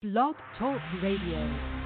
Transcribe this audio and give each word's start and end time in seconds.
Blog 0.00 0.36
Talk 0.56 0.80
Radio. 1.02 1.77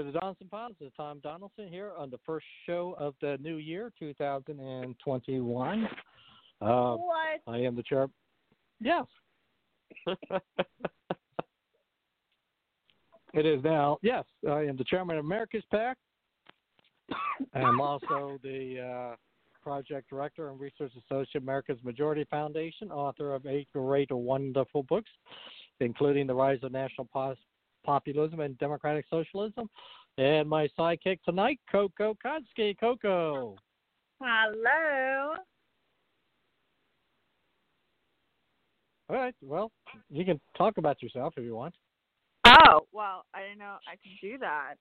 To 0.00 0.10
the 0.10 0.18
Donelson 0.18 0.48
Files. 0.50 0.72
This 0.80 0.86
is 0.86 0.94
Tom 0.96 1.20
Donelson 1.20 1.68
here 1.68 1.92
on 1.98 2.08
the 2.08 2.16
first 2.24 2.46
show 2.64 2.96
of 2.98 3.12
the 3.20 3.36
new 3.42 3.56
year, 3.56 3.92
2021. 3.98 5.88
Uh, 6.62 6.94
What? 6.94 7.40
I 7.46 7.58
am 7.58 7.76
the 7.76 7.82
chair. 7.82 8.06
Yes. 8.80 9.04
it 13.34 13.44
is 13.44 13.62
now. 13.62 13.98
Yes, 14.00 14.24
I 14.48 14.60
am 14.62 14.78
the 14.78 14.84
chairman 14.84 15.18
of 15.18 15.24
America's 15.26 15.64
PAC. 15.70 15.98
I'm 17.52 17.82
also 17.82 18.38
the 18.42 18.80
uh, 18.80 19.16
project 19.62 20.08
director 20.08 20.48
and 20.48 20.58
research 20.58 20.92
associate, 20.96 21.42
America's 21.42 21.78
Majority 21.84 22.24
Foundation, 22.30 22.90
author 22.90 23.34
of 23.34 23.44
eight 23.44 23.68
great 23.74 24.10
wonderful 24.10 24.82
books, 24.84 25.10
including 25.80 26.26
The 26.26 26.34
Rise 26.34 26.60
of 26.62 26.72
National 26.72 27.06
Pos- 27.12 27.36
Populism 27.84 28.40
and 28.40 28.58
Democratic 28.58 29.06
Socialism. 29.10 29.68
And 30.20 30.50
my 30.50 30.68
sidekick 30.78 31.18
tonight, 31.24 31.58
Coco 31.72 32.14
Kotsky. 32.22 32.78
Coco. 32.78 33.56
Hello. 34.20 35.34
All 39.08 39.16
right. 39.16 39.34
Well, 39.40 39.72
you 40.10 40.26
can 40.26 40.38
talk 40.58 40.76
about 40.76 41.02
yourself 41.02 41.32
if 41.38 41.44
you 41.44 41.54
want. 41.54 41.74
Oh, 42.46 42.80
well, 42.92 43.24
I 43.32 43.40
didn't 43.44 43.60
know 43.60 43.76
I 43.88 43.92
could 43.92 44.20
do 44.20 44.36
that. 44.40 44.74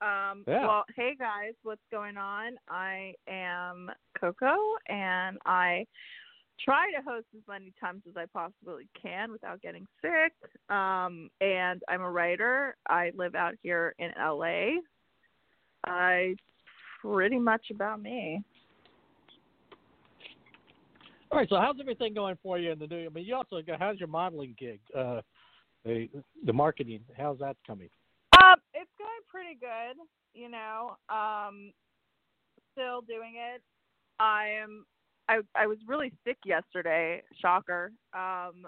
Um, 0.00 0.44
Yeah. 0.46 0.64
Well, 0.64 0.84
hey 0.94 1.16
guys, 1.18 1.54
what's 1.64 1.82
going 1.90 2.16
on? 2.16 2.52
I 2.68 3.14
am 3.28 3.90
Coco, 4.20 4.54
and 4.88 5.36
I 5.46 5.84
try 6.64 6.90
to 6.92 7.02
host 7.02 7.26
as 7.36 7.42
many 7.48 7.72
times 7.80 8.02
as 8.08 8.16
I 8.16 8.26
possibly 8.32 8.88
can 9.00 9.32
without 9.32 9.62
getting 9.62 9.86
sick. 10.02 10.32
Um, 10.74 11.30
and 11.40 11.82
I'm 11.88 12.02
a 12.02 12.10
writer. 12.10 12.76
I 12.88 13.12
live 13.14 13.34
out 13.34 13.54
here 13.62 13.94
in 13.98 14.10
LA. 14.18 14.80
I 15.86 16.34
pretty 17.00 17.38
much 17.38 17.66
about 17.72 18.00
me. 18.00 18.42
All 21.30 21.38
right. 21.38 21.48
So, 21.48 21.56
how's 21.56 21.76
everything 21.80 22.12
going 22.12 22.36
for 22.42 22.58
you 22.58 22.72
in 22.72 22.78
the 22.78 22.86
new? 22.86 23.06
I 23.06 23.08
mean, 23.08 23.24
you 23.24 23.34
also 23.34 23.62
got 23.62 23.78
how's 23.78 23.98
your 23.98 24.08
modeling 24.08 24.54
gig? 24.58 24.80
Uh, 24.96 25.20
the 25.84 26.08
the 26.44 26.52
marketing. 26.52 27.00
How's 27.16 27.38
that 27.38 27.56
coming? 27.66 27.88
Um, 28.42 28.56
it's 28.74 28.90
going 28.98 29.10
pretty 29.28 29.58
good, 29.58 29.96
you 30.34 30.48
know. 30.48 30.96
Um, 31.08 31.72
still 32.72 33.00
doing 33.02 33.34
it. 33.36 33.62
I 34.18 34.48
am. 34.62 34.84
I 35.30 35.40
I 35.54 35.66
was 35.66 35.78
really 35.86 36.12
sick 36.26 36.38
yesterday. 36.44 37.22
Shocker. 37.40 37.92
Um, 38.12 38.66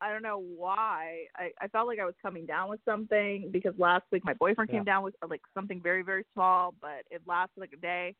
I 0.00 0.12
don't 0.12 0.22
know 0.22 0.38
why. 0.38 1.24
I 1.36 1.50
I 1.60 1.68
felt 1.68 1.86
like 1.88 1.98
I 2.00 2.04
was 2.04 2.14
coming 2.22 2.46
down 2.46 2.70
with 2.70 2.80
something 2.84 3.50
because 3.52 3.74
last 3.78 4.04
week 4.12 4.24
my 4.24 4.34
boyfriend 4.34 4.70
Yeah. 4.70 4.76
came 4.76 4.84
down 4.84 5.02
with 5.04 5.14
uh, 5.22 5.28
like 5.28 5.42
something 5.54 5.80
very 5.82 6.02
very 6.02 6.24
small, 6.34 6.74
but 6.80 7.02
it 7.10 7.22
lasted 7.26 7.60
like 7.60 7.72
a 7.74 7.78
day. 7.80 8.14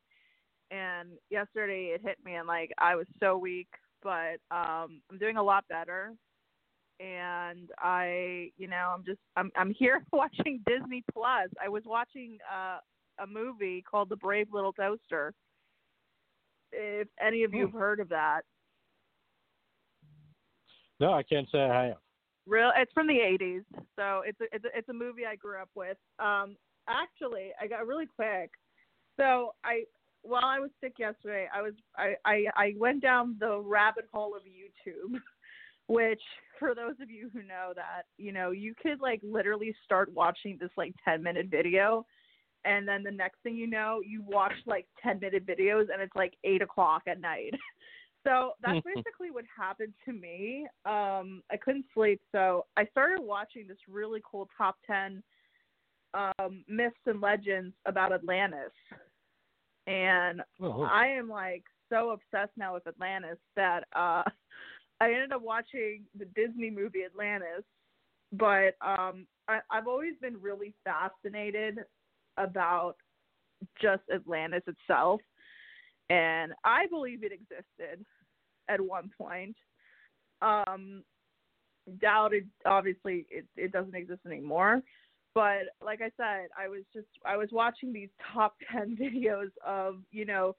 And 0.71 1.09
yesterday 1.29 1.93
it 1.95 2.01
hit 2.03 2.17
me, 2.25 2.35
and 2.35 2.47
like 2.47 2.71
I 2.77 2.95
was 2.95 3.07
so 3.19 3.37
weak, 3.37 3.69
but 4.03 4.39
um, 4.51 5.01
I'm 5.11 5.17
doing 5.19 5.37
a 5.37 5.43
lot 5.43 5.65
better 5.69 6.13
and 6.99 7.69
I, 7.79 8.51
you 8.57 8.67
know, 8.67 8.93
I'm 8.95 9.03
just 9.05 9.19
I'm 9.35 9.51
I'm 9.55 9.73
here 9.73 10.03
watching 10.13 10.61
Disney 10.67 11.03
Plus. 11.13 11.49
I 11.63 11.69
was 11.69 11.83
watching 11.85 12.37
uh, 12.53 12.79
a 13.23 13.27
movie 13.27 13.83
called 13.89 14.09
The 14.09 14.17
Brave 14.17 14.47
Little 14.51 14.73
Toaster. 14.73 15.33
If 16.71 17.07
any 17.25 17.43
of 17.43 17.53
you 17.53 17.65
have 17.65 17.73
heard 17.73 17.99
of 17.99 18.09
that, 18.09 18.41
No, 20.99 21.13
I 21.13 21.23
can't 21.23 21.47
say 21.51 21.59
I 21.59 21.87
have. 21.87 21.97
real 22.45 22.71
it's 22.75 22.91
from 22.93 23.07
the 23.07 23.13
80s, 23.13 23.63
so 23.95 24.21
it's 24.25 24.39
a, 24.41 24.45
it's 24.53 24.65
a, 24.65 24.77
it's 24.77 24.89
a 24.89 24.93
movie 24.93 25.25
I 25.25 25.35
grew 25.35 25.61
up 25.61 25.69
with. 25.75 25.97
Um, 26.19 26.57
actually, 26.87 27.51
I 27.61 27.67
got 27.67 27.87
really 27.87 28.07
quick. 28.07 28.51
So 29.17 29.53
I 29.63 29.83
while 30.21 30.45
I 30.45 30.59
was 30.59 30.69
sick 30.81 30.93
yesterday, 30.99 31.47
I 31.53 31.61
was 31.61 31.73
I 31.97 32.15
I, 32.25 32.45
I 32.55 32.73
went 32.77 33.01
down 33.01 33.37
the 33.39 33.59
rabbit 33.59 34.05
hole 34.11 34.35
of 34.35 34.43
YouTube. 34.43 35.19
which 35.89 36.21
for 36.59 36.75
those 36.75 36.93
of 37.01 37.09
you 37.09 37.31
who 37.33 37.39
know 37.39 37.73
that 37.75 38.03
you 38.17 38.31
know 38.31 38.51
you 38.51 38.75
could 38.79 39.01
like 39.01 39.19
literally 39.23 39.73
start 39.83 40.13
watching 40.13 40.55
this 40.61 40.69
like 40.77 40.93
10 41.03 41.23
minute 41.23 41.47
video 41.49 42.05
and 42.65 42.87
then 42.87 43.03
the 43.03 43.11
next 43.11 43.37
thing 43.43 43.55
you 43.55 43.67
know 43.67 44.01
you 44.05 44.21
watch 44.25 44.53
like 44.65 44.87
10 45.01 45.19
minute 45.19 45.45
videos 45.45 45.87
and 45.91 46.01
it's 46.01 46.15
like 46.15 46.33
8 46.43 46.61
o'clock 46.61 47.03
at 47.07 47.19
night. 47.19 47.53
So 48.27 48.51
that's 48.61 48.85
basically 48.85 49.31
what 49.31 49.45
happened 49.57 49.93
to 50.03 50.11
me. 50.11 50.67
Um 50.85 51.41
i 51.49 51.55
couldn't 51.55 51.85
sleep 51.93 52.19
so 52.33 52.65
i 52.75 52.85
started 52.87 53.21
watching 53.21 53.65
this 53.65 53.77
really 53.87 54.21
cool 54.29 54.49
top 54.57 54.75
10 54.85 55.23
um 56.13 56.65
myths 56.67 56.97
and 57.05 57.21
legends 57.21 57.73
about 57.85 58.11
atlantis. 58.11 58.73
And 59.87 60.41
Oh, 60.61 60.83
I 60.83 61.07
am 61.07 61.29
like 61.29 61.63
so 61.89 62.11
obsessed 62.11 62.55
now 62.57 62.73
with 62.73 62.85
Atlantis 62.87 63.37
that 63.55 63.85
uh 63.95 64.23
I 65.01 65.13
ended 65.13 65.31
up 65.31 65.41
watching 65.41 66.03
the 66.17 66.25
Disney 66.25 66.69
movie 66.69 67.05
Atlantis, 67.05 67.63
but 68.33 68.75
um 68.85 69.25
I, 69.47 69.59
I've 69.71 69.87
always 69.87 70.13
been 70.21 70.39
really 70.41 70.73
fascinated 70.83 71.79
about 72.39 72.95
just 73.81 74.03
Atlantis 74.13 74.63
itself. 74.67 75.21
And 76.09 76.53
I 76.63 76.87
believe 76.87 77.23
it 77.23 77.31
existed 77.31 78.05
at 78.67 78.81
one 78.81 79.11
point. 79.17 79.55
Um 80.41 81.03
doubted 82.01 82.47
obviously 82.65 83.25
it, 83.29 83.45
it 83.55 83.71
doesn't 83.71 83.95
exist 83.95 84.21
anymore. 84.25 84.81
But 85.35 85.67
like 85.83 86.01
I 86.01 86.11
said, 86.17 86.49
I 86.57 86.67
was 86.67 86.83
just 86.93 87.07
I 87.25 87.37
was 87.37 87.49
watching 87.51 87.93
these 87.93 88.09
top 88.33 88.55
ten 88.71 88.97
videos 88.99 89.49
of, 89.65 89.97
you 90.11 90.25
know, 90.25 90.55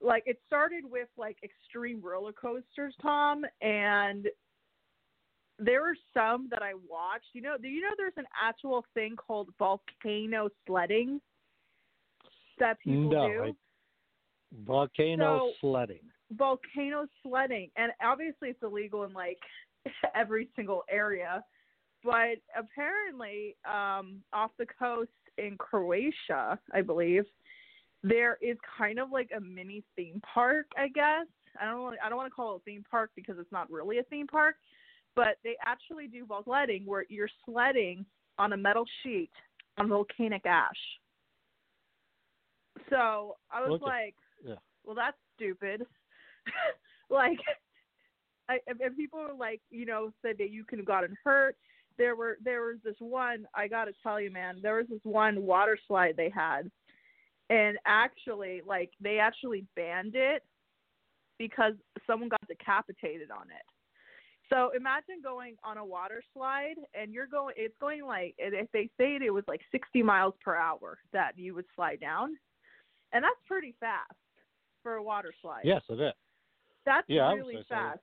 like 0.00 0.24
it 0.26 0.38
started 0.46 0.84
with 0.84 1.08
like 1.16 1.38
extreme 1.42 2.00
roller 2.02 2.32
coasters, 2.32 2.94
Tom, 3.00 3.44
and 3.62 4.26
there 5.58 5.80
were 5.82 5.96
some 6.12 6.48
that 6.50 6.62
I 6.62 6.72
watched. 6.88 7.26
You 7.32 7.42
know, 7.42 7.56
do 7.60 7.68
you 7.68 7.80
know 7.80 7.90
there's 7.96 8.12
an 8.16 8.26
actual 8.42 8.84
thing 8.94 9.16
called 9.16 9.48
volcano 9.58 10.48
sledding 10.66 11.20
that 12.58 12.78
people 12.80 13.10
no, 13.10 13.28
do? 13.28 13.42
I, 13.44 13.52
volcano 14.64 15.38
So- 15.38 15.52
sledding. 15.60 16.00
volcano 16.32 17.06
sledding 17.22 17.70
and 17.76 17.92
obviously 18.02 18.48
it's 18.48 18.62
illegal 18.62 19.04
in 19.04 19.12
like 19.12 19.38
every 20.14 20.48
single 20.56 20.82
area 20.90 21.42
but 22.02 22.38
apparently 22.56 23.56
um 23.68 24.22
off 24.32 24.50
the 24.58 24.66
coast 24.66 25.10
in 25.38 25.56
Croatia 25.58 26.58
I 26.72 26.82
believe 26.82 27.24
there 28.02 28.38
is 28.42 28.56
kind 28.78 28.98
of 28.98 29.10
like 29.12 29.30
a 29.36 29.40
mini 29.40 29.84
theme 29.94 30.20
park 30.34 30.66
I 30.76 30.88
guess 30.88 31.26
I 31.60 31.66
don't 31.66 31.82
want 31.82 31.96
I 32.04 32.08
don't 32.08 32.18
want 32.18 32.30
to 32.30 32.34
call 32.34 32.54
it 32.54 32.58
a 32.58 32.64
theme 32.64 32.84
park 32.90 33.10
because 33.14 33.36
it's 33.38 33.52
not 33.52 33.70
really 33.70 33.98
a 33.98 34.02
theme 34.04 34.26
park 34.26 34.56
but 35.16 35.38
they 35.42 35.56
actually 35.64 36.06
do 36.06 36.24
vol 36.24 36.44
sledding 36.44 36.84
where 36.86 37.04
you're 37.08 37.30
sledding 37.44 38.04
on 38.38 38.52
a 38.52 38.56
metal 38.56 38.84
sheet 39.02 39.30
on 39.78 39.88
volcanic 39.88 40.44
ash 40.46 40.70
so 42.90 43.36
I 43.50 43.62
was 43.68 43.80
Okay. 43.80 43.84
like 43.84 44.14
Yeah. 44.46 44.56
well 44.84 44.94
that's 44.94 45.16
stupid 45.34 45.84
like 47.10 47.38
I, 48.48 48.58
if 48.66 48.96
people 48.96 49.18
were 49.20 49.34
like 49.34 49.60
you 49.70 49.86
know 49.86 50.12
said 50.22 50.36
that 50.38 50.50
you 50.50 50.64
could 50.64 50.78
have 50.78 50.86
gotten 50.86 51.16
hurt 51.24 51.56
there 51.98 52.14
were 52.14 52.38
there 52.44 52.62
was 52.62 52.76
this 52.84 52.96
one 52.98 53.46
i 53.54 53.66
gotta 53.66 53.92
tell 54.02 54.20
you 54.20 54.30
man 54.30 54.60
there 54.62 54.76
was 54.76 54.86
this 54.88 55.00
one 55.02 55.42
water 55.42 55.78
slide 55.88 56.14
they 56.16 56.30
had 56.30 56.70
and 57.50 57.78
actually 57.86 58.60
like 58.66 58.90
they 59.00 59.18
actually 59.18 59.64
banned 59.74 60.14
it 60.14 60.44
because 61.38 61.74
someone 62.06 62.28
got 62.28 62.46
decapitated 62.48 63.30
on 63.30 63.46
it 63.46 63.64
so 64.48 64.70
imagine 64.76 65.16
going 65.22 65.56
on 65.64 65.78
a 65.78 65.84
water 65.84 66.22
slide 66.32 66.76
and 66.94 67.12
you're 67.12 67.26
going 67.26 67.54
it's 67.56 67.76
going 67.80 68.04
like 68.04 68.34
if 68.38 68.70
they 68.72 68.88
say 68.98 69.16
it 69.16 69.22
it 69.22 69.30
was 69.30 69.44
like 69.48 69.60
60 69.72 70.02
miles 70.02 70.34
per 70.44 70.54
hour 70.54 70.98
that 71.12 71.38
you 71.38 71.54
would 71.54 71.64
slide 71.74 72.00
down 72.00 72.36
and 73.12 73.24
that's 73.24 73.36
pretty 73.46 73.74
fast 73.80 74.12
for 74.82 74.94
a 74.94 75.02
water 75.02 75.32
slide 75.42 75.62
Yes, 75.64 75.82
it 75.88 76.00
is. 76.00 76.12
that's 76.84 77.08
Yeah, 77.08 77.32
really 77.32 77.56
so. 77.68 77.74
fast. 77.74 78.00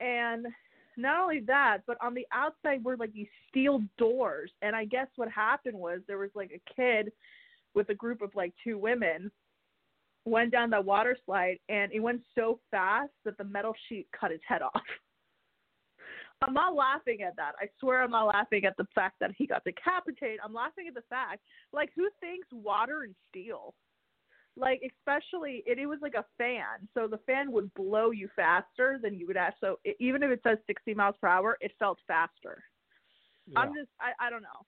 And 0.00 0.46
not 0.96 1.22
only 1.22 1.40
that, 1.40 1.78
but 1.86 1.96
on 2.02 2.14
the 2.14 2.26
outside 2.32 2.84
were 2.84 2.96
like 2.96 3.12
these 3.12 3.28
steel 3.48 3.82
doors. 3.98 4.50
And 4.62 4.74
I 4.74 4.84
guess 4.84 5.06
what 5.16 5.30
happened 5.30 5.76
was 5.78 6.00
there 6.06 6.18
was 6.18 6.30
like 6.34 6.50
a 6.54 6.74
kid 6.74 7.12
with 7.74 7.88
a 7.90 7.94
group 7.94 8.22
of 8.22 8.34
like 8.34 8.52
two 8.64 8.76
women 8.78 9.30
went 10.26 10.52
down 10.52 10.70
that 10.70 10.84
water 10.84 11.16
slide 11.24 11.58
and 11.68 11.90
it 11.92 12.00
went 12.00 12.20
so 12.34 12.60
fast 12.70 13.10
that 13.24 13.38
the 13.38 13.44
metal 13.44 13.72
sheet 13.88 14.06
cut 14.18 14.30
his 14.30 14.40
head 14.46 14.62
off. 14.62 14.82
I'm 16.42 16.54
not 16.54 16.74
laughing 16.74 17.22
at 17.22 17.36
that. 17.36 17.52
I 17.60 17.66
swear 17.78 18.02
I'm 18.02 18.12
not 18.12 18.28
laughing 18.28 18.64
at 18.64 18.76
the 18.76 18.86
fact 18.94 19.16
that 19.20 19.30
he 19.36 19.46
got 19.46 19.62
decapitated. 19.64 20.40
I'm 20.42 20.54
laughing 20.54 20.86
at 20.88 20.94
the 20.94 21.04
fact, 21.10 21.40
like, 21.72 21.90
who 21.94 22.08
thinks 22.20 22.48
water 22.50 23.02
and 23.02 23.14
steel? 23.28 23.74
Like, 24.56 24.80
especially, 24.84 25.62
it, 25.66 25.78
it 25.78 25.86
was 25.86 25.98
like 26.02 26.14
a 26.14 26.24
fan. 26.38 26.88
So 26.94 27.06
the 27.06 27.18
fan 27.26 27.52
would 27.52 27.72
blow 27.74 28.10
you 28.10 28.28
faster 28.34 28.98
than 29.02 29.18
you 29.18 29.26
would 29.26 29.36
have. 29.36 29.54
So 29.60 29.78
it, 29.84 29.96
even 30.00 30.22
if 30.22 30.30
it 30.30 30.40
says 30.42 30.58
60 30.66 30.94
miles 30.94 31.14
per 31.20 31.28
hour, 31.28 31.58
it 31.60 31.72
felt 31.78 31.98
faster. 32.06 32.62
Yeah. 33.46 33.60
I'm 33.60 33.74
just, 33.74 33.88
I, 34.00 34.26
I 34.26 34.30
don't 34.30 34.42
know. 34.42 34.64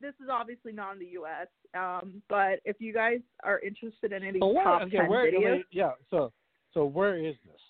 This 0.00 0.14
is 0.22 0.28
obviously 0.30 0.72
not 0.72 0.92
in 0.92 0.98
the 0.98 1.06
U.S., 1.12 1.48
um, 1.74 2.22
but 2.28 2.60
if 2.64 2.76
you 2.80 2.92
guys 2.92 3.20
are 3.42 3.60
interested 3.60 4.12
in 4.12 4.22
any 4.22 4.38
So 4.38 4.48
where, 4.48 4.64
top 4.64 4.82
okay, 4.82 4.98
10 4.98 5.08
where, 5.08 5.32
videos, 5.32 5.52
mean, 5.52 5.64
yeah. 5.72 5.92
So, 6.10 6.32
so 6.74 6.84
where 6.84 7.16
is 7.16 7.34
this? 7.44 7.60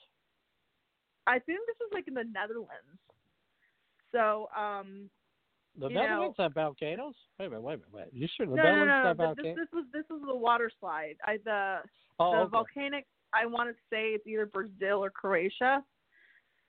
I 1.27 1.39
think 1.39 1.61
this 1.67 1.77
is 1.87 1.93
like 1.93 2.09
in 2.09 2.15
the 2.15 2.25
Netherlands. 2.25 2.99
So, 4.17 4.49
um, 4.57 5.11
The 5.79 5.89
Netherlands 5.91 6.37
have 6.39 6.55
volcanoes? 6.55 7.15
Wait 7.39 7.47
a 7.47 7.51
minute, 7.51 7.63
wait 7.63 7.75
a 7.75 7.77
minute, 7.79 7.93
wait. 7.93 8.07
You 8.13 8.27
sure 8.37 8.47
the 8.47 8.57
no, 8.57 8.63
no, 8.63 8.69
Netherlands 8.71 8.95
no, 8.95 9.03
no. 9.03 9.09
have 9.09 9.17
This, 9.19 9.27
volcanoes? 9.27 9.57
this 9.57 9.69
was 9.73 9.85
this 9.93 10.05
was 10.09 10.23
the 10.27 10.35
water 10.35 10.71
slide. 10.81 11.17
I 11.25 11.37
the 11.45 11.79
oh, 12.19 12.33
the 12.33 12.39
okay. 12.39 12.51
volcanic. 12.51 13.07
I 13.35 13.45
want 13.45 13.69
to 13.69 13.75
say 13.91 14.11
it's 14.15 14.27
either 14.27 14.47
Brazil 14.47 15.05
or 15.05 15.11
Croatia. 15.11 15.85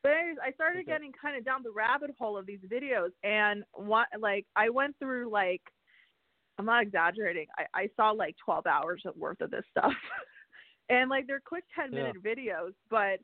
But 0.04 0.12
anyways, 0.12 0.38
I 0.46 0.52
started 0.52 0.80
Okay. 0.82 0.92
getting 0.92 1.12
kind 1.20 1.38
of 1.38 1.46
down 1.46 1.64
the 1.64 1.72
rabbit 1.72 2.12
hole 2.20 2.38
of 2.38 2.46
these 2.46 2.60
videos, 2.68 3.12
and 3.24 3.64
what 3.74 4.08
like 4.20 4.46
I 4.56 4.70
went 4.70 4.96
through 5.00 5.30
like 5.32 5.62
I'm 6.60 6.66
not 6.66 6.82
exaggerating. 6.84 7.48
I, 7.58 7.82
I 7.84 7.90
saw 7.96 8.12
like 8.12 8.36
12 8.44 8.66
hours 8.68 9.04
of 9.06 9.16
worth 9.16 9.42
of 9.42 9.52
this 9.52 9.64
stuff, 9.72 9.94
and 10.90 11.10
like 11.10 11.28
they're 11.28 11.40
quick 11.40 11.64
10 11.80 11.94
Yeah. 11.94 12.00
minute 12.04 12.24
videos. 12.24 12.74
But 12.90 13.20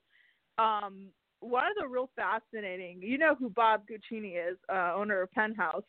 um, 0.64 1.08
one 1.44 1.66
of 1.66 1.74
the 1.80 1.88
real 1.88 2.10
fascinating, 2.16 3.02
you 3.02 3.18
know 3.18 3.36
who 3.36 3.50
Bob 3.50 3.84
Guccione 3.88 4.36
is, 4.36 4.58
uh, 4.72 4.94
owner 4.96 5.22
of 5.22 5.32
Penthouse. 5.32 5.84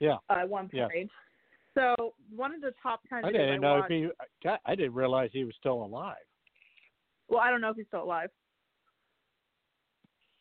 Yeah. 0.00 0.16
Uh, 0.28 0.40
at 0.40 0.48
one 0.48 0.68
Yeah. 0.72 0.88
point. 0.88 1.10
So 1.74 2.14
one 2.34 2.54
of 2.54 2.60
the 2.60 2.74
top 2.82 3.00
10 3.08 3.24
I 3.24 3.32
didn't 3.32 3.50
I 3.50 3.56
know 3.56 3.78
if 3.78 3.86
he. 3.88 4.10
I 4.64 4.74
didn't 4.74 4.94
realize 4.94 5.30
he 5.32 5.44
was 5.44 5.54
still 5.56 5.84
alive. 5.84 6.16
Well, 7.28 7.40
I 7.40 7.50
don't 7.50 7.60
know 7.60 7.70
if 7.70 7.76
he's 7.76 7.86
still 7.86 8.02
alive. 8.02 8.30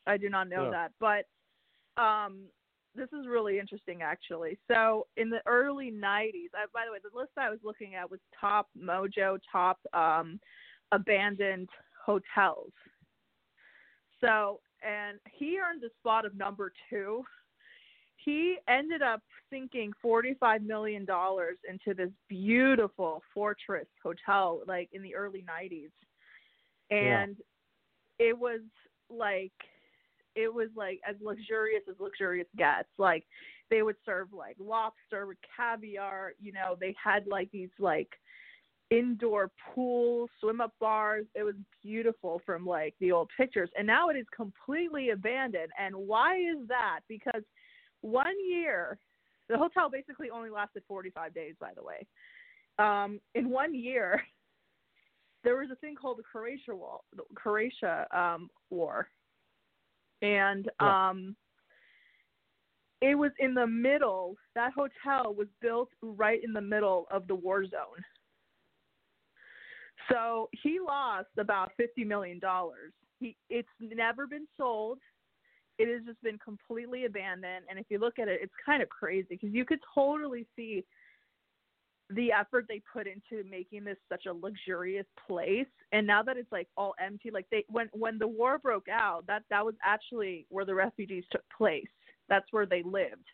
I 0.07 0.17
do 0.17 0.29
not 0.29 0.49
know 0.49 0.65
Yeah. 0.65 0.71
that, 0.71 0.93
but 0.99 2.01
um, 2.01 2.49
this 2.95 3.07
is 3.13 3.27
really 3.27 3.59
interesting, 3.59 4.01
actually. 4.01 4.57
So, 4.67 5.07
in 5.15 5.29
the 5.29 5.41
early 5.45 5.91
'90s, 5.91 6.49
I, 6.53 6.65
by 6.73 6.85
the 6.85 6.91
way, 6.91 6.99
the 7.01 7.17
list 7.17 7.31
I 7.37 7.49
was 7.49 7.59
looking 7.63 7.95
at 7.95 8.09
was 8.09 8.19
top 8.39 8.69
Mojo, 8.77 9.39
top 9.49 9.79
um, 9.93 10.39
abandoned 10.91 11.69
hotels. 12.03 12.73
So, 14.21 14.59
and 14.83 15.19
he 15.31 15.59
earned 15.59 15.81
the 15.81 15.89
spot 15.99 16.25
of 16.25 16.35
number 16.35 16.71
two. 16.89 17.23
He 18.17 18.57
ended 18.67 19.01
up 19.01 19.21
sinking 19.49 19.93
$45 20.03 20.63
million 20.65 21.07
into 21.67 21.93
this 21.95 22.11
beautiful 22.29 23.23
fortress 23.33 23.87
hotel, 24.03 24.61
like 24.67 24.89
in 24.93 25.01
the 25.01 25.15
early 25.15 25.43
90s 25.43 25.89
Yeah. 26.91 27.23
and 27.23 27.37
it 28.19 28.37
was 28.37 28.61
like 29.09 29.51
it 30.35 30.53
was 30.53 30.69
like 30.75 30.99
as 31.07 31.15
luxurious 31.21 31.83
as 31.89 31.95
luxurious 31.99 32.47
gets 32.57 32.87
like 32.97 33.25
they 33.69 33.81
would 33.81 33.95
serve 34.05 34.27
like 34.33 34.55
lobster 34.59 35.27
with 35.27 35.37
caviar 35.55 36.33
you 36.39 36.51
know 36.51 36.77
they 36.79 36.95
had 37.01 37.25
like 37.27 37.49
these 37.51 37.69
like 37.79 38.09
indoor 38.91 39.49
pools 39.73 40.29
swim 40.39 40.61
up 40.61 40.73
bars. 40.79 41.25
It 41.33 41.43
was 41.43 41.55
beautiful 41.81 42.41
from 42.45 42.65
like 42.65 42.93
the 42.99 43.11
old 43.11 43.29
pictures. 43.37 43.69
And 43.77 43.87
now 43.87 44.09
it 44.09 44.17
is 44.17 44.25
completely 44.35 45.09
abandoned. 45.09 45.71
And 45.79 45.95
why 45.95 46.35
is 46.37 46.67
that? 46.67 46.99
Because 47.07 47.41
one 48.01 48.35
year 48.47 48.99
the 49.49 49.57
hotel 49.57 49.89
basically 49.89 50.29
only 50.29 50.49
lasted 50.49 50.83
45 50.87 51.33
days 51.33 51.55
by 51.59 51.71
the 51.75 51.83
way. 51.83 52.05
Um 52.77 53.19
in 53.33 53.49
one 53.49 53.73
year 53.73 54.21
there 55.43 55.57
was 55.57 55.69
a 55.71 55.75
thing 55.75 55.95
called 55.95 56.17
the 56.19 56.23
Croatia 56.23 56.75
War, 56.75 56.99
the 57.15 57.23
Croatia 57.35 58.05
um, 58.15 58.49
War, 58.69 59.07
and 60.21 60.69
um, 60.79 61.35
it 63.01 63.15
was 63.15 63.31
in 63.39 63.55
the 63.55 63.65
middle. 63.65 64.35
That 64.53 64.71
hotel 64.73 65.33
was 65.33 65.47
built 65.61 65.89
right 66.01 66.39
in 66.43 66.53
the 66.53 66.61
middle 66.61 67.07
of 67.09 67.27
the 67.27 67.33
war 67.33 67.65
zone. 67.65 68.03
So 70.11 70.49
he 70.63 70.79
lost 70.79 71.29
about 71.37 71.71
fifty 71.77 72.03
million 72.03 72.39
dollars. 72.39 72.93
He 73.19 73.37
it's 73.49 73.69
never 73.79 74.27
been 74.27 74.47
sold. 74.57 74.99
It 75.77 75.91
has 75.91 76.05
just 76.05 76.21
been 76.21 76.37
completely 76.37 77.05
abandoned. 77.05 77.65
And 77.69 77.79
if 77.79 77.85
you 77.89 77.97
look 77.97 78.19
at 78.19 78.27
it, 78.27 78.39
it's 78.43 78.53
kind 78.63 78.83
of 78.83 78.89
crazy 78.89 79.27
because 79.29 79.51
you 79.51 79.65
could 79.65 79.79
totally 79.95 80.45
see 80.55 80.83
the 82.13 82.31
effort 82.31 82.65
they 82.67 82.81
put 82.91 83.07
into 83.07 83.47
making 83.49 83.83
this 83.83 83.97
such 84.09 84.25
a 84.25 84.33
luxurious 84.33 85.05
place 85.27 85.67
and 85.91 86.05
now 86.05 86.21
that 86.21 86.37
it's 86.37 86.51
like 86.51 86.67
all 86.75 86.93
empty 86.99 87.31
like 87.31 87.45
they 87.51 87.63
when 87.69 87.87
when 87.93 88.17
the 88.17 88.27
war 88.27 88.57
broke 88.57 88.87
out 88.89 89.25
that 89.27 89.43
that 89.49 89.63
was 89.63 89.75
actually 89.83 90.45
where 90.49 90.65
the 90.65 90.75
refugees 90.75 91.23
took 91.31 91.43
place 91.57 91.87
that's 92.27 92.51
where 92.51 92.65
they 92.65 92.83
lived 92.83 93.29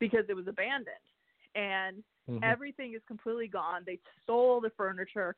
because 0.00 0.24
it 0.28 0.34
was 0.34 0.48
abandoned 0.48 0.96
and 1.54 2.02
Mhm. 2.28 2.42
everything 2.42 2.94
is 2.94 3.02
completely 3.06 3.46
gone 3.46 3.82
they 3.86 4.00
stole 4.22 4.60
the 4.60 4.70
furniture 4.70 5.36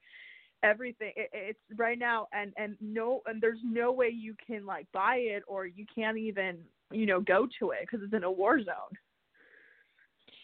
everything 0.62 1.12
it, 1.16 1.31
it's 1.32 1.58
right 1.76 1.99
now 1.99 2.26
and 2.32 2.52
and 2.56 2.76
no 2.81 3.22
and 3.26 3.40
there's 3.40 3.60
no 3.62 3.93
way 3.93 4.08
you 4.08 4.34
can 4.44 4.66
like 4.66 4.87
buy 4.93 5.16
it 5.16 5.43
or 5.46 5.66
you 5.66 5.87
can't 5.93 6.19
even 6.19 6.58
you 6.90 7.06
know 7.06 7.20
go 7.20 7.46
to 7.58 7.70
it 7.70 7.81
because 7.82 8.00
it's 8.02 8.14
in 8.14 8.25
a 8.25 8.31
war 8.31 8.58
zone 8.62 8.75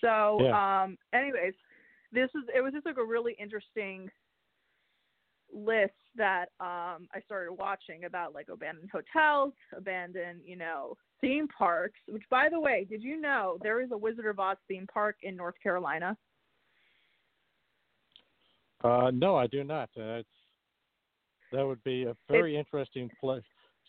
so 0.00 0.38
Yeah. 0.40 0.82
um 0.82 0.96
anyways 1.12 1.54
this 2.12 2.30
is 2.34 2.42
it 2.54 2.60
was 2.60 2.72
just 2.72 2.86
like 2.86 2.98
a 2.98 3.04
really 3.04 3.34
interesting 3.40 4.08
list 5.52 5.92
that 6.16 6.46
um 6.60 7.08
I 7.14 7.20
started 7.24 7.52
watching 7.52 8.04
about 8.04 8.34
like 8.34 8.48
abandoned 8.48 8.90
hotels, 8.90 9.52
abandoned, 9.76 10.40
you 10.44 10.56
know, 10.56 10.96
theme 11.20 11.48
parks, 11.48 11.98
which 12.08 12.24
by 12.30 12.48
the 12.48 12.58
way, 12.60 12.86
did 12.88 13.02
you 13.02 13.20
know 13.20 13.58
there 13.62 13.80
is 13.80 13.90
a 13.92 13.96
Wizard 13.96 14.26
of 14.26 14.38
Oz 14.38 14.56
theme 14.68 14.86
park 14.92 15.16
in 15.22 15.36
North 15.36 15.54
Carolina? 15.62 16.16
Uh, 18.84 19.10
no, 19.12 19.34
I 19.34 19.46
do 19.46 19.64
not. 19.64 19.88
Uh, 19.96 20.20
it's, 20.20 20.28
that 21.52 21.66
would 21.66 21.82
be 21.84 22.04
a 22.04 22.14
very 22.30 22.56
interesting 22.56 23.10
place 23.18 23.42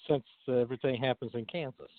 since 0.08 0.24
uh, 0.48 0.54
everything 0.54 1.02
happens 1.02 1.32
in 1.34 1.46
Kansas. 1.46 1.92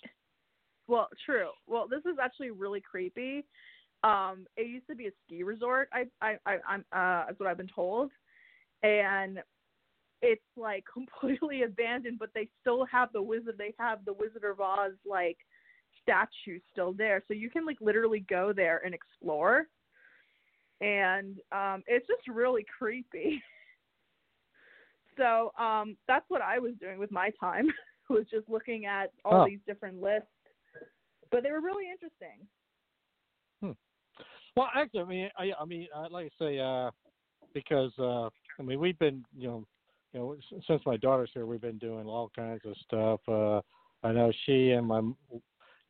Well, 0.88 1.08
true. 1.24 1.50
Well, 1.66 1.86
this 1.88 2.00
is 2.10 2.18
actually 2.22 2.50
really 2.50 2.80
creepy. 2.80 3.44
Um, 4.02 4.46
it 4.56 4.68
used 4.68 4.86
to 4.88 4.94
be 4.94 5.08
a 5.08 5.10
ski 5.24 5.42
resort. 5.42 5.88
I, 5.92 6.04
I, 6.22 6.36
I 6.46 6.58
I'm, 6.66 6.84
uh, 6.92 7.26
that's 7.26 7.40
what 7.40 7.48
I've 7.48 7.56
been 7.56 7.68
told, 7.74 8.10
and 8.82 9.40
it's 10.22 10.42
like 10.56 10.84
completely 10.92 11.62
abandoned. 11.62 12.18
But 12.18 12.30
they 12.34 12.48
still 12.60 12.86
have 12.86 13.12
the 13.12 13.22
wizard. 13.22 13.56
They 13.58 13.74
have 13.78 14.04
the 14.04 14.12
Wizard 14.12 14.44
of 14.44 14.60
Oz 14.60 14.92
like 15.04 15.38
statue 16.02 16.60
still 16.70 16.92
there, 16.92 17.22
so 17.26 17.34
you 17.34 17.50
can 17.50 17.66
like 17.66 17.78
literally 17.80 18.24
go 18.28 18.52
there 18.54 18.80
and 18.84 18.94
explore. 18.94 19.66
And 20.80 21.38
um, 21.52 21.82
it's 21.86 22.06
just 22.06 22.26
really 22.28 22.64
creepy. 22.78 23.42
So 25.18 25.50
um, 25.58 25.96
that's 26.06 26.26
what 26.28 26.42
I 26.42 26.58
was 26.58 26.72
doing 26.78 26.98
with 26.98 27.10
my 27.10 27.30
time. 27.40 27.68
was 28.10 28.26
just 28.30 28.46
looking 28.50 28.84
at 28.84 29.12
all 29.24 29.44
Oh. 29.44 29.46
these 29.46 29.60
different 29.66 29.98
lists 30.02 30.28
but 31.30 31.42
they 31.42 31.50
were 31.50 31.60
really 31.60 31.84
interesting. 31.90 32.46
Well, 34.56 34.68
actually, 34.74 35.00
I 35.00 35.04
mean, 35.04 35.28
I, 35.36 35.50
I 35.60 35.64
mean, 35.66 35.86
I 35.94 36.06
like 36.08 36.30
to 36.30 36.34
say, 36.40 36.58
uh, 36.58 36.90
because 37.52 37.92
uh, 37.98 38.28
I 38.58 38.62
mean, 38.64 38.80
we've 38.80 38.98
been, 38.98 39.22
you 39.36 39.48
know, 39.48 39.66
you 40.14 40.20
know, 40.20 40.36
since 40.66 40.80
my 40.86 40.96
daughter's 40.96 41.28
here, 41.34 41.44
we've 41.44 41.60
been 41.60 41.76
doing 41.76 42.06
all 42.06 42.30
kinds 42.34 42.62
of 42.64 42.74
stuff. 42.82 43.20
Uh, 43.28 43.60
I 44.06 44.12
know 44.12 44.32
she 44.46 44.70
and 44.70 44.86
my, 44.86 45.00
you 45.00 45.42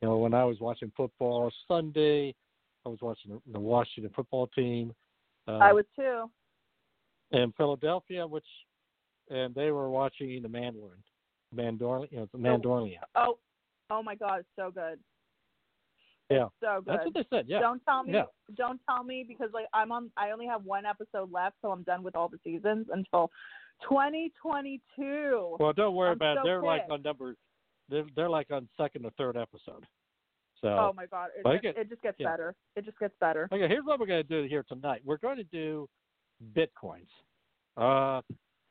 know, 0.03 0.17
when 0.17 0.35
I 0.35 0.43
was 0.45 0.59
watching 0.59 0.91
football 0.97 1.53
Sunday, 1.69 2.35
I 2.87 2.89
was 2.89 3.01
watching 3.03 3.33
the- 3.33 3.53
the 3.53 3.61
Washington 3.61 4.13
football 4.15 4.47
team. 4.49 4.95
Uh, 5.49 5.59
I 5.59 5.73
was 5.73 5.85
too. 5.97 6.31
in 7.33 7.53
Philadelphia, 7.53 8.25
which, 8.27 8.47
and 9.29 9.53
they 9.55 9.73
were 9.73 9.91
watching 9.91 10.41
the 10.41 10.49
Mandolin, 10.49 11.03
Mandorn, 11.53 12.07
you 12.13 12.19
know, 12.19 12.27
the 12.33 12.39
Mandorlian. 12.39 13.01
Oh, 13.17 13.39
oh 13.91 14.03
my 14.03 14.15
God, 14.15 14.41
it's 14.41 14.49
so 14.57 14.71
good. 14.71 15.01
Yeah, 16.31 16.49
So 16.61 16.81
good. 16.81 16.87
that's 16.87 17.05
what 17.05 17.15
they 17.15 17.25
said. 17.31 17.47
Yeah, 17.49 17.61
Don't 17.61 17.81
tell 17.85 18.03
me. 18.05 18.13
yeah. 18.15 18.25
Don't 18.57 18.81
tell 18.89 19.03
me 19.05 19.25
because 19.27 19.51
like 19.53 19.67
I'm 19.73 19.91
on. 19.93 20.11
I 20.17 20.31
only 20.33 20.47
have 20.47 20.65
one 20.65 20.85
episode 20.87 21.31
left, 21.33 21.57
so 21.63 21.71
I'm 21.71 21.83
done 21.85 22.03
with 22.03 22.17
all 22.17 22.29
the 22.29 22.39
seasons 22.45 22.87
until 22.93 23.31
2022. 23.89 25.57
Well, 25.61 25.73
don't 25.73 25.95
worry 25.95 26.11
I'm 26.11 26.17
about 26.17 26.37
it. 26.39 26.41
so 26.41 26.45
They're 26.45 26.63
like 26.63 26.83
on 26.91 27.03
number, 27.03 27.37
they're 27.89 28.07
they're 28.17 28.29
like 28.31 28.51
on 28.51 28.69
second 28.77 29.05
or 29.07 29.11
third 29.13 29.37
episode. 29.37 29.85
So 30.61 30.69
Oh 30.69 30.93
my 30.97 31.07
god, 31.07 31.29
it, 31.37 31.45
just, 31.45 31.55
again- 31.59 31.75
it 31.77 31.89
just 31.89 32.03
gets 32.03 32.17
yeah. 32.19 32.31
better. 32.31 32.55
It 32.77 32.85
just 32.85 32.99
gets 32.99 33.15
better. 33.21 33.49
okay, 33.53 33.69
here's 33.69 33.85
what 33.85 34.01
we're 34.01 34.07
going 34.07 34.27
to 34.27 34.43
do 34.43 34.49
here 34.49 34.65
tonight. 34.69 35.03
We're 35.05 35.19
going 35.19 35.37
to 35.37 35.45
do 35.45 35.89
bitcoins. 36.55 37.09
Uh, 37.77 38.23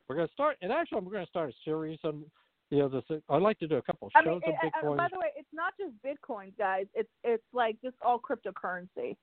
we're 0.08 0.16
going 0.16 0.28
to 0.28 0.34
start, 0.34 0.58
and 0.62 0.72
actually, 0.72 1.02
we're 1.02 1.12
going 1.12 1.26
to 1.26 1.30
start 1.30 1.50
a 1.50 1.54
series 1.64 2.00
on. 2.04 2.24
You 2.72 2.80
know, 2.80 2.90
this. 2.90 3.04
I'd 3.30 3.42
like 3.44 3.60
to 3.60 3.68
do 3.68 3.76
a 3.76 3.82
couple 3.84 4.08
of 4.08 4.12
I 4.16 4.24
shows 4.24 4.42
mean, 4.44 4.56
it, 4.56 4.58
on 4.64 4.72
uh, 4.74 4.94
Bitcoin. 4.94 4.98
by 4.98 5.08
the 5.14 5.20
way, 5.20 5.28
it's 5.38 5.48
not 5.54 5.74
just 5.80 5.94
bitcoins, 6.04 6.58
guys. 6.58 6.88
It's 6.96 7.10
it's 7.24 7.44
like 7.54 7.78
just 7.84 7.96
all 8.04 8.20
cryptocurrency. 8.20 9.16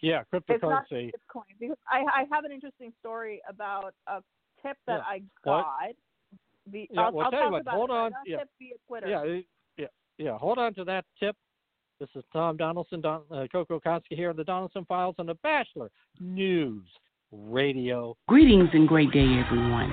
yeah, 0.00 0.22
cryptocurrency. 0.32 0.44
It's 0.50 0.62
not 0.62 0.84
cryptocurrency. 0.88 1.10
Bitcoin 1.10 1.42
because 1.58 1.76
I 1.90 2.04
I 2.20 2.24
have 2.30 2.44
an 2.44 2.52
interesting 2.52 2.92
story 3.00 3.42
about 3.48 3.94
a 4.06 4.20
tip 4.62 4.76
that 4.86 5.00
Yeah. 5.00 5.14
I 5.14 5.22
What? 5.42 5.62
got. 5.62 5.94
The, 6.70 6.88
Yeah, 6.92 7.00
I'll, 7.00 7.12
well, 7.12 7.24
I'll 7.26 7.30
tell 7.32 7.44
you 7.46 7.50
what, 7.50 7.66
hold 7.68 7.90
on, 7.90 8.12
yeah. 8.24 8.38
tip 8.38 8.48
via 8.60 8.74
Twitter. 8.86 9.08
Yeah, 9.08 9.40
yeah, 9.76 9.86
yeah. 10.16 10.38
Hold 10.38 10.58
on 10.58 10.74
to 10.74 10.84
that 10.84 11.04
tip. 11.18 11.36
This 12.00 12.08
is 12.16 12.24
Tom 12.32 12.58
Donelson, 12.58 13.00
Don, 13.00 13.22
uh, 13.30 13.46
Coco 13.52 13.78
Kotsky 13.78 14.16
here 14.16 14.30
on 14.30 14.36
the 14.36 14.44
Donelson 14.44 14.84
Files 14.88 15.14
on 15.18 15.26
the 15.26 15.34
Batchelor 15.34 15.90
News 16.18 16.82
Radio. 17.30 18.16
Greetings 18.26 18.68
and 18.72 18.88
great 18.88 19.12
day, 19.12 19.42
everyone. 19.46 19.92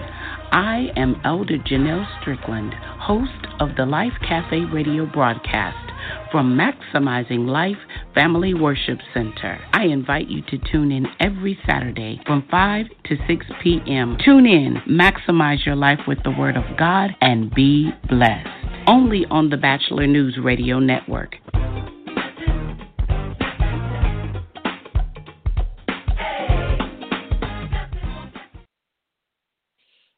I 0.51 0.87
am 0.95 1.21
Elder 1.23 1.59
Janelle 1.59 2.07
Strickland, 2.19 2.73
host 2.73 3.47
of 3.59 3.75
the 3.77 3.85
Life 3.85 4.13
Cafe 4.27 4.61
radio 4.73 5.05
broadcast 5.05 5.91
from 6.31 6.57
Maximizing 6.57 7.47
Life 7.47 7.77
Family 8.15 8.55
Worship 8.55 8.97
Center. 9.13 9.59
I 9.73 9.85
invite 9.85 10.27
you 10.27 10.41
to 10.49 10.57
tune 10.71 10.91
in 10.91 11.05
every 11.19 11.57
Saturday 11.67 12.19
from 12.25 12.47
5 12.49 12.87
to 13.05 13.15
6 13.27 13.45
p.m. 13.61 14.17
Tune 14.25 14.47
in, 14.47 14.77
maximize 14.89 15.65
your 15.67 15.75
life 15.75 15.99
with 16.07 16.17
the 16.23 16.31
Word 16.31 16.57
of 16.57 16.63
God, 16.77 17.11
and 17.21 17.53
be 17.53 17.91
blessed. 18.09 18.70
Only 18.91 19.25
on 19.31 19.49
the 19.49 19.55
Batchelor 19.55 20.05
News 20.05 20.37
Radio 20.43 20.77
Network. 20.77 21.37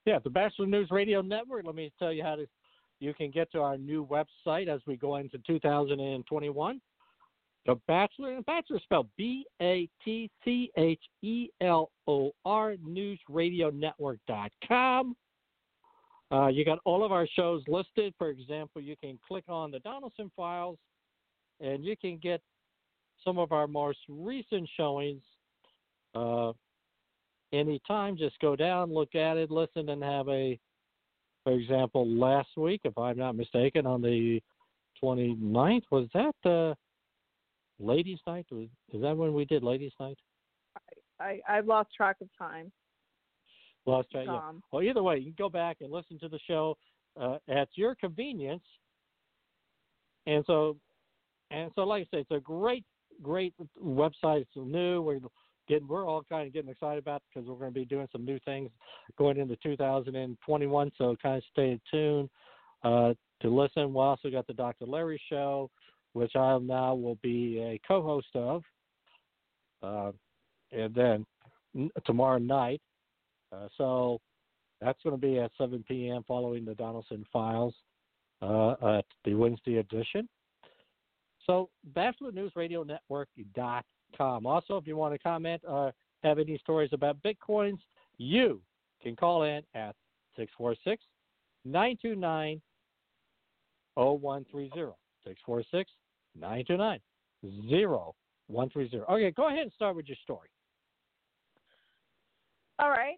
Yeah, 0.07 0.17
the 0.23 0.31
Batchelor 0.31 0.65
News 0.65 0.87
Radio 0.89 1.21
Network. 1.21 1.67
Let 1.67 1.75
me 1.75 1.91
tell 1.99 2.11
you 2.11 2.23
how 2.23 2.35
to. 2.35 2.47
You 2.99 3.13
can 3.13 3.29
get 3.29 3.51
to 3.51 3.59
our 3.59 3.77
new 3.77 4.07
website 4.07 4.67
as 4.67 4.81
we 4.87 4.97
go 4.97 5.17
into 5.17 5.37
2021. 5.45 6.81
The 7.67 7.75
Batchelor, 7.87 8.37
and 8.37 8.45
Batchelor 8.47 8.79
spelled 8.83 9.07
B 9.17 9.45
A 9.61 9.87
T 10.03 10.31
C 10.43 10.71
H 10.77 11.03
E 11.21 11.49
L 11.61 11.91
O 12.07 12.31
R 12.43 12.73
newsradionetwork.com. 12.83 15.15
Uh, 16.33 16.47
you 16.47 16.65
got 16.65 16.79
all 16.83 17.05
of 17.05 17.11
our 17.11 17.27
shows 17.35 17.61
listed. 17.67 18.11
For 18.17 18.29
example, 18.29 18.81
you 18.81 18.95
can 18.95 19.19
click 19.27 19.43
on 19.47 19.69
the 19.69 19.79
Donelson 19.79 20.31
files 20.35 20.79
and 21.59 21.85
you 21.85 21.95
can 21.95 22.17
get 22.17 22.41
some 23.23 23.37
of 23.37 23.51
our 23.51 23.67
most 23.67 23.99
recent 24.09 24.67
showings 24.75 25.21
uh, 26.15 26.51
anytime. 27.51 28.17
Just 28.17 28.39
go 28.39 28.55
down, 28.55 28.91
look 28.91 29.13
at 29.13 29.37
it, 29.37 29.51
listen, 29.51 29.89
and 29.89 30.01
have 30.01 30.27
a, 30.27 30.59
for 31.43 31.53
example, 31.53 32.07
last 32.07 32.49
week, 32.57 32.81
if 32.83 32.97
I'm 32.97 33.17
not 33.17 33.35
mistaken, 33.35 33.85
on 33.85 34.01
the 34.01 34.41
29th, 35.03 35.83
was 35.91 36.07
that 36.15 36.49
uh, 36.49 36.73
Ladies' 37.79 38.19
Night? 38.25 38.47
Is 38.51 39.01
that 39.01 39.15
when 39.15 39.35
we 39.35 39.45
did 39.45 39.61
Ladies' 39.61 39.93
Night? 39.99 40.17
I 41.19 41.41
I've 41.47 41.67
lost 41.67 41.89
track 41.95 42.17
of 42.21 42.29
time. 42.39 42.71
Last 43.85 44.11
time, 44.13 44.25
yeah. 44.27 44.51
Well, 44.71 44.83
either 44.83 45.03
way, 45.03 45.17
you 45.17 45.33
can 45.33 45.35
go 45.37 45.49
back 45.49 45.77
and 45.81 45.91
listen 45.91 46.17
to 46.19 46.29
the 46.29 46.39
show 46.47 46.77
uh, 47.19 47.37
at 47.49 47.67
your 47.75 47.95
convenience. 47.95 48.63
And 50.25 50.43
so, 50.47 50.77
and 51.51 51.69
so, 51.75 51.81
like 51.81 52.07
I 52.13 52.17
say, 52.17 52.21
it's 52.21 52.31
a 52.31 52.39
great, 52.39 52.85
great 53.21 53.53
website. 53.83 54.41
It's 54.41 54.51
new. 54.55 55.01
We're 55.01 55.19
getting, 55.67 55.87
we're 55.87 56.07
all 56.07 56.23
kind 56.29 56.47
of 56.47 56.53
getting 56.53 56.71
excited 56.71 56.99
about 56.99 57.17
it 57.17 57.23
because 57.33 57.49
we're 57.49 57.55
going 57.55 57.73
to 57.73 57.79
be 57.79 57.85
doing 57.85 58.07
some 58.11 58.23
new 58.23 58.39
things 58.45 58.69
going 59.17 59.37
into 59.37 59.57
2021. 59.57 60.91
So, 60.97 61.15
kind 61.21 61.37
of 61.37 61.43
stay 61.51 61.77
tuned 61.91 62.29
uh, 62.83 63.13
to 63.41 63.49
listen. 63.49 63.93
We 63.93 63.99
also 63.99 64.29
got 64.29 64.47
the 64.47 64.53
Dr. 64.53 64.85
Larry 64.85 65.21
Show, 65.29 65.69
which 66.13 66.35
I 66.37 66.57
now 66.59 66.95
will 66.95 67.17
be 67.21 67.59
a 67.59 67.81
co-host 67.85 68.27
of. 68.33 68.63
Uh, 69.81 70.11
and 70.71 70.95
then 70.95 71.25
tomorrow 72.05 72.37
night. 72.37 72.81
Uh, 73.53 73.67
so 73.77 74.19
that's 74.81 74.97
going 75.03 75.15
to 75.15 75.21
be 75.21 75.39
at 75.39 75.51
7 75.57 75.85
p.m. 75.87 76.23
following 76.27 76.65
the 76.65 76.73
Donelson 76.73 77.23
Files 77.31 77.75
uh, 78.41 78.71
at 78.97 79.05
the 79.25 79.35
Wednesday 79.35 79.77
edition. 79.77 80.27
So 81.45 81.69
BatchelorNewsRadioNetwork.com. 81.93 84.45
Also, 84.45 84.77
if 84.77 84.87
you 84.87 84.97
want 84.97 85.13
to 85.13 85.19
comment 85.19 85.61
or 85.67 85.93
have 86.23 86.39
any 86.39 86.57
stories 86.57 86.89
about 86.93 87.17
Bitcoins, 87.21 87.77
you 88.17 88.61
can 89.01 89.15
call 89.15 89.43
in 89.43 89.61
at 89.75 89.95
646 90.37 91.03
929 91.65 92.61
0130. 93.95 94.91
646 95.25 95.91
929 96.35 96.99
0130. 98.47 99.03
Okay, 99.09 99.31
go 99.31 99.47
ahead 99.47 99.59
and 99.59 99.71
start 99.73 99.95
with 99.95 100.07
your 100.07 100.17
story. 100.23 100.49
All 102.79 102.89
right. 102.89 103.17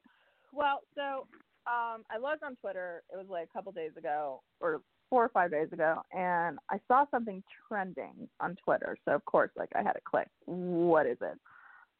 Well, 0.56 0.80
so 0.96 1.28
um, 1.68 2.04
I 2.10 2.18
logged 2.18 2.44
on 2.44 2.56
Twitter. 2.56 3.04
It 3.14 3.18
was 3.18 3.28
like 3.30 3.50
a 3.52 3.54
couple 3.54 3.74
days 3.74 3.92
ago, 3.98 4.42
or 4.62 4.82
four 5.10 5.26
or 5.26 5.30
five 5.30 5.52
days 5.52 5.68
ago, 5.74 6.02
and 6.14 6.58
I 6.72 6.80
saw 6.88 7.06
something 7.12 7.44
trending 7.68 8.30
on 8.40 8.56
Twitter. 8.64 8.98
So 9.06 9.14
of 9.14 9.26
course, 9.26 9.52
like 9.58 9.70
I 9.76 9.84
had 9.84 9.94
to 9.94 10.00
click. 10.10 10.28
What 10.46 11.06
is 11.06 11.18
it? 11.22 11.38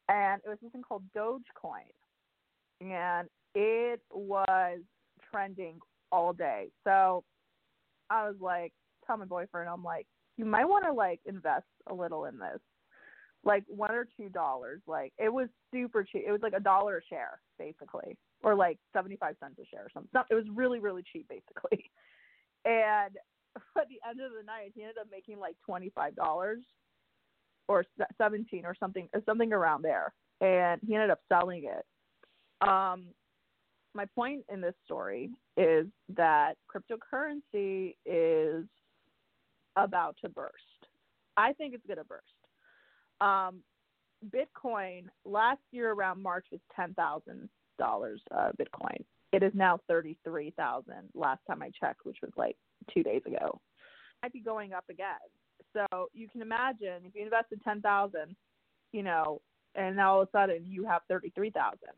And 0.08 0.40
it 0.44 0.48
was 0.48 0.58
something 0.62 0.82
called 0.82 1.02
Dogecoin, 1.14 1.92
and 2.80 3.28
it 3.54 4.00
was 4.10 4.78
trending 5.30 5.78
all 6.10 6.32
day. 6.32 6.68
So 6.84 7.24
I 8.08 8.26
was 8.26 8.36
like, 8.40 8.72
tell 9.06 9.18
my 9.18 9.26
boyfriend, 9.26 9.68
I'm 9.68 9.84
like, 9.84 10.06
you 10.38 10.46
might 10.46 10.64
want 10.64 10.86
to 10.86 10.92
like 10.92 11.20
invest 11.26 11.66
a 11.88 11.94
little 11.94 12.24
in 12.24 12.38
this 12.38 12.60
like 13.44 13.64
one 13.68 13.92
or 13.92 14.06
two 14.16 14.28
dollars. 14.28 14.80
Like 14.86 15.12
it 15.18 15.32
was 15.32 15.48
super 15.72 16.04
cheap. 16.04 16.24
It 16.26 16.32
was 16.32 16.42
like 16.42 16.52
a 16.56 16.60
dollar 16.60 16.98
a 16.98 17.04
share, 17.08 17.40
basically, 17.58 18.16
or 18.46 18.54
like 18.54 18.78
seventy 18.92 19.16
five 19.16 19.34
cents 19.40 19.56
a 19.60 19.66
share 19.66 19.84
or 19.84 19.90
something. 19.92 20.22
It 20.30 20.34
was 20.34 20.44
really 20.54 20.78
really 20.78 21.02
cheap, 21.12 21.28
basically. 21.28 21.90
And 22.64 23.14
at 23.78 23.86
the 23.88 24.00
end 24.08 24.20
of 24.20 24.32
the 24.36 24.44
night, 24.44 24.72
he 24.74 24.82
ended 24.82 24.98
up 24.98 25.06
making 25.08 25.38
like 25.38 25.54
twenty 25.64 25.92
five 25.94 26.16
dollars 26.16 26.58
or 27.68 27.84
seventeen 28.18 28.66
or 28.66 28.74
something, 28.74 29.08
or 29.14 29.22
something 29.24 29.52
around 29.52 29.82
there. 29.82 30.12
And 30.40 30.80
he 30.84 30.94
ended 30.94 31.10
up 31.10 31.20
selling 31.28 31.62
it. 31.64 32.66
Um, 32.66 33.04
my 33.94 34.04
point 34.16 34.44
in 34.52 34.60
this 34.60 34.74
story 34.84 35.30
is 35.56 35.86
that 36.16 36.54
cryptocurrency 36.68 37.94
is 38.04 38.64
about 39.76 40.16
to 40.22 40.28
burst. 40.28 40.52
I 41.36 41.52
think 41.52 41.72
it's 41.72 41.86
going 41.86 41.98
to 41.98 42.04
burst. 42.04 42.24
Um, 43.20 43.60
Bitcoin 44.28 45.04
last 45.24 45.60
year 45.70 45.92
around 45.92 46.20
March 46.20 46.46
was 46.50 46.60
ten 46.74 46.94
thousand 46.94 47.48
dollars 47.78 48.20
uh, 48.34 48.50
Bitcoin. 48.60 49.04
It 49.32 49.42
is 49.42 49.52
now 49.54 49.80
thirty 49.88 50.16
three 50.24 50.52
thousand. 50.56 51.08
Last 51.14 51.40
time 51.46 51.62
I 51.62 51.70
checked, 51.78 52.04
which 52.04 52.18
was 52.22 52.32
like 52.36 52.56
two 52.92 53.02
days 53.02 53.22
ago, 53.26 53.60
might 54.22 54.32
be 54.32 54.40
going 54.40 54.72
up 54.72 54.84
again. 54.90 55.06
So 55.72 56.08
you 56.12 56.28
can 56.28 56.42
imagine 56.42 57.04
if 57.04 57.14
you 57.14 57.22
invested 57.22 57.60
ten 57.64 57.80
thousand, 57.80 58.36
you 58.92 59.02
know, 59.02 59.40
and 59.74 59.96
now 59.96 60.14
all 60.14 60.22
of 60.22 60.28
a 60.28 60.30
sudden 60.30 60.64
you 60.66 60.84
have 60.84 61.02
thirty 61.08 61.30
three 61.34 61.50
thousand. 61.50 61.94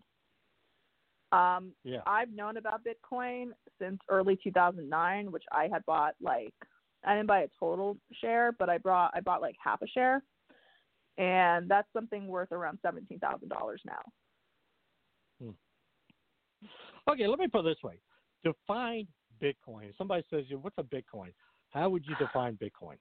Um, 1.31 1.73
Yeah. 1.85 2.01
I've 2.07 2.33
known 2.33 2.57
about 2.57 2.81
Bitcoin 2.85 3.51
since 3.79 3.99
early 4.09 4.39
2009, 4.43 5.31
which 5.31 5.45
I 5.53 5.69
had 5.71 5.85
bought 5.85 6.15
like 6.21 6.55
I 7.05 7.15
didn't 7.15 7.29
buy 7.29 7.41
a 7.41 7.49
total 7.61 7.97
share, 8.21 8.53
but 8.53 8.69
I 8.69 8.79
brought 8.79 9.13
I 9.15 9.21
bought 9.21 9.43
like 9.43 9.55
half 9.63 9.83
a 9.83 9.87
share, 9.87 10.23
and 11.19 11.69
that's 11.69 11.89
something 11.93 12.27
worth 12.27 12.51
around 12.53 12.79
seventeen 12.83 13.19
thousand 13.19 13.49
dollars 13.51 13.83
now. 13.85 14.01
Okay, 17.09 17.27
let 17.27 17.39
me 17.39 17.47
put 17.49 17.61
it 17.61 17.75
this 17.75 17.83
way. 17.83 18.01
Define 18.45 19.07
Bitcoin. 19.43 19.97
Somebody 19.97 20.25
says, 20.31 20.45
what's 20.61 20.77
a 20.79 20.83
Bitcoin? 20.83 21.33
How 21.71 21.89
would 21.89 22.05
you 22.07 22.15
define 22.19 22.57
Bitcoin? 22.57 22.97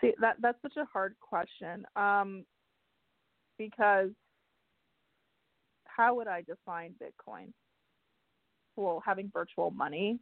See, 0.00 0.12
that 0.20 0.36
that's 0.40 0.60
such 0.60 0.76
a 0.76 0.84
hard 0.84 1.14
question. 1.20 1.86
Um, 1.96 2.44
because 3.58 4.10
how 5.86 6.14
would 6.16 6.26
I 6.26 6.42
define 6.42 6.94
Bitcoin? 7.02 7.52
Well, 8.76 9.02
having 9.04 9.30
virtual 9.32 9.70
money 9.70 10.18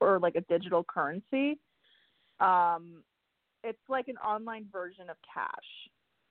or 0.00 0.18
like 0.18 0.36
a 0.36 0.40
digital 0.42 0.84
currency. 0.84 1.58
Um, 2.40 3.02
it's 3.62 3.78
like 3.88 4.08
an 4.08 4.16
online 4.18 4.66
version 4.72 5.08
of 5.10 5.16
cash. 5.32 5.48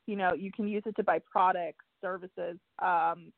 You 0.06 0.16
know, 0.16 0.34
you 0.34 0.52
can 0.52 0.68
use 0.68 0.84
it 0.86 0.96
to 0.98 1.04
buy 1.04 1.20
products, 1.32 1.86
services. 2.02 2.58
Um, 2.82 3.32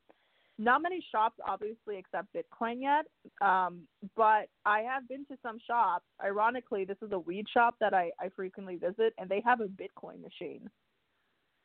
not 0.57 0.81
many 0.81 1.03
shops 1.11 1.37
obviously 1.45 1.97
accept 1.97 2.27
Bitcoin 2.33 2.81
yet, 2.81 3.05
um, 3.45 3.81
but 4.15 4.47
I 4.65 4.79
have 4.81 5.07
been 5.07 5.25
to 5.25 5.37
some 5.43 5.57
shops. 5.65 6.05
Ironically, 6.23 6.85
this 6.85 6.97
is 7.01 7.11
a 7.11 7.19
weed 7.19 7.45
shop 7.53 7.75
that 7.81 7.93
I, 7.93 8.11
I 8.19 8.29
frequently 8.35 8.77
visit, 8.77 9.13
and 9.17 9.29
they 9.29 9.41
have 9.43 9.59
a 9.59 9.65
Bitcoin 9.65 10.21
machine, 10.21 10.69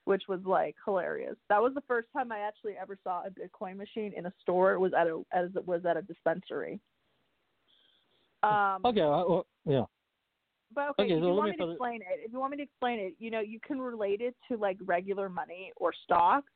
which 0.07 0.25
was 0.29 0.41
like 0.45 0.75
hilarious. 0.85 1.37
That 1.49 1.63
was 1.63 1.73
the 1.75 1.83
first 1.87 2.09
time 2.13 2.33
I 2.33 2.41
actually 2.41 2.75
ever 2.81 2.99
saw 3.05 3.23
a 3.25 3.31
Bitcoin 3.31 3.77
machine 3.77 4.13
in 4.17 4.27
a 4.27 4.33
store. 4.43 4.73
It 4.73 4.81
was 4.81 4.93
at 4.93 5.07
a 5.07 5.23
as 5.33 5.51
it 5.55 5.67
was 5.67 5.85
at 5.85 5.97
a 5.97 6.03
dispensary. 6.03 6.81
Um, 8.43 8.81
Okay. 8.85 9.03
Well, 9.03 9.47
yeah. 9.67 9.85
but 10.75 10.89
okay, 10.91 11.03
Okay, 11.05 11.15
if 11.15 11.21
so 11.21 11.27
you 11.27 11.33
let 11.33 11.37
want 11.37 11.51
me 11.51 11.57
to 11.59 11.71
explain 11.71 12.01
it, 12.01 12.21
if 12.25 12.33
you 12.33 12.41
want 12.41 12.51
me 12.51 12.57
to 12.57 12.63
explain 12.65 12.99
it, 12.99 13.15
you 13.19 13.31
know, 13.31 13.41
you 13.41 13.61
can 13.61 13.81
relate 13.81 14.21
it 14.21 14.35
to 14.51 14.57
like 14.57 14.79
regular 14.85 15.29
money 15.29 15.71
or 15.77 15.93
stocks. 16.05 16.51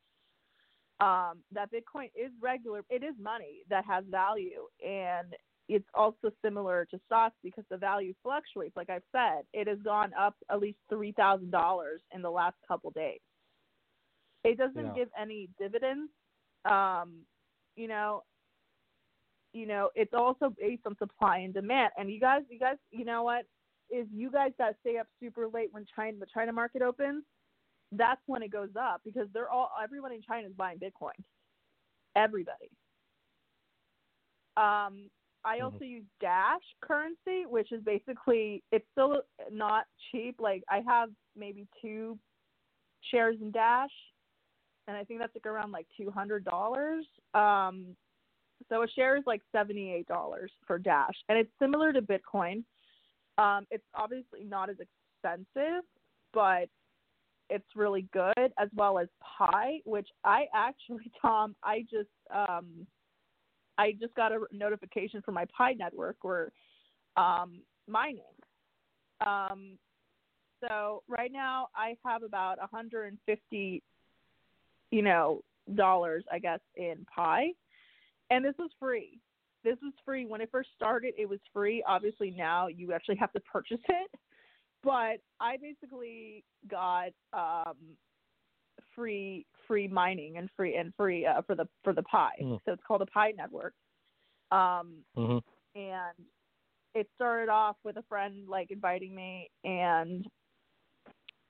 Um, 1.01 1.43
that 1.51 1.71
Bitcoin 1.71 2.05
is 2.15 2.31
regular, 2.41 2.81
it 2.89 3.03
is 3.03 3.15
money 3.21 3.63
that 3.69 3.83
has 3.85 4.05
value, 4.09 4.67
and 4.85 5.35
it's 5.67 5.87
also 5.93 6.31
similar 6.43 6.85
to 6.91 6.99
stocks 7.05 7.35
because 7.43 7.65
the 7.69 7.77
value 7.77 8.13
fluctuates. 8.23 8.75
Like 8.77 8.89
I've 8.89 9.03
said, 9.11 9.41
it 9.53 9.67
has 9.67 9.79
gone 9.83 10.13
up 10.17 10.35
at 10.49 10.59
least 10.61 10.77
three 10.89 11.11
thousand 11.11 11.51
dollars 11.51 12.01
in 12.13 12.21
the 12.21 12.31
last 12.31 12.55
couple 12.67 12.91
days. 12.91 13.19
It 14.45 14.57
doesn't 14.57 14.75
Yeah. 14.85 14.93
give 14.93 15.09
any 15.19 15.49
dividends. 15.59 16.11
Um, 16.65 17.25
you 17.75 17.87
know, 17.87 18.23
you 19.53 19.65
know, 19.65 19.89
it's 19.95 20.13
also 20.13 20.49
based 20.57 20.83
on 20.85 20.95
supply 20.97 21.39
and 21.39 21.53
demand. 21.53 21.91
And 21.97 22.09
you 22.11 22.19
guys, 22.19 22.43
you 22.49 22.59
guys, 22.59 22.77
you 22.91 23.05
know 23.05 23.23
what? 23.23 23.45
Is 23.89 24.07
you 24.11 24.31
guys 24.31 24.51
that 24.59 24.77
stay 24.81 24.97
up 24.97 25.07
super 25.19 25.47
late 25.47 25.73
when 25.73 25.85
China 25.95 26.17
the 26.19 26.25
China 26.33 26.53
market 26.53 26.81
opens, 26.81 27.23
that's 27.97 28.21
when 28.25 28.43
it 28.43 28.51
goes 28.51 28.69
up 28.79 29.01
because 29.03 29.27
they're 29.33 29.49
all 29.49 29.69
everyone 29.83 30.11
in 30.11 30.21
China 30.21 30.47
is 30.47 30.53
buying 30.53 30.77
Bitcoin. 30.77 31.17
Everybody. 32.15 32.69
Um, 34.57 35.09
I 35.43 35.59
also 35.59 35.83
use 35.83 36.05
Dash 36.19 36.61
currency, 36.81 37.45
which 37.47 37.71
is 37.71 37.83
basically 37.83 38.63
it's 38.71 38.85
still 38.93 39.21
not 39.51 39.85
cheap. 40.11 40.37
Like 40.39 40.63
I 40.69 40.81
have 40.87 41.09
maybe 41.35 41.67
two 41.81 42.17
shares 43.11 43.37
in 43.41 43.51
Dash, 43.51 43.91
and 44.87 44.97
I 44.97 45.03
think 45.03 45.19
that's 45.19 45.35
like 45.35 45.45
around 45.45 45.71
like 45.71 45.87
two 45.95 46.09
hundred 46.09 46.45
dollars. 46.45 47.05
Um, 47.33 47.95
so 48.69 48.83
a 48.83 48.87
share 48.87 49.17
is 49.17 49.23
like 49.27 49.41
seventy 49.51 49.91
eight 49.91 50.07
dollars 50.07 50.51
for 50.65 50.79
Dash, 50.79 51.15
and 51.29 51.37
it's 51.37 51.51
similar 51.59 51.93
to 51.93 52.01
Bitcoin. 52.01 52.63
Um, 53.37 53.67
it's 53.69 53.83
obviously 53.93 54.43
not 54.43 54.69
as 54.69 54.77
expensive, 54.79 55.83
but 56.33 56.69
it's 57.49 57.65
really 57.75 58.07
good, 58.13 58.51
as 58.59 58.69
well 58.75 58.97
as 58.99 59.07
Pi, 59.21 59.79
which 59.85 60.07
I 60.23 60.45
actually, 60.53 61.11
Tom, 61.21 61.55
I 61.63 61.85
just 61.89 62.09
um, 62.33 62.87
I 63.77 63.93
just 63.99 64.15
got 64.15 64.31
a 64.31 64.39
notification 64.51 65.21
from 65.21 65.33
my 65.33 65.45
Pi 65.55 65.73
network 65.73 66.17
where 66.21 66.51
um, 67.17 67.59
mining. 67.87 68.21
Um, 69.25 69.77
so 70.61 71.03
right 71.07 71.31
now 71.31 71.67
I 71.75 71.95
have 72.05 72.23
about 72.23 72.57
150, 72.59 73.83
you 74.91 75.01
know, 75.01 75.41
dollars 75.75 76.23
I 76.31 76.39
guess 76.39 76.59
in 76.75 77.05
Pi, 77.13 77.49
and 78.29 78.43
this 78.43 78.55
was 78.57 78.71
free. 78.79 79.19
This 79.63 79.77
was 79.81 79.93
free 80.05 80.25
when 80.25 80.41
it 80.41 80.49
first 80.51 80.69
started. 80.75 81.15
It 81.17 81.27
was 81.27 81.39
free. 81.51 81.83
Obviously 81.87 82.31
now 82.31 82.67
you 82.67 82.93
actually 82.93 83.15
have 83.17 83.33
to 83.33 83.39
purchase 83.39 83.79
it, 83.89 84.11
but 84.85 85.17
I 85.41 85.57
basically 85.61 86.45
got 86.69 87.09
um, 87.33 87.75
free 88.95 89.45
free 89.67 89.87
mining 89.87 90.37
and 90.37 90.47
free 90.55 90.77
and 90.77 90.93
free 90.95 91.25
uh, 91.25 91.41
for 91.41 91.55
the 91.55 91.67
for 91.83 91.91
the 91.91 92.03
Pi. 92.03 92.29
Mm. 92.41 92.59
So 92.65 92.71
it's 92.73 92.83
called 92.87 93.01
a 93.01 93.07
Pi 93.07 93.33
network. 93.35 93.73
Um, 94.51 94.99
hmm 95.17 95.39
and 95.75 96.15
it 96.93 97.07
started 97.15 97.51
off 97.51 97.75
with 97.83 97.97
a 97.97 98.03
friend 98.03 98.47
like 98.47 98.71
inviting 98.71 99.13
me 99.13 99.49
and 99.63 100.25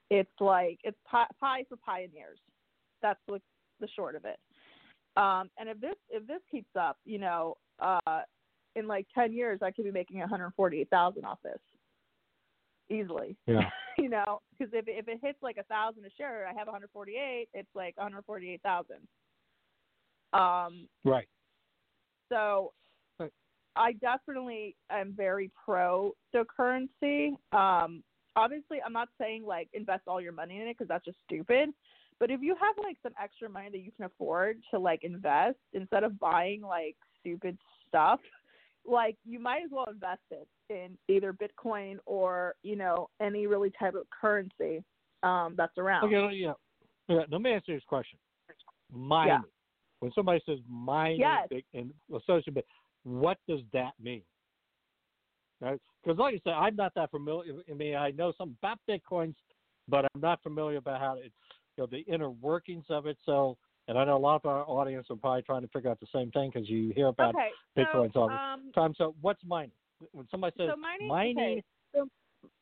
it's 0.09 0.31
like 0.39 0.79
it's 0.83 0.97
pi, 1.09 1.25
pi 1.39 1.63
for 1.69 1.77
pioneers 1.77 2.39
that's 3.01 3.19
the 3.27 3.39
the 3.79 3.87
short 3.95 4.15
of 4.15 4.25
it 4.25 4.39
um 5.15 5.49
and 5.59 5.69
if 5.69 5.79
this 5.79 5.95
if 6.09 6.25
this 6.27 6.41
keeps 6.49 6.75
up 6.79 6.97
you 7.05 7.19
know 7.19 7.55
uh 7.79 8.21
in 8.75 8.87
like 8.87 9.05
10 9.13 9.31
years 9.31 9.59
i 9.61 9.71
could 9.71 9.85
be 9.85 9.91
making 9.91 10.19
148,000 10.19 11.23
off 11.23 11.39
this 11.43 11.59
easily 12.89 13.35
Yeah. 13.47 13.69
you 13.97 14.09
know 14.09 14.41
because 14.57 14.73
if 14.73 14.87
it- 14.87 14.97
if 14.97 15.07
it 15.07 15.19
hits 15.21 15.41
like 15.41 15.57
a 15.57 15.63
thousand 15.63 16.05
a 16.05 16.09
share 16.17 16.45
i 16.47 16.53
have 16.53 16.67
148 16.67 17.47
it's 17.53 17.69
like 17.75 17.95
148,000 17.97 18.97
um 20.33 20.87
Right. 21.03 21.27
so 22.29 22.73
Right. 23.19 23.31
I 23.75 23.93
definitely 23.93 24.75
am 24.89 25.13
very 25.15 25.51
pro 25.63 26.13
cryptocurrency. 26.33 27.31
Um, 27.53 28.03
obviously, 28.35 28.79
I'm 28.85 28.93
not 28.93 29.09
saying 29.19 29.45
like 29.45 29.69
invest 29.73 30.03
all 30.07 30.19
your 30.21 30.31
money 30.33 30.59
in 30.59 30.67
it 30.67 30.77
because 30.77 30.87
that's 30.87 31.05
just 31.05 31.17
stupid. 31.25 31.69
But 32.19 32.31
if 32.31 32.41
you 32.41 32.55
have 32.55 32.75
like 32.83 32.97
some 33.03 33.13
extra 33.21 33.49
money 33.49 33.69
that 33.71 33.79
you 33.79 33.91
can 33.91 34.05
afford 34.05 34.57
to 34.71 34.79
like 34.79 35.03
invest 35.03 35.57
instead 35.73 36.03
of 36.03 36.19
buying 36.19 36.61
like 36.61 36.95
stupid 37.19 37.57
stuff, 37.87 38.19
like 38.85 39.17
you 39.25 39.39
might 39.39 39.63
as 39.63 39.69
well 39.71 39.87
invest 39.89 40.21
it 40.31 40.47
in 40.69 40.97
either 41.07 41.33
Bitcoin 41.33 41.97
or 42.05 42.55
you 42.63 42.75
know 42.75 43.09
any 43.21 43.47
really 43.47 43.71
type 43.77 43.95
of 43.95 44.05
currency 44.09 44.83
um, 45.23 45.55
that's 45.57 45.77
around. 45.77 46.05
Okay. 46.05 46.35
Yeah. 46.35 46.53
Yeah. 47.07 47.21
Let 47.29 47.41
me 47.41 47.51
answer 47.51 47.73
this 47.73 47.83
question. 47.87 48.19
Mining. 48.91 49.43
When 49.99 50.11
somebody 50.13 50.41
says 50.45 50.59
mining 50.69 51.19
Yes. 51.19 51.49
and 51.73 51.91
associated, 52.13 52.63
what 53.03 53.37
does 53.47 53.61
that 53.73 53.93
mean? 53.99 54.21
Because, 55.59 56.17
like 56.17 56.35
I 56.35 56.39
said, 56.43 56.53
I'm 56.53 56.75
not 56.75 56.93
that 56.95 57.11
familiar. 57.11 57.53
I 57.69 57.73
mean, 57.73 57.95
I 57.95 58.11
know 58.11 58.33
some 58.37 58.57
about 58.61 58.79
bitcoins, 58.89 59.35
but 59.87 60.05
I'm 60.13 60.21
not 60.21 60.43
familiar 60.43 60.77
about 60.77 60.99
how 60.99 61.15
it's 61.17 61.33
you 61.77 61.83
know 61.83 61.87
the 61.87 61.99
inner 62.13 62.29
workings 62.29 62.85
of 62.89 63.07
it. 63.07 63.17
So, 63.25 63.57
and 63.87 63.97
I 63.97 64.03
know 64.05 64.17
a 64.17 64.19
lot 64.19 64.41
of 64.43 64.45
our 64.45 64.63
audience 64.67 65.07
are 65.09 65.15
probably 65.15 65.43
trying 65.43 65.61
to 65.61 65.67
figure 65.69 65.89
out 65.89 65.99
the 65.99 66.07
same 66.13 66.29
thing 66.31 66.51
because 66.53 66.69
you 66.69 66.91
hear 66.93 67.07
about 67.07 67.35
okay, 67.35 67.49
Bitcoin's 67.77 68.13
so 68.13 68.21
all 68.21 68.27
the 68.27 68.35
um, 68.35 68.71
time. 68.73 68.93
So, 68.97 69.15
what's 69.21 69.43
mining? 69.45 69.71
When 70.11 70.27
somebody 70.29 70.55
says 70.57 70.69
so 70.73 70.79
mining, 70.79 71.07
mining, 71.07 71.37
okay, 71.37 71.63
so 71.93 72.07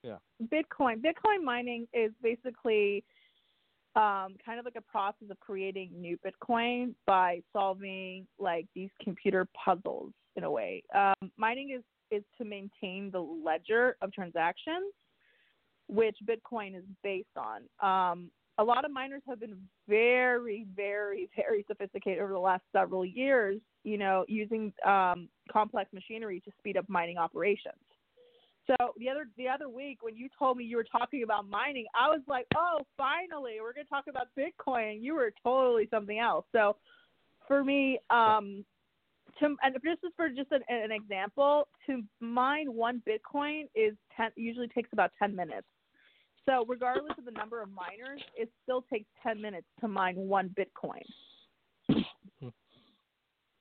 Yeah. 0.04 0.18
Bitcoin. 0.44 1.02
Bitcoin 1.02 1.44
mining 1.44 1.88
is 1.94 2.12
basically 2.22 3.04
um, 3.96 4.36
kind 4.44 4.60
of 4.60 4.66
like 4.66 4.76
a 4.76 4.82
process 4.82 5.30
of 5.30 5.40
creating 5.40 5.92
new 5.94 6.18
Bitcoin 6.18 6.96
by 7.06 7.42
solving 7.52 8.28
like 8.40 8.66
these 8.74 8.90
computer 9.02 9.48
puzzles 9.54 10.12
in 10.36 10.44
a 10.44 10.52
way. 10.52 10.84
Um, 10.94 11.32
mining 11.38 11.72
is 11.72 11.84
is 12.12 12.24
to 12.38 12.46
maintain 12.46 13.10
the 13.12 13.20
ledger 13.20 13.98
of 14.02 14.12
transactions, 14.14 14.94
which 15.88 16.18
Bitcoin 16.26 16.76
is 16.78 16.84
based 17.04 17.28
on. 17.38 17.64
Um, 17.82 18.30
a 18.60 18.64
lot 18.64 18.86
of 18.86 18.92
miners 18.92 19.24
have 19.28 19.40
been 19.40 19.58
very, 19.90 20.68
very, 20.76 21.28
very 21.36 21.66
sophisticated 21.68 22.22
over 22.22 22.34
the 22.34 22.40
last 22.40 22.64
several 22.72 23.04
years. 23.04 23.60
You 23.84 23.98
know, 23.98 24.26
using 24.28 24.74
um, 24.86 25.28
complex 25.54 25.94
machinery 25.94 26.42
to 26.42 26.52
speed 26.58 26.78
up 26.78 26.90
mining 26.90 27.18
operations. 27.18 27.76
So 28.66 28.76
the 28.98 29.10
other 29.10 29.28
the 29.38 29.48
other 29.48 29.70
week 29.70 30.02
when 30.02 30.16
you 30.16 30.30
told 30.40 30.58
me 30.58 30.64
you 30.64 30.78
were 30.78 30.86
talking 30.86 31.24
about 31.24 31.48
mining, 31.48 31.86
I 31.94 32.08
was 32.08 32.22
like, 32.28 32.46
"Oh, 32.56 32.80
finally, 32.98 33.58
we're 33.62 33.74
going 33.74 33.86
to 33.86 33.90
talk 33.90 34.06
about 34.10 34.28
Bitcoin." 34.38 35.02
You 35.02 35.16
were 35.16 35.34
totally 35.44 35.88
something 35.92 36.18
else. 36.18 36.46
So 36.52 36.78
for 37.48 37.64
me, 37.64 38.00
um 38.10 38.66
to 39.40 39.56
and 39.64 39.76
this 39.84 39.98
is 40.04 40.12
for 40.16 40.30
just 40.30 40.52
an, 40.52 40.62
an 40.70 40.92
example, 40.92 41.68
to 41.88 42.04
mine 42.20 42.74
one 42.74 43.02
Bitcoin 43.08 43.64
is 43.76 43.96
ten 44.16 44.32
usually 44.36 44.68
takes 44.70 44.90
about 44.94 45.12
10 45.20 45.36
minutes. 45.36 45.68
So 46.46 46.66
regardless 46.68 47.18
of 47.18 47.26
the 47.26 47.32
number 47.32 47.62
of 47.62 47.70
miners, 47.70 48.22
it 48.36 48.50
still 48.64 48.84
takes 48.92 49.08
10 49.24 49.42
minutes 49.42 49.68
to 49.82 49.88
mine 49.88 50.16
one 50.16 50.50
Bitcoin. 50.50 51.02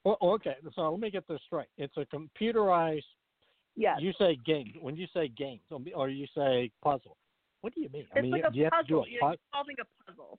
Well, 0.04 0.18
okay. 0.22 0.56
So 0.74 0.90
let 0.90 1.00
me 1.00 1.10
get 1.10 1.26
this 1.28 1.40
straight. 1.46 1.68
It's 1.78 1.96
a 1.96 2.04
computerized. 2.06 3.02
Yes. 3.76 3.98
You 4.00 4.12
say 4.18 4.36
game. 4.44 4.74
When 4.80 4.96
you 4.96 5.06
say 5.14 5.28
games, 5.28 5.60
or 5.94 6.08
you 6.08 6.26
say 6.36 6.70
puzzle, 6.82 7.16
what 7.62 7.74
do 7.74 7.80
you 7.80 7.88
mean? 7.92 8.06
I 8.14 8.18
it's 8.18 8.22
mean, 8.22 8.32
like 8.32 8.44
a 8.44 8.50
you 8.52 8.64
have 8.64 8.72
to 8.72 8.88
do 8.88 8.94
puzzle. 8.96 9.04
a 9.04 9.10
You're 9.10 9.20
puzzle. 9.20 9.38
solving 9.54 9.76
a 9.80 10.04
puzzle. 10.10 10.38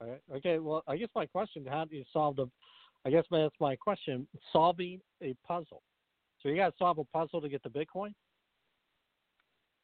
All 0.00 0.08
right. 0.08 0.22
Okay. 0.36 0.58
Well, 0.58 0.82
I 0.86 0.96
guess 0.96 1.08
my 1.14 1.26
question: 1.26 1.66
How 1.68 1.84
do 1.84 1.96
you 1.96 2.04
solve 2.12 2.36
the? 2.36 2.46
I 3.04 3.10
guess 3.10 3.24
that's 3.30 3.54
my 3.60 3.76
question. 3.76 4.28
Solving 4.52 5.00
a 5.22 5.34
puzzle. 5.46 5.82
So 6.42 6.48
you 6.48 6.56
got 6.56 6.68
to 6.70 6.74
solve 6.78 6.98
a 6.98 7.04
puzzle 7.04 7.40
to 7.40 7.48
get 7.48 7.62
the 7.62 7.68
Bitcoin. 7.70 8.12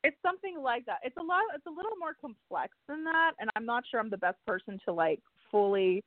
it's 0.04 0.16
something 0.22 0.56
like 0.62 0.84
that. 0.86 0.98
It's 1.02 1.16
a 1.16 1.22
lot. 1.22 1.40
It's 1.54 1.66
a 1.66 1.70
little 1.70 1.96
more 1.98 2.14
complex 2.20 2.72
than 2.88 3.02
that, 3.04 3.32
and 3.40 3.50
I'm 3.56 3.66
not 3.66 3.84
sure 3.90 3.98
I'm 4.00 4.10
the 4.10 4.16
best 4.18 4.38
person 4.46 4.78
to 4.84 4.92
like 4.92 5.20
fully, 5.50 6.04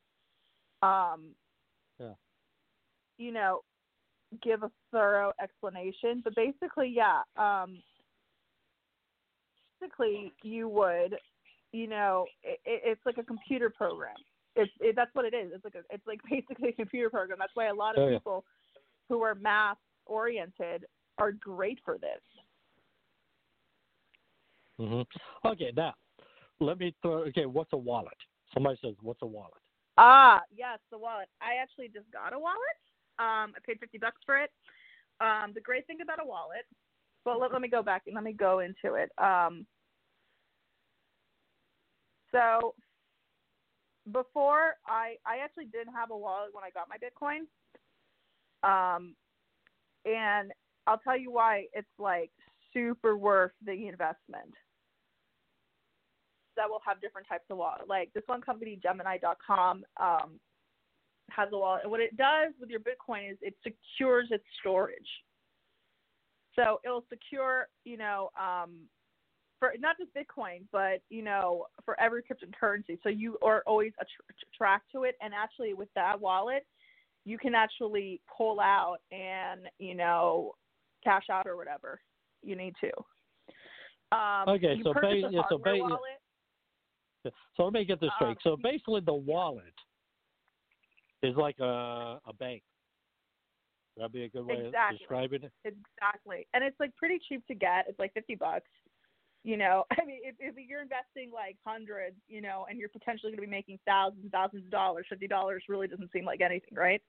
um. 0.81 1.35
You 3.19 3.31
know, 3.31 3.59
give 4.41 4.63
a 4.63 4.71
thorough 4.91 5.33
explanation. 5.41 6.21
But 6.23 6.33
basically, 6.35 6.91
yeah, 6.95 7.21
um, 7.37 7.83
basically 9.79 10.33
you 10.41 10.67
would, 10.69 11.15
you 11.71 11.87
know, 11.87 12.25
it, 12.43 12.59
it's 12.65 13.01
like 13.05 13.17
a 13.17 13.23
computer 13.23 13.69
program. 13.69 14.15
It's 14.55 14.71
it, 14.79 14.95
that's 14.95 15.13
what 15.13 15.25
it 15.25 15.35
is. 15.35 15.51
It's 15.53 15.63
like 15.63 15.75
a, 15.75 15.83
it's 15.93 16.07
like 16.07 16.21
basically 16.29 16.69
a 16.69 16.73
computer 16.73 17.09
program. 17.09 17.37
That's 17.39 17.55
why 17.55 17.67
a 17.67 17.73
lot 17.73 17.95
of 17.97 18.03
Oh, 18.03 18.07
yeah. 18.07 18.17
people 18.17 18.43
who 19.09 19.21
are 19.21 19.35
math 19.35 19.77
oriented 20.05 20.85
are 21.17 21.31
great 21.33 21.79
for 21.83 21.97
this. 21.97 22.21
hmm 24.77 25.01
Okay, 25.45 25.71
now 25.75 25.93
let 26.59 26.79
me 26.79 26.95
throw. 27.01 27.23
Okay, 27.25 27.45
what's 27.45 27.73
a 27.73 27.77
wallet? 27.77 28.13
Somebody 28.53 28.77
says, 28.81 28.95
"What's 29.01 29.21
a 29.21 29.27
wallet?" 29.27 29.53
Ah, 29.97 30.41
yes, 30.55 30.79
the 30.91 30.97
wallet. 30.97 31.27
I 31.41 31.61
actually 31.61 31.89
just 31.89 32.09
got 32.11 32.33
a 32.33 32.39
wallet. 32.39 32.57
Um, 33.19 33.53
I 33.55 33.59
paid 33.65 33.79
fifty 33.79 33.97
bucks 33.97 34.21
for 34.25 34.37
it. 34.37 34.51
Um, 35.21 35.51
the 35.53 35.61
great 35.61 35.85
thing 35.87 35.97
about 36.01 36.23
a 36.23 36.27
wallet. 36.27 36.65
Well, 37.25 37.39
let, 37.39 37.51
let 37.51 37.61
me 37.61 37.67
go 37.67 37.83
back 37.83 38.03
and 38.05 38.15
let 38.15 38.23
me 38.23 38.33
go 38.33 38.59
into 38.59 38.95
it. 38.95 39.11
Um, 39.17 39.65
so 42.31 42.73
before 44.11 44.75
I 44.87 45.15
I 45.25 45.37
actually 45.43 45.65
didn't 45.65 45.93
have 45.93 46.11
a 46.11 46.17
wallet 46.17 46.49
when 46.53 46.63
I 46.63 46.69
got 46.69 46.87
my 46.89 46.97
Bitcoin. 46.97 47.45
Um, 48.61 49.15
and 50.05 50.51
I'll 50.87 50.99
tell 50.99 51.17
you 51.17 51.31
why 51.31 51.65
it's 51.73 51.87
like 51.97 52.31
super 52.73 53.17
worth 53.17 53.51
the 53.65 53.87
investment. 53.87 54.53
That 56.55 56.69
will 56.69 56.81
have 56.85 56.99
different 56.99 57.27
types 57.27 57.45
of 57.49 57.57
wallet. 57.57 57.87
Like 57.87 58.11
this 58.13 58.23
one 58.25 58.41
company, 58.41 58.79
Gemini.com, 58.81 59.83
um, 59.99 60.39
has 61.35 61.49
a 61.51 61.57
wallet. 61.57 61.81
And 61.83 61.91
what 61.91 61.99
it 61.99 62.15
does 62.17 62.53
with 62.59 62.69
your 62.69 62.79
Bitcoin 62.79 63.31
is 63.31 63.37
it 63.41 63.55
secures 63.63 64.27
its 64.31 64.43
storage. 64.59 65.07
So 66.55 66.79
it'll 66.83 67.05
secure, 67.09 67.67
you 67.85 67.97
know, 67.97 68.29
um, 68.39 68.71
for 69.59 69.73
not 69.79 69.97
just 69.97 70.11
Bitcoin, 70.13 70.63
but 70.71 71.01
you 71.09 71.21
know, 71.21 71.65
for 71.85 71.99
every 71.99 72.21
cryptocurrency. 72.23 72.97
So 73.03 73.09
you 73.09 73.37
are 73.43 73.63
always 73.67 73.91
tracked 74.57 74.91
to 74.93 75.03
it. 75.03 75.15
And 75.21 75.33
actually, 75.33 75.73
with 75.73 75.89
that 75.95 76.19
wallet, 76.19 76.65
you 77.25 77.37
can 77.37 77.55
actually 77.55 78.21
pull 78.35 78.59
out 78.59 78.97
and 79.11 79.61
you 79.77 79.95
know 79.95 80.53
cash 81.03 81.25
out 81.31 81.47
or 81.47 81.55
whatever 81.55 82.01
you 82.43 82.55
need 82.55 82.73
to. 82.81 82.91
Um, 84.17 84.49
Okay, 84.49 84.79
so 84.83 84.93
ba- 84.93 85.01
yeah, 85.29 85.41
so 85.49 85.57
ba- 85.57 85.77
wallet. 85.79 85.99
So 87.57 87.63
let 87.65 87.73
me 87.73 87.85
get 87.85 87.99
this 87.99 88.09
straight. 88.15 88.29
Um, 88.29 88.37
so 88.43 88.57
basically, 88.61 89.01
the 89.01 89.13
wallet 89.13 89.73
is 91.23 91.35
like 91.35 91.59
a 91.59 92.19
a 92.27 92.33
bank. 92.33 92.63
That'd 93.97 94.13
be 94.13 94.23
a 94.23 94.29
good 94.29 94.45
way 94.45 94.65
Exactly. 94.65 94.95
of 94.95 94.99
describing 94.99 95.43
it. 95.43 95.51
Exactly. 95.65 96.47
And 96.53 96.63
it's 96.63 96.79
like 96.79 96.95
pretty 96.95 97.19
cheap 97.27 97.45
to 97.47 97.55
get. 97.55 97.85
It's 97.89 97.99
like 97.99 98.13
50 98.13 98.35
bucks. 98.35 98.69
You 99.43 99.57
know, 99.57 99.83
I 99.91 100.05
mean, 100.05 100.19
if, 100.23 100.35
if 100.39 100.55
you're 100.69 100.81
investing 100.81 101.31
like 101.33 101.57
hundreds, 101.65 102.15
you 102.27 102.39
know, 102.39 102.65
and 102.69 102.79
you're 102.79 102.89
potentially 102.89 103.31
going 103.31 103.41
to 103.41 103.47
be 103.47 103.51
making 103.51 103.79
thousands 103.85 104.23
and 104.23 104.31
thousands 104.31 104.63
of 104.63 104.71
dollars, 104.71 105.05
$50 105.11 105.59
really 105.67 105.87
doesn't 105.87 106.11
seem 106.13 106.23
like 106.23 106.39
anything, 106.39 106.75
right? 106.75 107.01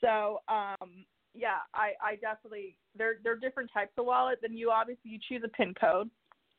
So, 0.00 0.40
um, 0.48 1.04
yeah, 1.34 1.58
I, 1.74 1.92
I 2.02 2.16
definitely, 2.16 2.78
there, 2.96 3.16
there 3.22 3.34
are 3.34 3.38
different 3.38 3.70
types 3.72 3.92
of 3.98 4.06
wallet. 4.06 4.38
Then 4.40 4.56
you 4.56 4.70
obviously, 4.70 5.10
you 5.10 5.18
choose 5.28 5.42
a 5.44 5.48
PIN 5.48 5.74
code 5.78 6.08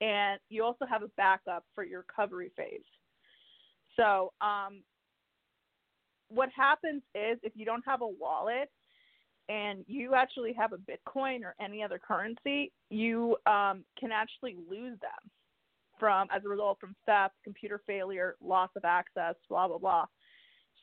and 0.01 0.39
you 0.49 0.63
also 0.63 0.85
have 0.85 1.01
a 1.01 1.09
backup 1.17 1.65
for 1.73 1.83
your 1.83 2.05
recovery 2.07 2.51
phase. 2.55 2.81
So, 3.95 4.33
um, 4.41 4.83
what 6.29 6.49
happens 6.55 7.01
is 7.15 7.37
if 7.43 7.53
you 7.55 7.65
don't 7.65 7.83
have 7.85 8.01
a 8.01 8.07
wallet, 8.07 8.69
and 9.49 9.85
you 9.87 10.13
actually 10.13 10.53
have 10.53 10.73
a 10.73 10.77
Bitcoin 10.77 11.41
or 11.43 11.55
any 11.61 11.81
other 11.81 11.97
currency, 11.97 12.71
you 12.89 13.37
um, 13.45 13.85
can 13.97 14.11
actually 14.11 14.57
lose 14.69 14.99
them 14.99 15.31
from 15.99 16.27
as 16.35 16.43
a 16.45 16.49
result 16.49 16.77
from 16.79 16.95
theft, 17.05 17.33
computer 17.43 17.81
failure, 17.87 18.35
loss 18.41 18.69
of 18.75 18.83
access, 18.83 19.35
blah 19.49 19.67
blah 19.67 19.77
blah. 19.77 20.05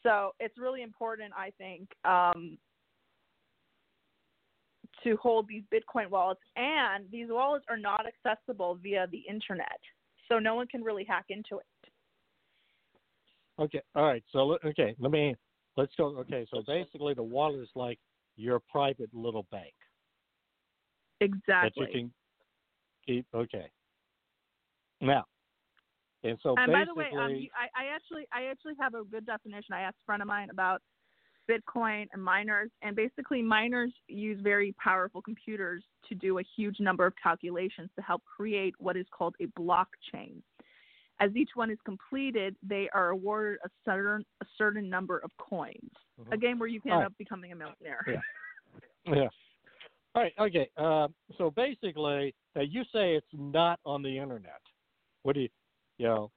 So 0.03 0.33
it's 0.41 0.59
really 0.59 0.83
important, 0.83 1.33
I 1.37 1.53
think, 1.57 1.89
um, 2.05 2.59
to 5.03 5.17
hold 5.19 5.47
these 5.47 5.63
Bitcoin 5.73 6.09
wallets, 6.09 6.41
and 6.57 7.05
these 7.11 7.29
wallets 7.29 7.65
are 7.69 7.77
not 7.77 8.07
accessible 8.07 8.79
via 8.83 9.07
the 9.13 9.23
internet, 9.29 9.79
so 10.29 10.39
no 10.39 10.55
one 10.55 10.67
can 10.67 10.83
really 10.83 11.05
hack 11.05 11.27
into 11.29 11.59
it. 11.59 11.67
Okay. 13.61 13.81
All 13.95 14.05
right. 14.05 14.25
So 14.33 14.59
okay, 14.65 14.95
let 14.99 15.13
me 15.13 15.35
let's 15.77 15.93
go. 15.97 16.17
Okay. 16.19 16.47
So 16.53 16.63
basically, 16.67 17.15
the 17.15 17.23
wallet 17.23 17.61
is 17.61 17.69
like 17.75 17.99
your 18.37 18.61
private 18.69 19.11
little 19.13 19.47
bank 19.51 19.73
Exactly. 21.21 21.51
that 21.53 21.77
you 21.77 21.87
can 21.87 22.13
keep. 23.07 23.27
Okay. 23.35 23.71
Now, 25.01 25.25
and 26.23 26.39
so 26.43 26.55
and 26.57 26.73
by 26.73 26.85
the 26.85 26.95
way, 26.95 27.07
um, 27.19 27.35
you, 27.35 27.49
I, 27.55 27.85
I 27.85 27.95
actually 27.95 28.27
I 28.33 28.51
actually 28.51 28.75
have 28.81 28.95
a 28.95 29.05
good 29.05 29.27
definition. 29.27 29.75
I 29.75 29.83
asked 29.83 29.97
a 30.03 30.07
friend 30.07 30.23
of 30.23 30.29
mine 30.29 30.49
about 30.51 30.81
Bitcoin 31.49 32.07
and 32.13 32.23
miners, 32.23 32.71
and 32.83 32.97
basically 32.97 33.43
miners 33.43 33.93
use 34.09 34.41
very 34.43 34.75
powerful 34.83 35.21
computers 35.21 35.83
to 36.09 36.15
do 36.15 36.39
a 36.39 36.43
huge 36.57 36.81
number 36.81 37.07
of 37.07 37.13
calculations 37.23 37.91
to 37.97 38.03
help 38.03 38.23
create 38.25 38.75
what 38.79 38.97
is 38.97 39.07
called 39.17 39.35
a 39.41 39.47
blockchain. 39.61 40.41
As 41.21 41.31
each 41.37 41.51
one 41.55 41.71
is 41.71 41.79
completed, 41.85 42.57
they 42.63 42.89
are 42.93 43.11
awarded 43.11 43.59
a 43.65 43.69
certain 43.85 44.25
a 44.43 44.47
certain 44.59 44.89
number 44.89 45.19
of 45.19 45.31
coins. 45.39 45.91
Mhm. 46.21 46.33
A 46.33 46.37
game 46.37 46.59
where 46.59 46.69
you 46.69 46.81
can 46.81 46.91
end 46.91 47.01
right. 47.01 47.07
up 47.07 47.19
becoming 47.19 47.53
a 47.53 47.57
millionaire. 47.57 48.05
Yeah. 48.07 48.21
Yeah. 49.07 49.29
All 50.15 50.23
right. 50.23 50.33
Okay. 50.39 50.71
Uh, 50.79 51.09
so 51.37 51.51
basically, 51.51 52.35
uh, 52.57 52.61
you 52.61 52.85
say 52.85 53.17
it's 53.17 53.27
not 53.35 53.79
on 53.85 54.03
the 54.03 54.19
internet. 54.19 54.63
What 55.25 55.35
do 55.35 55.43
you, 55.43 55.49
you 55.99 56.07
know? 56.07 56.31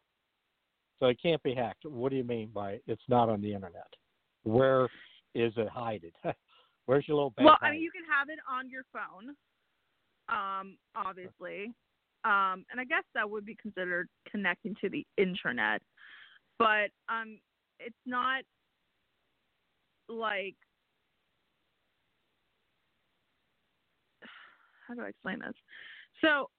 So 0.99 1.05
it 1.05 1.17
can't 1.21 1.41
be 1.43 1.53
hacked. 1.53 1.85
What 1.85 2.09
do 2.09 2.17
you 2.17 2.23
mean 2.23 2.49
by 2.53 2.81
it's 2.87 3.03
not 3.07 3.29
on 3.29 3.41
the 3.41 3.53
internet? 3.53 3.87
Where 4.43 4.85
is 5.35 5.53
it 5.55 5.69
hidden? 5.69 6.11
Where's 6.87 7.07
your 7.07 7.15
little 7.15 7.29
bank? 7.31 7.47
Well, 7.47 7.57
I 7.61 7.71
mean, 7.71 7.81
you 7.81 7.91
can 7.91 8.03
have 8.03 8.29
it 8.29 8.39
on 8.49 8.69
your 8.69 8.83
phone, 8.91 9.35
um, 10.29 10.77
obviously, 10.95 11.73
um, 12.27 12.65
and 12.69 12.79
I 12.79 12.83
guess 12.83 13.03
that 13.15 13.29
would 13.29 13.45
be 13.45 13.55
considered 13.55 14.09
connecting 14.29 14.75
to 14.81 14.89
the 14.89 15.05
internet, 15.17 15.81
but 16.59 16.89
um, 17.07 17.39
it's 17.79 17.95
not 18.05 18.43
like 20.09 20.55
how 24.87 24.93
do 24.93 25.01
I 25.03 25.07
explain 25.07 25.39
this? 25.39 25.53
So 26.19 26.49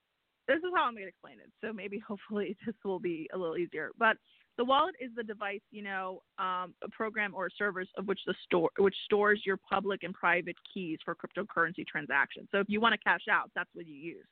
this 0.46 0.56
is 0.56 0.70
how 0.74 0.84
I'm 0.84 0.94
going 0.94 1.04
to 1.04 1.08
explain 1.08 1.34
it. 1.34 1.50
So 1.62 1.70
maybe 1.74 1.98
hopefully 2.08 2.56
this 2.64 2.74
will 2.82 2.98
be 2.98 3.28
a 3.34 3.36
little 3.36 3.58
easier. 3.58 3.90
But 3.98 4.16
the 4.56 4.64
wallet 4.64 4.94
is 4.98 5.10
the 5.16 5.22
device, 5.22 5.60
you 5.70 5.82
know, 5.82 6.22
um, 6.38 6.74
a 6.82 6.88
program 6.90 7.34
or 7.34 7.50
servers 7.58 7.90
of 7.98 8.08
which 8.08 8.20
the 8.26 8.34
store 8.44 8.70
which 8.78 8.96
stores 9.04 9.42
your 9.44 9.58
public 9.70 10.02
and 10.02 10.14
private 10.14 10.56
keys 10.72 10.98
for 11.04 11.14
cryptocurrency 11.14 11.86
transactions. 11.86 12.48
So 12.52 12.58
if 12.58 12.70
you 12.70 12.80
want 12.80 12.94
to 12.94 12.98
cash 12.98 13.28
out, 13.30 13.50
that's 13.54 13.68
what 13.74 13.86
you 13.86 13.94
use. 13.94 14.26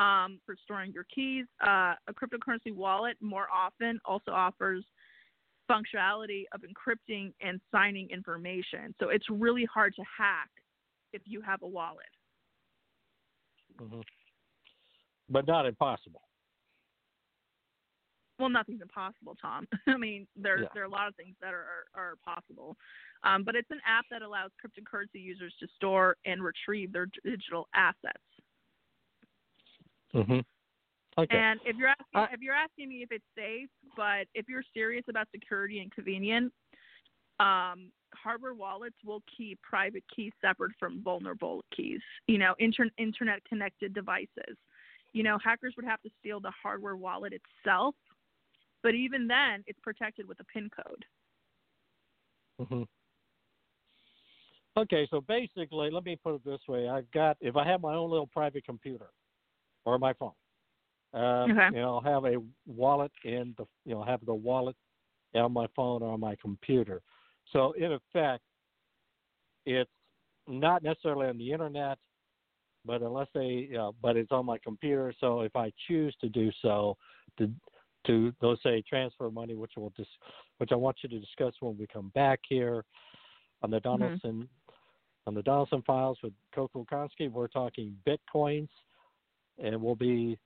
Um, 0.00 0.40
for 0.46 0.56
storing 0.64 0.92
your 0.92 1.04
keys, 1.14 1.44
uh, 1.60 1.94
a 2.08 2.14
cryptocurrency 2.14 2.72
wallet 2.74 3.16
more 3.20 3.48
often 3.52 4.00
also 4.06 4.30
offers 4.30 4.82
functionality 5.70 6.44
of 6.52 6.62
encrypting 6.62 7.34
and 7.42 7.60
signing 7.70 8.08
information. 8.10 8.94
So 8.98 9.10
it's 9.10 9.26
really 9.28 9.66
hard 9.66 9.94
to 9.96 10.02
hack 10.18 10.48
if 11.12 11.22
you 11.26 11.42
have 11.42 11.60
a 11.62 11.68
wallet. 11.68 12.06
Mhm. 13.76 14.02
But 15.28 15.46
not 15.46 15.66
impossible. 15.66 16.22
well, 18.38 18.48
nothing's 18.48 18.80
impossible, 18.80 19.36
Tom. 19.40 19.68
I 19.86 19.98
mean, 19.98 20.26
there 20.34 20.62
Yeah. 20.62 20.68
there 20.72 20.82
are 20.82 20.86
a 20.86 20.88
lot 20.88 21.08
of 21.08 21.14
things 21.16 21.36
that 21.42 21.52
are 21.52 21.84
are, 21.94 22.02
are 22.02 22.16
possible, 22.24 22.76
um, 23.22 23.44
but 23.44 23.54
it's 23.54 23.70
an 23.70 23.80
app 23.86 24.06
that 24.10 24.22
allows 24.22 24.50
cryptocurrency 24.64 25.22
users 25.22 25.54
to 25.60 25.68
store 25.76 26.16
and 26.24 26.42
retrieve 26.42 26.90
their 26.90 27.06
digital 27.22 27.68
assets. 27.74 28.24
Hmm 30.12 30.40
Okay. 31.18 31.36
And 31.36 31.60
if 31.66 31.76
you're 31.76 31.88
asking, 31.88 32.34
if 32.34 32.40
you're 32.40 32.54
asking 32.54 32.88
me 32.88 33.02
if 33.02 33.10
it's 33.12 33.24
safe, 33.36 33.68
but 33.96 34.26
if 34.34 34.48
you're 34.48 34.62
serious 34.72 35.04
about 35.08 35.28
security 35.34 35.80
and 35.80 35.92
convenience, 35.92 36.52
um, 37.40 37.90
hardware 38.14 38.54
wallets 38.54 38.96
will 39.04 39.22
keep 39.36 39.60
private 39.62 40.04
keys 40.14 40.32
separate 40.40 40.72
from 40.78 41.02
vulnerable 41.02 41.64
keys. 41.76 42.00
You 42.26 42.38
know, 42.38 42.54
inter- 42.58 42.90
internet 42.96 43.44
connected 43.44 43.92
devices. 43.92 44.56
You 45.12 45.24
know, 45.24 45.38
hackers 45.42 45.74
would 45.76 45.84
have 45.84 46.00
to 46.02 46.10
steal 46.20 46.40
the 46.40 46.52
hardware 46.62 46.96
wallet 46.96 47.32
itself, 47.32 47.94
but 48.82 48.94
even 48.94 49.26
then, 49.26 49.64
it's 49.66 49.80
protected 49.80 50.28
with 50.28 50.38
a 50.40 50.44
PIN 50.44 50.70
code. 50.74 51.04
hmm 52.68 52.82
Okay, 54.76 55.06
so 55.10 55.20
basically, 55.20 55.90
let 55.90 56.04
me 56.04 56.16
put 56.22 56.36
it 56.36 56.44
this 56.44 56.60
way: 56.68 56.88
I've 56.88 57.10
got 57.10 57.36
if 57.40 57.56
I 57.56 57.66
have 57.66 57.80
my 57.80 57.94
own 57.94 58.08
little 58.10 58.28
private 58.28 58.64
computer 58.64 59.08
or 59.84 59.98
my 59.98 60.12
phone, 60.14 60.32
uh, 61.14 61.46
Okay. 61.48 61.76
know, 61.80 61.96
I'll 61.96 62.00
have 62.00 62.24
a 62.24 62.36
wallet 62.66 63.12
in 63.24 63.54
the 63.58 63.66
you 63.84 63.94
know 63.94 64.02
have 64.02 64.24
the 64.24 64.34
wallet 64.34 64.76
on 65.34 65.52
my 65.52 65.66
phone 65.76 66.02
or 66.02 66.12
on 66.12 66.20
my 66.20 66.36
computer. 66.36 67.02
So 67.52 67.72
in 67.72 67.92
effect, 67.92 68.42
it's 69.66 69.90
not 70.46 70.82
necessarily 70.82 71.28
on 71.28 71.38
the 71.38 71.52
internet, 71.52 71.98
but 72.84 73.02
unless 73.02 73.28
they, 73.34 73.68
you 73.70 73.74
know, 73.74 73.94
but 74.02 74.16
it's 74.16 74.32
on 74.32 74.46
my 74.46 74.58
computer. 74.58 75.12
So 75.20 75.42
if 75.42 75.54
I 75.54 75.72
choose 75.86 76.14
to 76.20 76.28
do 76.28 76.50
so, 76.62 76.96
to 77.38 77.50
to 78.06 78.32
let's 78.40 78.62
say 78.62 78.82
transfer 78.88 79.30
money, 79.30 79.54
which 79.54 79.72
we'll 79.76 79.92
dis- 79.96 80.06
which 80.58 80.72
I 80.72 80.76
want 80.76 80.96
you 81.02 81.08
to 81.10 81.20
discuss 81.20 81.54
when 81.60 81.76
we 81.78 81.86
come 81.86 82.10
back 82.14 82.40
here 82.48 82.84
on 83.62 83.70
the 83.70 83.80
Donelson 83.80 84.48
on 85.26 85.34
the 85.34 85.42
Donelson 85.42 85.84
files 85.84 86.18
with 86.22 86.32
Coco 86.54 86.86
Konski. 86.90 87.30
We're 87.30 87.48
talking 87.48 87.94
bitcoins, 88.06 88.68
and 89.62 89.80
we'll 89.80 89.94
be 89.96 90.38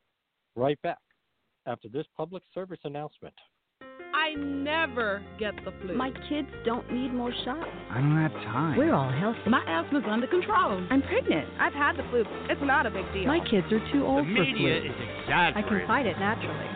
right 0.56 0.80
back 0.82 0.98
after 1.66 1.88
this 1.88 2.06
public 2.16 2.42
service 2.52 2.80
announcement. 2.84 3.34
I 4.14 4.34
never 4.34 5.22
get 5.38 5.54
the 5.64 5.72
flu. 5.82 5.96
My 5.96 6.10
kids 6.28 6.48
don't 6.64 6.90
need 6.92 7.12
more 7.12 7.32
shots. 7.44 7.68
I 7.90 7.98
don't 7.98 8.16
have 8.16 8.32
time. 8.32 8.78
We're 8.78 8.94
all 8.94 9.10
healthy. 9.10 9.50
My 9.50 9.62
asthma's 9.66 10.04
under 10.08 10.26
control. 10.26 10.86
I'm 10.90 11.02
pregnant. 11.02 11.48
I've 11.60 11.74
had 11.74 11.96
the 11.96 12.04
flu. 12.10 12.24
It's 12.48 12.60
not 12.62 12.86
a 12.86 12.90
big 12.90 13.04
deal. 13.12 13.26
My 13.26 13.40
kids 13.50 13.66
are 13.72 13.92
too 13.92 14.04
old 14.06 14.24
The 14.24 14.30
old 14.30 14.36
for 14.36 14.42
media 14.44 14.80
flu. 14.80 14.88
is 14.88 14.94
I 15.28 15.62
can 15.68 15.86
fight 15.86 16.06
it 16.06 16.18
naturally. 16.18 16.66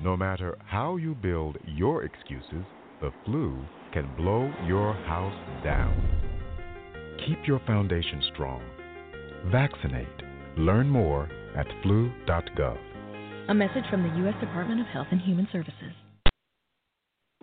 No 0.00 0.16
matter 0.16 0.56
how 0.64 0.96
you 0.96 1.14
build 1.14 1.58
your 1.66 2.04
excuses, 2.04 2.64
the 3.00 3.10
flu 3.24 3.58
can 3.92 4.08
blow 4.16 4.52
your 4.66 4.94
house 4.94 5.64
down. 5.64 5.94
Keep 7.26 7.46
your 7.46 7.60
foundation 7.66 8.22
strong. 8.32 8.62
Vaccinate. 9.50 10.06
Learn 10.56 10.88
more 10.88 11.28
at 11.56 11.66
flu.gov. 11.82 12.78
A 13.48 13.54
message 13.54 13.84
from 13.90 14.02
the 14.02 14.16
U.S. 14.20 14.34
Department 14.40 14.80
of 14.80 14.86
Health 14.86 15.08
and 15.10 15.20
Human 15.20 15.48
Services. 15.52 15.92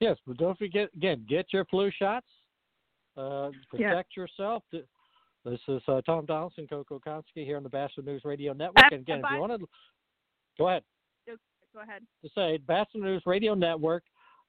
Yes, 0.00 0.16
but 0.26 0.36
don't 0.36 0.56
forget 0.58 0.90
again, 0.94 1.24
get 1.28 1.46
your 1.52 1.64
flu 1.66 1.90
shots. 1.90 2.26
Uh, 3.16 3.50
Yeah. 3.72 3.90
protect 3.90 4.16
yourself. 4.16 4.62
This 4.70 5.60
is 5.66 5.82
uh, 5.88 6.00
Tom 6.02 6.26
Donelson, 6.26 6.68
Coco 6.68 6.98
Konski 7.00 7.44
here 7.44 7.56
on 7.56 7.62
the 7.62 7.68
Batchelor 7.68 8.04
News 8.04 8.22
Radio 8.24 8.52
Network. 8.52 8.84
And 8.92 9.00
again, 9.00 9.18
if 9.20 9.24
if 9.24 9.30
you 9.32 9.40
want 9.40 9.60
to, 9.60 9.68
go 10.58 10.68
ahead. 10.68 10.82
Go 11.74 11.80
ahead. 11.82 12.02
To 12.22 12.30
say 12.34 12.56
Batchelor 12.58 13.04
News 13.04 13.22
Radio 13.26 13.54
Network, 13.54 14.02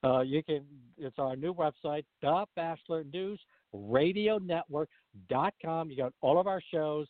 uh, 0.04 0.20
you 0.20 0.42
can. 0.42 0.64
It's 0.98 1.18
our 1.18 1.36
new 1.36 1.52
website, 1.54 2.04
the 2.22 2.44
Batchelor 2.56 3.04
News 3.04 3.40
Radio 3.72 4.38
Network.com. 4.38 5.90
You 5.90 5.96
got 5.96 6.12
all 6.22 6.40
of 6.40 6.46
our 6.46 6.62
shows, 6.72 7.06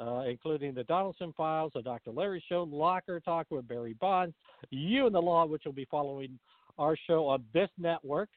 uh, 0.00 0.24
including 0.28 0.74
the 0.74 0.84
Donelson 0.84 1.34
Files, 1.34 1.72
the 1.74 1.82
Dr. 1.82 2.10
Larry 2.10 2.42
Show, 2.48 2.64
Locker 2.64 3.20
Talk 3.20 3.46
with 3.50 3.68
Barry 3.68 3.94
Bonds, 3.94 4.34
You 4.70 5.06
and 5.06 5.14
the 5.14 5.20
Law, 5.22 5.46
which 5.46 5.62
will 5.64 5.72
be 5.72 5.86
following 5.90 6.38
our 6.78 6.96
show 7.06 7.26
on 7.26 7.44
this 7.52 7.68
network, 7.78 8.28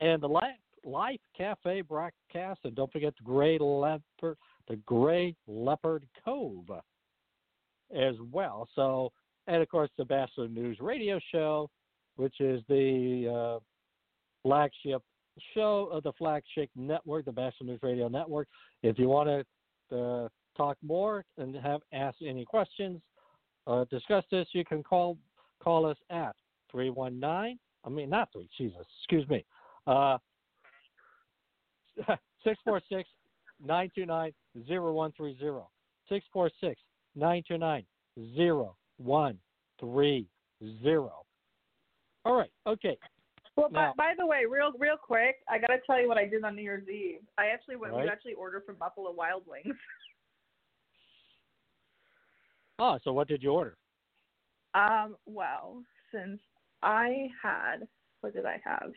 and 0.00 0.22
the 0.22 0.28
Life, 0.28 0.56
Life 0.84 1.20
Cafe 1.36 1.82
broadcast. 1.82 2.60
And 2.64 2.74
don't 2.74 2.92
forget 2.92 3.14
the 3.16 3.24
Gray 3.24 3.58
Leopard, 3.58 4.36
the 4.68 4.76
Gray 4.86 5.34
Leopard 5.46 6.06
Cove 6.24 6.70
as 7.94 8.14
well. 8.32 8.68
So, 8.74 9.12
and 9.46 9.62
of 9.62 9.68
course, 9.68 9.90
the 9.96 10.04
Batchelor 10.04 10.48
News 10.48 10.78
Radio 10.80 11.20
Show, 11.32 11.70
which 12.16 12.40
is 12.40 12.62
the 12.68 13.58
uh, 13.58 13.60
flagship 14.42 15.02
show 15.54 15.88
of 15.92 16.02
the 16.02 16.12
flagship 16.14 16.70
network, 16.74 17.24
the 17.24 17.32
Batchelor 17.32 17.68
News 17.68 17.80
Radio 17.82 18.08
Network. 18.08 18.48
If 18.82 18.98
you 18.98 19.08
want 19.08 19.44
to 19.90 19.96
uh, 19.96 20.28
talk 20.56 20.76
more 20.82 21.24
and 21.38 21.54
have 21.56 21.80
ask 21.92 22.16
any 22.26 22.44
questions, 22.44 23.00
uh, 23.66 23.84
discuss 23.90 24.24
this, 24.30 24.46
you 24.52 24.64
can 24.64 24.82
call 24.82 25.16
call 25.62 25.86
us 25.86 25.96
at 26.10 26.34
319. 26.76 27.58
I 27.84 27.88
mean, 27.88 28.10
not 28.10 28.28
three. 28.32 28.48
Jesus, 28.58 28.84
excuse 29.00 29.26
me. 29.30 29.44
Uh, 29.86 30.18
646 32.44 33.08
929 33.64 34.32
0130. 34.68 35.64
646 36.08 36.80
929 37.14 37.84
0130. 39.02 41.08
All 42.24 42.34
right. 42.36 42.50
Okay. 42.66 42.98
Well, 43.56 43.70
Now- 43.70 43.94
by, 43.96 44.08
by 44.08 44.14
the 44.18 44.26
way, 44.26 44.42
real 44.50 44.72
real 44.78 44.96
quick, 45.02 45.36
I 45.48 45.58
gotta 45.58 45.78
tell 45.86 45.98
you 45.98 46.08
what 46.08 46.18
I 46.18 46.26
did 46.26 46.44
on 46.44 46.56
New 46.56 46.62
Year's 46.62 46.86
Eve. 46.88 47.20
I 47.38 47.46
actually 47.46 47.76
went. 47.76 47.94
Right. 47.94 48.04
We 48.04 48.10
actually 48.10 48.34
ordered 48.34 48.64
from 48.66 48.74
Buffalo 48.76 49.12
Wild 49.12 49.44
Wings. 49.46 49.74
Ah, 52.78 52.98
so 53.02 53.10
what 53.10 53.26
did 53.26 53.42
you 53.42 53.52
order? 53.52 53.78
Um, 54.74 55.16
well, 55.24 55.82
since 56.12 56.38
I 56.82 57.28
had, 57.42 57.88
what 58.20 58.34
did 58.34 58.46
I 58.46 58.60
have? 58.64 58.92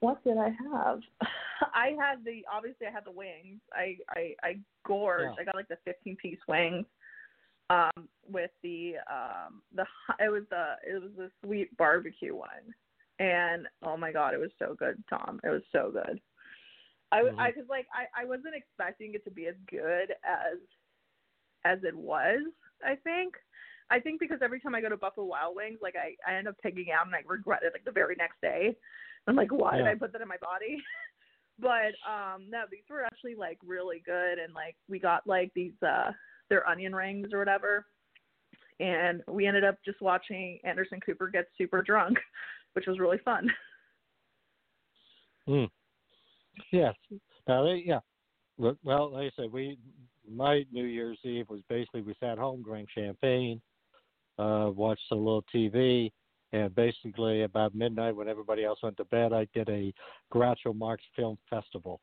What 0.00 0.22
did 0.24 0.36
I 0.38 0.50
have? 0.72 1.00
I 1.74 1.96
had 1.98 2.24
the 2.24 2.44
obviously 2.52 2.86
I 2.86 2.90
had 2.90 3.04
the 3.04 3.10
wings. 3.10 3.60
I 3.72 3.96
I 4.10 4.34
I 4.42 4.58
gorged. 4.84 5.34
Yeah. 5.36 5.42
I 5.42 5.44
got 5.44 5.54
like 5.54 5.68
the 5.68 5.78
15 5.84 6.16
piece 6.16 6.38
wings. 6.46 6.84
Um, 7.68 8.08
with 8.30 8.50
the 8.62 8.94
um 9.10 9.62
the 9.74 9.84
it 10.20 10.30
was 10.30 10.44
the 10.50 10.74
it 10.86 11.02
was 11.02 11.10
the 11.16 11.30
sweet 11.42 11.76
barbecue 11.76 12.36
one, 12.36 12.74
and 13.18 13.66
oh 13.84 13.96
my 13.96 14.12
god, 14.12 14.34
it 14.34 14.40
was 14.40 14.52
so 14.58 14.76
good, 14.78 15.02
Tom. 15.08 15.40
It 15.42 15.48
was 15.48 15.62
so 15.72 15.90
good. 15.90 16.20
I 17.10 17.22
Mhm. 17.22 17.38
I 17.38 17.52
was 17.56 17.66
like 17.68 17.86
I 17.92 18.22
I 18.22 18.24
wasn't 18.24 18.54
expecting 18.54 19.14
it 19.14 19.24
to 19.24 19.30
be 19.30 19.46
as 19.46 19.56
good 19.68 20.14
as 20.24 20.58
as 21.64 21.82
it 21.84 21.96
was. 21.96 22.42
I 22.84 22.96
think. 22.96 23.34
I 23.90 24.00
think 24.00 24.20
because 24.20 24.38
every 24.42 24.60
time 24.60 24.74
I 24.74 24.80
go 24.80 24.88
to 24.88 24.96
Buffalo 24.96 25.26
Wild 25.26 25.56
Wings, 25.56 25.78
like 25.80 25.94
I, 25.96 26.16
I 26.30 26.36
end 26.36 26.48
up 26.48 26.56
pigging 26.62 26.88
out 26.92 27.06
and 27.06 27.14
I 27.14 27.20
regret 27.26 27.60
it 27.62 27.72
like 27.72 27.84
the 27.84 27.92
very 27.92 28.16
next 28.18 28.40
day. 28.40 28.76
I'm 29.28 29.36
like, 29.36 29.52
why 29.52 29.76
did 29.76 29.86
I 29.86 29.94
put 29.94 30.12
that 30.12 30.22
in 30.22 30.28
my 30.28 30.36
body? 30.40 30.78
but 31.58 31.94
um 32.06 32.50
no, 32.50 32.64
these 32.70 32.84
were 32.90 33.02
actually 33.02 33.34
like 33.34 33.58
really 33.64 34.02
good 34.04 34.38
and 34.38 34.52
like 34.54 34.76
we 34.88 34.98
got 34.98 35.26
like 35.26 35.50
these 35.54 35.72
uh 35.82 36.10
their 36.48 36.68
onion 36.68 36.94
rings 36.94 37.28
or 37.32 37.38
whatever. 37.38 37.86
And 38.78 39.22
we 39.26 39.46
ended 39.46 39.64
up 39.64 39.78
just 39.84 40.02
watching 40.02 40.58
Anderson 40.64 41.00
Cooper 41.00 41.28
get 41.28 41.46
super 41.56 41.80
drunk, 41.82 42.18
which 42.74 42.86
was 42.86 42.98
really 42.98 43.18
fun. 43.24 43.50
Hmm. 45.48 45.66
Yes. 46.72 46.94
Now 47.46 47.62
they 47.62 47.84
yeah. 47.86 48.00
Well, 48.58 48.76
well, 48.82 49.12
like 49.12 49.26
I 49.26 49.42
said, 49.42 49.52
we 49.52 49.78
my 50.28 50.64
New 50.72 50.86
Year's 50.86 51.20
Eve 51.22 51.48
was 51.48 51.60
basically 51.68 52.02
we 52.02 52.16
sat 52.18 52.36
home, 52.36 52.64
drank 52.64 52.88
champagne, 52.92 53.62
uh, 54.38 54.70
watched 54.74 55.10
a 55.12 55.14
little 55.14 55.44
TV, 55.54 56.12
and 56.52 56.74
basically 56.74 57.42
about 57.42 57.74
midnight 57.74 58.14
when 58.16 58.28
everybody 58.28 58.64
else 58.64 58.78
went 58.82 58.96
to 58.98 59.04
bed, 59.06 59.32
I 59.32 59.46
did 59.54 59.68
a 59.68 59.92
Groucho 60.32 60.74
Marx 60.74 61.02
film 61.14 61.38
festival, 61.50 62.00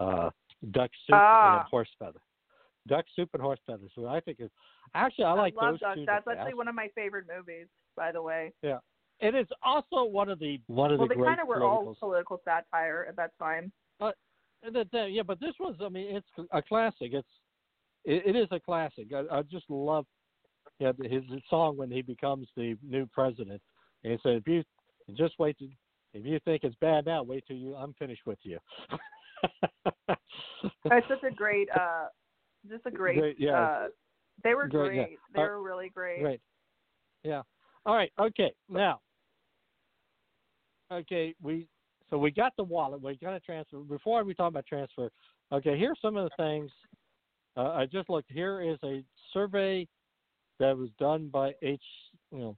uh, 0.00 0.30
duck 0.70 0.90
soup 1.06 1.14
Ah. 1.14 1.60
and 1.60 1.68
horse 1.68 1.88
feather. 1.98 2.20
Duck 2.86 3.04
soup 3.16 3.30
and 3.32 3.42
horse 3.42 3.60
feathers. 3.66 3.90
So 3.94 4.06
I 4.06 4.20
think 4.20 4.38
it's 4.40 4.52
actually 4.94 5.24
I 5.24 5.32
like 5.32 5.54
love 5.56 5.72
those 5.72 5.80
Duck. 5.80 5.94
two. 5.96 6.04
That's 6.06 6.26
actually 6.28 6.44
best. 6.52 6.56
one 6.56 6.68
of 6.68 6.74
my 6.74 6.88
favorite 6.94 7.26
movies, 7.34 7.66
by 7.96 8.12
the 8.12 8.20
way. 8.20 8.52
Yeah, 8.62 8.78
it 9.20 9.34
is 9.34 9.46
also 9.62 10.04
one 10.04 10.28
of 10.28 10.38
the 10.38 10.60
one 10.66 10.92
of 10.92 10.98
Well, 10.98 11.08
the 11.08 11.14
they 11.14 11.22
kind 11.22 11.40
of 11.40 11.48
were 11.48 11.62
all 11.62 11.94
political 11.98 12.40
satire 12.44 13.06
at 13.08 13.16
that 13.16 13.30
time. 13.38 13.72
But 13.98 14.16
that- 14.72 14.90
that- 14.92 15.12
yeah, 15.12 15.22
but 15.22 15.40
this 15.40 15.54
was, 15.58 15.76
I 15.80 15.88
mean, 15.88 16.16
it's 16.16 16.48
a 16.52 16.60
classic. 16.62 17.12
It's, 17.14 17.28
it, 18.04 18.22
it 18.26 18.36
is 18.36 18.48
a 18.50 18.60
classic. 18.60 19.08
I, 19.14 19.38
I 19.38 19.42
just 19.42 19.68
love, 19.70 20.06
yeah, 20.78 20.92
his, 21.02 21.22
his 21.30 21.42
song 21.48 21.76
when 21.76 21.90
he 21.90 22.02
becomes 22.02 22.48
the 22.56 22.76
new 22.82 23.06
president. 23.06 23.60
And 24.02 24.12
he 24.12 24.18
said, 24.22 24.36
if 24.36 24.46
you 24.46 24.62
just 25.16 25.38
wait, 25.38 25.58
to, 25.58 25.68
if 26.14 26.24
you 26.24 26.38
think 26.44 26.64
it's 26.64 26.76
bad 26.80 27.06
now, 27.06 27.22
wait 27.22 27.44
till 27.46 27.56
you, 27.56 27.74
I'm 27.74 27.94
finished 27.94 28.22
with 28.26 28.38
you. 28.42 28.58
That's 30.08 31.06
such 31.08 31.22
a 31.30 31.34
great, 31.34 31.68
uh, 31.70 32.06
just 32.68 32.86
a 32.86 32.90
great. 32.90 33.18
Great, 33.18 33.36
yeah. 33.38 33.60
Uh, 33.60 33.86
they 34.42 34.54
were 34.54 34.66
Great, 34.66 34.88
great. 34.94 35.10
yeah. 35.10 35.16
They 35.34 35.42
Uh, 35.42 35.44
were 35.44 35.62
really 35.62 35.88
great. 35.90 36.20
Great. 36.20 36.40
Yeah. 37.22 37.42
All 37.86 37.94
right. 37.94 38.12
Okay. 38.18 38.52
Now. 38.68 39.00
Okay. 40.92 41.34
We 41.42 41.68
so 42.10 42.18
we 42.18 42.30
got 42.30 42.52
the 42.56 42.64
wallet. 42.64 43.00
We 43.00 43.16
got 43.16 43.30
to 43.30 43.40
transfer. 43.40 43.78
Before 43.78 44.22
we 44.24 44.34
talk 44.34 44.48
about 44.50 44.66
transfer, 44.66 45.10
okay. 45.52 45.78
Here's 45.78 45.98
some 46.02 46.16
of 46.16 46.28
the 46.28 46.42
things. 46.42 46.70
Uh, 47.56 47.70
I 47.72 47.86
just 47.86 48.10
looked. 48.10 48.30
Here 48.30 48.60
is 48.60 48.78
a 48.84 49.04
survey 49.32 49.86
that 50.60 50.76
was 50.76 50.90
done 50.98 51.28
by 51.28 51.52
H, 51.62 51.82
you 52.30 52.38
know, 52.38 52.56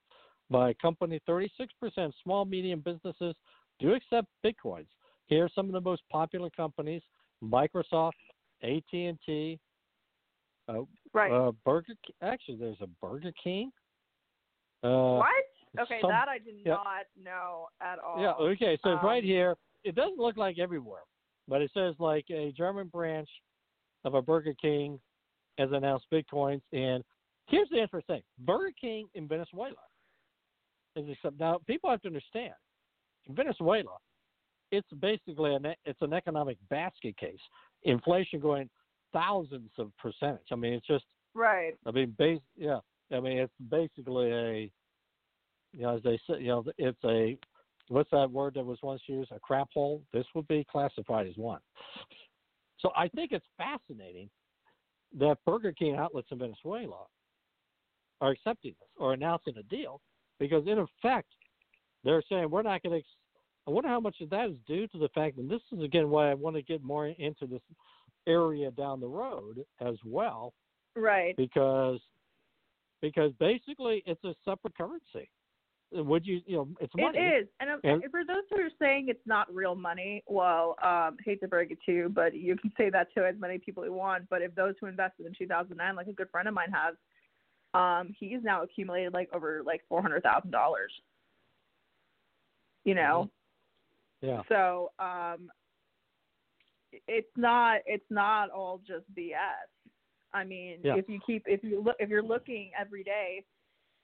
by 0.51 0.71
a 0.71 0.75
company. 0.75 1.21
Thirty-six 1.27 1.73
percent 1.81 2.15
small 2.23 2.45
medium 2.45 2.81
businesses 2.81 3.35
do 3.81 3.95
accept 3.95 4.29
bitcoins. 4.45 4.87
Here 5.27 5.45
are 5.45 5.51
some 5.55 5.67
of 5.67 5.73
the 5.73 5.81
most 5.81 6.03
popular 6.11 6.51
companies: 6.51 7.03
Microsoft, 7.43 8.13
AT 8.63 8.93
and 8.93 9.19
T, 9.25 9.59
Uh, 10.69 10.83
Right. 11.13 11.33
Uh, 11.33 11.53
Burger. 11.65 11.95
Actually, 12.23 12.59
there's 12.59 12.81
a 12.81 12.87
Burger 13.01 13.33
King. 13.43 13.71
Uh, 14.83 15.17
what? 15.17 15.29
Okay, 15.81 15.99
some- 16.01 16.11
that 16.11 16.29
I 16.29 16.39
did 16.39 16.57
yeah. 16.65 16.75
not 16.75 17.07
know 17.17 17.69
at 17.81 17.99
all. 17.99 18.21
Yeah. 18.21 18.33
Okay. 18.33 18.79
So 18.83 18.95
it's 18.95 19.03
right 19.03 19.23
Um, 19.23 19.27
here. 19.27 19.57
It 19.85 19.95
doesn't 19.95 20.19
look 20.19 20.37
like 20.37 20.59
everywhere, 20.59 21.03
but 21.49 21.63
it 21.63 21.71
says 21.73 21.95
like 21.99 22.29
a 22.31 22.53
German 22.53 22.89
branch 22.89 23.29
of 24.05 24.15
a 24.15 24.23
Burger 24.23 24.55
King 24.55 25.01
has 25.59 25.71
announced 25.73 26.07
Bitcoins. 26.11 26.63
And 26.73 27.05
here's 27.47 27.69
the 27.71 27.81
interesting 27.81 28.17
thing: 28.17 28.23
Burger 28.39 28.73
King 28.81 29.09
in 29.15 29.29
Venezuela 29.29 29.75
is 30.95 31.09
accept. 31.09 31.39
Now 31.39 31.61
people 31.67 31.91
have 31.91 32.03
to 32.03 32.09
understand. 32.09 32.55
In 33.29 33.35
Venezuela, 33.35 33.97
it's 34.71 34.89
basically 35.01 35.55
an 35.55 35.67
it's 35.85 36.01
an 36.03 36.13
economic 36.13 36.59
basket 36.71 37.17
case. 37.17 37.41
Inflation 37.83 38.41
going 38.41 38.69
thousands 39.13 39.71
of 39.79 39.91
percentage. 39.99 40.47
I 40.53 40.57
mean, 40.57 40.75
it's 40.75 40.87
just 40.87 41.05
Right. 41.37 41.75
I 41.85 41.91
mean, 41.91 42.15
base, 42.19 42.41
yeah. 42.57 42.79
I 43.13 43.21
mean, 43.21 43.39
it's 43.39 43.53
basically 43.71 44.31
a, 44.33 44.73
you 45.73 45.83
know, 45.83 45.97
as 45.97 46.03
they 46.03 46.19
say, 46.27 46.41
you 46.41 46.49
know, 46.49 46.65
it's 46.79 46.99
a, 47.05 47.37
what's 47.89 48.11
that 48.11 48.31
word 48.31 48.55
that 48.55 48.65
was 48.65 48.79
once 48.83 49.03
used? 49.07 49.31
A 49.33 49.39
crap 49.39 49.69
hole. 49.73 50.03
This 50.15 50.25
would 50.35 50.49
be 50.49 50.67
classified 50.73 51.27
as 51.27 51.37
one. 51.37 51.61
So 52.79 52.91
I 52.97 53.09
think 53.09 53.33
it's 53.33 53.45
fascinating 53.59 54.31
that 55.19 55.37
Burger 55.45 55.73
King 55.73 55.97
outlets 55.97 56.29
in 56.31 56.39
Venezuela 56.39 57.05
are 58.21 58.31
accepting 58.31 58.75
this 58.79 58.89
or 58.99 59.13
announcing 59.13 59.55
a 59.59 59.63
deal 59.65 60.01
because, 60.39 60.67
in 60.67 60.79
effect, 60.79 61.29
they're 62.05 62.23
saying 62.29 62.51
we're 62.51 62.63
not 62.63 62.83
going 62.83 62.93
to. 62.93 62.99
Ex- 62.99 63.17
I 63.67 63.71
wonder 63.73 63.89
how 63.89 64.01
much 64.01 64.21
of 64.21 64.31
that 64.31 64.49
is 64.51 64.57
due 64.67 64.87
to 64.89 64.99
the 64.99 65.09
fact, 65.09 65.39
and 65.39 65.51
this 65.51 65.61
is 65.73 65.83
again 65.83 66.09
why 66.09 66.31
I 66.31 66.35
want 66.35 66.55
to 66.57 66.63
get 66.63 66.83
more 66.83 67.09
into 67.09 67.47
this 67.47 67.63
area 68.29 68.71
down 68.71 69.01
the 69.01 69.09
road 69.09 69.65
as 69.81 69.95
well 70.05 70.53
Right. 70.97 71.37
because 71.37 72.01
because 73.03 73.33
basically 73.39 74.03
it's 74.07 74.23
a 74.25 74.35
separate 74.45 74.77
currency. 74.77 75.29
Would 75.93 76.27
you 76.27 76.41
you 76.47 76.57
know 76.57 76.69
it's 76.81 76.93
money. 76.97 77.19
It 77.19 77.43
is, 77.43 77.49
and, 77.61 77.71
um, 77.71 77.81
And- 77.85 78.03
for 78.11 78.25
those 78.25 78.43
who 78.51 78.61
are 78.61 78.71
saying 78.81 79.09
it's 79.09 79.25
not 79.27 79.53
real 79.55 79.75
money, 79.77 80.23
well, 80.27 80.75
um, 80.83 81.17
hate 81.25 81.41
to 81.41 81.49
break 81.49 81.71
it 81.71 81.79
to 81.87 81.93
you, 81.93 82.09
but 82.09 82.35
you 82.35 82.57
can 82.57 82.73
say 82.77 82.91
that 82.91 83.13
to 83.15 83.25
as 83.27 83.37
many 83.39 83.59
people 83.59 83.85
you 83.85 83.93
want. 83.93 84.29
But 84.29 84.43
if 84.43 84.55
those 84.57 84.75
who 84.81 84.87
invested 84.87 85.27
in 85.27 85.35
2009, 85.35 85.95
like 85.95 86.09
a 86.09 86.13
good 86.13 86.29
friend 86.31 86.49
of 86.49 86.55
mine 86.55 86.73
has, 86.73 86.97
um, 87.77 88.15
he's 88.19 88.43
now 88.43 88.63
accumulated 88.63 89.13
like 89.13 89.29
over 89.35 89.63
like 89.65 89.83
four 89.89 90.03
hundred 90.03 90.23
thousand 90.23 90.51
dollars. 90.51 90.93
You 92.85 92.95
know, 92.95 93.31
Yeah. 94.23 94.43
so 94.49 94.93
um, 94.99 95.51
it's 97.09 97.31
not 97.37 97.81
it's 97.87 98.05
not 98.11 98.51
all 98.51 98.81
just 98.87 99.05
BS. 99.15 99.35
I 100.33 100.45
mean, 100.45 100.79
Yeah. 100.85 100.97
if 100.97 101.09
you 101.09 101.21
keep 101.27 101.43
if 101.47 101.65
you 101.65 101.81
look 101.83 101.97
if 101.99 102.09
you're 102.09 102.23
looking 102.23 102.71
every 102.79 103.03
day, 103.03 103.43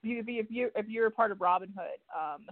if 0.03 0.09
you 0.09 0.19
if 0.27 0.51
you 0.51 0.71
if 0.75 0.89
you're 0.89 1.07
a 1.07 1.11
part 1.11 1.31
of 1.31 1.39
Robinhood, 1.39 2.01
um, 2.17 2.47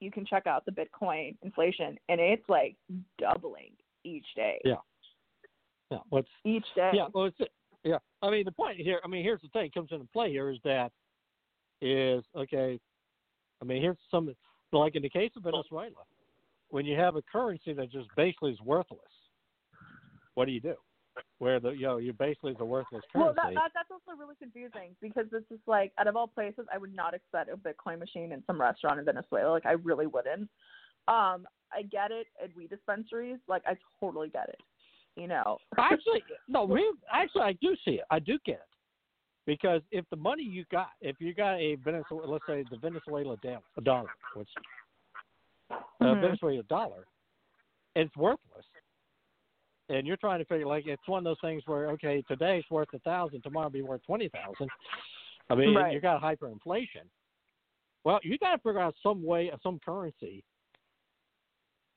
you 0.00 0.10
can 0.10 0.26
check 0.26 0.46
out 0.48 0.64
the 0.64 0.72
Bitcoin 0.72 1.36
inflation, 1.42 1.96
and 2.08 2.20
it's 2.20 2.48
like 2.48 2.76
doubling 3.18 3.70
each 4.04 4.26
day. 4.34 4.60
Yeah. 4.64 4.74
Yeah. 5.90 5.98
What's 6.08 6.28
Each 6.44 6.66
day. 6.74 6.90
yeah, 6.94 7.06
well 7.12 7.26
it's 7.26 7.38
yeah. 7.84 7.98
I 8.22 8.30
mean 8.30 8.44
the 8.44 8.52
point 8.52 8.78
here 8.78 9.00
I 9.04 9.08
mean 9.08 9.22
here's 9.22 9.40
the 9.40 9.48
thing 9.48 9.70
comes 9.72 9.90
into 9.92 10.06
play 10.12 10.30
here 10.30 10.50
is 10.50 10.58
that 10.64 10.92
is 11.80 12.24
okay 12.36 12.78
I 13.60 13.64
mean 13.64 13.82
here's 13.82 13.98
some 14.10 14.34
like 14.72 14.96
in 14.96 15.02
the 15.02 15.10
case 15.10 15.30
of 15.36 15.44
Venezuela, 15.44 15.90
when 16.70 16.86
you 16.86 16.98
have 16.98 17.16
a 17.16 17.22
currency 17.22 17.72
that 17.74 17.92
just 17.92 18.08
basically 18.16 18.52
is 18.52 18.60
worthless, 18.62 19.00
what 20.34 20.46
do 20.46 20.52
you 20.52 20.60
do? 20.60 20.74
Where 21.38 21.60
the 21.60 21.70
you 21.70 21.82
know, 21.82 21.98
you 21.98 22.14
basically 22.14 22.52
is 22.52 22.56
a 22.60 22.64
worthless 22.64 23.02
Well, 23.14 23.34
currency. 23.34 23.54
that, 23.54 23.54
that 23.54 23.70
that's 23.74 23.90
also 23.90 24.18
really 24.18 24.34
confusing 24.38 24.96
because 25.02 25.26
it's 25.32 25.48
just 25.48 25.60
like 25.66 25.92
out 25.98 26.06
of 26.06 26.16
all 26.16 26.26
places, 26.26 26.64
I 26.72 26.78
would 26.78 26.94
not 26.94 27.12
expect 27.12 27.50
a 27.50 27.56
Bitcoin 27.56 27.98
machine 27.98 28.32
in 28.32 28.42
some 28.46 28.58
restaurant 28.58 28.98
in 28.98 29.04
Venezuela. 29.04 29.50
Like 29.50 29.66
I 29.66 29.72
really 29.72 30.06
wouldn't. 30.06 30.48
Um, 31.08 31.46
I 31.72 31.82
get 31.90 32.10
it 32.10 32.28
at 32.42 32.54
weed 32.56 32.70
dispensaries. 32.70 33.38
Like 33.46 33.62
I 33.66 33.76
totally 34.00 34.30
get 34.30 34.48
it. 34.48 34.60
You 35.16 35.28
know. 35.28 35.58
actually, 35.78 36.24
no, 36.48 36.64
we 36.64 36.90
actually 37.12 37.42
I 37.42 37.52
do 37.60 37.76
see 37.84 37.92
it. 37.92 38.04
I 38.10 38.18
do 38.18 38.38
get 38.44 38.54
it 38.56 38.68
because 39.46 39.82
if 39.90 40.04
the 40.10 40.16
money 40.16 40.42
you 40.42 40.64
got, 40.70 40.90
if 41.00 41.16
you 41.20 41.34
got 41.34 41.54
a 41.54 41.76
Venezuela, 41.76 42.26
let's 42.30 42.46
say 42.46 42.64
the 42.70 42.76
Venezuela 42.76 43.36
dam- 43.42 43.60
a 43.76 43.80
dollar, 43.80 44.10
which 44.34 44.48
uh, 45.70 45.74
Mhm. 46.00 46.20
Venezuela 46.20 46.62
dollar, 46.64 47.06
it's 47.94 48.14
worthless, 48.16 48.66
and 49.88 50.06
you're 50.06 50.16
trying 50.16 50.38
to 50.38 50.44
figure 50.46 50.66
like 50.66 50.86
it's 50.86 51.06
one 51.06 51.18
of 51.18 51.24
those 51.24 51.40
things 51.40 51.62
where 51.66 51.90
okay, 51.90 52.22
today 52.22 52.58
it's 52.58 52.70
worth 52.70 52.92
a 52.94 52.98
thousand, 53.00 53.42
tomorrow 53.42 53.66
it'll 53.66 53.74
be 53.74 53.82
worth 53.82 54.02
twenty 54.04 54.28
thousand. 54.28 54.70
I 55.50 55.54
mean, 55.54 55.74
Right. 55.74 55.92
you 55.92 56.00
got 56.00 56.22
hyperinflation. 56.22 57.08
Well, 58.04 58.20
you 58.22 58.38
got 58.38 58.56
to 58.56 58.58
figure 58.58 58.80
out 58.80 58.94
some 59.02 59.22
way, 59.22 59.50
some 59.62 59.78
currency 59.84 60.42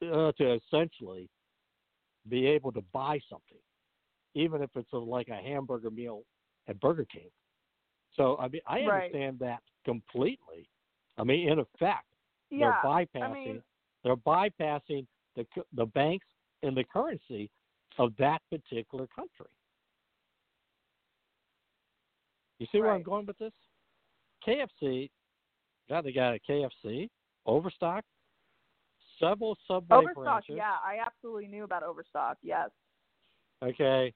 uh, 0.03 0.31
to 0.33 0.53
essentially 0.53 1.29
be 2.29 2.47
able 2.47 2.71
to 2.71 2.81
buy 2.93 3.19
something, 3.29 3.57
even 4.33 4.61
if 4.61 4.69
it's 4.75 4.91
a, 4.93 4.97
like 4.97 5.27
a 5.29 5.35
hamburger 5.35 5.91
meal 5.91 6.23
at 6.67 6.79
Burger 6.79 7.05
King. 7.05 7.29
So 8.15 8.37
I 8.37 8.47
mean, 8.47 8.61
I 8.67 8.81
Right. 8.81 9.03
understand 9.05 9.39
that 9.39 9.61
completely. 9.83 10.69
I 11.17 11.23
mean, 11.23 11.49
in 11.49 11.59
effect, 11.59 12.07
Yeah. 12.49 12.71
they're 12.83 12.91
bypassing 12.91 13.21
I 13.21 13.33
mean, 13.33 13.63
they're 14.03 14.15
bypassing 14.15 15.05
the 15.35 15.45
the 15.73 15.85
banks 15.85 16.27
and 16.63 16.75
the 16.75 16.83
currency 16.83 17.49
of 17.97 18.15
that 18.17 18.41
particular 18.49 19.07
country. 19.07 19.47
You 22.59 22.67
see 22.71 22.79
where 22.79 22.91
I'm 22.91 23.03
going 23.03 23.25
with 23.25 23.37
this? 23.37 23.53
KFC, 24.47 25.09
God, 25.89 26.05
they 26.05 26.13
got 26.13 26.33
a 26.35 26.39
KFC, 26.39 27.09
Overstock, 27.45 28.03
several 29.19 29.57
Subway 29.67 29.97
Overstock. 29.97 30.23
branches. 30.23 30.55
Yeah, 30.57 30.75
I 30.83 30.97
absolutely 31.05 31.47
knew 31.47 31.63
about 31.63 31.83
Overstock. 31.83 32.37
Yes. 32.41 32.69
Okay. 33.63 34.13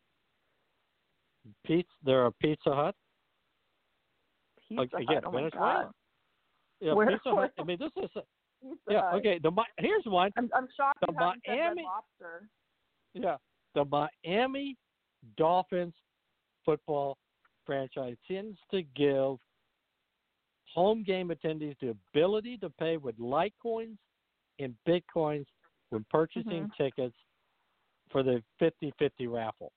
Pizza, 1.65 1.89
there 2.03 2.25
are 2.25 2.31
Pizza 2.31 2.73
Hut. 2.73 2.95
Pizza 4.67 4.97
Again, 4.97 5.07
Hut. 5.15 5.23
Oh 5.25 5.31
my 5.31 5.37
Venezuela. 5.41 5.83
God. 5.83 5.91
Yeah, 6.81 6.93
Where- 6.93 7.07
Pizza 7.11 7.31
Hut. 7.35 7.51
I 7.59 7.63
mean, 7.63 7.77
this 7.79 7.91
is 8.03 8.09
a, 8.15 8.21
yeah. 8.89 9.01
Hut. 9.09 9.13
Okay, 9.15 9.39
the 9.41 9.51
here's 9.79 10.03
one. 10.05 10.31
I'm 10.37 10.49
I'm 10.53 10.67
shocked 10.77 10.99
The 11.01 11.11
you 11.11 11.17
haven't 11.19 11.41
said 11.45 11.51
Red 11.53 11.75
Miami-. 11.75 11.87
Yeah, 13.13 13.37
the 13.75 13.85
Miami 13.85 14.77
Dolphins 15.37 15.93
football 16.65 17.17
franchise 17.65 18.15
tends 18.29 18.57
to 18.71 18.83
give 18.95 19.37
home 20.73 21.03
game 21.03 21.29
attendees 21.29 21.75
the 21.81 21.89
ability 22.13 22.57
to 22.57 22.69
pay 22.69 22.97
with 22.97 23.17
Litecoins 23.17 23.97
and 24.59 24.75
Bitcoins 24.87 25.45
when 25.89 26.05
purchasing 26.09 26.67
Mhm. 26.67 26.75
tickets 26.75 27.17
for 28.09 28.23
the 28.23 28.43
50-50 28.59 29.27
raffle. 29.27 29.71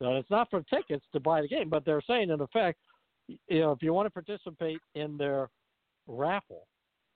Now, 0.00 0.16
it's 0.16 0.30
not 0.30 0.48
for 0.50 0.62
tickets 0.62 1.06
to 1.12 1.20
buy 1.20 1.42
the 1.42 1.48
game, 1.48 1.68
but 1.68 1.84
they're 1.84 2.00
saying 2.02 2.30
in 2.30 2.40
effect, 2.40 2.80
you 3.26 3.60
know, 3.60 3.72
if 3.72 3.82
you 3.82 3.92
want 3.92 4.06
to 4.06 4.10
participate 4.10 4.80
in 4.94 5.16
their 5.16 5.50
raffle, 6.06 6.66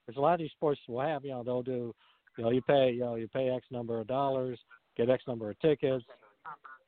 which 0.04 0.16
a 0.16 0.20
lot 0.20 0.34
of 0.34 0.40
these 0.40 0.52
sports 0.52 0.80
will 0.86 1.00
have, 1.00 1.24
you 1.24 1.30
know, 1.30 1.42
they'll 1.42 1.62
do, 1.62 1.94
you 2.36 2.44
know, 2.44 2.50
you 2.50 2.62
pay, 2.62 2.92
you 2.92 3.00
know, 3.00 3.14
you 3.14 3.26
pay 3.28 3.48
X 3.48 3.70
number 3.70 4.00
of 4.00 4.06
dollars, 4.06 4.62
get 4.96 5.08
X 5.08 5.26
number 5.26 5.50
of 5.50 5.58
tickets, 5.60 6.04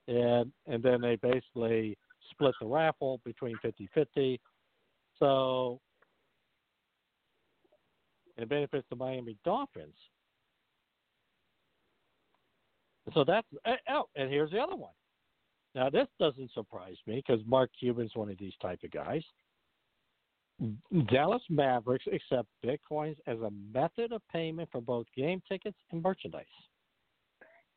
and 0.07 0.53
and 0.67 0.83
then 0.83 1.01
they 1.01 1.17
basically 1.17 1.97
split 2.31 2.55
the 2.61 2.67
raffle 2.67 3.21
between 3.25 3.57
50-50. 3.59 4.39
So 5.19 5.81
it 8.37 8.49
benefits 8.49 8.87
the 8.90 8.96
Miami 8.96 9.37
Dolphins. 9.44 9.96
So 13.14 13.25
that's 13.25 13.46
oh, 13.88 14.05
and 14.16 14.31
here's 14.31 14.51
the 14.51 14.59
other 14.59 14.77
one. 14.77 14.92
Now 15.75 15.90
this 15.90 16.09
doesn't 16.18 16.53
surprise 16.53 16.96
me 17.07 17.22
because 17.27 17.44
Mark 17.46 17.70
Cuban's 17.79 18.12
one 18.14 18.31
of 18.31 18.38
these 18.38 18.55
type 18.61 18.81
of 18.83 18.90
guys. 18.90 19.22
Dallas 21.11 21.42
Mavericks 21.51 22.07
accept 22.07 22.49
bitcoins 22.64 23.16
as 23.27 23.38
a 23.40 23.51
method 23.73 24.13
of 24.13 24.23
payment 24.33 24.69
for 24.73 24.81
both 24.81 25.06
game 25.15 25.42
tickets 25.48 25.77
and 25.92 26.02
merchandise. 26.02 26.44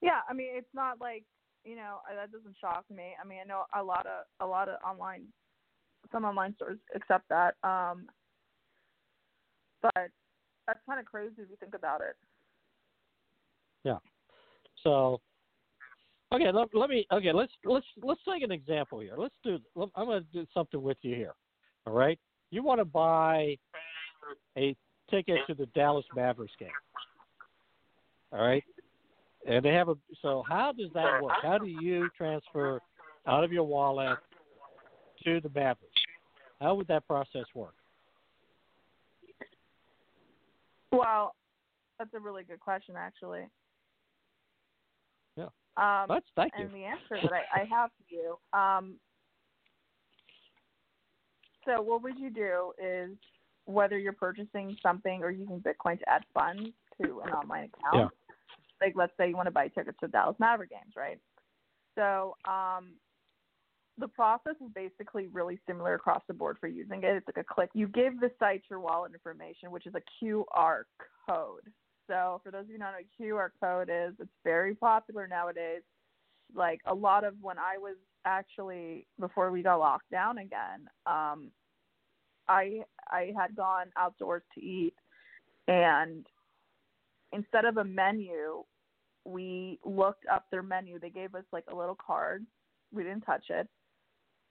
Yeah, 0.01 0.19
I 0.29 0.34
mean 0.34 0.47
it's 0.51 0.73
not 0.73 0.99
like 0.99 1.23
you 1.63 1.75
know 1.75 1.99
uh, 2.09 2.15
that 2.15 2.31
doesn't 2.31 2.55
shock 2.59 2.86
me. 2.89 3.15
I 3.21 3.27
mean 3.27 3.39
I 3.43 3.47
know 3.47 3.63
a 3.77 3.84
lot 3.84 4.07
of 4.07 4.25
a 4.39 4.49
lot 4.49 4.69
of 4.69 4.77
online, 4.86 5.25
some 6.11 6.25
online 6.25 6.55
stores 6.55 6.79
accept 6.95 7.25
that. 7.29 7.55
Um, 7.63 8.07
but 9.81 10.09
that's 10.70 10.86
kind 10.86 10.99
of 10.99 11.05
crazy 11.05 11.34
if 11.38 11.49
you 11.49 11.55
think 11.59 11.74
about 11.74 12.01
it. 12.01 12.15
Yeah. 13.84 13.97
So, 14.84 15.20
okay, 16.32 16.51
let, 16.51 16.67
let 16.74 16.89
me. 16.89 17.07
Okay, 17.11 17.34
let's 17.34 17.51
let's 17.65 17.86
let's 18.03 18.22
take 18.32 18.43
an 18.43 18.51
example 18.51 18.99
here. 18.99 19.15
Let's 19.17 19.34
do. 19.43 19.57
I'm 19.95 20.05
going 20.05 20.24
to 20.24 20.28
do 20.32 20.45
something 20.53 20.82
with 20.82 20.97
you 21.01 21.15
here. 21.15 21.34
All 21.88 21.93
right. 21.93 22.20
You 22.51 22.63
want 22.63 22.80
to 22.80 22.86
buy 22.86 23.57
a 24.57 24.76
ticket 25.09 25.39
to 25.47 25.55
the 25.55 25.65
Dallas 25.67 26.05
Mavericks 26.15 26.53
game. 26.59 26.70
All 28.32 28.45
right. 28.45 28.63
And 29.47 29.65
they 29.65 29.74
have 29.74 29.89
a. 29.89 29.95
So 30.22 30.43
how 30.47 30.72
does 30.72 30.89
that 30.93 31.22
work? 31.24 31.34
How 31.41 31.57
do 31.57 31.67
you 31.67 32.09
transfer 32.15 32.80
out 33.28 33.43
of 33.43 33.51
your 33.51 33.63
wallet 33.63 34.17
to 35.24 35.41
the 35.41 35.49
Mavericks. 35.49 35.86
How 36.59 36.76
would 36.76 36.88
that 36.88 37.07
process 37.07 37.45
work? 37.53 37.76
Well, 40.91 41.35
that's 41.97 42.13
a 42.13 42.19
really 42.19 42.43
good 42.43 42.59
question, 42.59 42.95
actually. 42.97 43.43
Yeah. 45.35 45.47
Um, 45.77 46.19
thank 46.35 46.53
you. 46.57 46.65
and 46.65 46.73
the 46.73 46.85
answer 46.85 47.17
that 47.21 47.31
I, 47.31 47.61
I 47.61 47.65
have 47.65 47.89
for 47.97 48.05
you. 48.09 48.37
Um, 48.57 48.95
so 51.65 51.81
what 51.81 52.01
would 52.03 52.17
you 52.17 52.29
do 52.29 52.71
is 52.83 53.11
whether 53.65 53.97
you're 53.99 54.13
purchasing 54.13 54.75
something 54.81 55.21
or 55.23 55.29
using 55.29 55.61
Bitcoin 55.61 55.99
to 55.99 56.09
add 56.09 56.23
funds 56.33 56.69
to 57.01 57.21
an 57.21 57.29
online 57.31 57.65
account. 57.65 57.95
Yeah. 57.95 58.07
Like 58.81 58.93
let's 58.95 59.11
say 59.17 59.29
you 59.29 59.35
want 59.35 59.47
to 59.47 59.51
buy 59.51 59.67
tickets 59.67 59.97
to 59.99 60.07
Dallas 60.07 60.37
Maverick 60.39 60.71
games, 60.71 60.93
right? 60.95 61.19
So 61.95 62.35
um, 62.49 62.93
the 63.99 64.07
process 64.07 64.55
is 64.61 64.71
basically 64.73 65.27
really 65.27 65.59
similar 65.67 65.93
across 65.93 66.21
the 66.27 66.33
board 66.33 66.57
for 66.59 66.67
using 66.67 67.03
it. 67.03 67.15
It's 67.15 67.27
like 67.27 67.37
a 67.37 67.53
click. 67.53 67.69
You 67.73 67.87
give 67.87 68.19
the 68.19 68.31
site 68.39 68.63
your 68.69 68.79
wallet 68.79 69.13
information, 69.13 69.71
which 69.71 69.85
is 69.85 69.93
a 69.95 70.25
QR 70.25 70.83
code. 71.29 71.71
So 72.07 72.41
for 72.43 72.51
those 72.51 72.63
of 72.63 72.69
you 72.69 72.73
who 72.73 72.79
don't 72.79 72.93
know 72.93 72.97
what 73.19 73.27
QR 73.27 73.49
code 73.61 73.89
is, 73.91 74.15
it's 74.19 74.29
very 74.43 74.75
popular 74.75 75.27
nowadays. 75.27 75.81
Like 76.55 76.81
a 76.87 76.93
lot 76.93 77.23
of 77.23 77.35
when 77.41 77.59
I 77.59 77.77
was 77.77 77.95
actually 78.25 79.05
before 79.19 79.51
we 79.51 79.61
got 79.61 79.79
locked 79.79 80.09
down 80.09 80.39
again, 80.39 80.87
um, 81.05 81.51
I 82.47 82.81
I 83.07 83.31
had 83.37 83.55
gone 83.55 83.87
outdoors 83.95 84.41
to 84.55 84.61
eat, 84.61 84.95
and 85.67 86.25
instead 87.31 87.65
of 87.65 87.77
a 87.77 87.83
menu, 87.83 88.63
we 89.25 89.79
looked 89.85 90.25
up 90.31 90.45
their 90.49 90.63
menu. 90.63 90.97
They 90.99 91.11
gave 91.11 91.35
us 91.35 91.45
like 91.53 91.65
a 91.71 91.75
little 91.75 91.97
card. 92.03 92.43
We 92.91 93.03
didn't 93.03 93.21
touch 93.21 93.45
it, 93.49 93.67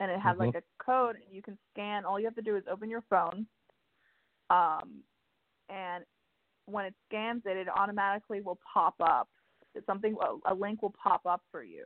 and 0.01 0.11
it 0.11 0.21
had 0.21 0.37
Mhm. 0.37 0.41
like 0.41 0.55
a 0.55 0.63
code, 0.79 1.17
and 1.17 1.25
you 1.31 1.43
can 1.43 1.59
scan. 1.71 2.05
All 2.05 2.19
you 2.19 2.27
have 2.27 2.35
to 2.37 2.43
do 2.43 2.57
is 2.57 2.67
open 2.69 2.89
your 2.89 3.03
phone, 3.03 3.47
um, 4.51 5.05
and 5.69 6.05
when 6.67 6.85
it 6.85 6.95
scans 7.07 7.43
it, 7.47 7.57
it 7.57 7.69
automatically 7.69 8.41
will 8.41 8.57
pop 8.73 8.95
up. 9.01 9.29
It's 9.75 9.87
something 9.87 10.17
a, 10.45 10.55
link 10.55 10.83
will 10.83 10.91
pop 11.03 11.25
up 11.27 11.43
for 11.51 11.63
you. 11.63 11.85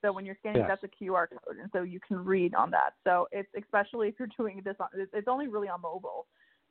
So 0.00 0.12
when 0.12 0.26
you're 0.26 0.36
scanning, 0.36 0.62
Yes. 0.62 0.80
that's 0.80 0.84
a 0.84 0.88
QR 1.04 1.28
code, 1.28 1.58
and 1.58 1.70
so 1.72 1.82
you 1.82 2.00
can 2.00 2.24
read 2.24 2.54
on 2.54 2.70
that. 2.72 2.94
So 3.04 3.28
it's 3.30 3.52
especially 3.54 4.08
if 4.08 4.18
you're 4.18 4.28
doing 4.36 4.60
this 4.62 4.76
on, 4.80 4.88
it's- 4.94 5.12
it's 5.12 5.28
only 5.28 5.48
really 5.48 5.68
on 5.68 5.80
mobile. 5.80 6.26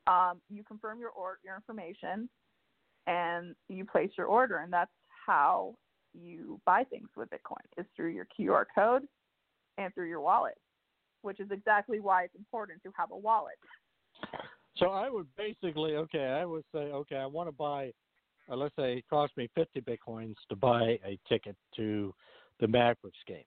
Um, 0.07 0.41
you 0.49 0.63
confirm 0.63 0.99
your 0.99 1.11
or, 1.11 1.39
your 1.43 1.55
information, 1.55 2.29
and 3.07 3.55
you 3.69 3.85
place 3.85 4.17
your 4.17 4.27
order, 4.27 4.57
and 4.57 4.71
that's 4.71 4.91
how 5.25 5.77
you 6.13 6.59
buy 6.65 6.83
things 6.85 7.09
with 7.15 7.29
Bitcoin 7.29 7.63
is 7.77 7.85
through 7.95 8.09
your 8.09 8.25
QR 8.25 8.65
code 8.65 9.07
and 9.77 9.93
through 9.93 10.07
your 10.07 10.21
wallet, 10.21 10.57
which 11.21 11.39
is 11.39 11.49
exactly 11.51 11.99
why 11.99 12.23
it's 12.23 12.35
important 12.35 12.81
to 12.83 12.91
have 12.97 13.11
a 13.11 13.17
wallet. 13.17 13.55
So 14.77 14.87
I 14.87 15.09
would 15.09 15.27
basically, 15.37 15.95
okay, 15.95 16.25
I 16.25 16.45
would 16.45 16.63
say, 16.73 16.79
okay, 16.79 17.17
I 17.17 17.25
want 17.25 17.47
to 17.49 17.53
buy, 17.53 17.91
uh, 18.49 18.55
let's 18.55 18.75
say 18.75 18.97
it 18.97 19.05
cost 19.09 19.33
me 19.37 19.49
50 19.55 19.81
bitcoins 19.81 20.35
to 20.49 20.55
buy 20.55 20.99
a 21.05 21.19
ticket 21.27 21.55
to 21.75 22.13
the 22.59 22.67
Mavericks 22.67 23.17
game. 23.27 23.43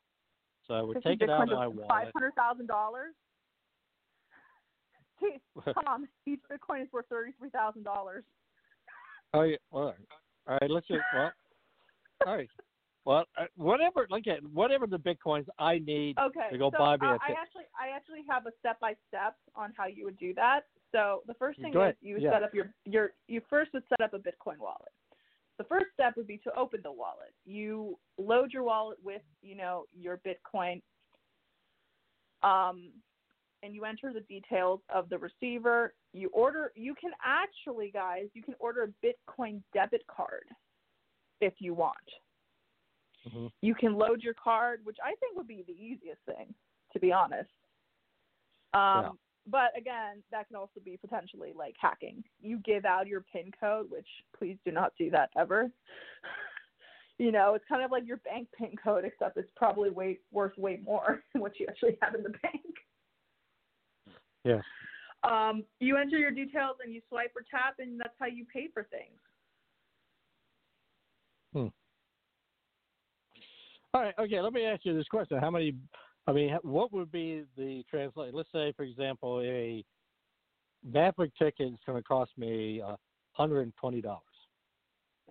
So 0.66 0.74
I 0.74 0.82
would 0.82 1.02
take 1.02 1.22
it 1.22 1.30
out 1.30 1.42
of 1.42 1.48
my 1.48 1.66
wallet. 1.66 2.12
$500,000? 2.14 2.68
Tom, 5.84 6.08
each 6.26 6.40
Bitcoin 6.50 6.82
is 6.82 6.88
worth 6.92 7.06
thirty-three 7.08 7.50
thousand 7.50 7.84
dollars. 7.84 8.24
Oh, 9.32 9.42
yeah, 9.42 9.56
all 9.70 9.86
right. 9.86 9.94
All 10.46 10.58
right, 10.60 10.70
let's 10.70 10.86
just, 10.86 11.00
well, 11.14 11.32
all 12.26 12.36
right. 12.36 12.48
Well, 13.04 13.26
uh, 13.36 13.44
whatever, 13.56 14.06
like, 14.08 14.24
whatever 14.52 14.86
the 14.86 14.98
bitcoins 14.98 15.46
I 15.58 15.78
need 15.78 16.16
Okay, 16.18 16.48
to 16.50 16.58
go 16.58 16.70
so 16.70 16.78
buy 16.78 16.96
me 16.96 17.06
a 17.06 17.12
I 17.12 17.16
ticket. 17.16 17.36
actually, 17.38 17.64
I 17.78 17.94
actually 17.94 18.24
have 18.28 18.46
a 18.46 18.50
step-by-step 18.60 19.36
on 19.54 19.72
how 19.76 19.86
you 19.86 20.04
would 20.04 20.18
do 20.18 20.32
that. 20.34 20.60
So 20.90 21.22
the 21.26 21.34
first 21.34 21.60
thing 21.60 21.74
is 21.74 21.94
you 22.00 22.14
would 22.14 22.22
Yeah. 22.22 22.32
set 22.32 22.42
up 22.42 22.54
your, 22.54 22.72
your, 22.86 23.12
you 23.28 23.42
first 23.50 23.72
would 23.74 23.82
set 23.90 24.00
up 24.00 24.14
a 24.14 24.18
Bitcoin 24.18 24.58
wallet. 24.58 24.92
The 25.58 25.64
first 25.64 25.86
step 25.92 26.16
would 26.16 26.26
be 26.26 26.38
to 26.38 26.58
open 26.58 26.80
the 26.82 26.90
wallet. 26.90 27.34
You 27.44 27.98
load 28.16 28.52
your 28.52 28.62
wallet 28.62 28.98
with, 29.04 29.22
you 29.42 29.54
know, 29.54 29.84
your 29.92 30.18
Bitcoin, 30.18 30.80
um, 32.42 32.90
and 33.62 33.74
you 33.74 33.84
enter 33.84 34.12
the 34.12 34.20
details 34.20 34.80
of 34.92 35.08
the 35.10 35.18
receiver. 35.18 35.94
You 36.12 36.28
order. 36.32 36.72
You 36.74 36.94
can 37.00 37.12
actually, 37.24 37.90
guys, 37.90 38.28
you 38.34 38.42
can 38.42 38.54
order 38.58 38.84
a 38.84 39.06
Bitcoin 39.06 39.62
debit 39.72 40.02
card 40.06 40.44
if 41.40 41.54
you 41.58 41.74
want. 41.74 41.96
Mhm. 43.28 43.50
You 43.62 43.74
can 43.74 43.94
load 43.94 44.22
your 44.22 44.34
card, 44.34 44.84
which 44.84 44.98
I 45.02 45.14
think 45.16 45.36
would 45.36 45.48
be 45.48 45.62
the 45.62 45.72
easiest 45.72 46.20
thing, 46.22 46.54
to 46.92 47.00
be 47.00 47.12
honest. 47.12 47.50
Um, 48.72 49.04
Yeah. 49.04 49.10
But 49.46 49.76
again, 49.76 50.22
that 50.30 50.46
can 50.46 50.56
also 50.56 50.80
be 50.80 50.96
potentially 50.96 51.52
like 51.52 51.76
hacking. 51.78 52.24
You 52.40 52.58
give 52.60 52.86
out 52.86 53.06
your 53.06 53.20
PIN 53.20 53.52
code, 53.52 53.90
which 53.90 54.08
please 54.32 54.56
do 54.64 54.72
not 54.72 54.94
do 54.96 55.10
that 55.10 55.30
ever. 55.36 55.70
you 57.18 57.30
know, 57.30 57.54
it's 57.54 57.64
kind 57.66 57.82
of 57.82 57.90
like 57.90 58.06
your 58.06 58.16
bank 58.18 58.48
PIN 58.52 58.74
code, 58.82 59.04
except 59.04 59.36
it's 59.36 59.50
probably 59.54 59.90
way 59.90 60.18
worth 60.30 60.56
way 60.56 60.80
more 60.82 61.22
than 61.32 61.42
what 61.42 61.60
you 61.60 61.66
actually 61.68 61.98
have 62.00 62.14
in 62.14 62.22
the 62.22 62.30
bank. 62.30 62.74
Yeah. 64.44 64.62
Um, 65.24 65.64
you 65.78 65.96
enter 65.96 66.18
your 66.18 66.30
details 66.30 66.76
and 66.82 66.92
you 66.94 67.02
swipe 67.08 67.32
or 67.36 67.42
tap, 67.50 67.76
and 67.78 67.98
that's 67.98 68.14
how 68.18 68.26
you 68.26 68.46
pay 68.46 68.68
for 68.72 68.84
things. 68.84 69.20
All 73.94 74.02
right. 74.02 74.14
Okay. 74.18 74.40
Let 74.40 74.52
me 74.52 74.66
ask 74.66 74.84
you 74.84 74.94
this 74.96 75.06
question: 75.06 75.38
How 75.38 75.50
many? 75.50 75.74
I 76.26 76.32
mean, 76.32 76.58
what 76.62 76.92
would 76.92 77.12
be 77.12 77.44
the 77.56 77.84
translate? 77.88 78.34
Let's 78.34 78.50
say, 78.52 78.72
for 78.76 78.82
example, 78.82 79.40
a 79.40 79.84
Maverick 80.84 81.30
ticket 81.38 81.72
is 81.72 81.78
going 81.86 81.98
to 81.98 82.02
cost 82.02 82.32
me 82.36 82.82
uh, 82.84 82.96
hundred 83.32 83.62
and 83.62 83.72
twenty 83.80 84.00
dollars. 84.00 84.22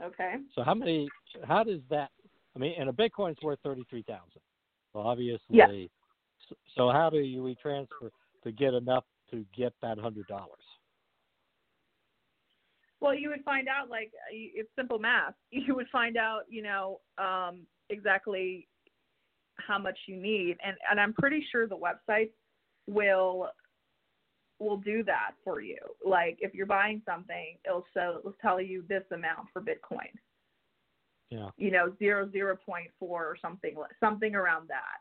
Okay. 0.02 0.36
So 0.56 0.64
how 0.64 0.74
many? 0.74 1.10
How 1.46 1.64
does 1.64 1.82
that? 1.90 2.10
I 2.56 2.60
mean, 2.60 2.74
and 2.80 2.90
a 2.90 2.94
Bitcoin's 2.94 3.42
worth 3.44 3.60
thirty 3.64 3.86
three 3.90 4.04
thousand. 4.04 4.42
So 4.94 5.00
obviously, 5.00 5.42
Yes. 5.50 5.70
so- 6.48 6.56
so 6.76 6.90
how 6.90 7.10
do 7.10 7.20
you 7.20 7.42
we 7.44 7.56
transfer 7.56 8.12
to 8.44 8.52
get 8.52 8.74
enough 8.74 9.06
to 9.32 9.46
get 9.56 9.74
that 9.82 9.98
hundred 9.98 10.28
dollars? 10.28 10.64
Well, 13.00 13.14
you 13.14 13.30
would 13.30 13.44
find 13.44 13.68
out 13.68 13.90
like 13.90 14.12
it's 14.32 14.70
simple 14.76 15.00
math. 15.00 15.34
You 15.52 15.76
would 15.76 15.88
find 15.92 16.16
out, 16.16 16.44
you 16.50 16.62
know, 16.62 17.02
um, 17.18 17.66
exactly 17.90 18.68
how 19.58 19.78
much 19.78 19.98
you 20.08 20.16
need, 20.16 20.58
and 20.64 20.76
and 20.90 21.00
I'm 21.00 21.14
pretty 21.14 21.46
sure 21.52 21.68
the 21.68 21.78
website 21.78 22.30
will 22.88 23.50
will 24.60 24.78
do 24.78 25.04
that 25.04 25.32
for 25.44 25.62
you. 25.62 25.78
Like 26.06 26.38
if 26.40 26.54
you're 26.54 26.66
buying 26.66 27.02
something, 27.06 27.58
it'll 27.66 27.86
so 27.94 28.18
it'll 28.20 28.36
tell 28.42 28.62
you 28.62 28.84
this 28.88 29.04
amount 29.12 29.48
for 29.52 29.62
Bitcoin. 29.62 30.12
Yeah. 31.30 31.50
You 31.58 31.72
know, 31.72 31.94
zero 32.00 32.30
zero 32.32 32.58
point 32.66 32.88
four 33.00 33.26
or 33.26 33.38
something 33.42 33.76
something 34.00 34.36
around 34.36 34.70
that. 34.70 35.00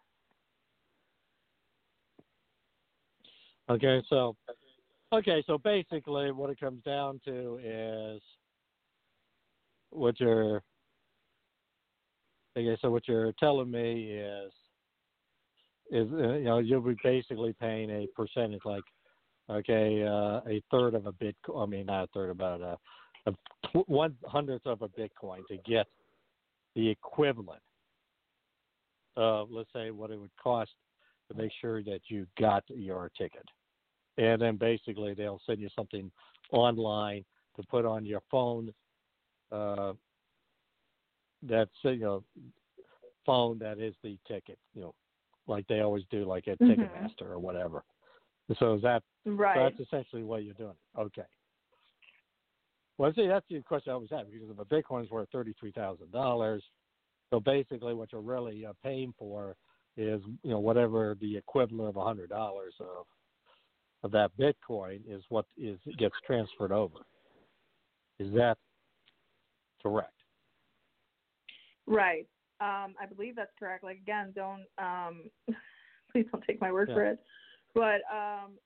Okay, 3.73 4.03
so 4.09 4.37
okay, 5.13 5.43
so 5.47 5.59
basically 5.59 6.31
what 6.33 6.51
it 6.51 6.59
comes 6.59 6.83
down 6.83 7.21
to 7.25 7.59
is 7.63 8.21
what 9.91 10.19
you're 10.19 10.63
okay, 12.57 12.79
so 12.81 12.91
what 12.91 13.09
you're 13.09 13.33
telling 13.33 13.71
me 13.71 14.13
is 14.13 14.53
is 15.91 16.09
uh, 16.13 16.35
you 16.35 16.45
know 16.45 16.59
you'll 16.59 16.81
be 16.81 16.97
basically 17.05 17.55
paying 17.61 17.91
a 17.91 18.07
percentage 18.17 18.63
like 18.65 18.83
okay 19.51 20.03
uh, 20.03 20.41
a 20.49 20.63
third 20.71 20.95
of 20.95 21.07
a 21.07 21.13
bitcoin 21.13 21.63
I 21.63 21.67
mean 21.67 21.87
not 21.87 22.05
a 22.05 22.07
third 22.15 22.31
about 22.31 22.61
a, 22.61 22.79
a 23.27 23.79
one 23.87 24.17
hundredth 24.27 24.67
of 24.67 24.83
a 24.83 24.89
bitcoin 24.89 25.47
to 25.49 25.59
get 25.67 25.87
the 26.75 26.89
equivalent 26.89 27.61
of 29.17 29.51
let's 29.51 29.69
say 29.75 29.91
what 29.91 30.11
it 30.11 30.19
would 30.19 30.31
cost 30.43 30.71
to 31.31 31.37
make 31.37 31.53
sure 31.61 31.83
that 31.83 32.01
you 32.09 32.27
got 32.41 32.65
your 32.69 33.11
ticket. 33.17 33.45
And 34.19 34.41
then 34.41 34.57
basically 34.57 35.15
they'll 35.15 35.41
send 35.47 35.61
you 35.61 35.69
something 35.77 36.11
online 36.53 37.25
to 37.57 37.63
put 37.69 37.85
on 37.85 38.07
your 38.07 38.23
phone 38.31 38.73
uh 39.51 39.93
that's 41.43 41.71
you 41.83 41.97
know 41.99 42.25
phone 43.25 43.59
that 43.59 43.79
is 43.79 43.95
the 44.03 44.19
ticket, 44.27 44.59
you 44.75 44.83
know, 44.83 44.95
like 45.47 45.67
they 45.69 45.81
always 45.81 46.05
do 46.11 46.25
like 46.25 46.49
at 46.49 46.59
Mhm. 46.59 46.77
Ticketmaster 46.77 47.23
or 47.23 47.39
whatever. 47.39 47.85
So 48.59 48.75
is 48.75 48.83
that 48.83 49.03
Right. 49.25 49.57
so 49.57 49.63
that's 49.63 49.81
essentially 49.81 50.25
what 50.25 50.45
you're 50.45 50.55
doing. 50.55 50.77
Okay. 50.97 51.27
Well, 52.99 53.13
see, 53.15 53.27
that's 53.27 53.47
the 53.49 53.63
question 53.63 53.93
I 53.93 53.97
was 53.97 54.11
having 54.11 54.33
because 54.33 54.51
if 54.51 54.59
a 54.59 54.65
Bitcoin's 54.65 55.11
worth 55.11 55.31
thirty-three 55.31 55.73
thousand 55.73 56.11
dollars, 56.13 56.63
so 57.31 57.41
basically 57.41 57.95
what 57.95 58.13
you're 58.13 58.21
really 58.21 58.67
uh, 58.67 58.73
paying 58.83 59.13
for 59.19 59.57
is 59.97 60.23
you 60.43 60.51
know 60.51 60.61
whatever 60.61 61.17
the 61.21 61.37
equivalent 61.37 61.89
of 61.89 61.97
a 61.97 62.05
hundred 62.05 62.31
dollars 62.31 62.75
of 62.81 63.07
of 64.03 64.11
that 64.11 64.31
Bitcoin 64.37 65.01
is 65.07 65.23
what 65.29 65.47
is 65.57 65.79
gets 65.97 66.15
transferred 66.27 66.73
over. 66.73 66.99
Is 68.19 68.33
that 68.35 68.59
correct? 69.83 70.22
Right. 71.87 72.27
Um, 72.61 72.95
I 73.01 73.07
believe 73.13 73.35
that's 73.37 73.53
correct. 73.59 73.83
Like 73.83 73.99
again, 73.99 74.33
don't 74.35 74.65
um, 74.79 75.31
Please 76.13 76.27
don't 76.31 76.45
take 76.45 76.61
my 76.61 76.71
word 76.71 76.89
Yeah. 76.89 76.95
for 76.95 77.05
it. 77.05 77.19
But 77.75 78.03
um, 78.13 78.59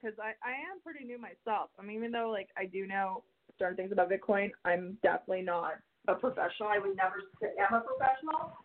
because 0.00 0.18
I 0.18 0.34
I 0.46 0.52
am 0.70 0.80
pretty 0.84 1.04
new 1.04 1.18
myself. 1.18 1.70
I 1.78 1.82
mean, 1.82 1.96
even 1.96 2.12
though 2.12 2.30
like 2.30 2.50
I 2.56 2.66
do 2.66 2.86
know 2.86 3.24
certain 3.58 3.76
things 3.76 3.92
about 3.92 4.10
Bitcoin, 4.10 4.50
I'm 4.64 4.98
definitely 5.02 5.42
not 5.42 5.74
a 6.08 6.14
professional. 6.14 6.68
I 6.68 6.78
would 6.78 6.96
never 6.96 7.22
say 7.40 7.48
I'm 7.58 7.74
a 7.74 7.80
professional. 7.80 8.56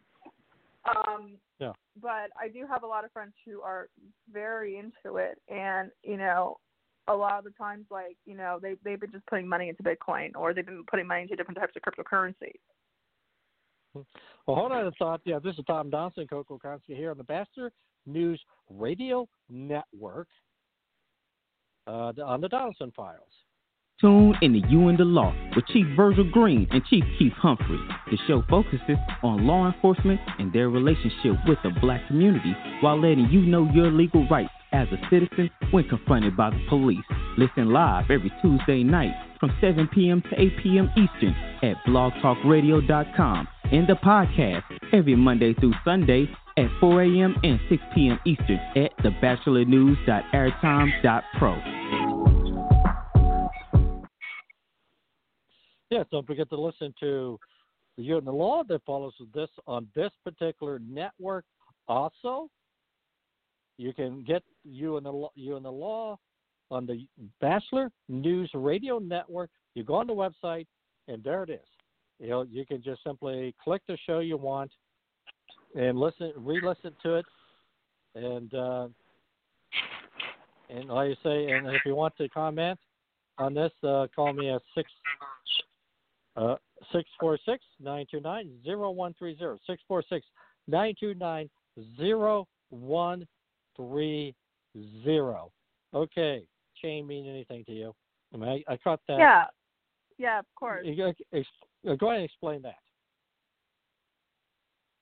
Um, 0.85 1.37
Yeah. 1.59 1.73
but 2.01 2.31
I 2.39 2.47
do 2.51 2.65
have 2.67 2.83
a 2.83 2.87
lot 2.87 3.05
of 3.05 3.11
friends 3.11 3.33
who 3.45 3.61
are 3.61 3.89
very 4.31 4.77
into 4.77 5.17
it, 5.17 5.41
and 5.47 5.91
you 6.03 6.17
know, 6.17 6.57
a 7.07 7.15
lot 7.15 7.37
of 7.37 7.45
the 7.45 7.51
times, 7.51 7.85
like 7.89 8.17
you 8.25 8.35
know, 8.35 8.59
they 8.61 8.75
they've 8.83 8.99
been 8.99 9.11
just 9.11 9.25
putting 9.27 9.47
money 9.47 9.69
into 9.69 9.83
Bitcoin, 9.83 10.35
or 10.35 10.53
they've 10.53 10.65
been 10.65 10.83
putting 10.89 11.07
money 11.07 11.21
into 11.23 11.35
different 11.35 11.59
types 11.59 11.73
of 11.75 11.81
cryptocurrencies. 11.81 12.59
Well, 14.45 14.55
hold 14.55 14.71
on 14.71 14.87
a 14.87 14.91
thought. 14.91 15.21
Yeah, 15.25 15.39
this 15.43 15.57
is 15.57 15.65
Tom 15.65 15.91
Donelson, 15.91 16.29
Coco 16.29 16.59
Konsky 16.63 16.95
here 16.95 17.11
on 17.11 17.17
the 17.17 17.23
Batchelor 17.23 17.71
News 18.05 18.41
Radio 18.69 19.27
Network 19.49 20.27
uh, 21.87 22.13
on 22.23 22.41
the 22.41 22.49
Donelson 22.49 22.93
Files. 22.93 23.21
Tune 23.99 24.35
in 24.43 24.53
to 24.53 24.59
You 24.69 24.89
and 24.89 24.97
the 24.97 25.03
Law 25.03 25.33
with 25.55 25.65
Chief 25.67 25.87
Virgil 25.95 26.29
Green 26.29 26.67
and 26.69 26.85
Chief 26.85 27.03
Keith 27.17 27.33
Humphrey. 27.33 27.79
The 28.11 28.17
show 28.27 28.43
focuses 28.47 28.97
on 29.23 29.47
law 29.47 29.65
enforcement 29.65 30.19
and 30.37 30.53
their 30.53 30.69
relationship 30.69 31.35
with 31.47 31.57
the 31.63 31.71
black 31.81 32.05
community 32.07 32.55
while 32.81 33.01
letting 33.01 33.27
you 33.31 33.41
know 33.41 33.67
your 33.73 33.89
legal 33.89 34.27
rights 34.29 34.51
as 34.71 34.87
a 34.89 35.09
citizen 35.09 35.49
when 35.71 35.89
confronted 35.89 36.37
by 36.37 36.51
the 36.51 36.63
police. 36.69 37.03
Listen 37.39 37.71
live 37.73 38.11
every 38.11 38.31
Tuesday 38.39 38.83
night 38.83 39.13
from 39.39 39.51
7 39.59 39.89
p.m. 39.91 40.21
to 40.29 40.39
8 40.39 40.51
p.m. 40.61 40.89
Eastern 40.91 41.35
at 41.63 41.77
blogtalkradio.com 41.87 43.47
and 43.71 43.87
the 43.87 43.95
podcast 43.95 44.63
every 44.93 45.15
Monday 45.15 45.53
through 45.53 45.73
Sunday 45.83 46.29
at 46.57 46.67
4 46.79 47.03
a.m. 47.03 47.35
and 47.43 47.59
6 47.69 47.83
p.m. 47.93 48.17
Eastern 48.25 48.59
at 48.75 48.97
thebatchelornews.airtime.pro. 48.99 51.61
Yeah, 55.89 56.03
don't 56.11 56.27
forget 56.27 56.49
to 56.49 56.59
listen 56.59 56.93
to 56.99 57.39
the 57.97 58.03
You 58.03 58.17
and 58.17 58.27
the 58.27 58.31
Law 58.31 58.63
that 58.67 58.83
follows 58.85 59.13
this 59.33 59.49
on 59.65 59.87
this 59.95 60.11
particular 60.23 60.79
network. 60.79 61.45
Also, 61.87 62.49
you 63.77 63.93
can 63.93 64.23
get 64.23 64.43
You 64.63 64.97
and 64.97 65.05
the 65.05 65.27
You 65.35 65.55
and 65.55 65.65
the 65.65 65.71
Law 65.71 66.19
on 66.69 66.85
the 66.85 67.07
Batchelor 67.39 67.91
News 68.09 68.51
Radio 68.53 68.99
Network. 68.99 69.49
You 69.75 69.83
go 69.83 69.95
on 69.95 70.07
the 70.07 70.13
website, 70.13 70.67
and 71.07 71.23
there 71.23 71.43
it 71.43 71.49
is. 71.49 71.59
You 72.19 72.29
know, 72.29 72.47
you 72.49 72.65
can 72.65 72.81
just 72.81 73.03
simply 73.03 73.53
click 73.63 73.83
the 73.87 73.95
show 74.05 74.19
you 74.19 74.37
want 74.37 74.71
and 75.75 75.99
listen, 75.99 76.31
re-listen 76.37 76.93
to 77.03 77.15
it, 77.15 77.25
and 78.15 78.53
uh, 78.53 78.87
and 80.69 80.87
like 80.89 81.11
I 81.11 81.15
say, 81.23 81.51
and 81.51 81.67
if 81.67 81.81
you 81.85 81.95
want 81.95 82.15
to 82.17 82.27
comment 82.29 82.79
on 83.37 83.53
this, 83.53 83.71
uh, 83.83 84.07
call 84.15 84.33
me 84.33 84.49
at 84.49 84.61
six. 84.75 84.89
Uh, 86.35 86.55
646 86.91 87.63
929 87.79 88.59
0130. 88.63 89.59
646 89.65 90.25
929 90.67 91.49
0130. 92.69 94.35
Okay. 95.93 96.43
Chain 96.81 97.07
mean 97.07 97.27
anything 97.27 97.63
to 97.65 97.71
you? 97.71 97.93
I 98.33 98.37
mean, 98.37 98.49
I, 98.49 98.63
I 98.73 98.77
caught 98.77 98.99
that. 99.07 99.17
Yeah, 99.17 99.45
yeah, 100.17 100.39
of 100.39 100.45
course. 100.55 100.85
Go, 101.85 102.07
ahead 102.07 102.17
and 102.17 102.25
explain 102.25 102.61
that. 102.63 102.75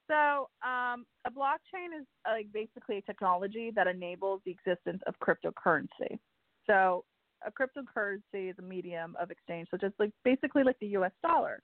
So, 0.07 0.49
um, 0.68 1.05
a 1.26 1.32
blockchain 1.32 1.99
is 1.99 2.05
like 2.28 2.47
basically 2.53 2.97
a 2.97 3.01
technology 3.01 3.72
that 3.76 3.88
enables 3.88 4.41
the 4.45 4.51
existence 4.51 5.01
of 5.07 5.16
cryptocurrency. 5.20 6.20
So, 6.68 7.05
a 7.45 7.51
cryptocurrency 7.51 8.51
is 8.51 8.55
a 8.59 8.61
medium 8.61 9.16
of 9.20 9.32
exchange, 9.32 9.68
so 9.72 9.78
just 9.78 9.95
like 9.99 10.11
basically 10.24 10.63
like 10.63 10.78
the 10.80 10.88
U.S. 10.88 11.11
dollar, 11.24 11.61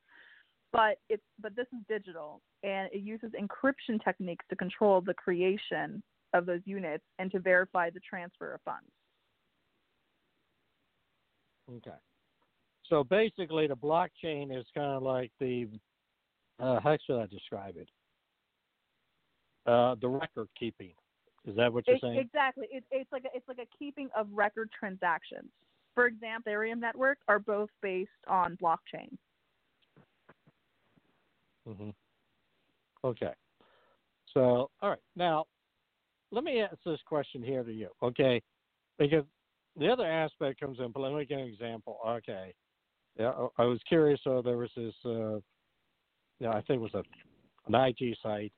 but 0.71 0.97
it's 1.09 1.23
but 1.39 1.55
this 1.55 1.67
is 1.73 1.79
digital 1.87 2.41
and 2.63 2.89
it 2.91 3.01
uses 3.01 3.31
encryption 3.31 4.03
techniques 4.03 4.45
to 4.49 4.55
control 4.55 5.01
the 5.01 5.13
creation 5.13 6.01
of 6.33 6.45
those 6.45 6.61
units 6.65 7.03
and 7.19 7.31
to 7.31 7.39
verify 7.39 7.89
the 7.89 7.99
transfer 7.99 8.53
of 8.53 8.61
funds. 8.61 8.89
Okay. 11.69 11.97
So 12.91 13.05
basically, 13.05 13.67
the 13.67 13.75
blockchain 13.75 14.55
is 14.55 14.65
kind 14.75 14.91
of 14.91 15.01
like 15.01 15.31
the 15.39 15.67
uh, 16.59 16.81
how 16.81 16.97
should 17.05 17.21
I 17.21 17.25
describe 17.27 17.77
it? 17.77 17.87
Uh, 19.65 19.95
the 20.01 20.09
record 20.09 20.49
keeping. 20.59 20.91
Is 21.45 21.55
that 21.55 21.71
what 21.71 21.87
you're 21.87 21.95
It- 21.95 22.01
saying? 22.01 22.19
Exactly. 22.19 22.67
It's 22.69 22.85
it's 22.91 23.11
like 23.13 23.23
a, 23.23 23.35
it's 23.35 23.47
like 23.47 23.59
a 23.59 23.77
keeping 23.79 24.09
of 24.15 24.27
record 24.29 24.69
transactions. 24.77 25.49
For 25.95 26.05
example, 26.05 26.51
Ethereum 26.51 26.79
network 26.79 27.17
are 27.29 27.39
both 27.39 27.69
based 27.81 28.11
on 28.27 28.57
blockchain. 28.61 29.17
hmm 31.65 31.91
Okay. 33.05 33.33
So, 34.33 34.69
all 34.81 34.89
right. 34.89 34.99
Now, 35.15 35.45
let 36.31 36.43
me 36.43 36.59
ask 36.59 36.75
this 36.85 36.99
question 37.05 37.41
here 37.41 37.63
to 37.63 37.71
you, 37.71 37.89
okay? 38.03 38.41
Because 38.99 39.23
the 39.77 39.89
other 39.89 40.05
aspect 40.05 40.59
comes 40.59 40.79
in. 40.79 40.91
But 40.91 40.99
let 40.99 41.13
me 41.13 41.25
give 41.25 41.39
an 41.39 41.45
example. 41.45 41.97
Okay. 42.05 42.53
Yeah, 43.19 43.31
I 43.57 43.63
I 43.63 43.65
was 43.65 43.79
curious. 43.87 44.19
So 44.23 44.41
there 44.41 44.57
was 44.57 44.69
this, 44.75 44.93
uh, 45.05 45.39
yeah, 46.39 46.51
I 46.51 46.61
think 46.61 46.81
it 46.81 46.91
was 46.91 46.93
a 46.93 47.03
an 47.67 47.75
IG 47.75 48.15
site, 48.23 48.53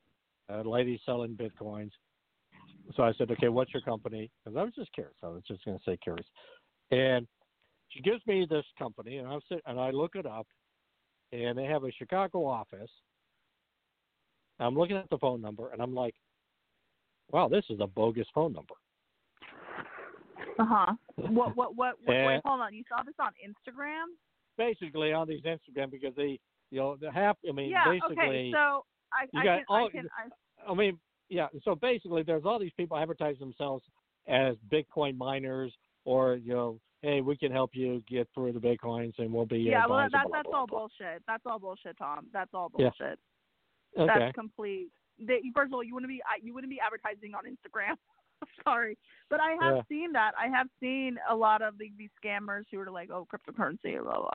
a 0.50 0.62
lady 0.64 1.02
selling 1.06 1.36
bitcoins. 1.36 1.92
So 2.96 3.04
I 3.04 3.14
said, 3.18 3.32
okay, 3.32 3.50
what's 3.50 3.74
your 3.74 3.82
company? 3.82 4.30
Because 4.44 4.58
I 4.58 4.64
was 4.64 4.74
just 4.76 4.92
curious. 4.94 5.16
I 5.24 5.28
was 5.28 5.44
just 5.48 5.64
going 5.66 5.78
to 5.78 5.84
say 5.84 5.98
curious. 5.98 6.28
And 6.92 7.28
she 7.90 8.02
gives 8.02 8.26
me 8.28 8.46
this 8.50 8.66
company, 8.78 9.18
and 9.18 9.28
I'm 9.28 9.40
sit, 9.50 9.62
and 9.66 9.80
I 9.80 9.92
look 9.92 10.16
it 10.16 10.26
up, 10.26 10.48
and 11.32 11.58
they 11.58 11.66
have 11.66 11.84
a 11.84 11.92
Chicago 11.92 12.46
office. 12.46 12.90
I'm 14.60 14.76
looking 14.76 14.98
at 14.98 15.10
the 15.10 15.18
phone 15.18 15.42
number, 15.42 15.72
and 15.72 15.82
I'm 15.82 15.96
like, 15.96 16.16
wow, 17.32 17.48
this 17.48 17.66
is 17.70 17.80
a 17.80 17.88
bogus 17.88 18.28
phone 18.34 18.54
number. 18.54 18.76
Uh 20.60 20.66
huh. 20.66 20.94
What 21.16 21.56
what 21.56 21.76
what? 21.76 21.96
what 22.04 22.16
wait, 22.16 22.42
hold 22.46 22.62
on. 22.62 22.74
You 22.74 22.84
saw 22.88 23.04
this 23.04 23.16
on 23.20 23.32
Instagram? 23.44 24.06
Basically, 24.58 25.14
on 25.14 25.28
these 25.28 25.42
Instagram, 25.42 25.92
because 25.92 26.16
they, 26.16 26.40
you 26.72 26.80
know, 26.80 26.96
the 27.00 27.12
half. 27.12 27.38
I 27.48 27.52
mean, 27.52 27.70
yeah. 27.70 27.86
basically, 27.90 28.16
Okay. 28.18 28.52
So 28.54 28.86
I 29.14 29.24
you 29.32 29.40
I 29.42 29.44
got 29.44 29.56
can 29.58 29.66
all- 29.70 29.88
I 29.88 29.92
can 29.92 30.10
I, 30.68 30.72
I 30.72 30.74
mean, 30.76 31.00
yeah. 31.30 31.48
So 31.64 31.76
basically, 31.76 32.24
there's 32.24 32.44
all 32.46 32.60
these 32.60 32.74
people 32.78 32.98
advertise 32.98 33.38
themselves 33.40 33.84
as 34.28 34.56
Bitcoin 34.72 35.18
miners, 35.18 35.74
or 36.06 36.36
you 36.36 36.54
know, 36.54 36.80
hey, 37.02 37.22
we 37.22 37.36
can 37.36 37.52
help 37.52 37.72
you 37.74 38.02
get 38.08 38.28
through 38.34 38.54
the 38.54 38.60
bitcoins, 38.60 39.14
and 39.18 39.34
we'll 39.34 39.46
be 39.46 39.60
yeah. 39.60 39.86
Well, 39.88 40.00
advisor, 40.00 40.12
that 40.24 40.28
blah, 40.30 40.38
that's 40.38 40.48
blah, 40.50 40.60
all 40.60 40.68
blah. 40.68 40.80
bullshit. 40.80 41.24
That's 41.28 41.44
all 41.46 41.60
bullshit, 41.60 41.98
Tom. 41.98 42.28
That's 42.32 42.52
all 42.54 42.72
Yeah. 42.78 42.90
bullshit. 43.00 43.20
Okay. 43.98 44.14
That's 44.20 44.36
complete. 44.36 44.90
They, 45.20 45.42
first 45.54 45.70
of 45.70 45.74
all, 45.74 45.84
you 45.84 45.94
wouldn't 45.94 46.10
be 46.10 46.22
you 46.42 46.54
wouldn't 46.54 46.72
be 46.72 46.80
advertising 46.80 47.34
on 47.36 47.44
Instagram. 47.46 47.96
Sorry, 48.64 48.98
but 49.30 49.40
I 49.40 49.52
have 49.62 49.76
Yeah. 49.76 49.82
seen 49.90 50.12
that. 50.14 50.32
I 50.40 50.48
have 50.48 50.68
seen 50.80 51.18
a 51.30 51.36
lot 51.36 51.62
of 51.62 51.78
the, 51.78 51.92
these 51.98 52.10
scammers 52.24 52.64
who 52.72 52.80
are 52.80 52.92
like, 52.92 53.10
oh, 53.12 53.28
cryptocurrency, 53.32 54.02
blah 54.02 54.20
blah. 54.22 54.32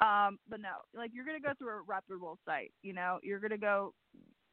Um, 0.00 0.38
but 0.48 0.60
no, 0.60 0.68
like 0.94 1.10
you're 1.12 1.26
gonna 1.26 1.40
go 1.40 1.52
through 1.58 1.70
a 1.70 1.82
reputable 1.86 2.38
site. 2.46 2.72
You 2.82 2.92
know, 2.92 3.18
you're 3.22 3.40
gonna 3.40 3.58
go. 3.58 3.94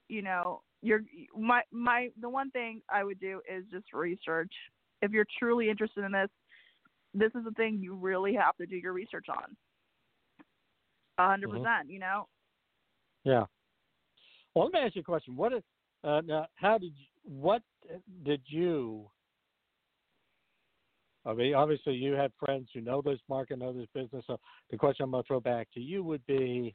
You 0.09 0.21
know, 0.21 0.61
you're 0.81 1.01
my 1.37 1.61
my 1.71 2.09
the 2.21 2.29
one 2.29 2.49
thing 2.51 2.81
I 2.89 3.03
would 3.03 3.19
do 3.19 3.41
is 3.49 3.65
just 3.71 3.91
research. 3.93 4.51
If 5.01 5.11
you're 5.11 5.27
truly 5.37 5.69
interested 5.69 6.03
in 6.03 6.11
this, 6.11 6.29
this 7.13 7.31
is 7.35 7.45
a 7.47 7.51
thing 7.51 7.79
you 7.81 7.93
really 7.93 8.33
have 8.33 8.55
to 8.57 8.65
do 8.65 8.75
your 8.77 8.93
research 8.93 9.27
on. 9.29 9.55
A 11.17 11.27
hundred 11.27 11.49
Mhm. 11.49 11.61
percent. 11.61 11.89
You 11.89 11.99
know. 11.99 12.27
Yeah. 13.23 13.45
Well, 14.55 14.65
let 14.65 14.73
me 14.73 14.79
ask 14.79 14.95
you 14.95 15.01
a 15.01 15.03
question. 15.03 15.35
What 15.35 15.53
is 15.53 15.63
uh, 16.03 16.21
now? 16.25 16.47
How 16.55 16.77
did 16.77 16.93
you, 16.97 17.05
what 17.27 17.61
did 18.23 18.41
you? 18.45 19.09
I 21.25 21.33
mean, 21.33 21.53
obviously, 21.55 21.93
you 21.93 22.13
have 22.13 22.31
friends 22.39 22.69
who 22.73 22.79
know 22.81 23.01
this 23.01 23.19
market, 23.27 23.59
know 23.59 23.73
this 23.73 23.87
business. 23.93 24.23
So 24.27 24.39
the 24.71 24.77
question 24.77 25.03
I'm 25.03 25.11
going 25.11 25.23
to 25.23 25.27
throw 25.27 25.39
back 25.41 25.67
to 25.73 25.81
you 25.81 26.01
would 26.03 26.25
be, 26.25 26.73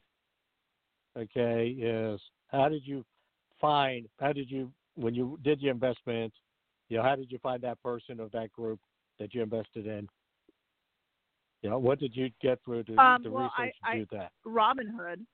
okay, 1.17 1.69
is 1.69 2.21
how 2.47 2.69
did 2.69 2.85
you 2.85 3.03
find? 3.59 4.07
How 4.19 4.31
did 4.31 4.51
you 4.51 4.71
when 4.95 5.15
you 5.15 5.39
did 5.43 5.59
your 5.59 5.73
investment? 5.73 6.33
You 6.89 6.97
know, 6.97 7.03
how 7.03 7.15
did 7.15 7.31
you 7.31 7.39
find 7.39 7.63
that 7.63 7.81
person 7.81 8.19
or 8.19 8.29
that 8.33 8.51
group 8.51 8.79
that 9.19 9.33
you 9.33 9.41
invested 9.41 9.87
in? 9.87 10.07
You 11.63 11.71
know, 11.71 11.79
what 11.79 11.97
did 11.97 12.15
you 12.15 12.29
get 12.41 12.59
through 12.63 12.83
to, 12.83 12.99
Um, 12.99 13.23
to 13.23 13.31
well, 13.31 13.51
I- 13.57 13.63
research 13.63 13.75
to 13.85 13.89
I- 13.89 13.97
do 13.99 14.05
that? 14.11 14.31
Robinhood. 14.45 15.25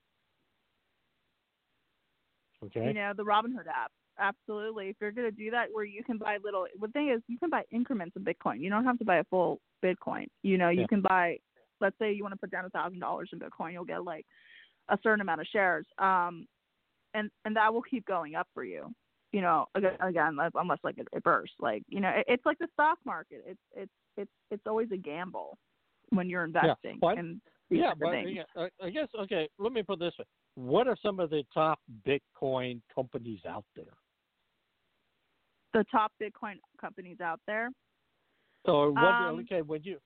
Okay. 2.63 2.87
You 2.87 2.93
know, 2.93 3.13
the 3.15 3.25
Robinhood 3.25 3.67
app. 3.67 3.91
Absolutely. 4.19 4.89
If 4.89 4.97
you're 4.99 5.11
going 5.11 5.29
to 5.29 5.35
do 5.35 5.51
that 5.51 5.67
where 5.71 5.85
you 5.85 6.03
can 6.03 6.17
buy 6.17 6.37
little, 6.43 6.67
the 6.79 6.87
thing 6.89 7.09
is, 7.09 7.21
you 7.27 7.37
can 7.39 7.49
buy 7.49 7.63
increments 7.71 8.15
of 8.15 8.23
Bitcoin. 8.23 8.59
You 8.59 8.69
don't 8.69 8.85
have 8.85 8.99
to 8.99 9.05
buy 9.05 9.17
a 9.17 9.23
full 9.25 9.59
Bitcoin. 9.83 10.27
You 10.43 10.57
know, 10.57 10.69
you 10.69 10.81
Yeah. 10.81 10.87
can 10.87 11.01
buy, 11.01 11.37
let's 11.79 11.97
say 11.99 12.11
you 12.11 12.23
want 12.23 12.33
to 12.33 12.39
put 12.39 12.51
down 12.51 12.65
a 12.65 12.69
$1,000 12.69 13.27
in 13.31 13.39
Bitcoin, 13.39 13.73
you'll 13.73 13.85
get 13.85 14.03
like 14.03 14.25
a 14.89 14.97
certain 15.01 15.21
amount 15.21 15.41
of 15.41 15.47
shares. 15.47 15.85
Um, 15.97 16.45
and, 17.13 17.31
and 17.45 17.55
that 17.55 17.73
will 17.73 17.81
keep 17.81 18.05
going 18.05 18.35
up 18.35 18.47
for 18.53 18.63
you. 18.63 18.93
you 19.31 19.41
know, 19.41 19.67
again, 19.75 19.95
again 20.01 20.37
unless 20.55 20.79
like 20.83 20.97
it, 20.97 21.07
it 21.13 21.23
bursts, 21.23 21.55
like 21.59 21.83
you 21.87 21.99
know, 21.99 22.09
it, 22.09 22.25
it's 22.27 22.45
like 22.45 22.57
the 22.57 22.67
stock 22.73 22.97
market. 23.05 23.43
It's 23.45 23.59
it's 23.75 23.91
it's 24.17 24.31
it's 24.49 24.63
always 24.65 24.89
a 24.91 24.97
gamble 24.97 25.57
when 26.09 26.29
you're 26.29 26.43
investing. 26.43 26.99
Yeah, 27.01 27.21
these 27.69 27.79
yeah, 27.79 27.93
but 27.99 28.13
yeah, 28.27 28.67
I 28.83 28.89
guess 28.89 29.07
okay. 29.23 29.47
Let 29.59 29.71
me 29.71 29.83
put 29.83 29.99
this 29.99 30.13
way: 30.17 30.25
What 30.55 30.87
are 30.87 30.97
some 31.01 31.19
of 31.19 31.29
the 31.29 31.43
top 31.53 31.79
Bitcoin 32.07 32.81
companies 32.93 33.41
out 33.47 33.65
there? 33.75 33.93
The 35.73 35.85
top 35.91 36.11
Bitcoin 36.21 36.55
companies 36.79 37.21
out 37.21 37.39
there. 37.45 37.69
So 38.65 38.91
what, 38.91 39.03
um, 39.03 39.39
okay, 39.39 39.61
when 39.61 39.81
you 39.83 39.99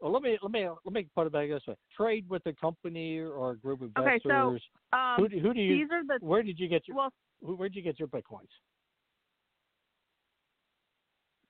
well, 0.00 0.12
let 0.12 0.22
me 0.22 0.38
let 0.42 0.50
me 0.50 0.66
let 0.84 0.94
me 0.94 1.06
put 1.14 1.26
it 1.26 1.32
back 1.32 1.48
this 1.48 1.62
way: 1.66 1.74
trade 1.96 2.24
with 2.28 2.44
a 2.46 2.54
company 2.54 3.18
or 3.18 3.52
a 3.52 3.56
group 3.56 3.82
of 3.82 3.90
investors. 3.96 4.22
Okay, 4.24 4.60
so 4.92 4.96
um, 4.96 5.16
who, 5.18 5.28
do, 5.28 5.38
who 5.40 5.54
do 5.54 5.60
you? 5.60 5.78
These 5.78 5.88
are 5.92 6.18
the, 6.18 6.24
where 6.24 6.42
did 6.42 6.58
you 6.58 6.68
get 6.68 6.88
your? 6.88 6.96
Well, 6.96 7.10
where 7.40 7.68
did 7.68 7.76
you 7.76 7.82
get 7.82 7.98
your 7.98 8.08
bitcoins? 8.08 8.48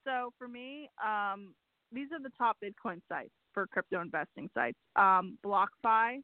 So 0.05 0.33
for 0.39 0.49
me, 0.49 0.89
um, 1.05 1.55
these 1.93 2.09
are 2.13 2.21
the 2.21 2.31
top 2.37 2.57
Bitcoin 2.65 3.01
sites 3.09 3.31
for 3.53 3.67
crypto 3.67 4.01
investing 4.01 4.49
sites. 4.55 4.79
Um, 4.97 5.39
BlockFi. 5.45 6.21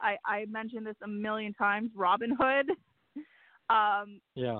I 0.00 0.16
I 0.26 0.46
mentioned 0.48 0.86
this 0.86 0.96
a 1.04 1.08
million 1.08 1.52
times. 1.54 1.90
Robinhood. 1.96 2.64
um, 3.70 4.20
yeah 4.34 4.58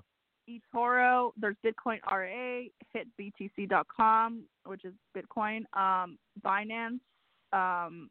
eToro, 0.49 1.31
there's 1.37 1.57
Bitcoin 1.65 1.99
RA, 2.11 2.65
hitbtc.com, 2.95 4.45
which 4.65 4.85
is 4.85 4.93
Bitcoin, 5.17 5.63
um, 5.77 6.19
Binance, 6.45 7.01
um, 7.53 8.11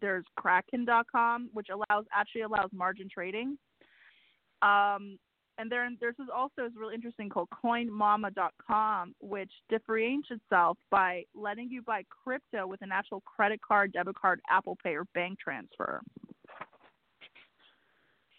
there's 0.00 0.24
Kraken.com, 0.36 1.50
which 1.52 1.68
allows 1.70 2.04
actually 2.14 2.42
allows 2.42 2.70
margin 2.72 3.08
trading. 3.12 3.58
Um, 4.62 5.18
and 5.58 5.70
then 5.70 5.98
there's 6.00 6.14
also 6.34 6.64
is 6.64 6.72
really 6.74 6.94
interesting 6.94 7.28
called 7.28 7.48
CoinMama.com, 7.62 9.14
which 9.20 9.50
differentiates 9.68 10.28
itself 10.30 10.78
by 10.90 11.24
letting 11.34 11.70
you 11.70 11.82
buy 11.82 12.02
crypto 12.24 12.66
with 12.66 12.80
an 12.82 12.90
actual 12.92 13.20
credit 13.22 13.60
card, 13.66 13.92
debit 13.92 14.14
card, 14.14 14.40
Apple 14.48 14.78
Pay, 14.82 14.94
or 14.94 15.04
bank 15.12 15.38
transfer. 15.38 16.00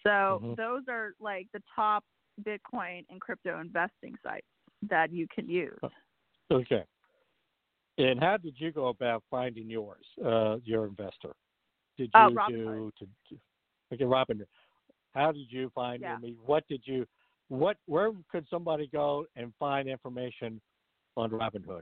So 0.04 0.10
mm-hmm. 0.10 0.54
those 0.56 0.82
are 0.90 1.12
like 1.20 1.48
the 1.54 1.62
top 1.76 2.04
Bitcoin 2.44 3.06
and 3.10 3.20
crypto 3.20 3.60
investing 3.60 4.16
sites 4.24 4.46
that 4.90 5.12
you 5.12 5.28
can 5.34 5.50
use. 5.50 5.80
Okay. 6.52 6.84
And 7.98 8.20
how 8.20 8.38
did 8.38 8.56
you 8.58 8.72
go 8.72 8.88
about 8.88 9.24
finding 9.30 9.70
yours, 9.70 10.06
uh, 10.26 10.58
your 10.64 10.86
investor? 10.86 11.34
Did 11.98 12.10
uh, 12.14 12.30
you 12.30 12.40
uh, 12.40 12.48
do 12.48 12.92
to, 13.00 13.06
to 13.30 13.40
okay, 13.94 14.06
Robin? 14.06 14.44
How 15.14 15.32
did 15.32 15.48
you 15.50 15.72
find 15.76 16.02
yeah. 16.02 16.18
me? 16.18 16.36
What 16.46 16.68
did 16.68 16.82
you? 16.86 17.06
What? 17.50 17.78
Where 17.86 18.12
could 18.32 18.46
somebody 18.50 18.90
go 18.92 19.26
and 19.36 19.54
find 19.60 19.90
information 19.90 20.62
on 21.18 21.30
Robinhood? 21.32 21.82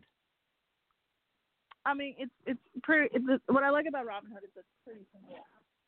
I 1.86 1.93
mean, 1.93 2.16
it's 2.18 2.32
it's 2.45 2.60
pretty. 2.84 3.10
It's 3.14 3.43
what 3.47 3.64
I 3.64 3.70
like 3.70 3.86
about 3.88 4.05
Robinhood 4.05 4.43
is 4.43 4.49
it's 4.55 4.68
pretty 4.84 5.05
simple. 5.14 5.38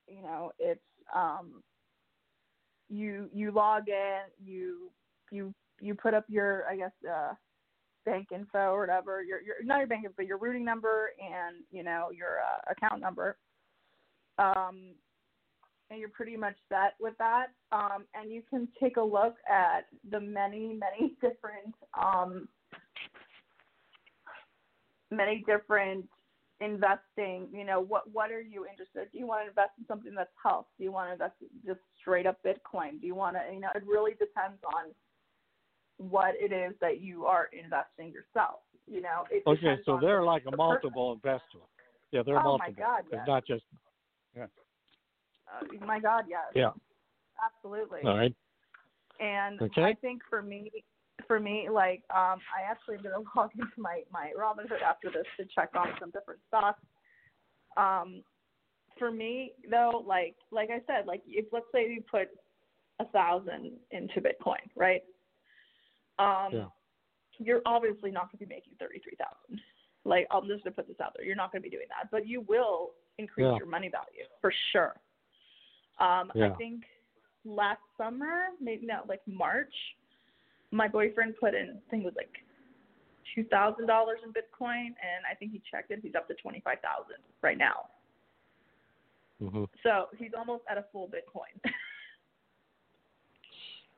You 0.07 0.21
know, 0.21 0.51
it's 0.59 0.79
um, 1.15 1.63
you 2.91 3.29
you 3.33 3.51
log 3.51 3.87
in, 3.87 4.21
you 4.45 4.91
you 5.31 5.53
you 5.79 5.95
put 5.95 6.13
up 6.13 6.25
your 6.27 6.65
I 6.67 6.75
guess 6.75 6.91
uh, 7.09 7.33
bank 8.05 8.27
info 8.31 8.71
or 8.71 8.81
whatever, 8.81 9.23
your 9.23 9.41
your 9.41 9.55
not 9.63 9.79
your 9.79 9.87
bank 9.87 10.03
info, 10.03 10.15
but 10.17 10.27
your 10.27 10.37
routing 10.37 10.65
number 10.65 11.11
and 11.19 11.57
you 11.71 11.83
know 11.83 12.09
your 12.11 12.39
uh, 12.39 12.71
account 12.71 13.01
number. 13.01 13.37
Um, 14.37 14.93
and 15.89 15.99
you're 15.99 16.09
pretty 16.09 16.37
much 16.37 16.55
set 16.69 16.93
with 16.99 17.13
that. 17.19 17.47
Um, 17.71 18.05
and 18.15 18.31
you 18.31 18.41
can 18.49 18.67
take 18.79 18.97
a 18.97 19.01
look 19.01 19.35
at 19.49 19.87
the 20.09 20.19
many 20.19 20.77
many 20.77 21.15
different 21.21 21.75
um, 21.99 22.47
many 25.11 25.43
different 25.47 26.07
investing, 26.61 27.47
you 27.51 27.65
know, 27.65 27.81
what 27.81 28.03
what 28.11 28.31
are 28.31 28.41
you 28.41 28.65
interested? 28.65 29.11
Do 29.11 29.17
you 29.17 29.27
want 29.27 29.43
to 29.43 29.49
invest 29.49 29.71
in 29.79 29.85
something 29.87 30.13
that's 30.15 30.31
health? 30.41 30.67
Do 30.77 30.83
you 30.83 30.91
want 30.91 31.09
to 31.09 31.13
invest 31.13 31.33
in 31.41 31.47
just 31.65 31.79
straight 31.99 32.25
up 32.25 32.37
Bitcoin? 32.45 33.01
Do 33.01 33.07
you 33.07 33.15
want 33.15 33.35
to, 33.35 33.53
you 33.53 33.59
know, 33.59 33.69
it 33.75 33.83
really 33.85 34.11
depends 34.11 34.59
on 34.65 34.93
what 35.97 36.33
it 36.39 36.51
is 36.51 36.73
that 36.81 37.01
you 37.01 37.25
are 37.25 37.49
investing 37.51 38.11
yourself. 38.11 38.59
You 38.87 39.01
know, 39.01 39.23
okay, 39.47 39.77
so 39.85 39.99
they're 40.01 40.19
the, 40.19 40.25
like 40.25 40.43
a 40.51 40.55
multiple 40.55 41.13
investor. 41.13 41.59
Yeah, 42.11 42.23
they're 42.25 42.39
oh 42.39 42.57
multiple. 42.57 42.73
my 42.77 42.83
God, 42.83 43.03
yes. 43.11 43.19
It's 43.19 43.27
not 43.27 43.45
just. 43.45 43.63
Yeah. 44.35 44.45
Uh, 45.47 45.85
my 45.85 45.99
God, 45.99 46.23
yes. 46.27 46.41
Yeah. 46.55 46.71
Absolutely. 47.43 48.01
All 48.03 48.17
right. 48.17 48.33
And 49.19 49.61
okay. 49.61 49.83
I 49.83 49.93
think 49.93 50.21
for 50.29 50.41
me, 50.41 50.71
for 51.31 51.39
me, 51.39 51.69
like 51.71 52.03
um, 52.09 52.41
I 52.51 52.69
actually 52.69 52.97
am 52.97 53.03
gonna 53.03 53.23
log 53.37 53.51
into 53.55 53.71
my 53.77 54.01
my 54.11 54.33
Robinhood 54.37 54.81
after 54.85 55.09
this 55.09 55.23
to 55.37 55.45
check 55.55 55.69
on 55.77 55.87
some 55.97 56.11
different 56.11 56.41
stocks. 56.49 56.81
Um, 57.77 58.21
for 58.99 59.11
me 59.11 59.53
though, 59.69 60.03
like 60.05 60.35
like 60.51 60.69
I 60.71 60.81
said, 60.87 61.07
like 61.07 61.21
if 61.25 61.45
let's 61.53 61.67
say 61.73 61.89
you 61.89 62.03
put 62.11 62.27
a 62.99 63.05
thousand 63.05 63.71
into 63.91 64.19
Bitcoin, 64.19 64.59
right? 64.75 65.03
Um, 66.19 66.49
yeah. 66.51 66.65
you're 67.39 67.61
obviously 67.65 68.11
not 68.11 68.23
going 68.23 68.39
to 68.39 68.45
be 68.45 68.53
making 68.53 68.73
thirty 68.77 68.99
three 68.99 69.15
thousand. 69.15 69.61
Like 70.03 70.27
I'm 70.31 70.49
just 70.49 70.65
gonna 70.65 70.75
put 70.75 70.89
this 70.89 70.99
out 71.01 71.13
there, 71.15 71.25
you're 71.25 71.37
not 71.37 71.53
going 71.53 71.61
to 71.63 71.69
be 71.69 71.73
doing 71.73 71.87
that, 71.97 72.11
but 72.11 72.27
you 72.27 72.41
will 72.41 72.89
increase 73.19 73.45
yeah. 73.45 73.55
your 73.55 73.67
money 73.67 73.87
value 73.87 74.27
for 74.41 74.51
sure. 74.73 74.95
Um, 76.01 76.29
yeah. 76.35 76.47
I 76.47 76.55
think 76.55 76.83
last 77.45 77.79
summer, 77.97 78.47
maybe 78.59 78.85
not 78.85 79.07
like 79.07 79.21
March, 79.25 79.73
my 80.71 80.87
boyfriend 80.87 81.35
put 81.39 81.53
in, 81.53 81.77
I 81.77 81.89
think 81.89 82.03
it 82.03 82.05
was 82.05 82.15
like 82.15 82.31
two 83.35 83.43
thousand 83.45 83.87
dollars 83.87 84.19
in 84.23 84.31
Bitcoin, 84.31 84.87
and 84.87 85.23
I 85.29 85.35
think 85.37 85.51
he 85.51 85.61
checked 85.69 85.91
it. 85.91 85.99
He's 86.01 86.15
up 86.15 86.27
to 86.27 86.33
twenty 86.35 86.61
five 86.63 86.77
thousand 86.81 87.17
right 87.41 87.57
now. 87.57 87.87
Mm-hmm. 89.41 89.63
So 89.83 90.07
he's 90.17 90.31
almost 90.37 90.63
at 90.69 90.77
a 90.77 90.85
full 90.91 91.07
Bitcoin. 91.07 91.59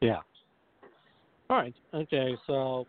yeah. 0.02 0.22
All 1.50 1.58
right. 1.58 1.76
Okay. 1.94 2.36
So. 2.48 2.88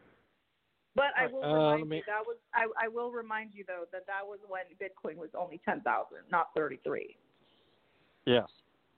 But 0.97 1.07
I 1.19 1.27
will 1.27 1.43
uh, 1.43 1.73
remind 1.73 1.89
me... 1.89 1.97
you 1.97 2.03
that 2.07 2.25
was 2.25 2.37
I, 2.55 2.67
I 2.85 2.89
will 2.89 3.11
remind 3.11 3.51
you 3.53 3.65
though 3.67 3.83
that 3.91 4.07
that 4.07 4.25
was 4.25 4.39
when 4.49 4.63
Bitcoin 4.81 5.17
was 5.17 5.31
only 5.37 5.61
ten 5.65 5.81
thousand, 5.81 6.19
not 6.31 6.49
thirty 6.55 6.79
three. 6.85 7.17
Yes, 8.27 8.47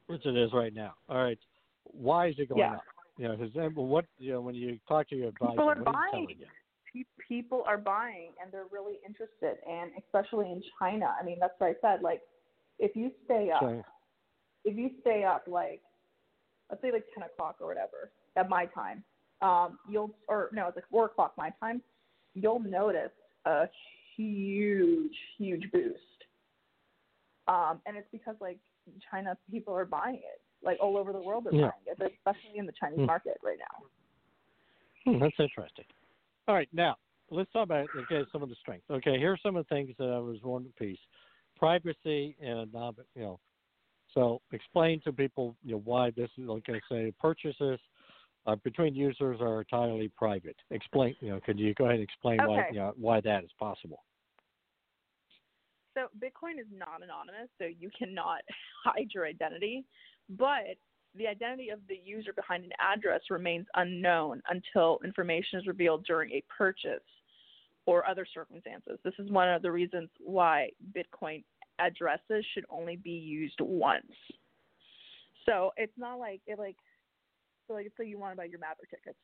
which 0.07 0.27
it 0.27 0.37
is 0.37 0.53
right 0.53 0.75
now. 0.75 0.95
All 1.09 1.23
right. 1.23 1.39
Why 1.85 2.29
is 2.29 2.35
it 2.39 2.51
going 2.51 2.61
yeah. 2.61 2.75
up? 2.75 2.83
You 3.19 3.29
know, 3.29 3.37
because 3.37 3.73
what 3.75 4.05
you 4.19 4.33
know 4.33 4.41
when 4.41 4.55
you 4.55 4.79
talk 4.87 5.09
to 5.09 5.17
your 5.17 5.29
advisor, 5.29 5.53
people 5.53 5.69
are 5.69 5.75
buying. 5.75 6.29
You? 6.93 7.05
People 7.29 7.63
are 7.67 7.79
buying, 7.79 8.31
and 8.43 8.53
they're 8.53 8.67
really 8.71 8.99
interested, 9.07 9.59
and 9.69 9.91
especially 9.99 10.51
in 10.51 10.63
China. 10.79 11.15
I 11.21 11.25
mean, 11.25 11.39
that's 11.41 11.53
what 11.59 11.69
I 11.69 11.75
said. 11.81 12.03
Like, 12.03 12.23
if 12.79 12.95
you 12.95 13.11
stay 13.25 13.51
up, 13.55 13.61
China. 13.61 13.85
if 14.65 14.77
you 14.77 14.91
stay 15.01 15.25
up, 15.25 15.45
like, 15.47 15.81
let's 16.71 16.83
say 16.83 16.93
like 16.93 17.05
ten 17.15 17.25
o'clock 17.25 17.57
or 17.61 17.67
whatever 17.67 18.11
at 18.37 18.49
my 18.49 18.67
time, 18.67 19.03
um, 19.43 19.79
you'll 19.89 20.15
or 20.29 20.51
no, 20.53 20.69
it's 20.69 20.77
like 20.77 20.89
four 20.91 21.07
o'clock 21.07 21.33
my 21.37 21.51
time. 21.61 21.83
You'll 22.35 22.61
notice 22.61 23.13
a 23.47 23.65
huge, 24.17 25.17
huge 25.39 25.71
boost. 25.73 26.01
Um, 27.49 27.81
and 27.87 27.97
it's 27.97 28.09
because 28.13 28.37
like 28.41 28.59
China 29.11 29.37
people 29.51 29.75
are 29.75 29.85
buying 29.87 30.17
it 30.17 30.41
like 30.63 30.79
all 30.81 30.97
over 30.97 31.13
the 31.13 31.21
world 31.21 31.45
they're 31.45 31.55
yeah. 31.55 31.71
buying 31.87 32.11
it, 32.11 32.13
especially 32.19 32.59
in 32.59 32.67
the 32.67 32.73
Chinese 32.79 32.99
hmm. 32.99 33.07
market 33.07 33.39
right 33.43 33.59
now. 33.59 35.13
Hmm, 35.13 35.21
that's 35.21 35.37
interesting. 35.39 35.85
All 36.49 36.55
right, 36.55 36.69
now 36.73 36.97
let's 37.31 37.51
talk 37.53 37.65
about 37.65 37.89
okay 37.97 38.25
some 38.33 38.43
of 38.43 38.49
the 38.49 38.57
strengths. 38.61 38.87
Okay, 38.91 39.19
here 39.19 39.33
are 39.33 39.39
some 39.43 39.57
of 39.57 39.67
the 39.69 39.75
things 39.75 39.95
that 39.99 40.09
I 40.09 40.19
was 40.19 40.39
one 40.43 40.67
piece: 40.79 40.99
privacy 41.57 42.37
and 42.41 42.73
non, 42.73 42.95
you 43.15 43.23
know. 43.23 43.41
So 44.15 44.41
explain 44.53 45.01
to 45.05 45.13
people 45.13 45.57
you 45.63 45.73
know 45.73 45.83
why 45.85 46.11
this 46.11 46.31
is 46.39 46.47
like 46.47 46.65
I 46.69 46.81
say 46.91 47.13
purchases 47.21 47.79
uh, 48.47 48.57
between 48.65 48.95
users 48.95 49.41
are 49.41 49.61
entirely 49.61 50.11
private. 50.17 50.57
Explain 50.71 51.15
you 51.21 51.31
know 51.31 51.41
could 51.45 51.59
you 51.59 51.75
go 51.75 51.85
ahead 51.85 51.97
and 51.97 52.05
explain 52.05 52.41
okay. 52.41 52.49
why 52.49 52.67
you 52.71 52.79
know, 52.79 52.95
why 52.97 53.21
that 53.21 53.45
is 53.45 53.51
possible? 53.59 54.05
So 55.95 56.09
Bitcoin 56.19 56.61
is 56.61 56.67
not 56.71 57.03
anonymous, 57.03 57.49
so 57.59 57.65
you 57.65 57.91
cannot 57.99 58.43
hide 58.85 59.09
your 59.15 59.27
identity 59.27 59.85
but 60.31 60.77
the 61.17 61.27
identity 61.27 61.71
of 61.71 61.81
the 61.89 61.99
user 62.05 62.33
behind 62.33 62.65
an 62.65 62.73
address 62.81 63.23
remains 63.31 63.67
unknown 63.75 64.43
until 64.51 64.99
information 65.05 65.59
is 65.59 65.67
revealed 65.67 66.05
during 66.05 66.31
a 66.33 66.43
purchase 66.57 67.01
or 67.87 68.07
other 68.07 68.27
circumstances. 68.33 68.99
This 69.05 69.15
is 69.19 69.31
one 69.31 69.49
of 69.49 69.63
the 69.63 69.71
reasons 69.71 70.11
why 70.19 70.71
Bitcoin 70.93 71.45
addresses 71.79 72.45
should 72.53 72.65
only 72.69 72.97
be 72.97 73.11
used 73.11 73.61
once. 73.61 74.13
So 75.47 75.71
it's 75.77 75.93
not 75.97 76.19
like 76.19 76.41
it 76.47 76.59
like 76.59 76.77
so 77.67 77.75
like 77.75 77.91
so 77.97 78.03
you 78.03 78.19
want 78.19 78.33
to 78.33 78.37
buy 78.37 78.45
your 78.45 78.59
Maverick 78.59 78.91
tickets, 78.91 79.19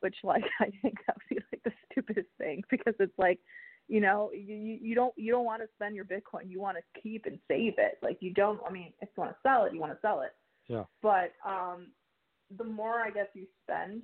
which 0.00 0.16
like 0.22 0.44
I 0.60 0.70
think 0.82 0.94
that 1.06 1.16
would 1.16 1.36
be 1.36 1.44
like 1.52 1.62
the 1.64 1.72
stupidest 1.90 2.28
thing 2.38 2.62
because 2.70 2.94
it's 3.00 3.18
like 3.18 3.40
you 3.88 4.00
know 4.00 4.30
you 4.32 4.78
you 4.80 4.94
don't 4.94 5.14
you 5.16 5.32
don't 5.32 5.44
want 5.44 5.62
to 5.62 5.68
spend 5.74 5.94
your 5.94 6.04
bitcoin. 6.04 6.48
You 6.48 6.60
want 6.60 6.76
to 6.76 7.00
keep 7.00 7.26
and 7.26 7.38
save 7.48 7.74
it. 7.78 7.98
Like 8.02 8.18
you 8.20 8.32
don't 8.32 8.60
i 8.68 8.72
mean 8.72 8.92
if 9.00 9.08
you 9.16 9.22
want 9.22 9.32
to 9.32 9.36
sell 9.42 9.64
it 9.64 9.72
you 9.72 9.80
want 9.80 9.92
to 9.92 9.98
sell 10.00 10.22
it. 10.22 10.32
Yeah. 10.68 10.84
But 11.02 11.32
um 11.46 11.88
the 12.56 12.64
more 12.64 13.00
i 13.00 13.10
guess 13.10 13.26
you 13.34 13.46
spend 13.64 14.02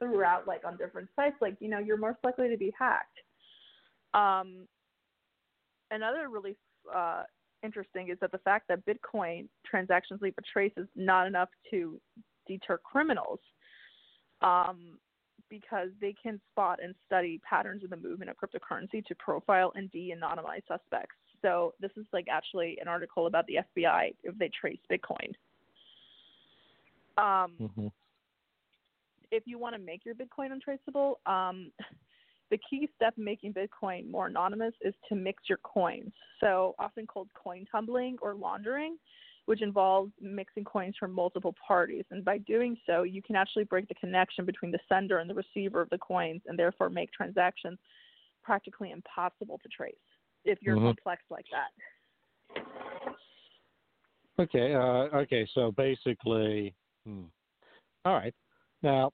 throughout, 0.00 0.48
like 0.48 0.62
on 0.64 0.76
different 0.76 1.08
sites, 1.14 1.36
like 1.40 1.56
you 1.60 1.68
know, 1.68 1.78
you're 1.78 1.96
most 1.96 2.18
likely 2.24 2.48
to 2.48 2.56
be 2.56 2.72
hacked. 2.76 3.18
Um, 4.14 4.66
another 5.92 6.28
really 6.28 6.56
uh, 6.92 7.22
interesting 7.62 8.08
is 8.08 8.18
that 8.20 8.32
the 8.32 8.38
fact 8.38 8.66
that 8.68 8.80
Bitcoin 8.86 9.46
transactions 9.64 10.20
leave 10.22 10.34
a 10.38 10.42
trace 10.52 10.72
is 10.76 10.88
not 10.96 11.26
enough 11.26 11.50
to 11.70 12.00
deter 12.48 12.78
criminals, 12.78 13.38
um, 14.42 14.98
because 15.50 15.88
they 16.00 16.14
can 16.22 16.40
spot 16.50 16.78
and 16.82 16.94
study 17.06 17.40
patterns 17.48 17.82
in 17.84 17.90
the 17.90 17.96
movement 17.96 18.30
of 18.30 18.36
cryptocurrency 18.36 19.04
to 19.06 19.14
profile 19.16 19.72
and 19.74 19.90
de-anonymize 19.90 20.62
suspects. 20.68 21.16
So 21.42 21.74
this 21.80 21.90
is 21.96 22.06
like 22.12 22.26
actually 22.30 22.78
an 22.80 22.88
article 22.88 23.26
about 23.26 23.46
the 23.46 23.58
FBI 23.76 24.14
if 24.22 24.38
they 24.38 24.50
trace 24.58 24.78
Bitcoin. 24.90 25.32
Um, 27.18 27.52
Mm-hmm. 27.60 27.88
if 29.30 29.42
you 29.46 29.58
want 29.58 29.74
to 29.74 29.80
make 29.80 30.04
your 30.04 30.14
Bitcoin 30.14 30.52
untraceable, 30.52 31.20
um, 31.26 31.70
the 32.50 32.58
key 32.68 32.88
step 32.96 33.14
in 33.16 33.24
making 33.24 33.54
Bitcoin 33.54 34.10
more 34.10 34.26
anonymous 34.26 34.74
is 34.80 34.94
to 35.08 35.14
mix 35.14 35.44
your 35.48 35.58
coins. 35.58 36.12
So, 36.40 36.74
often 36.78 37.06
called 37.06 37.28
coin 37.34 37.66
tumbling 37.70 38.16
or 38.22 38.34
laundering, 38.34 38.96
which 39.50 39.62
involves 39.62 40.12
mixing 40.20 40.62
coins 40.62 40.94
from 40.96 41.12
multiple 41.12 41.56
parties. 41.66 42.04
And 42.12 42.24
by 42.24 42.38
doing 42.38 42.76
so, 42.86 43.02
you 43.02 43.20
can 43.20 43.34
actually 43.34 43.64
break 43.64 43.88
the 43.88 43.96
connection 43.96 44.44
between 44.44 44.70
the 44.70 44.78
sender 44.88 45.18
and 45.18 45.28
the 45.28 45.34
receiver 45.34 45.80
of 45.80 45.90
the 45.90 45.98
coins 45.98 46.40
and 46.46 46.56
therefore 46.56 46.88
make 46.88 47.10
transactions 47.10 47.76
practically 48.44 48.92
impossible 48.92 49.58
to 49.64 49.68
trace 49.68 49.96
if 50.44 50.62
you're 50.62 50.76
Mhm. 50.76 50.94
complex 50.94 51.24
like 51.30 51.46
that. 51.50 52.64
Okay. 54.38 54.72
Uh, 54.72 55.18
okay. 55.22 55.44
So 55.46 55.72
basically, 55.72 56.72
hmm. 57.04 57.24
all 58.04 58.14
right. 58.14 58.34
Now, 58.82 59.12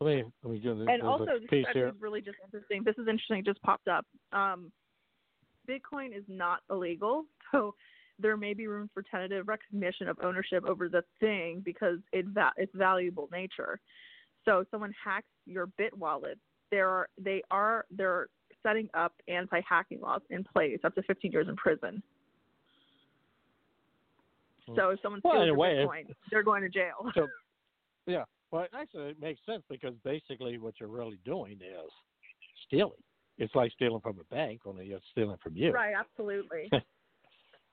let 0.00 0.06
me 0.06 0.32
let 0.44 0.52
me 0.52 0.60
do 0.60 0.76
this. 0.76 0.86
and 0.88 1.02
also, 1.02 1.40
this 1.40 1.66
is 1.74 2.00
really 2.00 2.20
just 2.20 2.38
interesting. 2.44 2.84
This 2.84 2.96
is 2.96 3.08
interesting. 3.08 3.38
It 3.40 3.44
just 3.44 3.60
popped 3.62 3.88
up. 3.88 4.06
Um, 4.30 4.70
Bitcoin 5.68 6.16
is 6.16 6.24
not 6.28 6.62
illegal, 6.70 7.26
so 7.50 7.74
there 8.20 8.36
may 8.36 8.54
be 8.54 8.66
room 8.66 8.90
for 8.92 9.02
tentative 9.02 9.48
recognition 9.48 10.08
of 10.08 10.18
ownership 10.22 10.64
over 10.64 10.88
the 10.88 11.02
thing 11.20 11.62
because 11.64 11.98
it 12.12 12.26
va- 12.26 12.52
its 12.56 12.72
valuable 12.74 13.28
nature. 13.32 13.80
So, 14.44 14.60
if 14.60 14.68
someone 14.70 14.94
hacks 15.02 15.26
your 15.46 15.66
Bit 15.78 15.96
wallet, 15.96 16.38
there 16.70 16.88
are 16.88 17.08
they 17.18 17.42
are 17.50 17.84
they're 17.90 18.28
setting 18.62 18.88
up 18.94 19.14
anti-hacking 19.28 20.00
laws 20.00 20.20
in 20.30 20.44
place, 20.44 20.78
up 20.84 20.94
to 20.94 21.02
15 21.02 21.32
years 21.32 21.48
in 21.48 21.56
prison. 21.56 22.02
So, 24.76 24.90
if 24.90 25.00
someone 25.02 25.20
steals 25.20 25.36
in 25.36 25.42
a 25.42 25.46
your 25.46 25.56
way, 25.56 25.78
if- 25.78 25.88
Bitcoin, 25.88 26.14
they're 26.30 26.42
going 26.42 26.62
to 26.62 26.68
jail. 26.68 27.10
So, 27.14 27.26
yeah. 28.06 28.24
Well, 28.50 28.66
actually, 28.74 29.10
it 29.10 29.20
makes 29.20 29.40
sense 29.46 29.62
because 29.70 29.94
basically 30.04 30.58
what 30.58 30.74
you're 30.80 30.88
really 30.88 31.18
doing 31.24 31.52
is 31.52 31.90
stealing. 32.66 32.92
It's 33.38 33.54
like 33.54 33.72
stealing 33.72 34.00
from 34.00 34.18
a 34.20 34.34
bank, 34.34 34.60
only 34.66 34.86
you're 34.86 35.00
stealing 35.12 35.38
from 35.42 35.56
you. 35.56 35.70
Right, 35.70 35.94
absolutely. 35.98 36.70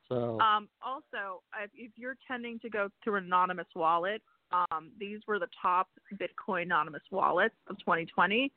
So, 0.09 0.39
Um, 0.39 0.69
also, 0.81 1.43
if, 1.61 1.71
if 1.73 1.91
you're 1.97 2.17
tending 2.27 2.59
to 2.59 2.69
go 2.69 2.89
through 3.03 3.15
an 3.15 3.25
anonymous 3.25 3.67
wallet, 3.75 4.21
um, 4.51 4.91
these 4.99 5.19
were 5.27 5.39
the 5.39 5.49
top 5.61 5.89
Bitcoin 6.13 6.63
anonymous 6.63 7.03
wallets 7.11 7.55
of 7.67 7.77
2020. 7.79 8.51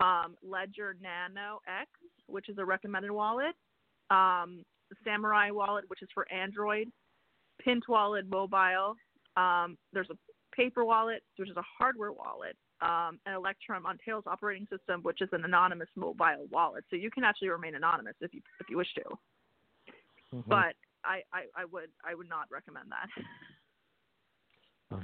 Um, 0.00 0.36
Ledger 0.42 0.96
Nano 1.00 1.60
X, 1.66 1.90
which 2.26 2.48
is 2.48 2.58
a 2.58 2.64
recommended 2.64 3.10
wallet. 3.10 3.54
Um, 4.10 4.64
Samurai 5.04 5.50
Wallet, 5.50 5.84
which 5.88 6.02
is 6.02 6.08
for 6.12 6.30
Android. 6.32 6.88
Pint 7.64 7.84
Wallet 7.88 8.26
Mobile. 8.28 8.96
Um, 9.36 9.76
there's 9.92 10.10
a 10.10 10.16
Paper 10.56 10.84
Wallet, 10.84 11.22
which 11.36 11.48
is 11.48 11.56
a 11.56 11.62
hardware 11.78 12.12
wallet. 12.12 12.56
Um, 12.80 13.20
and 13.26 13.36
Electrum 13.36 13.84
on 13.84 13.98
Tails 14.04 14.24
operating 14.26 14.66
system, 14.74 15.02
which 15.02 15.20
is 15.20 15.28
an 15.32 15.44
anonymous 15.44 15.88
mobile 15.96 16.46
wallet. 16.50 16.84
So 16.88 16.96
you 16.96 17.10
can 17.10 17.24
actually 17.24 17.50
remain 17.50 17.74
anonymous 17.74 18.14
if 18.20 18.32
you 18.32 18.40
if 18.58 18.70
you 18.70 18.78
wish 18.78 18.92
to 18.94 19.02
mhm. 20.34 20.44
but 20.46 20.74
I, 21.04 21.22
I, 21.32 21.44
I 21.56 21.64
would 21.64 21.90
I 22.04 22.14
would 22.14 22.28
not 22.28 22.46
recommend 22.50 22.86
that. 22.90 23.08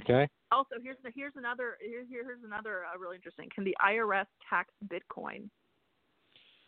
okay. 0.01 0.27
Also, 0.51 0.75
here's 0.81 0.97
the, 1.03 1.11
here's 1.15 1.33
another 1.35 1.77
here, 1.81 2.05
here's 2.07 2.43
another 2.43 2.83
uh, 2.85 2.97
really 2.97 3.15
interesting. 3.15 3.49
Can 3.53 3.63
the 3.63 3.75
IRS 3.83 4.27
tax 4.49 4.69
Bitcoin? 4.87 5.49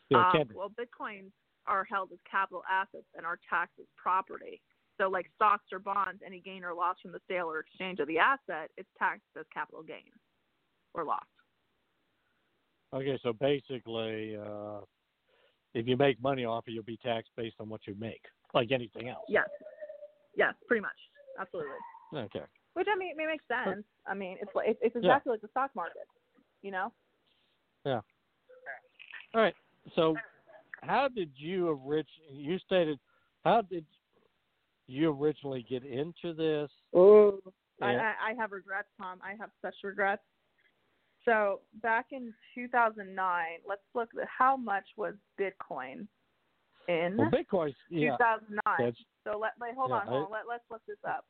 Yeah, 0.09 0.31
Um, 0.31 0.49
well, 0.55 0.71
Bitcoins 0.71 1.31
are 1.67 1.85
held 1.85 2.11
as 2.11 2.19
capital 2.29 2.63
assets 2.69 3.05
and 3.15 3.25
are 3.25 3.39
taxed 3.49 3.75
as 3.79 3.85
property. 3.95 4.61
So, 4.99 5.07
like 5.07 5.27
stocks 5.35 5.65
or 5.71 5.79
bonds, 5.79 6.21
any 6.25 6.41
gain 6.41 6.63
or 6.63 6.73
loss 6.73 6.97
from 7.01 7.11
the 7.11 7.21
sale 7.29 7.49
or 7.49 7.59
exchange 7.59 7.99
of 7.99 8.07
the 8.07 8.19
asset 8.19 8.71
is 8.77 8.85
taxed 8.97 9.23
as 9.39 9.45
capital 9.53 9.83
gain 9.83 10.11
or 10.93 11.05
loss. 11.05 11.23
Okay, 12.93 13.19
so 13.21 13.31
basically, 13.31 14.35
uh, 14.35 14.79
if 15.73 15.87
you 15.87 15.95
make 15.95 16.21
money 16.21 16.43
off 16.43 16.65
it, 16.67 16.71
you'll 16.71 16.83
be 16.83 16.97
taxed 16.97 17.29
based 17.37 17.55
on 17.59 17.69
what 17.69 17.81
you 17.85 17.95
make, 17.99 18.23
like 18.53 18.71
anything 18.71 19.09
else. 19.09 19.25
Yes, 19.27 19.49
yes, 20.35 20.53
pretty 20.67 20.81
much, 20.81 20.97
absolutely. 21.39 21.75
Okay. 22.13 22.43
Which 22.73 22.87
I 22.93 22.97
mean, 22.97 23.11
it 23.11 23.17
makes 23.17 23.43
sense. 23.47 23.85
I 24.07 24.13
mean, 24.13 24.37
it's 24.41 24.51
like 24.55 24.69
it's, 24.69 24.79
it's 24.81 24.95
Yeah. 24.95 25.01
exactly 25.01 25.31
like 25.31 25.41
the 25.41 25.47
stock 25.49 25.71
market, 25.75 26.07
you 26.61 26.71
know. 26.71 26.91
Yeah. 27.85 28.01
All 29.33 29.41
right. 29.41 29.55
So, 29.95 30.15
how 30.81 31.07
did 31.07 31.31
you 31.35 31.69
originally? 31.69 32.31
You 32.31 32.57
stated, 32.59 32.99
how 33.43 33.61
did 33.61 33.85
you 34.87 35.11
originally 35.11 35.65
get 35.69 35.83
into 35.83 36.33
this? 36.33 36.69
Oh, 36.93 37.39
I, 37.81 37.95
I, 37.95 38.13
I 38.29 38.33
have 38.37 38.51
regrets, 38.51 38.87
Tom. 38.97 39.19
I 39.23 39.35
have 39.39 39.49
such 39.61 39.75
regrets. 39.83 40.23
So 41.25 41.61
back 41.83 42.07
in 42.11 42.33
2009, 42.55 43.45
let's 43.67 43.81
look 43.93 44.09
at 44.19 44.27
how 44.27 44.57
much 44.57 44.85
was 44.97 45.13
Bitcoin 45.39 46.07
in 46.89 47.15
well, 47.17 47.29
Bitcoin's 47.29 47.75
yeah. 47.89 48.17
2009. 48.17 48.59
That's 48.79 48.97
So 49.23 49.37
let 49.37 49.51
wait, 49.61 49.75
hold 49.77 49.91
Yeah, 49.91 49.97
on, 49.97 50.07
hold 50.07 50.21
I- 50.23 50.25
on. 50.25 50.31
Let, 50.31 50.47
let's 50.49 50.63
look 50.71 50.81
this 50.87 50.97
up. 51.07 51.25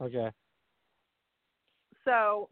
okay. 0.00 0.30
So 2.04 2.48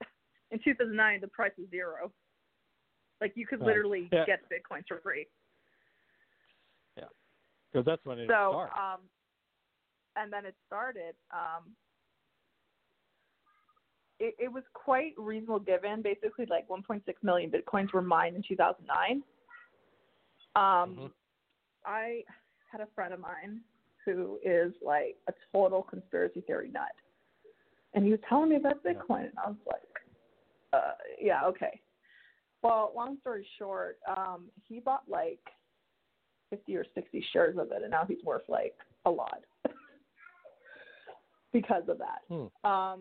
in 0.50 0.58
2009, 0.64 1.20
the 1.20 1.28
price 1.28 1.52
was 1.56 1.68
zero. 1.70 2.12
Like 3.20 3.32
you 3.36 3.46
could 3.46 3.60
Right. 3.60 3.66
literally 3.68 4.08
Yeah. 4.12 4.26
get 4.26 4.40
Bitcoins 4.50 4.84
for 4.88 4.98
free. 5.00 5.26
Yeah, 6.96 7.04
Because 7.72 7.84
that's 7.86 8.04
when 8.04 8.18
it 8.18 8.26
so 8.26 8.50
started. 8.68 8.80
um 8.80 9.00
and 10.16 10.32
then 10.32 10.44
it 10.44 10.56
started 10.66 11.14
um 11.30 11.76
it, 14.20 14.34
it 14.38 14.52
was 14.52 14.62
quite 14.74 15.14
reasonable 15.16 15.58
given 15.58 16.02
basically 16.02 16.46
like 16.46 16.68
1.6 16.68 17.02
million 17.22 17.50
bitcoins 17.50 17.92
were 17.92 18.02
mined 18.02 18.36
in 18.36 18.42
2009 18.46 19.22
um 20.56 20.96
Mhm. 20.96 21.12
i 21.86 22.22
had 22.70 22.80
a 22.80 22.86
friend 22.94 23.12
of 23.12 23.20
mine 23.20 23.62
who 24.04 24.38
is 24.44 24.72
like 24.82 25.16
a 25.28 25.32
total 25.52 25.82
conspiracy 25.82 26.42
theory 26.42 26.70
nut 26.70 26.92
and 27.94 28.04
he 28.04 28.10
was 28.10 28.20
telling 28.28 28.50
me 28.50 28.56
about 28.56 28.80
Yeah. 28.84 28.92
bitcoin 28.92 29.28
and 29.30 29.38
i 29.38 29.48
was 29.48 29.56
like 29.66 30.00
uh 30.72 30.94
yeah 31.20 31.44
okay 31.46 31.80
well 32.62 32.92
long 32.94 33.18
story 33.20 33.46
short 33.58 33.98
um 34.16 34.50
he 34.68 34.80
bought 34.80 35.08
like 35.08 35.40
50 36.50 36.76
or 36.76 36.84
60 36.94 37.24
shares 37.32 37.56
of 37.56 37.70
it 37.72 37.82
and 37.82 37.90
now 37.90 38.04
he's 38.04 38.22
worth 38.24 38.48
like 38.48 38.76
a 39.06 39.10
lot 39.10 39.44
because 41.52 41.88
of 41.88 41.98
that 41.98 42.22
Hmm. 42.28 42.68
um 42.70 43.00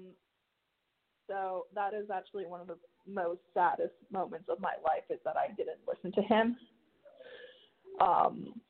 so 1.30 1.68
that 1.76 1.94
is 1.94 2.10
actually 2.14 2.46
one 2.46 2.60
of 2.60 2.68
the 2.68 2.78
most 3.08 3.40
saddest 3.54 3.94
moments 4.12 4.50
of 4.50 4.60
my 4.60 4.74
life 4.84 5.04
is 5.10 5.20
that 5.24 5.38
I 5.38 5.54
didn't 5.56 5.80
listen 5.88 6.12
to 6.12 6.22
him. 6.28 6.58
Um 8.02 8.62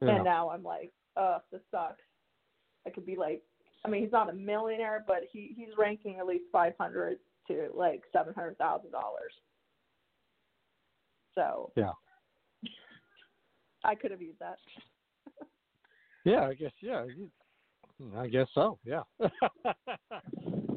Yeah. 0.00 0.16
and 0.16 0.24
now 0.24 0.50
I'm 0.50 0.62
like, 0.62 0.92
oh, 1.16 1.38
this 1.50 1.62
sucks. 1.70 2.02
I 2.86 2.90
could 2.90 3.06
be 3.06 3.16
like 3.16 3.42
I 3.84 3.88
mean 3.88 4.02
he's 4.02 4.12
not 4.12 4.30
a 4.30 4.34
millionaire, 4.34 5.04
but 5.06 5.22
he 5.32 5.54
he's 5.56 5.76
ranking 5.76 6.18
at 6.18 6.26
least 6.26 6.44
five 6.52 6.74
hundred 6.78 7.18
to 7.48 7.70
like 7.74 8.02
seven 8.12 8.34
hundred 8.34 8.58
thousand 8.58 8.92
dollars. 8.92 9.32
So 11.34 11.72
Yeah. 11.76 11.92
I 13.84 13.94
could 13.96 14.10
have 14.12 14.22
used 14.22 14.38
that. 14.38 14.58
Yeah, 16.24 16.46
I 16.46 16.54
guess. 16.54 16.70
Yeah, 16.80 17.04
I 18.16 18.28
guess 18.28 18.46
so. 18.54 18.78
Yeah. 18.84 19.02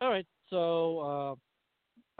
All 0.00 0.10
right. 0.10 0.26
So, 0.48 0.98
uh, 1.00 1.34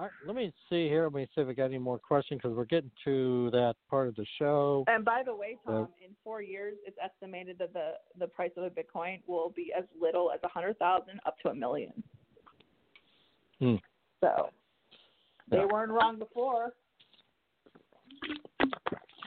right, 0.04 0.10
let 0.26 0.36
me 0.36 0.52
see 0.68 0.88
here. 0.88 1.04
Let 1.04 1.14
me 1.14 1.26
see 1.34 1.40
if 1.40 1.48
I 1.48 1.52
got 1.52 1.64
any 1.66 1.78
more 1.78 1.98
questions 1.98 2.40
because 2.42 2.56
we're 2.56 2.64
getting 2.64 2.90
to 3.04 3.50
that 3.52 3.74
part 3.88 4.08
of 4.08 4.14
the 4.16 4.26
show. 4.38 4.84
And 4.88 5.04
by 5.04 5.22
the 5.24 5.34
way, 5.34 5.56
Tom, 5.66 5.88
in 6.04 6.14
four 6.22 6.42
years, 6.42 6.76
it's 6.86 6.96
estimated 7.02 7.58
that 7.58 7.72
the 7.72 7.92
the 8.18 8.26
price 8.26 8.50
of 8.56 8.64
a 8.64 8.70
Bitcoin 8.70 9.20
will 9.26 9.50
be 9.54 9.72
as 9.76 9.84
little 10.00 10.30
as 10.32 10.40
a 10.44 10.48
hundred 10.48 10.78
thousand 10.78 11.20
up 11.26 11.36
to 11.44 11.50
a 11.50 11.54
million. 11.54 11.92
Hmm. 13.58 13.76
So 14.20 14.50
they 15.50 15.58
Yeah. 15.58 15.66
weren't 15.66 15.92
wrong 15.92 16.18
before. 16.18 16.74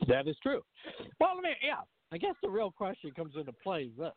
That 0.07 0.27
is 0.27 0.37
true. 0.43 0.63
Well, 1.19 1.35
let 1.35 1.43
me. 1.43 1.49
Yeah. 1.65 1.81
I 2.11 2.17
guess 2.17 2.35
the 2.43 2.49
real 2.49 2.71
question 2.71 3.11
comes 3.11 3.35
into 3.35 3.53
play 3.53 3.83
is 3.85 3.97
this. 3.97 4.13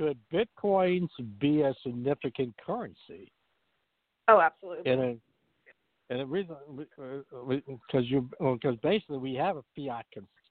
Could 0.00 0.16
bitcoins 0.32 1.10
be 1.40 1.60
a 1.60 1.74
significant 1.82 2.54
currency? 2.64 3.30
Oh, 4.28 4.40
absolutely. 4.40 4.90
And 4.90 5.20
and 6.08 6.20
the 6.20 6.26
reason 6.26 6.56
because 6.74 8.06
you 8.06 8.30
because 8.40 8.76
basically 8.82 9.18
we 9.18 9.34
have 9.34 9.58
a 9.58 9.62
fiat 9.76 10.06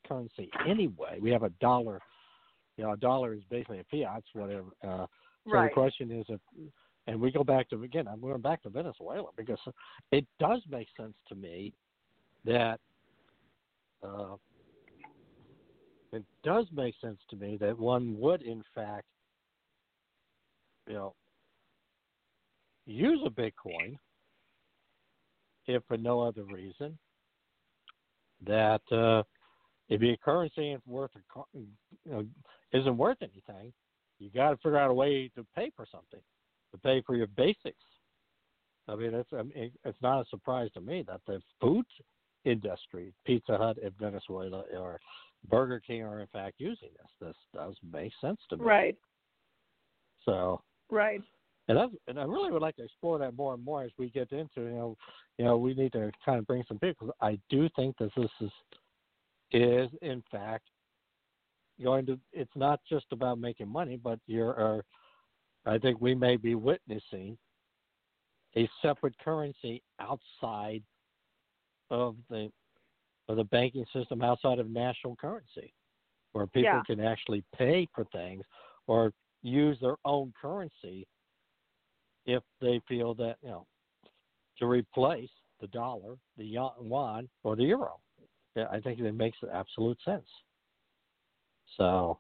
currency 0.08 0.52
anyway. 0.68 1.18
We 1.20 1.32
have 1.32 1.41
a 1.41 1.50
dollar. 1.60 2.00
You 2.78 2.84
know, 2.84 2.91
a 2.91 2.97
dollar 2.97 3.34
is 3.34 3.41
basically 3.50 3.80
a 3.80 3.86
fiat, 3.89 4.24
whatever. 4.34 4.68
Uh, 4.84 5.08
so 5.45 5.52
right. 5.52 5.72
the 5.72 5.74
question 5.74 6.12
is 6.12 6.26
if, 6.30 6.39
and 7.08 7.20
we 7.20 7.32
go 7.32 7.43
back 7.43 7.72
to 7.72 7.82
again, 7.82 8.08
I'm 8.08 8.22
going 8.22 8.39
back 8.41 8.62
to 8.64 8.70
Venezuela 8.70 9.30
because 9.36 9.58
it 10.12 10.28
does 10.39 10.62
make 10.70 10.89
sense 10.95 11.16
to 11.28 11.34
me 11.34 11.74
that 12.45 12.80
uh, 14.04 14.36
it 16.14 16.24
does 16.43 16.68
make 16.72 16.93
sense 17.02 17.18
to 17.32 17.36
me 17.36 17.58
that 17.58 17.80
one 17.80 18.16
would 18.20 18.43
in 18.43 18.64
fact, 18.76 19.08
you 20.89 20.95
know, 20.95 21.13
use 22.85 23.21
a 23.25 23.29
Bitcoin 23.29 23.95
if 25.67 25.83
for 25.87 25.97
no 25.97 26.21
other 26.21 26.43
reason 26.43 26.97
that 28.45 28.81
uh, 28.91 29.21
if 29.87 30.01
your 30.01 30.17
currency 30.17 30.71
isn't 30.71 30.87
worth 30.87 31.11
a, 31.15 31.41
you 31.53 31.67
know, 32.05 32.25
isn't 32.73 32.97
worth 32.97 33.17
anything, 33.21 33.71
you 34.17 34.29
got 34.31 34.49
to 34.49 34.57
figure 34.57 34.77
out 34.77 34.89
a 34.89 34.93
way 34.93 35.29
to 35.35 35.45
pay 35.55 35.71
for 35.75 35.85
something, 35.91 36.19
to 36.71 36.77
pay 36.79 37.03
for 37.05 37.15
your 37.15 37.27
basics. 37.27 37.77
I 38.87 38.95
mean, 38.95 39.13
it's 39.13 39.29
I 39.31 39.43
mean, 39.43 39.71
it's 39.85 40.01
not 40.01 40.21
a 40.21 40.29
surprise 40.29 40.69
to 40.73 40.81
me 40.81 41.03
that 41.07 41.21
the 41.27 41.39
food 41.61 41.85
industry, 42.45 43.13
Pizza 43.25 43.57
Hut 43.57 43.77
in 43.77 43.91
Venezuela 43.99 44.63
or 44.75 44.99
Burger 45.47 45.79
King, 45.85 46.01
are 46.01 46.21
in 46.21 46.27
fact 46.27 46.55
using 46.57 46.89
this. 46.97 47.11
This 47.27 47.35
does 47.53 47.75
make 47.91 48.11
sense 48.19 48.39
to 48.49 48.57
me. 48.57 48.65
Right. 48.65 48.97
So. 50.25 50.61
Right. 50.89 51.21
And 51.67 51.77
I 51.77 51.85
and 52.07 52.19
I 52.19 52.23
really 52.23 52.51
would 52.51 52.61
like 52.61 52.75
to 52.77 52.83
explore 52.83 53.19
that 53.19 53.35
more 53.35 53.53
and 53.53 53.63
more 53.63 53.83
as 53.83 53.91
we 53.97 54.09
get 54.09 54.31
into 54.31 54.61
you 54.61 54.69
know, 54.71 54.97
you 55.37 55.45
know, 55.45 55.57
we 55.57 55.73
need 55.73 55.91
to 55.93 56.11
kind 56.25 56.39
of 56.39 56.47
bring 56.47 56.63
some 56.67 56.79
people. 56.79 57.13
I 57.21 57.39
do 57.49 57.69
think 57.75 57.95
that 57.99 58.09
this 58.15 58.31
is 58.41 58.51
is 59.51 59.89
in 60.01 60.23
fact 60.31 60.65
going 61.81 62.05
to. 62.07 62.19
It's 62.33 62.55
not 62.55 62.79
just 62.89 63.05
about 63.11 63.39
making 63.39 63.69
money, 63.69 63.97
but 63.97 64.19
you're. 64.25 64.79
Uh, 64.79 64.81
I 65.65 65.77
think 65.77 66.01
we 66.01 66.15
may 66.15 66.37
be 66.37 66.55
witnessing 66.55 67.37
a 68.55 68.67
separate 68.81 69.17
currency 69.19 69.83
outside 69.99 70.81
of 71.91 72.15
the 72.29 72.51
of 73.27 73.37
the 73.37 73.43
banking 73.43 73.85
system, 73.93 74.23
outside 74.23 74.57
of 74.57 74.69
national 74.71 75.15
currency, 75.17 75.71
where 76.31 76.47
people 76.47 76.63
Yeah. 76.63 76.81
can 76.83 76.99
actually 76.99 77.43
pay 77.55 77.87
for 77.93 78.05
things 78.05 78.43
or 78.87 79.13
use 79.41 79.77
their 79.81 79.95
own 80.05 80.33
currency 80.39 81.07
if 82.25 82.43
they 82.61 82.81
feel 82.87 83.13
that 83.15 83.37
you 83.41 83.49
know 83.49 83.65
to 84.57 84.65
replace 84.65 85.29
the 85.61 85.67
dollar, 85.67 86.15
the 86.37 86.45
yuan, 86.45 87.29
or 87.43 87.55
the 87.55 87.63
euro. 87.63 87.99
I 88.71 88.79
think 88.79 88.99
it 88.99 89.11
makes 89.13 89.37
absolute 89.53 89.97
sense. 90.03 90.27
So, 91.77 92.19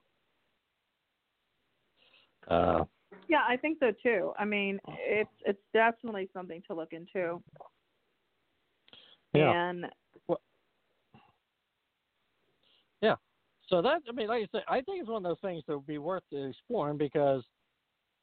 uh, 2.47 2.85
Yeah, 3.27 3.41
I 3.47 3.57
think 3.57 3.79
so 3.79 3.91
too. 4.03 4.33
I 4.37 4.45
mean, 4.45 4.79
it's 4.87 5.29
it's 5.45 5.59
definitely 5.73 6.29
something 6.33 6.61
to 6.67 6.73
look 6.73 6.93
into. 6.93 7.41
yeah, 9.33 9.69
And 9.69 9.85
yeah. 13.01 13.15
So 13.69 13.81
that 13.81 14.01
I 14.07 14.11
mean, 14.11 14.27
like 14.27 14.43
I 14.43 14.47
said, 14.51 14.63
I 14.67 14.81
think 14.81 15.01
it's 15.01 15.09
one 15.09 15.25
of 15.25 15.29
those 15.29 15.41
things 15.41 15.63
that 15.67 15.75
would 15.75 15.87
be 15.87 15.99
worth 15.99 16.23
exploring 16.31 16.97
because 16.97 17.43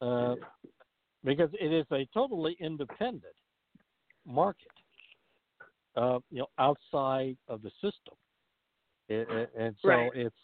uh, 0.01 0.35
because 1.23 1.49
it 1.59 1.71
is 1.71 1.85
a 1.91 2.07
totally 2.13 2.57
independent 2.59 3.23
market, 4.25 4.71
uh, 5.95 6.19
you 6.29 6.39
know, 6.39 6.47
outside 6.59 7.37
of 7.47 7.61
the 7.61 7.71
system, 7.81 8.15
it, 9.09 9.27
it, 9.29 9.51
and 9.57 9.75
so 9.81 9.89
Right. 9.89 10.11
it's 10.15 10.35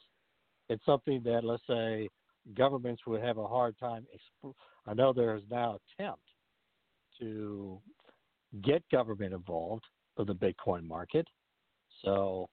it's 0.70 0.86
something 0.86 1.22
that 1.24 1.44
let's 1.44 1.64
say 1.68 2.10
governments 2.56 3.02
would 3.06 3.22
have 3.22 3.38
a 3.38 3.48
hard 3.48 3.78
time. 3.78 4.06
Exp- 4.44 4.54
I 4.88 4.94
know 4.94 5.12
there 5.12 5.36
is 5.36 5.44
now 5.52 5.80
attempt 6.00 6.24
to 7.20 7.82
get 8.64 8.84
government 8.90 9.34
involved 9.34 9.84
with 10.18 10.28
the 10.28 10.36
Bitcoin 10.36 10.88
market, 10.88 11.28
so 12.04 12.48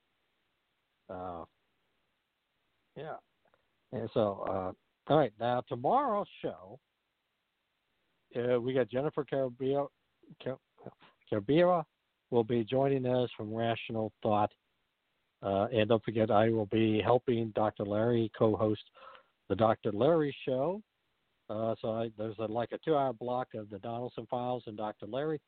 uh, 1.09 1.45
yeah, 2.97 3.17
and 3.93 4.09
so 4.15 4.45
uh, 4.49 4.73
all 5.13 5.19
right 5.19 5.33
now 5.41 5.63
tomorrow's 5.69 6.29
show 6.43 6.79
uh, 8.37 8.61
we 8.61 8.73
got 8.73 8.89
Jennifer 8.89 9.25
Carabia, 9.25 9.87
will 12.31 12.45
be 12.45 12.65
joining 12.65 13.07
us 13.07 13.29
from 13.37 13.53
Rational 13.53 14.13
Thought. 14.23 14.53
Uh, 15.43 15.67
and 15.73 15.89
don't 15.89 16.05
forget, 16.05 16.31
I 16.31 16.51
will 16.51 16.67
be 16.67 17.01
helping 17.03 17.51
Dr. 17.55 17.85
Larry 17.85 18.31
co-host 18.39 18.83
the 19.49 19.57
Dr. 19.57 19.91
Larry 19.93 20.35
Show. 20.47 20.81
Uh, 21.49 21.75
so 21.81 21.91
I, 21.91 22.11
there's 22.17 22.37
a, 22.39 22.45
like 22.45 22.71
a 22.73 22.79
two-hour 22.85 23.15
block 23.15 23.49
of 23.55 23.69
the 23.71 23.79
Donelson 23.79 24.29
Files 24.29 24.63
and 24.67 24.77
Dr. 24.77 25.07
Larry 25.07 25.41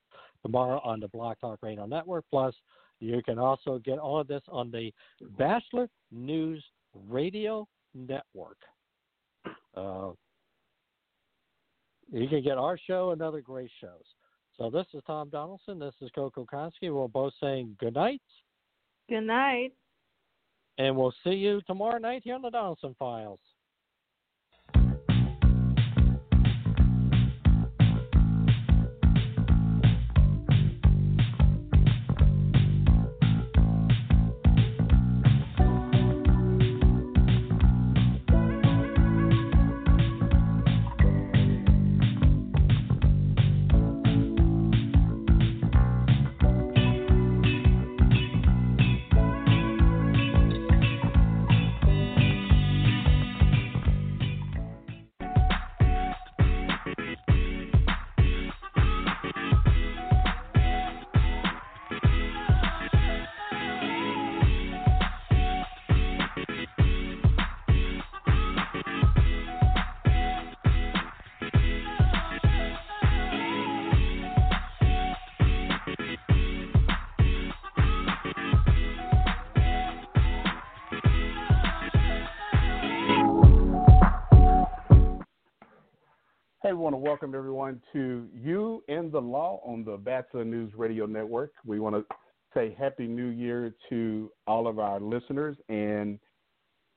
tomorrow 0.45 0.81
on 0.83 0.99
the 0.99 1.07
Blog 1.09 1.37
Talk 1.41 1.61
Radio 1.63 1.87
Network. 1.87 2.25
Plus, 2.31 2.55
you 2.99 3.23
can 3.23 3.39
also 3.39 3.79
get 3.85 3.99
all 3.99 4.19
of 4.19 4.27
this 4.27 4.43
on 4.49 4.73
the 4.73 4.91
Batchelor 5.39 5.89
News 6.11 6.65
Radio 7.09 7.67
Network. 7.95 8.59
Uh, 9.77 10.11
you 12.11 12.29
can 12.29 12.43
get 12.43 12.59
our 12.59 12.79
show 12.87 13.11
and 13.11 13.23
other 13.23 13.41
great 13.41 13.71
shows. 13.81 14.05
So 14.59 14.69
this 14.71 14.87
is 14.93 15.03
Tom 15.07 15.31
Donelson. 15.31 15.81
This 15.81 15.95
is 16.03 16.11
Coco 16.15 16.45
Konski. 16.45 16.93
We're 16.95 17.09
both 17.09 17.33
saying 17.41 17.77
good 17.81 17.95
night, 17.95 18.21
good 19.09 19.23
night. 19.23 19.73
and 20.79 20.95
we'll 20.97 21.15
see 21.25 21.31
you 21.31 21.61
tomorrow 21.67 21.99
night 21.99 22.23
here 22.25 22.35
on 22.35 22.43
the 22.43 22.51
Donelson 22.51 22.97
Files. 22.99 23.41
Want 86.83 86.95
to 86.95 86.99
welcome 86.99 87.33
everyone 87.37 87.81
to 87.93 88.27
You 88.35 88.83
and 88.89 89.13
the 89.13 89.21
Law 89.21 89.61
on 89.65 89.85
the 89.85 89.97
Batchelor 89.97 90.45
News 90.45 90.73
Radio 90.77 91.07
Network. 91.07 91.53
We 91.65 91.79
want 91.79 91.95
to 91.95 92.05
say 92.55 92.75
Happy 92.77 93.07
New 93.07 93.29
Year 93.29 93.73
to 93.89 94.33
all 94.49 94.67
of 94.67 94.81
our 94.81 94.99
listeners 94.99 95.57
and 95.69 96.19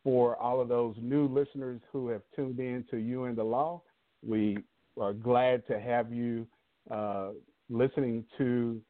for 0.04 0.38
all 0.38 0.60
of 0.60 0.70
those 0.70 0.96
new 1.00 1.28
listeners 1.28 1.82
who 1.92 2.10
have 2.10 2.24
tuned 2.36 2.60
in 2.60 2.84
to 2.90 2.98
You 2.98 3.26
and 3.26 3.38
the 3.38 3.44
Law. 3.44 3.84
We 4.26 4.58
are 5.00 5.14
glad 5.14 5.68
to 5.68 5.80
have 5.80 6.12
you 6.12 6.48
uh, 6.90 7.30
listening 7.70 8.26
to 8.40 8.82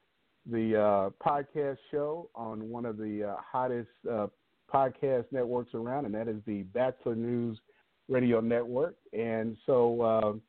the 0.49 0.79
uh, 0.79 1.09
podcast 1.21 1.79
show 1.91 2.29
on 2.35 2.69
one 2.69 2.85
of 2.85 2.95
the 2.95 3.33
uh, 3.33 3.35
hottest 3.51 3.89
uh, 4.09 4.27
podcast 4.73 5.25
networks 5.33 5.73
around, 5.73 6.05
and 6.05 6.15
that 6.15 6.29
is 6.29 6.37
the 6.47 6.61
Batchelor 6.63 7.17
News 7.17 7.59
Radio 8.07 8.39
Network. 8.39 8.95
And 9.11 9.57
so, 9.65 10.39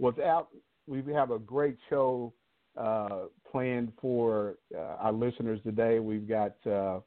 uh, 0.00 0.04
without 0.04 0.48
we 0.86 1.02
have 1.12 1.30
a 1.30 1.38
great 1.38 1.76
show 1.88 2.32
uh, 2.76 3.26
planned 3.50 3.92
for 4.00 4.56
uh, 4.76 4.96
our 4.98 5.12
listeners 5.12 5.60
today. 5.64 5.98
We've 5.98 6.28
got 6.28 6.54
uh, 6.66 7.00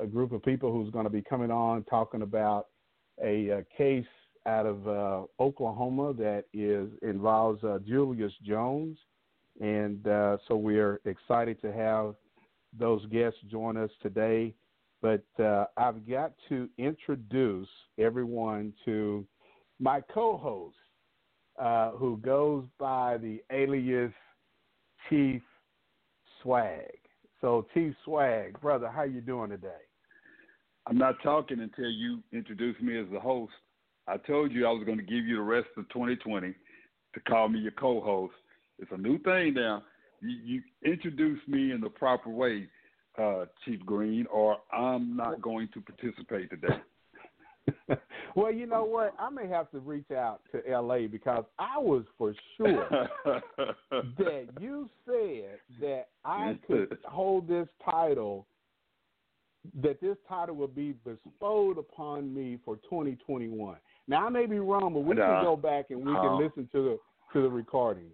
a 0.00 0.06
group 0.06 0.32
of 0.32 0.42
people 0.42 0.72
who's 0.72 0.90
going 0.90 1.04
to 1.04 1.10
be 1.10 1.22
coming 1.22 1.50
on 1.50 1.84
talking 1.84 2.22
about 2.22 2.68
a, 3.22 3.48
a 3.50 3.64
case 3.76 4.06
out 4.46 4.66
of 4.66 4.88
uh, 4.88 5.22
Oklahoma 5.40 6.12
that 6.14 6.44
is 6.52 6.88
involves 7.02 7.62
uh, 7.64 7.78
Julius 7.86 8.32
Jones, 8.42 8.98
and 9.60 10.06
uh, 10.06 10.36
so 10.48 10.56
we 10.56 10.78
are 10.78 11.00
excited 11.04 11.60
to 11.62 11.72
have 11.72 12.14
those 12.78 13.04
guests 13.06 13.38
join 13.50 13.76
us 13.76 13.90
today. 14.02 14.54
But 15.00 15.24
uh, 15.38 15.66
I've 15.76 16.08
got 16.08 16.32
to 16.48 16.68
introduce 16.78 17.68
everyone 17.98 18.72
to 18.84 19.26
my 19.78 20.00
co-host, 20.12 20.76
uh, 21.58 21.90
who 21.92 22.16
goes 22.18 22.64
by 22.78 23.16
the 23.18 23.42
alias 23.50 24.12
Chief 25.08 25.42
Swag. 26.42 26.90
So 27.40 27.66
Chief 27.74 27.94
Swag, 28.04 28.60
brother, 28.60 28.88
how 28.88 29.02
you 29.02 29.20
doing 29.20 29.50
today? 29.50 29.68
I'm 30.86 30.98
not 30.98 31.16
talking 31.22 31.60
until 31.60 31.90
you 31.90 32.22
introduce 32.32 32.80
me 32.80 32.98
as 32.98 33.06
the 33.12 33.20
host. 33.20 33.52
I 34.06 34.18
told 34.18 34.52
you 34.52 34.66
I 34.66 34.70
was 34.70 34.84
going 34.84 34.98
to 34.98 35.04
give 35.04 35.24
you 35.24 35.36
the 35.36 35.42
rest 35.42 35.68
of 35.76 35.88
2020 35.90 36.54
to 37.14 37.20
call 37.20 37.48
me 37.48 37.60
your 37.60 37.72
co-host. 37.72 38.34
It's 38.78 38.90
a 38.92 38.98
new 38.98 39.18
thing 39.18 39.54
now. 39.54 39.82
You, 40.20 40.36
you 40.44 40.62
introduce 40.84 41.40
me 41.48 41.72
in 41.72 41.80
the 41.80 41.88
proper 41.88 42.28
way, 42.28 42.68
uh, 43.18 43.46
Chief 43.64 43.80
Green, 43.86 44.26
or 44.32 44.58
I'm 44.72 45.16
not 45.16 45.40
going 45.40 45.68
to 45.74 45.80
participate 45.80 46.50
today. 46.50 46.80
well, 48.34 48.52
you 48.52 48.66
know 48.66 48.84
what? 48.84 49.14
I 49.18 49.30
may 49.30 49.48
have 49.48 49.70
to 49.70 49.78
reach 49.78 50.10
out 50.10 50.40
to 50.52 50.62
LA 50.68 51.06
because 51.10 51.44
I 51.58 51.78
was 51.78 52.04
for 52.18 52.34
sure 52.56 53.08
that 53.90 54.48
you 54.60 54.88
said 55.06 55.58
that 55.80 56.08
I 56.24 56.58
could 56.66 56.98
hold 57.04 57.48
this 57.48 57.68
title, 57.84 58.46
that 59.82 60.00
this 60.00 60.16
title 60.28 60.56
would 60.56 60.74
be 60.74 60.94
bestowed 61.04 61.78
upon 61.78 62.34
me 62.34 62.58
for 62.64 62.76
2021. 62.76 63.76
Now 64.06 64.26
I 64.26 64.28
may 64.28 64.46
be 64.46 64.58
wrong, 64.58 64.92
but 64.92 65.00
we 65.00 65.16
can 65.16 65.42
go 65.42 65.56
back 65.56 65.86
and 65.90 66.00
we 66.00 66.12
can 66.12 66.38
listen 66.38 66.68
to 66.72 66.82
the 66.82 66.98
to 67.32 67.42
the 67.42 67.48
recording. 67.48 68.10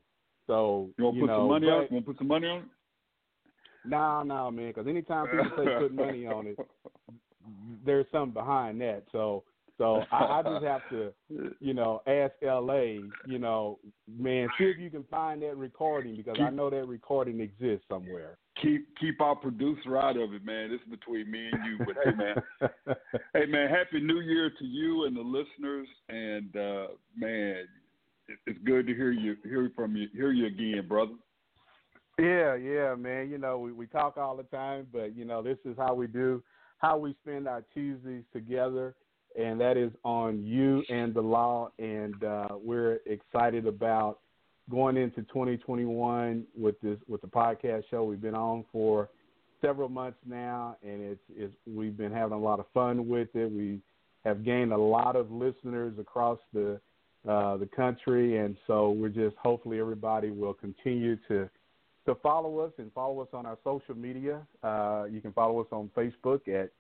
So 0.46 0.88
you 0.98 1.04
want 1.04 1.16
to 1.16 1.20
put 1.20 1.26
know, 1.26 1.38
some 1.38 1.48
money 1.48 1.66
but, 1.66 1.72
on? 1.72 1.82
You 1.82 1.88
want 1.94 2.04
to 2.06 2.12
put 2.12 2.18
some 2.18 2.28
money 2.28 2.46
on? 2.48 2.62
No, 3.84 4.22
no, 4.22 4.50
man. 4.50 4.68
Because 4.68 4.86
anytime 4.86 5.26
people 5.26 5.50
say 5.56 5.64
put 5.78 5.94
money 5.94 6.26
on 6.26 6.46
it, 6.48 6.58
there's 7.84 8.06
something 8.12 8.32
behind 8.32 8.80
that. 8.80 9.04
So 9.12 9.44
so 9.80 10.02
I, 10.12 10.40
I 10.40 10.42
just 10.42 10.62
have 10.62 10.82
to, 10.90 11.10
you 11.60 11.72
know, 11.72 12.02
ask 12.06 12.34
LA, 12.42 13.08
you 13.26 13.38
know, 13.38 13.78
man, 14.06 14.46
see 14.58 14.64
if 14.64 14.78
you 14.78 14.90
can 14.90 15.04
find 15.04 15.40
that 15.40 15.56
recording 15.56 16.16
because 16.16 16.36
keep, 16.36 16.44
I 16.44 16.50
know 16.50 16.68
that 16.68 16.86
recording 16.86 17.40
exists 17.40 17.86
somewhere. 17.88 18.36
Keep 18.60 18.88
keep 19.00 19.22
our 19.22 19.34
producer 19.34 19.96
out 19.96 20.18
of 20.18 20.34
it, 20.34 20.44
man. 20.44 20.68
This 20.68 20.82
is 20.82 20.90
between 20.90 21.30
me 21.30 21.48
and 21.50 21.64
you. 21.64 21.78
But 21.78 21.96
hey, 22.04 22.10
man, 22.14 22.96
hey, 23.32 23.46
man, 23.46 23.70
happy 23.70 24.00
New 24.00 24.20
Year 24.20 24.52
to 24.58 24.64
you 24.66 25.06
and 25.06 25.16
the 25.16 25.22
listeners. 25.22 25.88
And 26.10 26.54
uh, 26.54 26.86
man, 27.16 27.64
it's 28.46 28.58
good 28.66 28.86
to 28.86 28.94
hear 28.94 29.12
you 29.12 29.36
hear 29.44 29.72
from 29.74 29.96
you 29.96 30.08
hear 30.12 30.30
you 30.30 30.46
again, 30.46 30.86
brother. 30.86 31.14
Yeah, 32.18 32.54
yeah, 32.54 32.94
man. 32.96 33.30
You 33.30 33.38
know, 33.38 33.58
we, 33.58 33.72
we 33.72 33.86
talk 33.86 34.18
all 34.18 34.36
the 34.36 34.42
time, 34.42 34.88
but 34.92 35.16
you 35.16 35.24
know, 35.24 35.42
this 35.42 35.56
is 35.64 35.74
how 35.78 35.94
we 35.94 36.06
do 36.06 36.42
how 36.80 36.96
we 36.96 37.14
spend 37.22 37.46
our 37.46 37.62
Tuesdays 37.72 38.24
together, 38.32 38.94
and 39.38 39.60
that 39.60 39.76
is 39.76 39.92
on 40.02 40.44
you 40.44 40.82
and 40.88 41.14
the 41.14 41.20
law. 41.20 41.70
And 41.78 42.22
uh, 42.24 42.48
we're 42.52 43.00
excited 43.06 43.66
about 43.66 44.18
going 44.70 44.96
into 44.96 45.22
2021 45.22 46.44
with 46.58 46.80
this 46.80 46.98
with 47.06 47.20
the 47.20 47.28
podcast 47.28 47.84
show. 47.90 48.04
We've 48.04 48.20
been 48.20 48.34
on 48.34 48.64
for 48.72 49.10
several 49.60 49.90
months 49.90 50.18
now, 50.26 50.76
and 50.82 51.02
it's, 51.02 51.20
it's 51.36 51.54
we've 51.66 51.96
been 51.96 52.12
having 52.12 52.36
a 52.36 52.40
lot 52.40 52.60
of 52.60 52.66
fun 52.72 53.08
with 53.08 53.28
it. 53.34 53.52
We 53.52 53.80
have 54.24 54.44
gained 54.44 54.72
a 54.72 54.78
lot 54.78 55.16
of 55.16 55.30
listeners 55.30 55.94
across 55.98 56.38
the 56.52 56.80
uh, 57.28 57.58
the 57.58 57.66
country, 57.66 58.38
and 58.38 58.56
so 58.66 58.92
we're 58.92 59.10
just 59.10 59.36
hopefully 59.36 59.78
everybody 59.78 60.30
will 60.30 60.54
continue 60.54 61.16
to 61.28 61.50
to 62.06 62.14
follow 62.16 62.58
us 62.60 62.72
and 62.78 62.92
follow 62.92 63.20
us 63.20 63.28
on 63.32 63.46
our 63.46 63.58
social 63.64 63.94
media. 63.94 64.40
Uh, 64.62 65.04
you 65.10 65.20
can 65.20 65.32
follow 65.32 65.60
us 65.60 65.66
on 65.70 65.90
Facebook 65.96 66.40
at 66.48 66.70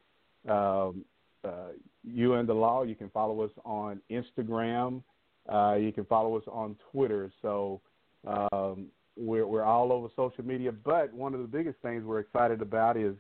um, 0.50 1.04
uh, 1.44 1.72
You 2.04 2.34
and 2.34 2.48
the 2.48 2.54
Law. 2.54 2.82
You 2.82 2.94
can 2.94 3.10
follow 3.10 3.42
us 3.42 3.50
on 3.64 4.00
Instagram. 4.10 5.02
Uh, 5.48 5.74
you 5.74 5.92
can 5.92 6.04
follow 6.04 6.36
us 6.36 6.44
on 6.50 6.76
Twitter. 6.90 7.30
So 7.42 7.80
um, 8.26 8.86
we're, 9.16 9.46
we're 9.46 9.64
all 9.64 9.92
over 9.92 10.08
social 10.16 10.44
media. 10.44 10.72
But 10.72 11.12
one 11.12 11.34
of 11.34 11.40
the 11.40 11.46
biggest 11.46 11.78
things 11.82 12.04
we're 12.04 12.20
excited 12.20 12.62
about 12.62 12.96
is 12.96 13.14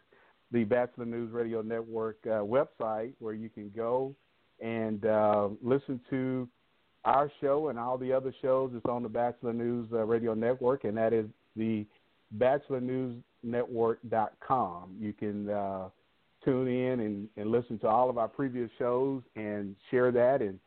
the 0.52 0.64
Batchelor 0.64 1.06
News 1.06 1.32
Radio 1.32 1.62
Network 1.62 2.18
uh, 2.26 2.40
website, 2.40 3.12
where 3.18 3.34
you 3.34 3.48
can 3.48 3.70
go 3.74 4.14
and 4.60 5.04
uh, 5.06 5.48
listen 5.62 6.00
to 6.10 6.48
our 7.04 7.30
show 7.40 7.68
and 7.68 7.78
all 7.78 7.96
the 7.96 8.12
other 8.12 8.34
shows 8.42 8.70
that's 8.72 8.84
on 8.86 9.02
the 9.02 9.08
Batchelor 9.08 9.52
News 9.52 9.88
uh, 9.92 10.04
Radio 10.04 10.34
Network, 10.34 10.84
and 10.84 10.96
that 10.96 11.12
is 11.12 11.26
the 11.60 11.86
batchelornewsnetwork.com. 12.38 14.96
You 14.98 15.12
can 15.12 15.48
uh, 15.48 15.88
tune 16.44 16.68
in 16.68 17.00
and, 17.00 17.28
and 17.36 17.50
listen 17.50 17.78
to 17.80 17.88
all 17.88 18.08
of 18.10 18.18
our 18.18 18.28
previous 18.28 18.70
shows 18.78 19.22
and 19.36 19.76
share 19.90 20.10
that 20.10 20.40
and 20.40 20.58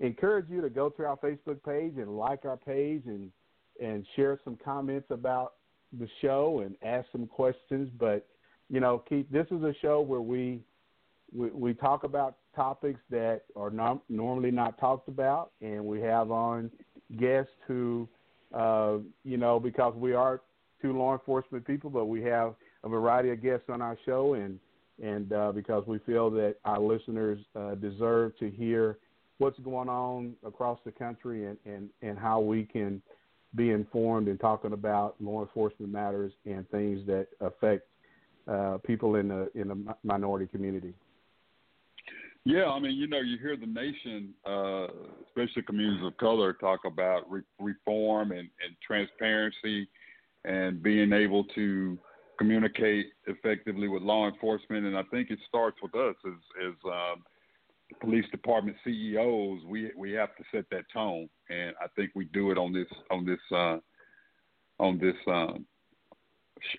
encourage 0.00 0.48
you 0.48 0.60
to 0.60 0.70
go 0.70 0.88
to 0.88 1.04
our 1.04 1.16
Facebook 1.16 1.62
page 1.64 1.94
and 1.96 2.16
like 2.16 2.44
our 2.44 2.56
page 2.56 3.02
and 3.06 3.32
and 3.80 4.04
share 4.16 4.40
some 4.42 4.58
comments 4.64 5.06
about 5.10 5.52
the 6.00 6.08
show 6.20 6.62
and 6.64 6.74
ask 6.82 7.06
some 7.12 7.28
questions. 7.28 7.88
But 7.98 8.26
you 8.68 8.80
know, 8.80 9.04
Keith, 9.08 9.26
this 9.30 9.46
is 9.52 9.62
a 9.62 9.72
show 9.80 10.00
where 10.00 10.20
we 10.20 10.64
we, 11.32 11.50
we 11.50 11.74
talk 11.74 12.04
about 12.04 12.36
topics 12.56 13.00
that 13.10 13.42
are 13.56 13.70
not, 13.70 14.00
normally 14.08 14.50
not 14.50 14.78
talked 14.78 15.08
about, 15.08 15.52
and 15.60 15.84
we 15.84 16.00
have 16.00 16.30
on 16.30 16.70
guests 17.18 17.52
who, 17.66 18.08
uh, 18.54 18.98
you 19.24 19.36
know, 19.36 19.60
because 19.60 19.94
we 19.96 20.14
are 20.14 20.40
two 20.80 20.96
law 20.96 21.12
enforcement 21.12 21.66
people, 21.66 21.90
but 21.90 22.06
we 22.06 22.22
have 22.22 22.54
a 22.84 22.88
variety 22.88 23.30
of 23.30 23.42
guests 23.42 23.66
on 23.68 23.82
our 23.82 23.98
show, 24.04 24.34
and 24.34 24.58
and 25.02 25.32
uh, 25.32 25.52
because 25.52 25.86
we 25.86 25.98
feel 26.00 26.30
that 26.30 26.56
our 26.64 26.80
listeners 26.80 27.38
uh, 27.54 27.74
deserve 27.76 28.36
to 28.38 28.50
hear 28.50 28.98
what's 29.38 29.58
going 29.60 29.88
on 29.88 30.34
across 30.44 30.78
the 30.84 30.90
country 30.90 31.46
and, 31.46 31.56
and, 31.64 31.88
and 32.02 32.18
how 32.18 32.40
we 32.40 32.64
can 32.64 33.00
be 33.54 33.70
informed 33.70 34.28
and 34.28 34.38
talking 34.40 34.72
about 34.72 35.14
law 35.20 35.40
enforcement 35.40 35.90
matters 35.92 36.32
and 36.44 36.68
things 36.70 37.06
that 37.06 37.28
affect 37.40 37.86
uh, 38.48 38.78
people 38.86 39.16
in 39.16 39.28
the 39.28 39.50
in 39.54 39.68
the 39.68 39.94
minority 40.02 40.46
community. 40.46 40.92
Yeah, 42.48 42.70
I 42.70 42.80
mean, 42.80 42.96
you 42.96 43.06
know, 43.06 43.20
you 43.20 43.36
hear 43.36 43.58
the 43.58 43.66
nation, 43.66 44.32
uh, 44.48 44.86
especially 45.26 45.60
communities 45.64 46.02
of 46.02 46.16
color, 46.16 46.54
talk 46.54 46.80
about 46.86 47.30
re- 47.30 47.42
reform 47.60 48.32
and, 48.32 48.48
and 48.64 48.74
transparency 48.82 49.86
and 50.46 50.82
being 50.82 51.12
able 51.12 51.44
to 51.54 51.98
communicate 52.38 53.08
effectively 53.26 53.86
with 53.86 54.00
law 54.00 54.26
enforcement. 54.26 54.86
And 54.86 54.96
I 54.96 55.02
think 55.10 55.30
it 55.30 55.38
starts 55.46 55.76
with 55.82 55.94
us 55.94 56.14
as, 56.26 56.68
as 56.68 56.74
um, 56.86 57.22
police 58.00 58.24
department 58.30 58.78
CEOs. 58.82 59.60
We 59.66 59.90
we 59.94 60.12
have 60.12 60.34
to 60.36 60.44
set 60.50 60.64
that 60.70 60.84
tone, 60.90 61.28
and 61.50 61.74
I 61.82 61.88
think 61.96 62.12
we 62.14 62.24
do 62.32 62.50
it 62.50 62.56
on 62.56 62.72
this 62.72 62.88
on 63.10 63.26
this 63.26 63.40
uh, 63.54 63.76
on 64.80 64.98
this 64.98 65.16
um, 65.26 65.66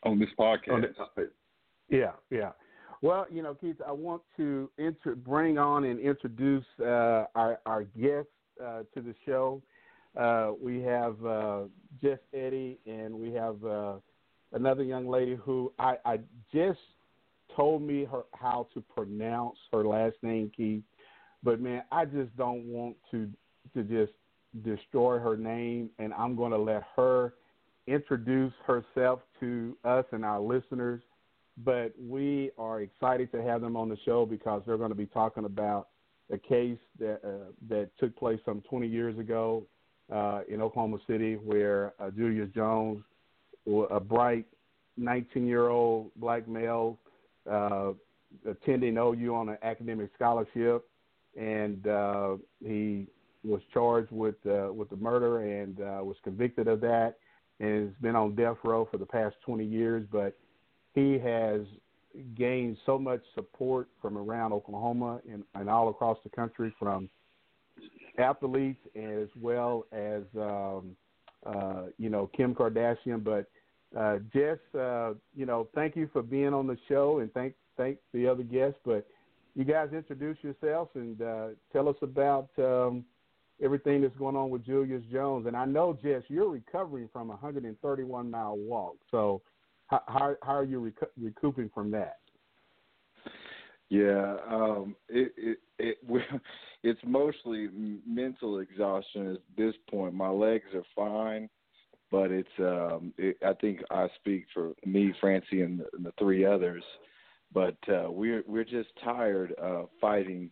on 0.02 0.18
this 0.18 0.30
podcast. 0.40 0.70
Yeah, 1.90 2.14
yeah. 2.32 2.54
Well, 3.02 3.26
you 3.32 3.42
know, 3.42 3.54
Keith, 3.54 3.78
I 3.86 3.92
want 3.92 4.22
to 4.38 4.70
inter- 4.78 5.16
bring 5.16 5.58
on 5.58 5.86
and 5.86 6.00
introduce 6.00 6.66
uh, 6.82 7.26
our, 7.36 7.60
our 7.66 7.84
guests 7.84 8.32
uh, 8.62 8.82
to 8.94 9.02
the 9.02 9.16
show. 9.26 9.62
Uh, 10.20 10.52
we 10.62 10.82
have 10.82 11.24
uh, 11.26 11.62
Jess 12.02 12.20
Eddie, 12.34 12.78
and 12.86 13.14
we 13.14 13.32
have 13.34 13.64
uh, 13.64 13.94
another 14.52 14.84
young 14.84 15.08
lady 15.08 15.36
who 15.36 15.72
I, 15.80 15.96
I 16.04 16.20
just 16.54 16.80
told 17.56 17.82
me 17.82 18.06
her 18.06 18.24
how 18.34 18.68
to 18.74 18.82
pronounce 18.82 19.58
her 19.72 19.86
last 19.86 20.18
name, 20.22 20.52
Keith. 20.56 20.84
But 21.42 21.62
man, 21.62 21.84
I 21.92 22.06
just 22.06 22.36
don't 22.36 22.66
want 22.66 22.98
to 23.12 23.30
to 23.76 23.84
just 23.84 24.14
destroy 24.64 25.20
her 25.20 25.38
name, 25.38 25.90
and 26.00 26.14
I'm 26.14 26.36
going 26.36 26.52
to 26.52 26.58
let 26.58 26.84
her 26.96 27.36
introduce 27.88 28.54
herself 28.66 29.20
to 29.40 29.78
us 29.86 30.06
and 30.12 30.26
our 30.26 30.40
listeners 30.40 31.02
but 31.64 31.94
we 32.00 32.52
are 32.58 32.82
excited 32.82 33.32
to 33.32 33.42
have 33.44 33.62
them 33.62 33.76
on 33.76 33.90
the 33.90 33.98
show 34.06 34.26
because 34.26 34.62
they're 34.66 34.78
going 34.78 34.90
to 34.92 34.96
be 34.96 35.06
talking 35.06 35.46
about 35.46 35.90
a 36.32 36.38
case 36.38 36.78
that 37.00 37.20
uh, 37.24 37.52
that 37.68 37.90
took 38.00 38.16
place 38.16 38.40
some 38.46 38.62
20 38.70 38.88
years 38.88 39.18
ago 39.18 39.64
uh, 40.14 40.42
in 40.48 40.62
Oklahoma 40.62 40.98
City, 41.08 41.36
where 41.36 41.94
uh, 42.00 42.10
Julius 42.12 42.50
Jones, 42.56 43.04
a 43.92 44.00
bright 44.00 44.46
19-year-old 45.00 46.12
black 46.16 46.48
male, 46.48 46.98
uh, 47.50 47.92
attending 48.48 48.98
OU 48.98 49.36
on 49.36 49.50
an 49.50 49.58
academic 49.64 50.10
scholarship, 50.16 50.88
and 51.40 51.88
uh, 51.88 52.38
he 52.64 53.08
was 53.44 53.62
charged 53.74 54.12
with 54.12 54.36
uh, 54.46 54.72
with 54.72 54.90
the 54.90 54.98
murder 54.98 55.40
and 55.62 55.78
was 55.78 56.16
convicted 56.24 56.68
of 56.68 56.80
that, 56.82 57.16
and 57.60 57.88
has 57.88 57.96
been 58.02 58.16
on 58.16 58.36
death 58.36 58.58
row 58.64 58.88
for 58.90 58.98
the 58.98 59.06
past 59.06 59.36
20 59.46 59.66
years, 59.66 60.06
but 60.12 60.38
he 60.94 61.20
has 61.20 61.62
gained 62.36 62.78
so 62.86 62.98
much 62.98 63.22
support 63.36 63.88
from 64.02 64.18
around 64.18 64.54
Oklahoma 64.54 65.22
and, 65.32 65.44
and 65.56 65.70
all 65.70 65.90
across 65.90 66.18
the 66.24 66.30
country 66.30 66.74
from 66.80 67.10
athletes 68.18 68.80
as 68.96 69.28
well 69.40 69.86
as 69.92 70.24
um, 70.38 70.96
uh, 71.46 71.84
you 71.98 72.10
know 72.10 72.30
Kim 72.36 72.54
Kardashian. 72.54 73.24
But 73.24 73.50
uh, 73.98 74.20
Jess, 74.34 74.58
uh, 74.78 75.14
you 75.36 75.46
know, 75.46 75.68
thank 75.74 75.96
you 75.96 76.10
for 76.12 76.22
being 76.22 76.54
on 76.54 76.68
the 76.68 76.78
show 76.88 77.20
and 77.20 77.32
thank 77.34 77.54
thank 77.78 77.98
the 78.14 78.28
other 78.28 78.44
guests. 78.44 78.80
But 78.86 79.06
you 79.56 79.64
guys 79.64 79.90
introduce 79.94 80.38
yourselves 80.42 80.92
and 80.96 81.22
uh, 81.22 81.48
tell 81.72 81.88
us 81.90 81.96
about 82.02 82.50
um, 82.58 83.06
everything 83.62 84.02
that's 84.02 84.18
going 84.18 84.36
on 84.36 84.50
with 84.50 84.66
Julius 84.66 85.04
Jones. 85.12 85.48
And 85.48 85.56
I 85.56 85.66
know, 85.66 85.98
Jess, 86.02 86.24
you're 86.28 86.50
recovering 86.50 87.10
from 87.12 87.28
a 87.28 87.34
131 87.34 88.30
mile 88.32 88.58
walk. 88.58 88.98
So 89.12 89.42
how 89.90 90.36
how, 90.42 90.54
are 90.54 90.64
you 90.64 90.80
rec- 90.80 91.10
recouping 91.20 91.70
from 91.74 91.92
that? 91.92 92.18
Yeah, 93.90 94.38
um, 94.50 94.96
it, 95.08 95.32
it 95.36 95.58
it 95.80 95.98
it's 96.84 97.00
mostly 97.06 97.70
mental 98.08 98.60
exhaustion 98.60 99.34
at 99.34 99.42
this 99.58 99.74
point. 99.90 100.14
My 100.14 100.30
legs 100.30 100.68
are 100.76 100.84
fine, 100.96 101.50
but 102.12 102.32
it's 102.32 102.48
um, 102.60 103.14
it, 103.18 103.38
I 103.46 103.54
think 103.54 103.82
I 103.90 104.08
speak 104.20 104.46
for 104.54 104.74
me, 104.86 105.14
Francie, 105.20 105.62
and 105.62 105.80
the, 105.80 105.86
and 105.94 106.06
the 106.06 106.14
three 106.20 106.46
others. 106.46 106.84
But 107.52 107.78
uh, 107.88 108.12
we're 108.12 108.44
we're 108.48 108.64
just 108.64 108.90
tired 109.04 109.54
of 109.54 109.90
fighting. 110.00 110.52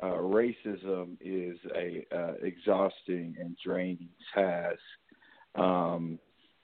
Uh, 0.00 0.18
racism 0.18 1.16
is 1.20 1.58
a 1.74 2.06
uh, 2.14 2.34
exhausting 2.40 3.34
and 3.40 3.56
draining 3.64 4.08
task. 4.32 4.78
Um, 5.56 6.20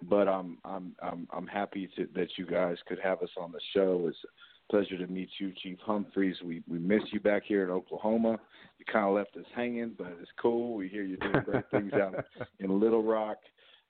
but 0.08 0.28
I'm 0.28 0.58
I'm 0.64 0.94
I'm 1.02 1.28
I'm 1.32 1.46
happy 1.46 1.88
to, 1.96 2.08
that 2.14 2.28
you 2.36 2.46
guys 2.46 2.76
could 2.86 2.98
have 3.02 3.22
us 3.22 3.30
on 3.36 3.52
the 3.52 3.60
show. 3.72 4.06
It's 4.08 4.18
a 4.24 4.72
pleasure 4.72 4.98
to 4.98 5.06
meet 5.06 5.30
you, 5.38 5.52
Chief 5.62 5.78
Humphreys. 5.84 6.36
We 6.44 6.62
we 6.68 6.78
miss 6.78 7.02
you 7.12 7.20
back 7.20 7.42
here 7.46 7.64
in 7.64 7.70
Oklahoma. 7.70 8.38
You 8.78 8.84
kind 8.90 9.06
of 9.06 9.14
left 9.14 9.36
us 9.36 9.50
hanging, 9.54 9.94
but 9.96 10.16
it's 10.20 10.30
cool. 10.40 10.74
We 10.74 10.88
hear 10.88 11.02
you're 11.02 11.18
doing 11.18 11.44
great 11.44 11.70
things 11.70 11.92
out 11.94 12.24
in 12.60 12.80
Little 12.80 13.02
Rock. 13.02 13.38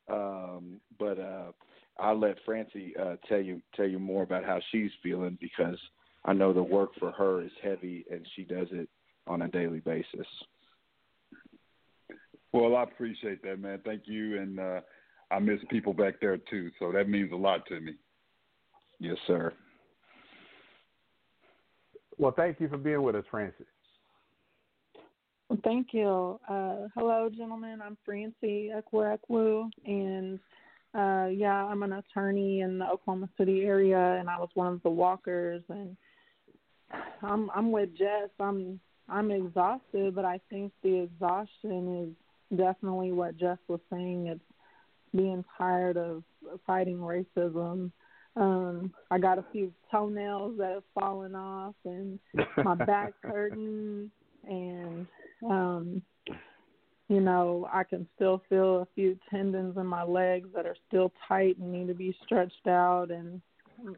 Um, 0.09 0.81
but 0.99 1.19
uh, 1.19 1.53
I'll 1.99 2.19
let 2.19 2.37
Francie 2.45 2.95
uh, 3.01 3.17
tell 3.29 3.41
you 3.41 3.61
tell 3.75 3.87
you 3.87 3.99
more 3.99 4.23
about 4.23 4.45
how 4.45 4.61
she's 4.71 4.91
feeling 5.03 5.39
because 5.41 5.79
I 6.25 6.33
know 6.33 6.53
the 6.53 6.63
work 6.63 6.91
for 6.99 7.13
her 7.13 7.43
is 7.43 7.53
heavy 7.63 8.05
and 8.11 8.27
she 8.35 8.45
does 8.45 8.69
it 8.71 8.89
on 9.27 9.43
a 9.43 9.49
daily 9.49 9.81
basis. 9.81 10.27
Well, 12.53 12.77
I 12.77 12.85
appreciate 12.85 13.43
that, 13.43 13.59
man. 13.59 13.81
Thank 13.85 14.03
you, 14.07 14.41
and 14.41 14.61
uh, 14.61 14.81
I 15.35 15.41
miss 15.41 15.59
people 15.69 15.93
back 15.93 16.21
there 16.21 16.37
too. 16.37 16.71
So 16.79 16.93
that 16.93 17.09
means 17.09 17.33
a 17.33 17.37
lot 17.37 17.67
to 17.67 17.81
me. 17.81 17.95
Yes, 19.01 19.17
sir. 19.27 19.53
Well, 22.19 22.33
thank 22.37 22.61
you 22.61 22.69
for 22.69 22.79
being 22.79 23.03
with 23.03 23.17
us, 23.17 23.25
Francis. 23.29 23.67
Well, 25.49 25.59
thank 25.65 25.89
you. 25.93 26.39
Uh, 26.49 26.89
hello, 26.97 27.29
gentlemen. 27.37 27.81
I'm 27.83 27.99
Francie 28.05 28.71
Ekwerekwu, 28.73 29.69
and 29.85 30.39
uh, 30.95 31.27
yeah, 31.27 31.65
I'm 31.65 31.83
an 31.83 31.95
attorney 31.95 32.61
in 32.61 32.79
the 32.79 32.89
Oklahoma 32.89 33.29
City 33.37 33.63
area, 33.63 34.17
and 34.21 34.31
I 34.31 34.39
was 34.39 34.51
one 34.55 34.73
of 34.73 34.83
the 34.85 34.91
walkers. 34.91 35.63
And 35.69 35.97
I'm 37.23 37.51
I'm 37.51 37.73
with 37.73 37.91
Jess. 37.99 38.31
I'm 38.39 38.79
I'm 39.09 39.33
exhausted, 39.33 40.15
but 40.15 40.25
I 40.25 40.39
think 40.49 40.73
the 40.85 41.01
exhaustion 41.01 42.05
is 42.05 42.57
definitely 42.57 43.11
what 43.11 43.37
Jess 43.37 43.59
was 43.67 43.81
saying. 43.91 44.29
It's 44.29 44.41
being 45.15 45.45
tired 45.57 45.97
of 45.97 46.23
fighting 46.67 46.99
racism. 46.99 47.91
Um, 48.37 48.93
I 49.11 49.19
got 49.19 49.39
a 49.39 49.45
few 49.53 49.73
toenails 49.91 50.59
that 50.59 50.73
have 50.73 50.83
fallen 50.99 51.35
off 51.35 51.75
and 51.85 52.19
my 52.65 52.75
back's 52.87 53.15
hurting 53.23 54.11
and 54.49 55.07
um 55.49 56.03
you 57.09 57.21
know, 57.21 57.69
I 57.71 57.85
can 57.85 58.09
still 58.17 58.43
feel 58.49 58.81
a 58.81 58.89
few 58.95 59.19
tendons 59.31 59.77
in 59.77 59.87
my 59.87 60.05
legs 60.05 60.49
that 60.55 60.65
are 60.65 60.77
still 60.89 61.13
tight 61.29 61.59
and 61.59 61.71
need 61.71 61.89
to 61.89 61.95
be 61.95 62.17
stretched 62.25 62.67
out 62.67 63.11
and 63.11 63.41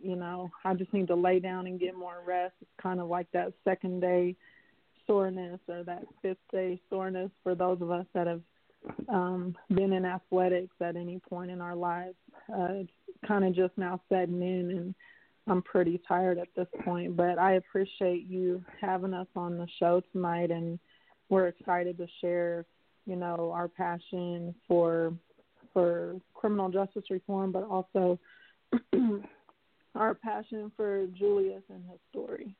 you 0.02 0.16
know, 0.16 0.50
I 0.64 0.74
just 0.74 0.92
need 0.92 1.06
to 1.08 1.14
lay 1.14 1.38
down 1.38 1.66
and 1.66 1.78
get 1.78 1.94
more 1.94 2.22
rest. 2.26 2.54
It's 2.60 2.70
kind 2.82 3.00
of 3.00 3.08
like 3.08 3.26
that 3.32 3.52
second 3.64 4.00
day 4.00 4.34
soreness 5.06 5.60
or 5.68 5.84
that 5.84 6.04
fifth 6.22 6.38
day 6.50 6.80
soreness 6.90 7.30
for 7.42 7.54
those 7.54 7.80
of 7.80 7.90
us 7.90 8.06
that 8.14 8.26
have 8.26 8.40
um, 9.08 9.56
been 9.70 9.92
in 9.92 10.04
athletics 10.04 10.74
at 10.80 10.96
any 10.96 11.20
point 11.28 11.50
in 11.50 11.60
our 11.60 11.76
lives. 11.76 12.16
Uh, 12.52 12.80
it's 12.80 12.90
kind 13.26 13.44
of 13.44 13.54
just 13.54 13.76
now 13.76 14.00
setting 14.08 14.42
in, 14.42 14.70
and 14.70 14.94
I'm 15.48 15.62
pretty 15.62 16.00
tired 16.06 16.38
at 16.38 16.48
this 16.56 16.68
point. 16.84 17.16
But 17.16 17.38
I 17.38 17.54
appreciate 17.54 18.26
you 18.28 18.64
having 18.80 19.14
us 19.14 19.28
on 19.36 19.58
the 19.58 19.66
show 19.78 20.02
tonight, 20.12 20.50
and 20.50 20.78
we're 21.28 21.48
excited 21.48 21.98
to 21.98 22.06
share, 22.20 22.64
you 23.06 23.16
know, 23.16 23.50
our 23.52 23.68
passion 23.68 24.54
for 24.66 25.12
for 25.72 26.16
criminal 26.34 26.70
justice 26.70 27.04
reform, 27.10 27.52
but 27.52 27.64
also 27.64 28.18
our 29.94 30.14
passion 30.14 30.72
for 30.76 31.06
Julius 31.08 31.62
and 31.68 31.84
his 31.90 31.98
story. 32.10 32.54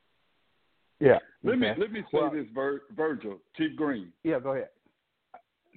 Yeah. 1.01 1.19
Let 1.43 1.57
okay. 1.57 1.61
me 1.61 1.75
let 1.79 1.93
me 1.93 2.01
say 2.01 2.07
well, 2.13 2.31
this, 2.31 2.47
Vir- 2.55 2.83
Virgil, 2.95 3.39
Chief 3.57 3.75
Green. 3.77 4.13
Yeah, 4.23 4.41
go 4.41 4.53
ahead 4.53 4.69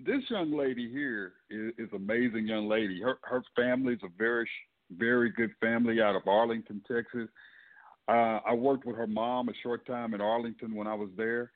this 0.06 0.24
young 0.30 0.56
lady 0.56 0.90
here 0.90 1.34
is, 1.50 1.74
is 1.78 1.90
amazing 1.94 2.48
young 2.48 2.68
lady. 2.68 3.02
Her 3.02 3.20
her 3.24 3.44
family 3.56 3.94
is 3.94 4.00
a 4.04 4.10
very 4.18 4.48
very 4.98 5.32
good 5.32 5.52
family 5.62 6.02
out 6.02 6.16
of 6.16 6.28
Arlington, 6.28 6.82
Texas. 6.88 7.30
Uh, 8.08 8.40
I 8.46 8.54
worked 8.54 8.86
with 8.86 8.96
her 8.96 9.08
mom 9.08 9.50
a 9.50 9.54
short 9.62 9.86
time 9.86 10.14
in 10.14 10.22
Arlington 10.22 10.74
when 10.74 10.88
I 10.88 10.96
was 10.96 11.10
there. 11.16 11.52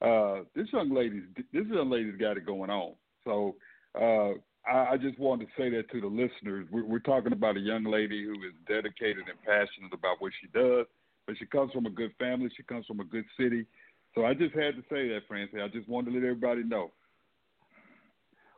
Uh, 0.00 0.44
this 0.54 0.68
young 0.72 0.94
lady's 0.94 1.24
this 1.52 1.66
young 1.66 1.90
lady's 1.90 2.16
got 2.18 2.36
it 2.36 2.46
going 2.46 2.70
on. 2.70 2.94
So 3.24 3.56
uh, 4.00 4.38
I, 4.70 4.92
I 4.92 4.96
just 4.96 5.18
wanted 5.18 5.46
to 5.46 5.50
say 5.58 5.70
that 5.70 5.90
to 5.90 6.00
the 6.00 6.06
listeners. 6.06 6.68
We're, 6.70 6.84
we're 6.84 6.98
talking 6.98 7.32
about 7.32 7.56
a 7.56 7.60
young 7.60 7.84
lady 7.84 8.24
who 8.24 8.34
is 8.34 8.54
dedicated 8.68 9.24
and 9.28 9.38
passionate 9.44 9.92
about 9.92 10.16
what 10.20 10.32
she 10.40 10.48
does, 10.48 10.86
but 11.26 11.36
she 11.38 11.46
comes 11.46 11.72
from 11.72 11.86
a 11.86 11.90
good 11.90 12.12
family. 12.18 12.50
She 12.56 12.62
comes 12.62 12.86
from 12.86 13.00
a 13.00 13.04
good 13.04 13.24
city. 13.38 13.66
So 14.14 14.24
I 14.24 14.34
just 14.34 14.54
had 14.54 14.76
to 14.76 14.82
say 14.90 15.08
that, 15.08 15.22
Francie. 15.28 15.60
I 15.60 15.68
just 15.68 15.88
wanted 15.88 16.10
to 16.10 16.16
let 16.16 16.24
everybody 16.24 16.62
know. 16.62 16.92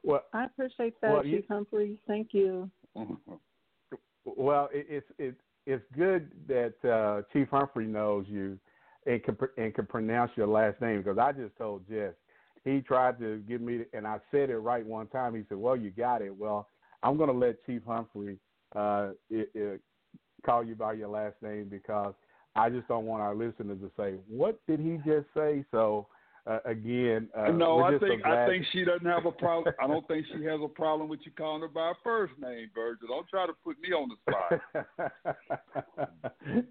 Well, 0.05 0.25
I 0.33 0.45
appreciate 0.45 1.01
that, 1.01 1.13
well, 1.13 1.23
Chief 1.23 1.45
Humphrey. 1.49 1.99
Thank 2.07 2.29
you. 2.33 2.71
Well, 4.37 4.69
it, 4.73 4.87
it's 4.91 5.07
it, 5.19 5.35
it's 5.67 5.85
good 5.97 6.31
that 6.49 6.75
uh, 6.85 7.23
Chief 7.33 7.49
Humphrey 7.49 7.87
knows 7.87 8.27
you 8.29 8.59
and 9.07 9.23
can 9.23 9.37
and 9.57 9.75
can 9.75 9.87
pronounce 9.87 10.33
your 10.37 10.47
last 10.47 10.81
name 10.81 11.03
because 11.03 11.19
I 11.19 11.33
just 11.33 11.57
told 11.57 11.89
Jess 11.89 12.13
he 12.65 12.81
tried 12.81 13.19
to 13.20 13.39
give 13.49 13.61
me 13.61 13.85
and 13.93 14.07
I 14.07 14.19
said 14.31 14.51
it 14.51 14.59
right 14.59 14.85
one 14.85 15.07
time. 15.09 15.35
He 15.35 15.45
said, 15.49 15.59
"Well, 15.59 15.77
you 15.77 15.91
got 15.91 16.23
it." 16.23 16.37
Well, 16.37 16.69
I'm 17.03 17.16
going 17.16 17.31
to 17.31 17.37
let 17.37 17.65
Chief 17.65 17.83
Humphrey 17.87 18.39
uh, 18.75 19.11
it, 19.31 19.51
it, 19.55 19.81
call 20.45 20.65
you 20.65 20.75
by 20.75 20.95
your 20.95 21.09
last 21.09 21.37
name 21.43 21.69
because 21.70 22.15
I 22.55 22.70
just 22.70 22.89
don't 22.89 23.07
want 23.07 23.23
our 23.23 23.35
listeners 23.35 23.79
to 23.81 23.91
say, 23.97 24.15
"What 24.29 24.61
did 24.66 24.81
he 24.81 24.99
just 25.07 25.27
say?" 25.35 25.65
So 25.70 26.07
uh, 26.47 26.59
again. 26.65 27.28
Uh, 27.36 27.48
no, 27.48 27.82
I 27.82 27.98
think 27.98 28.23
so 28.24 28.31
I 28.31 28.47
think 28.47 28.65
she 28.73 28.85
doesn't 28.85 29.06
have 29.06 29.27
a 29.27 29.32
problem. 29.32 29.74
I 29.82 29.86
don't 29.86 30.06
think 30.09 30.27
she 30.27 30.44
has 30.44 30.60
a 30.62 30.69
problem 30.69 31.09
with 31.09 31.20
you 31.24 31.32
calling 31.36 31.62
her 31.62 31.69
by 31.69 31.89
her 31.89 31.94
first 32.02 32.32
name, 32.40 32.70
Virgil. 32.74 33.09
Don't 33.09 33.28
try 33.28 33.47
to 33.47 33.52
put 33.65 33.77
me 33.81 33.93
on 33.93 34.09
the 34.09 34.16
spot. 34.32 36.09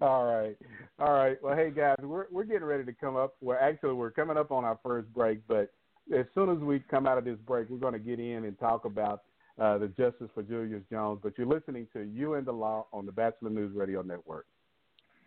all 0.00 0.24
right, 0.24 0.56
all 0.98 1.12
right. 1.12 1.36
Well, 1.42 1.56
hey 1.56 1.70
guys, 1.70 1.96
we're 2.02 2.26
we're 2.30 2.44
getting 2.44 2.64
ready 2.64 2.84
to 2.84 2.92
come 2.92 3.16
up. 3.16 3.36
We're 3.40 3.58
actually 3.58 3.94
we're 3.94 4.10
coming 4.10 4.36
up 4.36 4.50
on 4.50 4.64
our 4.64 4.78
first 4.82 5.12
break, 5.12 5.40
but 5.46 5.72
as 6.16 6.26
soon 6.34 6.50
as 6.50 6.58
we 6.58 6.80
come 6.90 7.06
out 7.06 7.18
of 7.18 7.24
this 7.24 7.38
break, 7.46 7.68
we're 7.68 7.78
going 7.78 7.92
to 7.92 7.98
get 7.98 8.18
in 8.18 8.44
and 8.44 8.58
talk 8.58 8.84
about 8.84 9.22
uh, 9.60 9.78
the 9.78 9.88
justice 9.88 10.28
for 10.34 10.42
Julius 10.42 10.82
Jones. 10.90 11.20
But 11.22 11.34
you're 11.36 11.46
listening 11.46 11.86
to 11.92 12.02
You 12.02 12.34
and 12.34 12.46
the 12.46 12.52
Law 12.52 12.86
on 12.92 13.06
the 13.06 13.12
Batchelor 13.12 13.50
News 13.50 13.74
Radio 13.74 14.02
Network. 14.02 14.46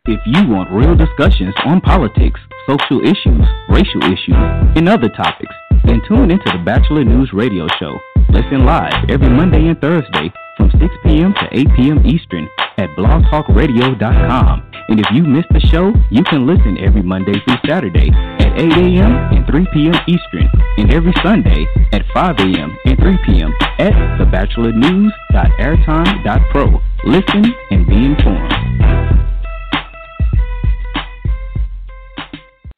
If 0.07 0.19
you 0.25 0.47
want 0.49 0.71
real 0.71 0.95
discussions 0.95 1.53
on 1.63 1.79
politics, 1.79 2.39
social 2.65 3.05
issues, 3.05 3.45
racial 3.69 4.01
issues, 4.01 4.33
and 4.75 4.89
other 4.89 5.09
topics, 5.09 5.53
then 5.85 6.01
tune 6.07 6.31
into 6.31 6.49
the 6.51 6.57
Batchelor 6.65 7.03
News 7.03 7.31
Radio 7.33 7.67
Show. 7.79 7.99
Listen 8.29 8.65
live 8.65 8.95
every 9.11 9.29
Monday 9.29 9.67
and 9.67 9.79
Thursday 9.79 10.33
from 10.57 10.71
6 10.71 10.81
p.m. 11.05 11.35
to 11.35 11.47
8 11.51 11.67
p.m. 11.75 12.03
Eastern 12.03 12.49
at 12.79 12.89
blogtalkradio.com. 12.97 14.71
And 14.89 14.99
if 14.99 15.05
you 15.13 15.21
missed 15.21 15.49
the 15.51 15.59
show, 15.59 15.93
you 16.09 16.23
can 16.23 16.47
listen 16.47 16.79
every 16.79 17.03
Monday 17.03 17.35
through 17.45 17.57
Saturday 17.69 18.09
at 18.11 18.59
8 18.59 18.71
a.m. 18.71 19.11
and 19.37 19.45
3 19.45 19.67
p.m. 19.71 19.93
Eastern, 20.07 20.49
and 20.79 20.91
every 20.91 21.13
Sunday 21.21 21.67
at 21.93 22.03
5 22.11 22.39
a.m. 22.39 22.75
and 22.85 22.97
3 22.97 23.19
p.m. 23.23 23.53
at 23.77 23.93
thebatchelornews.airtime.pro. 24.17 26.81
Listen 27.05 27.53
and 27.69 27.85
be 27.85 28.05
informed. 28.05 28.51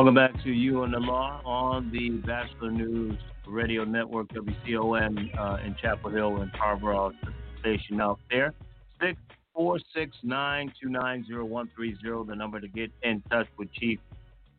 Welcome 0.00 0.14
back 0.14 0.42
to 0.44 0.50
You 0.50 0.84
and 0.84 0.94
Law 0.94 1.42
on 1.44 1.90
the 1.90 2.08
Batchelor 2.26 2.70
News 2.70 3.18
Radio 3.46 3.84
Network, 3.84 4.28
WCOM 4.28 5.38
uh, 5.38 5.58
in 5.62 5.76
Chapel 5.76 6.08
Hill 6.08 6.38
and 6.38 6.50
Carrboro 6.54 7.12
station 7.60 8.00
out 8.00 8.18
there. 8.30 8.54
646-929-0130, 9.54 12.26
the 12.26 12.34
number 12.34 12.60
to 12.60 12.68
get 12.68 12.90
in 13.02 13.20
touch 13.30 13.46
with 13.58 13.70
Chief 13.74 13.98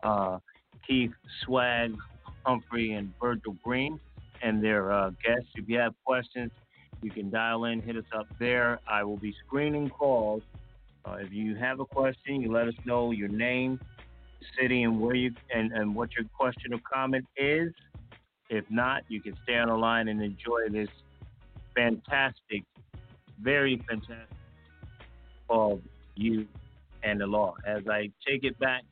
uh, 0.04 0.38
Keith 0.88 1.10
Swag, 1.44 1.96
Humphrey, 2.46 2.94
and 2.94 3.12
Virgil 3.20 3.58
Green 3.64 4.00
and 4.44 4.64
their 4.64 4.92
uh, 4.92 5.10
guests. 5.26 5.50
If 5.56 5.68
you 5.68 5.80
have 5.80 5.96
questions, 6.06 6.52
you 7.02 7.10
can 7.10 7.32
dial 7.32 7.66
in, 7.66 7.82
hit 7.82 7.98
us 7.98 8.06
up 8.16 8.28
there. 8.38 8.80
I 8.88 9.04
will 9.04 9.18
be 9.18 9.34
screening 9.48 9.90
calls. 9.90 10.44
Uh, 11.04 11.14
if 11.14 11.32
you 11.32 11.56
have 11.56 11.80
a 11.80 11.86
question, 11.86 12.42
you 12.42 12.52
let 12.52 12.68
us 12.68 12.76
know 12.86 13.10
your 13.10 13.28
name 13.28 13.80
city 14.60 14.84
and 14.84 15.00
where 15.00 15.16
you 15.16 15.34
and, 15.54 15.72
and 15.72 15.96
what 15.96 16.10
your 16.14 16.26
question 16.38 16.74
or 16.74 16.80
comment 16.92 17.26
is. 17.38 17.72
If 18.50 18.66
not, 18.70 19.04
you 19.08 19.22
can 19.22 19.34
stay 19.44 19.56
on 19.56 19.70
the 19.70 19.76
line 19.76 20.10
and 20.10 20.22
enjoy 20.22 20.70
this 20.70 20.90
fantastic, 21.76 22.64
very 23.42 23.82
fantastic 23.88 24.28
of 25.50 25.80
you 26.16 26.48
and 27.04 27.22
the 27.22 27.28
law. 27.28 27.56
As 27.66 27.84
I 27.90 28.10
take 28.28 28.44
it 28.44 28.58
back 28.60 28.84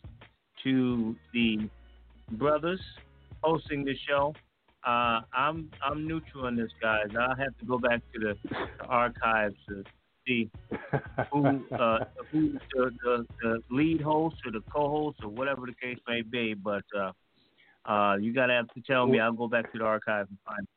to 0.64 1.16
the 1.34 1.70
brothers 2.32 2.82
hosting 3.42 3.84
the 3.84 3.96
show, 4.08 4.34
uh, 4.86 5.22
I'm 5.34 5.70
I'm 5.84 6.08
neutral 6.08 6.46
on 6.46 6.56
this, 6.56 6.72
guys. 6.82 7.08
I 7.20 7.36
have 7.38 7.58
to 7.60 7.66
go 7.66 7.78
back 7.78 8.02
to 8.14 8.20
the, 8.20 8.38
the 8.50 8.86
archives 8.86 9.56
to 9.68 9.84
see 10.30 10.50
who 11.32 11.46
uh, 11.76 12.00
who 12.32 12.54
the, 12.74 12.92
the, 13.04 13.26
the 13.42 13.60
lead 13.70 14.02
host 14.02 14.36
or 14.46 14.52
the 14.52 14.64
co-host 14.74 15.20
or 15.24 15.30
whatever 15.30 15.66
the 15.66 15.74
case 15.74 15.98
may 16.08 16.22
be. 16.22 16.54
But 16.54 16.84
uh, 16.98 17.12
uh, 17.92 18.18
you 18.18 18.34
gotta 18.34 18.54
have 18.54 18.68
to 18.74 18.82
tell 18.82 19.08
me. 19.08 19.20
I'll 19.20 19.34
go 19.34 19.48
back 19.48 19.72
to 19.72 19.78
the 19.78 19.84
archive 19.84 20.28
and 20.30 20.38
find. 20.46 20.68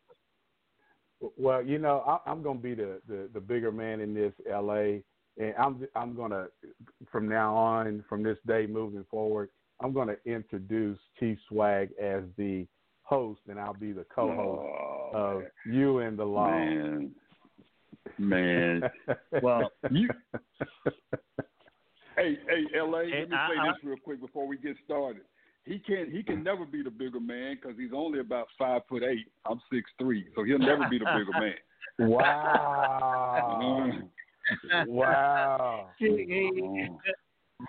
It. 1.20 1.32
Well, 1.38 1.62
you 1.62 1.78
know, 1.78 2.02
I, 2.06 2.30
I'm 2.30 2.42
gonna 2.42 2.58
be 2.58 2.74
the, 2.74 3.00
the 3.08 3.28
the 3.32 3.40
bigger 3.40 3.70
man 3.70 4.00
in 4.00 4.14
this, 4.14 4.32
L.A. 4.50 5.04
And 5.38 5.54
I'm 5.58 5.86
I'm 5.94 6.16
gonna 6.16 6.46
from 7.10 7.28
now 7.28 7.54
on, 7.54 8.04
from 8.08 8.22
this 8.22 8.38
day 8.46 8.66
moving 8.66 9.04
forward, 9.10 9.50
I'm 9.80 9.92
gonna 9.92 10.16
introduce 10.24 10.98
Chief 11.18 11.38
Swag 11.48 11.90
as 12.00 12.22
the 12.36 12.66
host, 13.02 13.40
and 13.48 13.58
I'll 13.58 13.74
be 13.74 13.92
the 13.92 14.06
co-host 14.14 14.62
oh, 14.62 15.10
of 15.14 15.40
man. 15.40 15.50
You 15.66 15.98
and 15.98 16.18
the 16.18 16.24
Law. 16.24 16.50
Man. 16.50 17.12
Man, 18.18 18.82
well, 19.42 19.70
you. 19.90 20.08
Hey, 22.16 22.36
hey, 22.46 22.80
La. 22.80 22.98
Let 22.98 23.06
me 23.06 23.12
say 23.12 23.26
this 23.30 23.84
real 23.84 23.96
quick 24.04 24.20
before 24.20 24.46
we 24.46 24.58
get 24.58 24.76
started. 24.84 25.22
He 25.64 25.78
can't. 25.78 26.10
he 26.10 26.22
can 26.22 26.42
never 26.42 26.66
be 26.66 26.82
the 26.82 26.90
bigger 26.90 27.20
man 27.20 27.56
because 27.60 27.78
he's 27.78 27.92
only 27.94 28.20
about 28.20 28.48
five 28.58 28.82
foot 28.88 29.02
eight. 29.02 29.26
I'm 29.48 29.60
six 29.72 29.90
three, 29.98 30.26
so 30.34 30.44
he'll 30.44 30.58
never 30.58 30.86
be 30.90 30.98
the 30.98 31.06
bigger 31.06 31.32
man. 31.40 31.54
Wow. 32.10 33.92
wow. 34.86 35.88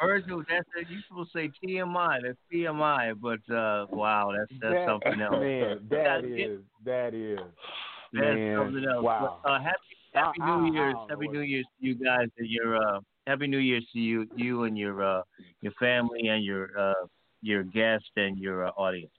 Virgil, 0.02 0.44
that's 0.50 0.68
a, 0.76 0.92
you 0.92 1.00
supposed 1.08 1.32
to 1.34 1.40
say 1.40 1.52
TMI. 1.64 2.22
That's 2.24 2.38
TMI, 2.52 3.14
but 3.22 3.54
uh, 3.54 3.86
wow, 3.92 4.32
that's 4.38 4.52
that's 4.60 4.74
that, 4.74 4.88
something 4.88 5.22
else. 5.22 5.36
Man, 5.40 5.88
that 5.90 6.26
is 6.26 6.62
that 6.84 7.14
is. 7.14 7.40
That's 8.12 8.26
man, 8.26 8.58
something 8.58 8.86
else. 8.86 9.04
Wow. 9.04 9.40
But, 9.44 9.50
uh, 9.50 9.60
happy 9.60 9.78
Happy 10.14 10.40
New 10.40 10.74
Year's. 10.74 10.96
Happy 11.10 11.28
New 11.28 11.42
Year's 11.42 11.66
to 11.80 11.88
you 11.88 11.96
guys 11.96 12.28
and 12.38 12.48
your 12.50 12.78
uh 12.78 13.00
Happy 13.28 13.48
New 13.48 13.58
Year's 13.58 13.86
to 13.94 14.00
you 14.00 14.28
you 14.36 14.64
and 14.64 14.78
your 14.78 15.04
uh 15.04 15.22
your 15.62 15.74
family 15.80 16.28
and 16.28 16.44
your 16.44 16.70
uh 16.78 16.94
your 17.42 17.64
guests 17.64 18.10
and 18.16 18.38
your 18.38 18.68
uh, 18.68 18.72
audience. 18.72 19.12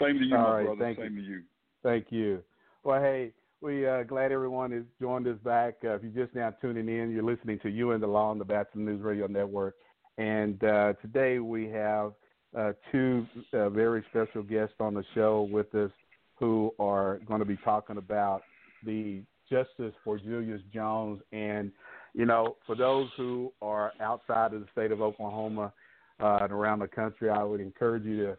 Same 0.00 0.18
to 0.18 0.24
you, 0.24 0.36
All 0.36 0.42
my 0.42 0.50
right, 0.50 0.66
brother. 0.66 0.80
thank 0.80 0.98
Same 0.98 1.16
you. 1.16 1.22
to 1.22 1.28
you. 1.28 1.42
Thank 1.82 2.06
you. 2.10 2.42
Well, 2.84 3.00
hey, 3.00 3.32
we 3.60 3.86
uh, 3.86 4.02
glad 4.04 4.32
everyone 4.32 4.72
has 4.72 4.84
joined 5.00 5.26
us 5.26 5.38
back. 5.44 5.74
Uh, 5.84 5.94
if 5.94 6.02
you're 6.02 6.24
just 6.24 6.34
now 6.34 6.50
tuning 6.62 6.88
in, 6.88 7.10
you're 7.10 7.22
listening 7.22 7.58
to 7.60 7.68
You 7.68 7.92
and 7.92 8.02
the 8.02 8.06
Law 8.06 8.30
on 8.30 8.38
the 8.38 8.44
Batchelor 8.44 8.82
News 8.82 9.02
Radio 9.02 9.26
Network. 9.26 9.74
And 10.18 10.62
uh, 10.62 10.94
today 11.02 11.38
we 11.40 11.68
have 11.70 12.12
uh, 12.56 12.72
two 12.92 13.26
uh, 13.52 13.70
very 13.70 14.04
special 14.10 14.42
guests 14.42 14.76
on 14.80 14.94
the 14.94 15.04
show 15.14 15.48
with 15.50 15.74
us 15.74 15.90
who 16.36 16.72
are 16.78 17.18
going 17.26 17.40
to 17.40 17.46
be 17.46 17.58
talking 17.64 17.96
about 17.96 18.42
the 18.84 19.22
justice 19.48 19.94
for 20.02 20.18
Julius 20.18 20.60
Jones. 20.72 21.20
And, 21.32 21.70
you 22.14 22.26
know, 22.26 22.56
for 22.66 22.74
those 22.74 23.08
who 23.16 23.52
are 23.62 23.92
outside 24.00 24.52
of 24.54 24.60
the 24.60 24.66
state 24.72 24.90
of 24.92 25.00
Oklahoma 25.00 25.72
uh, 26.20 26.40
and 26.42 26.52
around 26.52 26.80
the 26.80 26.88
country, 26.88 27.30
I 27.30 27.42
would 27.42 27.60
encourage 27.60 28.04
you 28.04 28.24
to 28.24 28.36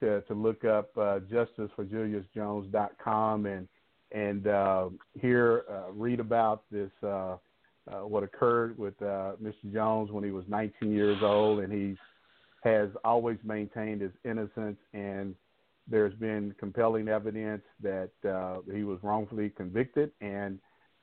to, 0.00 0.20
to 0.22 0.34
look 0.34 0.64
up 0.64 0.90
uh, 0.96 1.18
justiceforjuliusjones.com 1.28 3.46
and 3.46 3.68
and 4.12 4.46
uh, 4.46 4.88
hear 5.20 5.64
uh, 5.70 5.90
read 5.92 6.20
about 6.20 6.62
this 6.70 6.90
uh, 7.02 7.36
uh, 7.90 8.06
what 8.06 8.22
occurred 8.22 8.78
with 8.78 9.00
uh, 9.02 9.32
Mr. 9.42 9.72
Jones 9.72 10.10
when 10.10 10.24
he 10.24 10.30
was 10.30 10.44
19 10.48 10.92
years 10.92 11.18
old, 11.22 11.60
and 11.60 11.72
he 11.72 11.96
has 12.64 12.88
always 13.04 13.38
maintained 13.44 14.00
his 14.00 14.12
innocence 14.24 14.78
and 14.92 15.34
there's 15.90 16.14
been 16.14 16.54
compelling 16.58 17.08
evidence 17.08 17.62
that 17.82 18.10
uh, 18.28 18.58
he 18.72 18.84
was 18.84 18.98
wrongfully 19.02 19.50
convicted, 19.50 20.10
and 20.20 20.58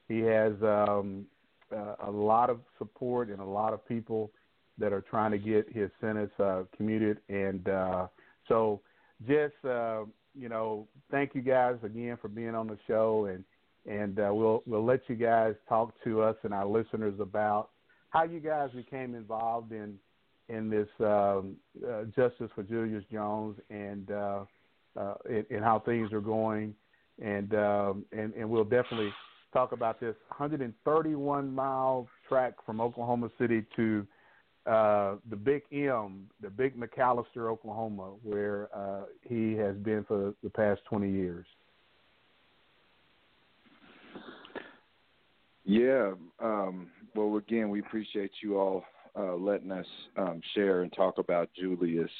he 0.07 0.20
has 0.20 0.53
um, 0.62 1.26
uh, 1.76 1.95
a 2.06 2.12
lot 2.12 2.49
of 2.49 2.60
support 2.78 3.30
and 3.30 3.40
a 3.40 3.45
lot 3.45 3.74
of 3.74 3.86
people 3.88 4.32
that 4.78 4.94
are 4.94 5.02
trying 5.02 5.32
to 5.32 5.38
get 5.38 5.68
his 5.74 5.90
sentence 6.02 6.32
uh, 6.40 6.64
commuted. 6.76 7.18
And 7.30 7.68
uh, 7.68 8.07
so, 8.48 8.82
just 9.28 9.53
uh, 9.64 10.03
you 10.38 10.49
know, 10.49 10.88
thank 11.10 11.34
you 11.34 11.41
guys 11.41 11.76
again 11.84 12.18
for 12.22 12.28
being 12.28 12.56
on 12.56 12.68
the 12.68 12.78
show, 12.88 13.26
and 13.26 13.44
and 13.91 14.20
uh, 14.20 14.30
we'll 14.34 14.62
we'll 14.66 14.86
let 14.86 15.02
you 15.07 15.16
guys 15.16 15.56
talk 15.68 15.94
to 16.03 16.22
us 16.22 16.36
and 16.44 16.53
our 16.53 16.66
listeners 16.66 17.20
about 17.20 17.70
how 18.10 18.24
you 18.24 18.40
guys 18.40 18.70
became 18.76 19.16
involved 19.16 19.72
in 19.72 19.98
in 20.49 20.70
this 20.70 20.88
um, 20.99 21.56
uh, 21.88 22.03
justice 22.16 22.52
for 22.53 22.64
Julius 22.64 23.03
Jones 23.12 23.57
and 23.70 24.12
uh, 24.95 24.99
uh, 24.99 25.15
and, 25.30 25.45
and 25.49 25.63
how 25.63 25.80
things 25.80 26.11
are 26.13 26.22
going, 26.22 26.73
and 27.22 27.53
um, 27.55 28.05
and 28.11 28.34
and 28.34 28.49
we'll 28.49 28.63
definitely 28.63 29.13
talk 29.53 29.72
about 29.72 29.99
this 29.99 30.15
131 30.30 31.53
mile 31.53 32.07
track 32.27 32.53
from 32.65 32.81
Oklahoma 32.81 33.30
City 33.39 33.65
to 33.76 34.05
uh, 34.65 35.15
the 35.30 35.35
Big 35.35 35.63
M, 35.72 36.27
the 36.41 36.49
Big 36.49 36.77
McAlester, 36.77 37.49
Oklahoma, 37.49 38.13
where 38.23 38.69
uh, 38.76 39.03
he 39.22 39.53
has 39.53 39.76
been 39.77 40.03
for 40.07 40.34
the 40.43 40.49
past 40.49 40.81
20 40.89 41.09
years. 41.09 41.45
Yeah. 45.65 46.13
Um, 46.41 46.88
well, 47.15 47.38
again, 47.38 47.69
we 47.69 47.80
appreciate 47.80 48.31
you 48.41 48.57
all 48.57 48.84
uh, 49.17 49.35
letting 49.35 49.72
us 49.72 49.85
um, 50.17 50.41
share 50.53 50.81
and 50.81 50.91
talk 50.93 51.17
about 51.17 51.49
Julius. 51.57 52.11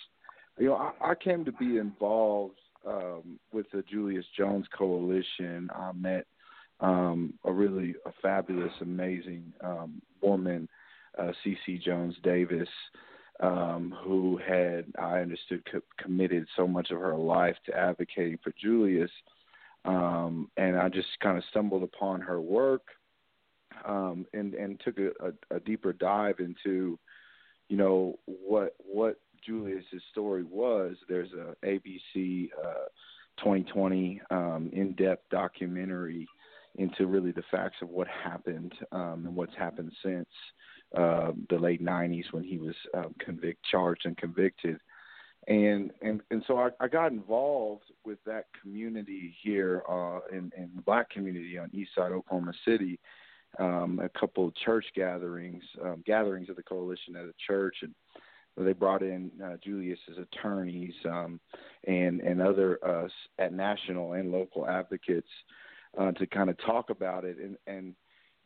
You 0.58 0.68
know, 0.68 0.76
I, 0.76 1.12
I 1.12 1.16
came 1.16 1.44
to 1.46 1.52
be 1.52 1.78
involved 1.78 2.56
um, 2.88 3.40
with 3.52 3.66
the 3.72 3.84
Julius 3.90 4.26
Jones 4.38 4.66
Coalition. 4.78 5.70
I 5.74 5.92
met 5.94 6.26
um, 6.80 7.34
a 7.44 7.52
really 7.52 7.96
a 8.06 8.12
fabulous, 8.22 8.74
amazing 8.82 9.54
um, 9.62 10.02
woman, 10.22 10.68
uh, 11.18 11.32
CeCe 11.44 11.82
Jones 11.82 12.16
Davis, 12.24 12.70
um, 13.40 13.96
who 14.04 14.40
had 14.46 14.86
I 15.00 15.20
understood 15.20 15.64
co- 15.72 15.82
committed 15.98 16.48
so 16.56 16.68
much 16.68 16.92
of 16.92 17.00
her 17.00 17.16
life 17.16 17.56
to 17.66 17.78
advocating 17.78 18.40
for 18.44 18.54
Julius, 18.62 19.12
um, 19.86 20.50
and 20.58 20.78
I 20.78 20.90
just 20.90 21.08
kind 21.22 21.38
of 21.38 21.44
stumbled 21.50 21.84
upon 21.84 22.22
her 22.22 22.42
work 22.42 22.84
um, 23.84 24.26
and 24.34 24.54
and 24.54 24.80
took 24.84 24.98
a, 25.00 25.10
a, 25.26 25.56
a 25.58 25.60
deeper 25.60 25.94
dive 25.94 26.40
into, 26.40 26.98
you 27.70 27.78
know, 27.78 28.18
what 28.26 28.76
what 28.80 29.20
Julius's 29.46 30.02
story 30.12 30.44
was. 30.44 30.96
There's 31.08 31.32
a 31.34 31.56
ABC 31.66 32.50
uh, 32.64 32.88
2020 33.38 34.22
um, 34.32 34.70
in-depth 34.74 35.30
documentary 35.30 36.28
into 36.76 37.08
really 37.08 37.32
the 37.32 37.44
facts 37.52 37.78
of 37.82 37.90
what 37.90 38.08
happened 38.08 38.74
um, 38.92 39.24
and 39.26 39.36
what's 39.36 39.56
happened 39.56 39.92
since 40.04 40.28
uh, 40.98 41.32
the 41.50 41.58
late 41.58 41.84
90s 41.84 42.26
when 42.32 42.44
he 42.44 42.58
was 42.58 42.76
um, 42.94 43.14
convict 43.20 43.64
charged 43.70 44.06
and 44.06 44.18
convicted. 44.18 44.80
And 45.48 45.92
and 46.02 46.22
and 46.32 46.44
so 46.48 46.58
I, 46.58 46.70
I 46.80 46.88
got 46.88 47.12
involved 47.12 47.84
with 48.04 48.18
that 48.26 48.46
community 48.60 49.36
here 49.44 49.84
uh, 49.88 50.22
in, 50.32 50.52
in 50.58 50.72
the 50.76 50.82
black 50.82 51.10
community 51.12 51.60
on 51.60 51.70
East 51.72 51.92
Side 51.96 52.12
Oklahoma 52.12 52.54
City, 52.68 53.00
um, 53.60 54.00
a 54.04 54.10
couple 54.20 54.48
of 54.48 54.56
church 54.56 54.86
gatherings, 54.96 55.64
um, 55.84 56.04
gatherings 56.04 56.50
of 56.50 56.56
the 56.56 56.64
coalition 56.64 57.16
at 57.16 57.26
a 57.26 57.34
church, 57.46 57.76
and 57.84 57.94
they 58.64 58.74
brought 58.74 59.02
in 59.02 59.32
uh, 59.44 59.58
Julius's 59.64 60.18
attorneys 60.18 60.94
um, 61.06 61.40
and 61.86 62.22
and 62.22 62.42
other 62.42 62.80
uh, 62.86 63.08
at 63.38 63.54
national 63.54 64.14
and 64.14 64.32
local 64.32 64.68
advocates 64.68 65.28
uh, 65.98 66.12
to 66.14 66.26
kind 66.28 66.50
of 66.50 66.58
talk 66.66 66.90
about 66.90 67.26
it. 67.26 67.38
And 67.38 67.58
and 67.68 67.96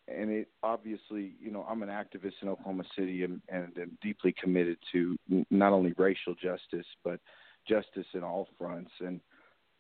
and 0.07 0.31
it 0.31 0.47
obviously 0.63 1.33
you 1.39 1.51
know 1.51 1.65
I'm 1.69 1.83
an 1.83 1.89
activist 1.89 2.33
in 2.41 2.49
Oklahoma 2.49 2.83
City 2.97 3.23
and 3.23 3.41
and 3.49 3.77
am 3.77 3.97
deeply 4.01 4.33
committed 4.41 4.77
to 4.91 5.15
not 5.51 5.73
only 5.73 5.93
racial 5.97 6.33
justice 6.33 6.87
but 7.03 7.19
justice 7.67 8.07
in 8.13 8.23
all 8.23 8.47
fronts. 8.57 8.91
And 8.99 9.21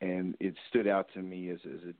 and 0.01 0.35
it 0.39 0.53
stood 0.69 0.87
out 0.87 1.07
to 1.15 1.21
me 1.21 1.49
as 1.49 1.59
as 1.65 1.81
a 1.89 1.93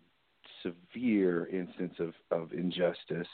severe 0.64 1.48
instance 1.48 1.96
of 2.00 2.14
of 2.32 2.54
injustice 2.54 3.28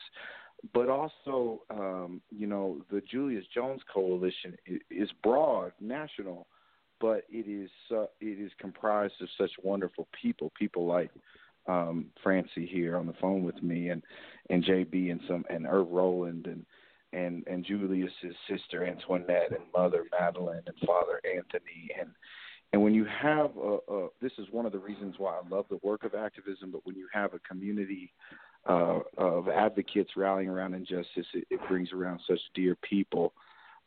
but 0.73 0.89
also 0.89 1.61
um 1.69 2.21
you 2.29 2.47
know 2.47 2.81
the 2.91 3.01
Julius 3.01 3.45
Jones 3.53 3.81
coalition 3.93 4.55
is 4.89 5.09
broad 5.23 5.71
national 5.79 6.47
but 6.99 7.23
it 7.29 7.47
is 7.49 7.69
uh, 7.91 8.05
it 8.21 8.39
is 8.39 8.51
comprised 8.59 9.13
of 9.21 9.27
such 9.37 9.51
wonderful 9.63 10.07
people 10.19 10.51
people 10.57 10.85
like 10.85 11.11
um 11.67 12.07
Francie 12.23 12.65
here 12.65 12.97
on 12.97 13.05
the 13.07 13.15
phone 13.21 13.43
with 13.43 13.61
me 13.61 13.89
and 13.89 14.01
and 14.49 14.63
JB 14.63 15.11
and 15.11 15.21
some 15.27 15.45
and 15.49 15.65
Irv 15.65 15.89
Rowland 15.89 16.47
and 16.47 16.65
and 17.15 17.43
and 17.47 17.65
Julius's 17.65 18.35
sister 18.49 18.85
Antoinette 18.85 19.51
and 19.51 19.63
mother 19.75 20.05
Madeline 20.11 20.63
and 20.67 20.75
father 20.85 21.21
Anthony. 21.25 21.89
And 21.99 22.09
and 22.73 22.83
when 22.83 22.93
you 22.93 23.05
have 23.05 23.51
a, 23.57 23.77
a 23.91 24.07
this 24.21 24.33
is 24.37 24.47
one 24.51 24.65
of 24.65 24.71
the 24.71 24.79
reasons 24.79 25.15
why 25.17 25.33
I 25.33 25.47
love 25.49 25.65
the 25.69 25.79
work 25.81 26.03
of 26.03 26.13
activism 26.13 26.71
but 26.71 26.85
when 26.85 26.95
you 26.95 27.07
have 27.13 27.33
a 27.33 27.39
community 27.39 28.13
uh, 28.67 28.99
of 29.17 29.47
advocates 29.47 30.11
rallying 30.15 30.49
around 30.49 30.73
injustice 30.73 31.27
it, 31.33 31.45
it 31.49 31.59
brings 31.67 31.91
around 31.91 32.19
such 32.27 32.39
dear 32.53 32.75
people. 32.87 33.33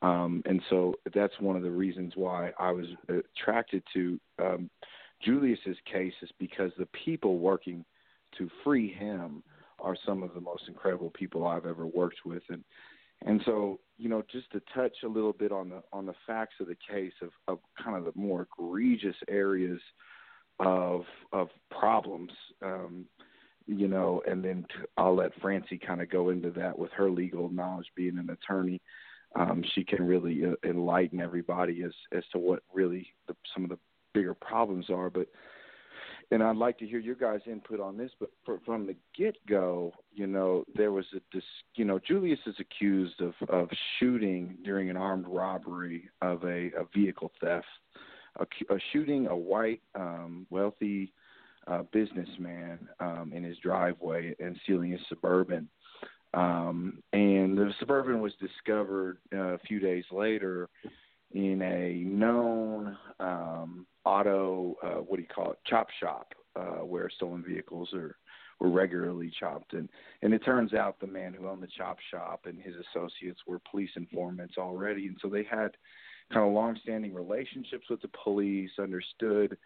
Um, 0.02 0.42
and 0.46 0.62
so 0.70 0.94
that's 1.14 1.34
one 1.40 1.56
of 1.56 1.62
the 1.62 1.70
reasons 1.70 2.12
why 2.14 2.52
I 2.58 2.70
was 2.70 2.86
attracted 3.08 3.82
to 3.94 4.20
um, 4.38 4.70
Julius's 5.24 5.76
case 5.90 6.12
is 6.22 6.30
because 6.38 6.70
the 6.78 6.86
people 7.04 7.38
working 7.38 7.84
to 8.36 8.48
free 8.62 8.92
him 8.92 9.42
are 9.80 9.96
some 10.06 10.22
of 10.22 10.34
the 10.34 10.40
most 10.40 10.64
incredible 10.68 11.10
people 11.10 11.46
I've 11.46 11.66
ever 11.66 11.86
worked 11.86 12.20
with. 12.24 12.42
And 12.48 12.62
and 13.22 13.40
so 13.44 13.80
you 13.96 14.08
know 14.08 14.22
just 14.30 14.50
to 14.52 14.62
touch 14.74 14.96
a 15.04 15.08
little 15.08 15.32
bit 15.32 15.52
on 15.52 15.68
the 15.70 15.82
on 15.92 16.06
the 16.06 16.14
facts 16.26 16.54
of 16.60 16.68
the 16.68 16.76
case 16.88 17.12
of 17.22 17.30
of 17.48 17.58
kind 17.82 17.96
of 17.96 18.04
the 18.04 18.12
more 18.14 18.46
egregious 18.58 19.16
areas 19.28 19.80
of 20.60 21.02
of 21.32 21.48
problems 21.70 22.30
um 22.62 23.04
you 23.68 23.86
know 23.86 24.22
and 24.26 24.44
then 24.44 24.64
to, 24.70 24.86
I'll 24.96 25.14
let 25.14 25.38
Francie 25.40 25.78
kind 25.78 26.02
of 26.02 26.10
go 26.10 26.30
into 26.30 26.50
that 26.52 26.76
with 26.76 26.90
her 26.92 27.10
legal 27.10 27.48
knowledge 27.50 27.86
being 27.94 28.18
an 28.18 28.30
attorney 28.30 28.80
um 29.36 29.62
she 29.74 29.84
can 29.84 30.06
really 30.06 30.44
uh, 30.44 30.68
enlighten 30.68 31.20
everybody 31.20 31.82
as 31.84 31.92
as 32.16 32.24
to 32.32 32.38
what 32.38 32.62
really 32.72 33.12
the, 33.28 33.36
some 33.54 33.64
of 33.64 33.70
the 33.70 33.78
bigger 34.14 34.34
problems 34.34 34.88
are 34.90 35.10
but 35.10 35.28
and 36.30 36.42
I'd 36.42 36.56
like 36.56 36.78
to 36.78 36.86
hear 36.86 36.98
your 36.98 37.14
guys' 37.14 37.40
input 37.46 37.80
on 37.80 37.96
this. 37.96 38.10
But 38.20 38.30
for, 38.44 38.60
from 38.66 38.86
the 38.86 38.96
get 39.16 39.36
go, 39.46 39.92
you 40.12 40.26
know, 40.26 40.64
there 40.74 40.92
was 40.92 41.06
a 41.14 41.20
dis, 41.32 41.42
you 41.74 41.84
know, 41.84 41.98
Julius 41.98 42.40
is 42.46 42.54
accused 42.60 43.20
of 43.20 43.32
of 43.48 43.68
shooting 43.98 44.56
during 44.64 44.90
an 44.90 44.96
armed 44.96 45.26
robbery 45.26 46.10
of 46.20 46.44
a, 46.44 46.70
a 46.76 46.84
vehicle 46.94 47.32
theft, 47.40 47.66
a, 48.38 48.74
a 48.74 48.78
shooting 48.92 49.26
a 49.28 49.36
white 49.36 49.80
um, 49.94 50.46
wealthy 50.50 51.12
uh, 51.68 51.82
businessman 51.92 52.78
um, 53.00 53.32
in 53.34 53.42
his 53.42 53.58
driveway 53.58 54.34
and 54.40 54.58
stealing 54.64 54.92
his 54.92 55.00
suburban. 55.08 55.68
Um, 56.34 57.02
and 57.12 57.56
the 57.56 57.72
suburban 57.80 58.20
was 58.20 58.32
discovered 58.40 59.18
uh, 59.34 59.54
a 59.54 59.58
few 59.58 59.80
days 59.80 60.04
later 60.10 60.68
in 61.32 61.60
a 61.62 62.04
known 62.04 62.96
um, 63.20 63.86
auto, 64.04 64.76
uh, 64.82 65.00
what 65.02 65.16
do 65.16 65.22
you 65.22 65.28
call 65.28 65.52
it, 65.52 65.58
chop 65.66 65.88
shop, 66.00 66.34
uh, 66.56 66.84
where 66.84 67.10
stolen 67.10 67.44
vehicles 67.46 67.90
are 67.92 68.16
were 68.60 68.70
regularly 68.70 69.32
chopped. 69.38 69.72
And 69.72 69.88
and 70.22 70.34
it 70.34 70.44
turns 70.44 70.74
out 70.74 70.98
the 71.00 71.06
man 71.06 71.32
who 71.32 71.48
owned 71.48 71.62
the 71.62 71.68
chop 71.76 71.98
shop 72.10 72.46
and 72.46 72.60
his 72.60 72.74
associates 72.74 73.40
were 73.46 73.60
police 73.70 73.90
informants 73.96 74.54
already, 74.58 75.06
and 75.06 75.16
so 75.22 75.28
they 75.28 75.44
had 75.44 75.76
kind 76.32 76.46
of 76.46 76.52
long-standing 76.52 77.14
relationships 77.14 77.86
with 77.88 78.02
the 78.02 78.10
police, 78.22 78.70
understood 78.78 79.56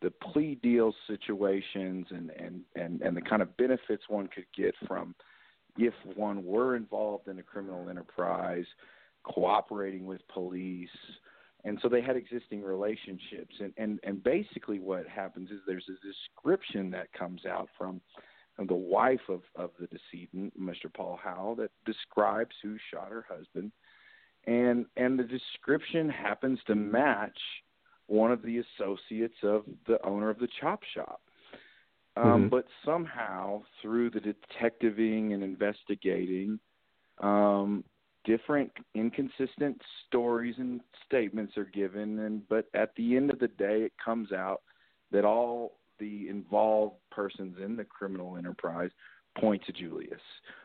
the 0.00 0.10
plea 0.10 0.56
deal 0.62 0.94
situations 1.06 2.06
and 2.10 2.30
and 2.30 2.62
and 2.76 3.02
and 3.02 3.16
the 3.16 3.20
kind 3.20 3.42
of 3.42 3.56
benefits 3.56 4.04
one 4.08 4.28
could 4.28 4.46
get 4.56 4.74
from 4.86 5.14
if 5.76 5.94
one 6.16 6.44
were 6.44 6.76
involved 6.76 7.28
in 7.28 7.38
a 7.38 7.42
criminal 7.42 7.88
enterprise 7.88 8.66
cooperating 9.24 10.06
with 10.06 10.26
police. 10.28 10.88
And 11.64 11.78
so 11.82 11.88
they 11.88 12.00
had 12.00 12.16
existing 12.16 12.62
relationships. 12.62 13.54
And 13.60 13.72
and 13.76 14.00
and 14.04 14.22
basically 14.22 14.78
what 14.78 15.06
happens 15.08 15.50
is 15.50 15.60
there's 15.66 15.88
a 15.88 16.06
description 16.06 16.90
that 16.90 17.12
comes 17.12 17.44
out 17.46 17.68
from 17.76 18.00
the 18.58 18.74
wife 18.74 19.28
of 19.28 19.42
of 19.54 19.70
the 19.78 19.86
decedent 19.86 20.52
mr 20.60 20.92
paul 20.92 21.16
howell 21.22 21.54
that 21.54 21.70
describes 21.86 22.54
who 22.62 22.76
shot 22.92 23.08
her 23.10 23.26
husband. 23.28 23.72
And 24.46 24.86
and 24.96 25.18
the 25.18 25.24
description 25.24 26.08
happens 26.08 26.60
to 26.66 26.74
match 26.74 27.38
one 28.08 28.32
of 28.32 28.42
the 28.42 28.58
associates 28.58 29.36
of 29.42 29.62
the 29.86 30.04
owner 30.04 30.28
of 30.28 30.38
the 30.38 30.48
chop 30.60 30.80
shop 30.94 31.20
um 32.16 32.24
mm-hmm. 32.24 32.48
but 32.48 32.64
somehow 32.84 33.62
through 33.80 34.10
the 34.10 34.20
detectiving 34.20 35.32
and 35.32 35.42
investigating 35.42 36.58
um 37.20 37.84
different 38.24 38.70
inconsistent 38.94 39.80
stories 40.06 40.54
and 40.58 40.80
statements 41.06 41.56
are 41.56 41.64
given 41.66 42.18
and 42.20 42.46
but 42.48 42.66
at 42.74 42.94
the 42.96 43.16
end 43.16 43.30
of 43.30 43.38
the 43.38 43.48
day 43.48 43.82
it 43.82 43.92
comes 44.02 44.32
out 44.32 44.62
that 45.10 45.24
all 45.24 45.78
the 45.98 46.28
involved 46.28 46.96
persons 47.10 47.56
in 47.64 47.76
the 47.76 47.84
criminal 47.84 48.36
enterprise 48.36 48.90
point 49.38 49.62
to 49.66 49.72
Julius 49.72 50.20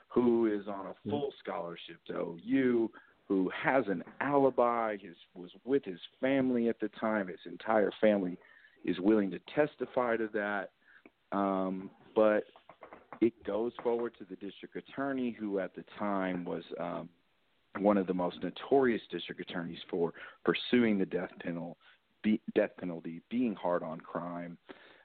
who 0.09 0.45
is 0.45 0.67
on 0.67 0.87
a 0.87 1.09
full 1.09 1.33
scholarship 1.39 1.97
to 2.07 2.37
OU 2.45 2.91
who 3.27 3.49
has 3.55 3.85
an 3.87 4.03
alibi 4.21 4.97
his 4.97 5.15
was 5.33 5.51
with 5.65 5.83
his 5.85 5.99
family 6.19 6.69
at 6.69 6.79
the 6.79 6.89
time 6.99 7.27
his 7.27 7.39
entire 7.45 7.91
family 8.01 8.37
is 8.85 8.99
willing 8.99 9.31
to 9.31 9.39
testify 9.55 10.17
to 10.17 10.29
that 10.33 10.71
um 11.31 11.89
but 12.15 12.43
it 13.21 13.33
goes 13.45 13.71
forward 13.81 14.13
to 14.17 14.25
the 14.25 14.35
district 14.35 14.75
attorney 14.75 15.35
who 15.39 15.59
at 15.59 15.73
the 15.75 15.83
time 15.97 16.43
was 16.43 16.63
um 16.79 17.09
one 17.79 17.97
of 17.97 18.07
the 18.07 18.13
most 18.13 18.37
notorious 18.43 19.01
district 19.11 19.41
attorneys 19.41 19.79
for 19.89 20.13
pursuing 20.45 20.97
the 20.97 21.05
death 21.05 21.31
penalty, 21.41 21.79
be, 22.21 22.41
death 22.55 22.71
penalty, 22.79 23.21
being 23.29 23.55
hard 23.55 23.83
on 23.83 23.99
crime. 23.99 24.57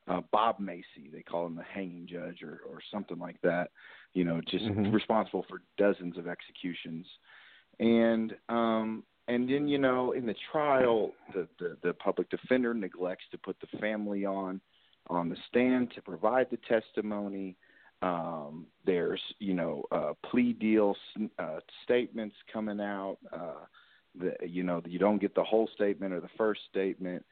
Uh, 0.06 0.20
Bob 0.32 0.58
Macy, 0.58 1.10
they 1.12 1.22
call 1.22 1.46
him 1.46 1.54
the 1.54 1.62
hanging 1.62 2.06
judge 2.06 2.42
or, 2.42 2.60
or 2.68 2.78
something 2.92 3.18
like 3.18 3.40
that. 3.42 3.70
You 4.14 4.24
know, 4.24 4.40
just 4.40 4.64
mm-hmm. 4.64 4.90
responsible 4.90 5.44
for 5.48 5.62
dozens 5.76 6.16
of 6.16 6.26
executions, 6.26 7.06
and 7.80 8.34
um, 8.48 9.04
and 9.28 9.48
then 9.48 9.68
you 9.68 9.78
know 9.78 10.12
in 10.12 10.26
the 10.26 10.34
trial, 10.50 11.12
the, 11.34 11.46
the 11.58 11.76
the 11.82 11.92
public 11.94 12.28
defender 12.30 12.74
neglects 12.74 13.24
to 13.30 13.38
put 13.38 13.56
the 13.60 13.78
family 13.78 14.24
on 14.24 14.60
on 15.08 15.28
the 15.28 15.36
stand 15.48 15.92
to 15.94 16.02
provide 16.02 16.48
the 16.50 16.58
testimony. 16.68 17.56
Um, 18.00 18.66
there's 18.84 19.20
you 19.38 19.54
know 19.54 19.84
uh, 19.92 20.14
plea 20.30 20.52
deal 20.52 20.96
uh, 21.38 21.60
statements 21.84 22.36
coming 22.52 22.80
out. 22.80 23.18
Uh, 23.32 23.64
the, 24.18 24.34
you 24.46 24.62
know 24.62 24.82
you 24.86 24.98
don't 24.98 25.20
get 25.20 25.34
the 25.34 25.44
whole 25.44 25.68
statement 25.74 26.12
or 26.12 26.20
the 26.20 26.30
first 26.36 26.60
statement. 26.70 27.24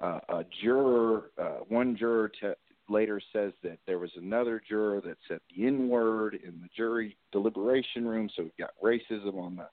Uh, 0.00 0.20
a 0.28 0.44
juror, 0.62 1.32
uh, 1.42 1.58
one 1.68 1.96
juror 1.96 2.30
te- 2.40 2.52
later 2.88 3.20
says 3.32 3.52
that 3.62 3.78
there 3.86 3.98
was 3.98 4.10
another 4.16 4.62
juror 4.68 5.00
that 5.00 5.16
said 5.26 5.40
the 5.56 5.66
N 5.66 5.88
word 5.88 6.34
in 6.34 6.60
the 6.60 6.68
jury 6.76 7.16
deliberation 7.32 8.06
room. 8.06 8.28
So 8.36 8.44
we've 8.44 8.56
got 8.58 8.70
racism 8.82 9.34
on 9.34 9.56
the 9.56 9.66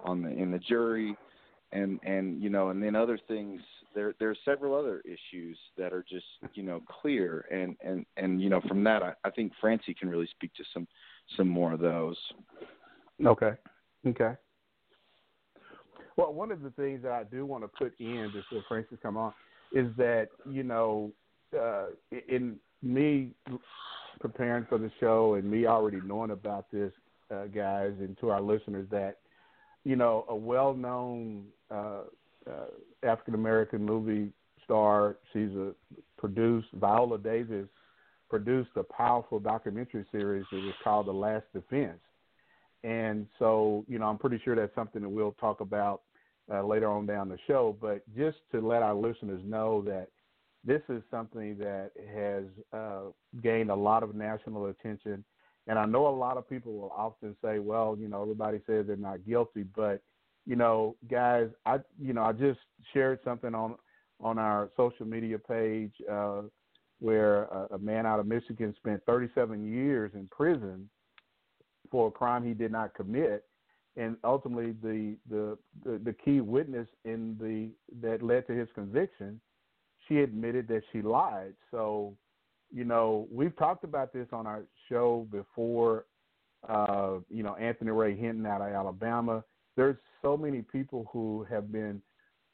on 0.00 0.22
the 0.22 0.30
in 0.30 0.50
the 0.50 0.58
jury. 0.58 1.16
and 1.72 1.98
and 2.04 2.42
you 2.42 2.50
know, 2.50 2.68
and 2.70 2.82
then 2.82 2.94
other 2.94 3.18
things. 3.28 3.60
There 3.94 4.14
there 4.18 4.30
are 4.30 4.36
several 4.44 4.74
other 4.74 5.02
issues 5.04 5.58
that 5.76 5.92
are 5.92 6.04
just 6.08 6.24
you 6.54 6.62
know 6.62 6.80
clear, 7.00 7.46
and 7.50 7.76
and 7.84 8.06
and 8.16 8.40
you 8.40 8.48
know 8.48 8.60
from 8.68 8.84
that, 8.84 9.02
I, 9.02 9.12
I 9.24 9.30
think 9.30 9.52
Francie 9.60 9.94
can 9.94 10.08
really 10.08 10.28
speak 10.30 10.54
to 10.54 10.64
some 10.72 10.86
some 11.36 11.48
more 11.48 11.72
of 11.72 11.80
those. 11.80 12.16
Okay. 13.24 13.52
Okay. 14.06 14.32
Well, 16.16 16.32
one 16.32 16.52
of 16.52 16.62
the 16.62 16.70
things 16.70 17.02
that 17.02 17.12
I 17.12 17.24
do 17.24 17.46
want 17.46 17.64
to 17.64 17.68
put 17.68 17.94
in 17.98 18.30
before 18.32 18.62
Francis 18.68 18.98
come 19.02 19.16
on 19.16 19.32
is 19.72 19.86
that 19.96 20.28
you 20.50 20.62
know, 20.62 21.12
uh, 21.58 21.86
in 22.28 22.56
me 22.82 23.30
preparing 24.20 24.66
for 24.68 24.78
the 24.78 24.90
show 25.00 25.34
and 25.34 25.50
me 25.50 25.66
already 25.66 26.00
knowing 26.04 26.30
about 26.30 26.70
this, 26.70 26.92
uh, 27.30 27.44
guys, 27.46 27.92
and 27.98 28.16
to 28.18 28.30
our 28.30 28.40
listeners 28.40 28.86
that 28.90 29.18
you 29.84 29.96
know 29.96 30.24
a 30.28 30.36
well-known 30.36 31.46
uh, 31.70 32.02
uh, 32.48 32.66
African 33.02 33.34
American 33.34 33.84
movie 33.84 34.32
star. 34.64 35.16
She's 35.32 35.50
a 35.50 35.72
produced 36.18 36.68
Viola 36.74 37.18
Davis 37.18 37.68
produced 38.30 38.70
a 38.76 38.82
powerful 38.82 39.38
documentary 39.38 40.06
series 40.10 40.46
that 40.50 40.56
was 40.56 40.72
called 40.82 41.06
The 41.06 41.12
Last 41.12 41.44
Defense 41.52 42.00
and 42.84 43.26
so, 43.38 43.84
you 43.88 43.98
know, 43.98 44.06
I'm 44.06 44.18
pretty 44.18 44.40
sure 44.44 44.56
that's 44.56 44.74
something 44.74 45.02
that 45.02 45.08
we'll 45.08 45.32
talk 45.32 45.60
about 45.60 46.02
uh, 46.52 46.64
later 46.64 46.90
on 46.90 47.06
down 47.06 47.28
the 47.28 47.38
show. 47.46 47.76
But 47.80 48.02
just 48.16 48.38
to 48.52 48.60
let 48.60 48.82
our 48.82 48.94
listeners 48.94 49.40
know 49.44 49.82
that 49.82 50.08
this 50.64 50.82
is 50.88 51.02
something 51.10 51.56
that 51.58 51.90
has 52.14 52.44
uh, 52.72 53.10
gained 53.42 53.70
a 53.70 53.74
lot 53.74 54.02
of 54.02 54.14
national 54.14 54.66
attention. 54.66 55.24
And 55.66 55.78
I 55.78 55.86
know 55.86 56.08
a 56.08 56.10
lot 56.16 56.36
of 56.36 56.48
people 56.48 56.72
will 56.72 56.92
often 56.96 57.36
say, 57.42 57.58
well, 57.58 57.96
you 57.98 58.08
know, 58.08 58.22
everybody 58.22 58.60
says 58.66 58.86
they're 58.86 58.96
not 58.96 59.24
guilty, 59.26 59.62
but 59.62 60.02
you 60.44 60.56
know, 60.56 60.96
guys, 61.08 61.48
I 61.66 61.78
you 62.00 62.12
know, 62.12 62.22
I 62.22 62.32
just 62.32 62.58
shared 62.92 63.20
something 63.24 63.54
on 63.54 63.76
on 64.20 64.38
our 64.38 64.70
social 64.76 65.06
media 65.06 65.38
page 65.38 65.92
uh, 66.10 66.42
where 67.00 67.44
a, 67.44 67.74
a 67.74 67.78
man 67.78 68.06
out 68.06 68.20
of 68.20 68.26
Michigan 68.26 68.74
spent 68.76 69.02
37 69.06 69.72
years 69.72 70.12
in 70.14 70.28
prison 70.28 70.88
for 71.90 72.08
a 72.08 72.10
crime 72.10 72.44
he 72.44 72.54
did 72.54 72.72
not 72.72 72.94
commit, 72.94 73.44
and 73.96 74.16
ultimately 74.24 74.74
the 74.82 75.16
the 75.28 75.58
the, 75.84 75.98
the 75.98 76.12
key 76.12 76.40
witness 76.40 76.88
in 77.04 77.36
the 77.40 77.70
that 78.00 78.22
led 78.22 78.46
to 78.48 78.52
his 78.52 78.68
conviction, 78.74 79.40
she 80.08 80.18
admitted 80.18 80.66
that 80.68 80.82
she 80.92 81.02
lied. 81.02 81.54
So, 81.70 82.16
you 82.72 82.84
know, 82.84 83.28
we've 83.30 83.56
talked 83.56 83.84
about 83.84 84.12
this 84.12 84.26
on 84.32 84.46
our 84.46 84.62
show 84.88 85.26
before. 85.30 86.06
Uh, 86.68 87.18
you 87.28 87.42
know, 87.42 87.56
Anthony 87.56 87.90
Ray 87.90 88.16
Hinton 88.16 88.46
out 88.46 88.60
of 88.60 88.68
Alabama. 88.68 89.42
There's 89.76 89.96
so 90.22 90.36
many 90.36 90.62
people 90.62 91.08
who 91.12 91.44
have 91.50 91.72
been 91.72 92.00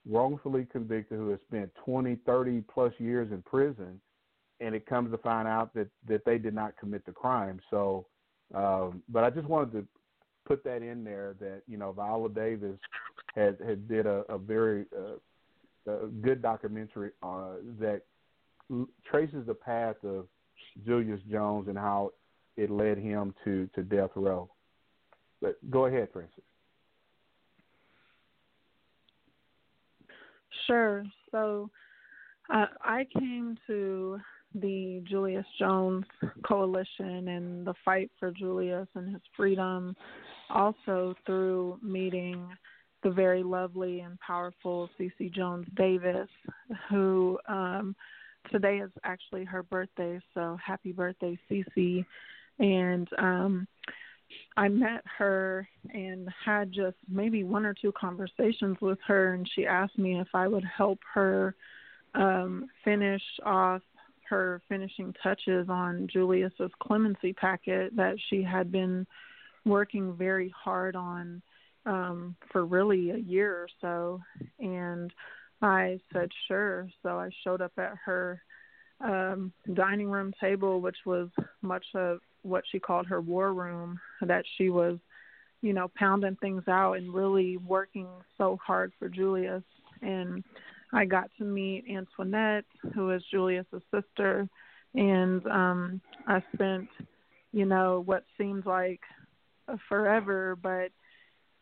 wrongfully 0.08 0.66
convicted 0.70 1.18
who 1.18 1.28
have 1.30 1.40
spent 1.46 1.70
20, 1.84 2.16
30 2.24 2.62
plus 2.72 2.92
years 2.98 3.30
in 3.30 3.42
prison, 3.42 4.00
and 4.60 4.74
it 4.74 4.86
comes 4.86 5.10
to 5.12 5.18
find 5.18 5.46
out 5.46 5.74
that 5.74 5.88
that 6.06 6.24
they 6.24 6.38
did 6.38 6.54
not 6.54 6.76
commit 6.78 7.04
the 7.04 7.12
crime. 7.12 7.60
So 7.70 8.06
um, 8.54 9.02
but 9.08 9.24
I 9.24 9.30
just 9.30 9.46
wanted 9.46 9.72
to 9.72 9.86
put 10.46 10.64
that 10.64 10.82
in 10.82 11.04
there 11.04 11.34
that 11.40 11.62
you 11.66 11.76
know 11.76 11.92
Viola 11.92 12.30
Davis 12.30 12.78
had 13.34 13.58
had 13.64 13.88
did 13.88 14.06
a, 14.06 14.24
a 14.28 14.38
very 14.38 14.86
uh, 14.96 15.90
a 15.90 16.06
good 16.06 16.42
documentary 16.42 17.10
uh, 17.22 17.56
that 17.78 18.02
traces 19.10 19.46
the 19.46 19.54
path 19.54 19.96
of 20.04 20.26
Julius 20.84 21.20
Jones 21.30 21.68
and 21.68 21.78
how 21.78 22.10
it 22.56 22.70
led 22.70 22.98
him 22.98 23.34
to 23.44 23.68
to 23.74 23.82
death 23.82 24.10
row. 24.14 24.50
But 25.40 25.58
go 25.70 25.86
ahead, 25.86 26.08
Francis. 26.12 26.42
Sure. 30.66 31.04
So 31.30 31.70
uh, 32.52 32.66
I 32.82 33.06
came 33.18 33.56
to 33.66 34.18
the 34.54 35.02
Julius 35.08 35.46
Jones 35.58 36.04
Coalition 36.46 37.28
and 37.28 37.66
the 37.66 37.74
fight 37.84 38.10
for 38.18 38.30
Julius 38.30 38.88
and 38.94 39.12
his 39.12 39.22
freedom, 39.36 39.94
also 40.50 41.14
through 41.26 41.78
meeting 41.82 42.48
the 43.02 43.10
very 43.10 43.42
lovely 43.42 44.00
and 44.00 44.18
powerful 44.20 44.90
Cece 44.98 45.32
Jones 45.32 45.66
Davis, 45.76 46.28
who 46.90 47.38
um, 47.48 47.94
today 48.50 48.78
is 48.78 48.90
actually 49.04 49.44
her 49.44 49.62
birthday, 49.62 50.20
so 50.34 50.56
happy 50.64 50.92
birthday, 50.92 51.38
Cece. 51.50 52.04
And 52.58 53.08
um, 53.18 53.68
I 54.56 54.68
met 54.68 55.02
her 55.18 55.68
and 55.92 56.28
had 56.44 56.72
just 56.72 56.96
maybe 57.08 57.44
one 57.44 57.64
or 57.64 57.74
two 57.74 57.92
conversations 57.92 58.76
with 58.80 58.98
her, 59.06 59.34
and 59.34 59.48
she 59.54 59.66
asked 59.66 59.98
me 59.98 60.20
if 60.20 60.28
I 60.34 60.48
would 60.48 60.64
help 60.64 60.98
her 61.14 61.54
um, 62.14 62.68
finish 62.84 63.22
off 63.44 63.82
her 64.28 64.60
finishing 64.68 65.14
touches 65.22 65.68
on 65.68 66.06
Julius's 66.12 66.70
clemency 66.82 67.32
packet 67.32 67.96
that 67.96 68.16
she 68.28 68.42
had 68.42 68.70
been 68.70 69.06
working 69.64 70.14
very 70.14 70.52
hard 70.56 70.96
on 70.96 71.40
um, 71.86 72.36
for 72.52 72.66
really 72.66 73.10
a 73.10 73.16
year 73.16 73.54
or 73.54 73.68
so. 73.80 74.20
And 74.58 75.12
I 75.60 75.98
said, 76.12 76.30
sure. 76.46 76.88
So 77.02 77.18
I 77.18 77.30
showed 77.42 77.60
up 77.60 77.72
at 77.78 77.94
her 78.04 78.40
um, 79.00 79.52
dining 79.74 80.08
room 80.08 80.32
table, 80.40 80.80
which 80.80 80.98
was 81.04 81.28
much 81.62 81.84
of 81.94 82.20
what 82.42 82.64
she 82.70 82.78
called 82.78 83.06
her 83.06 83.20
war 83.20 83.52
room, 83.52 83.98
that 84.22 84.44
she 84.56 84.70
was, 84.70 84.98
you 85.60 85.72
know, 85.72 85.90
pounding 85.96 86.36
things 86.36 86.62
out 86.68 86.94
and 86.94 87.12
really 87.12 87.56
working 87.56 88.08
so 88.36 88.58
hard 88.64 88.92
for 88.98 89.08
Julius. 89.08 89.64
And 90.02 90.44
I 90.92 91.04
got 91.04 91.30
to 91.38 91.44
meet 91.44 91.84
Antoinette, 91.90 92.64
who 92.94 93.10
is 93.10 93.22
Julius's 93.30 93.82
sister, 93.92 94.48
and 94.94 95.46
um 95.46 96.00
I 96.26 96.42
spent, 96.54 96.88
you 97.52 97.66
know, 97.66 98.02
what 98.06 98.24
seems 98.38 98.64
like 98.64 99.00
forever, 99.88 100.56
but 100.62 100.90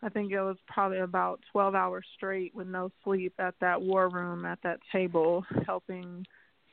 I 0.07 0.09
think 0.09 0.31
it 0.31 0.41
was 0.41 0.57
probably 0.69 0.99
about 0.99 1.41
12 1.51 1.75
hours 1.75 2.07
straight 2.15 2.55
with 2.55 2.69
no 2.69 2.93
sleep 3.03 3.35
at 3.41 3.57
that 3.61 3.83
war 3.83 4.09
room 4.09 4.45
at 4.45 4.61
that 4.63 4.79
table 4.93 5.45
helping 5.67 6.25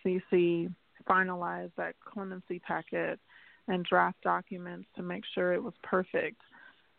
Cece 0.06 0.72
finalize 1.10 1.72
that 1.76 1.96
clemency 2.06 2.60
packet 2.60 3.20
and 3.68 3.84
draft 3.86 4.22
documents 4.22 4.88
to 4.96 5.02
make 5.02 5.24
sure 5.34 5.52
it 5.52 5.64
was 5.64 5.74
perfect. 5.82 6.42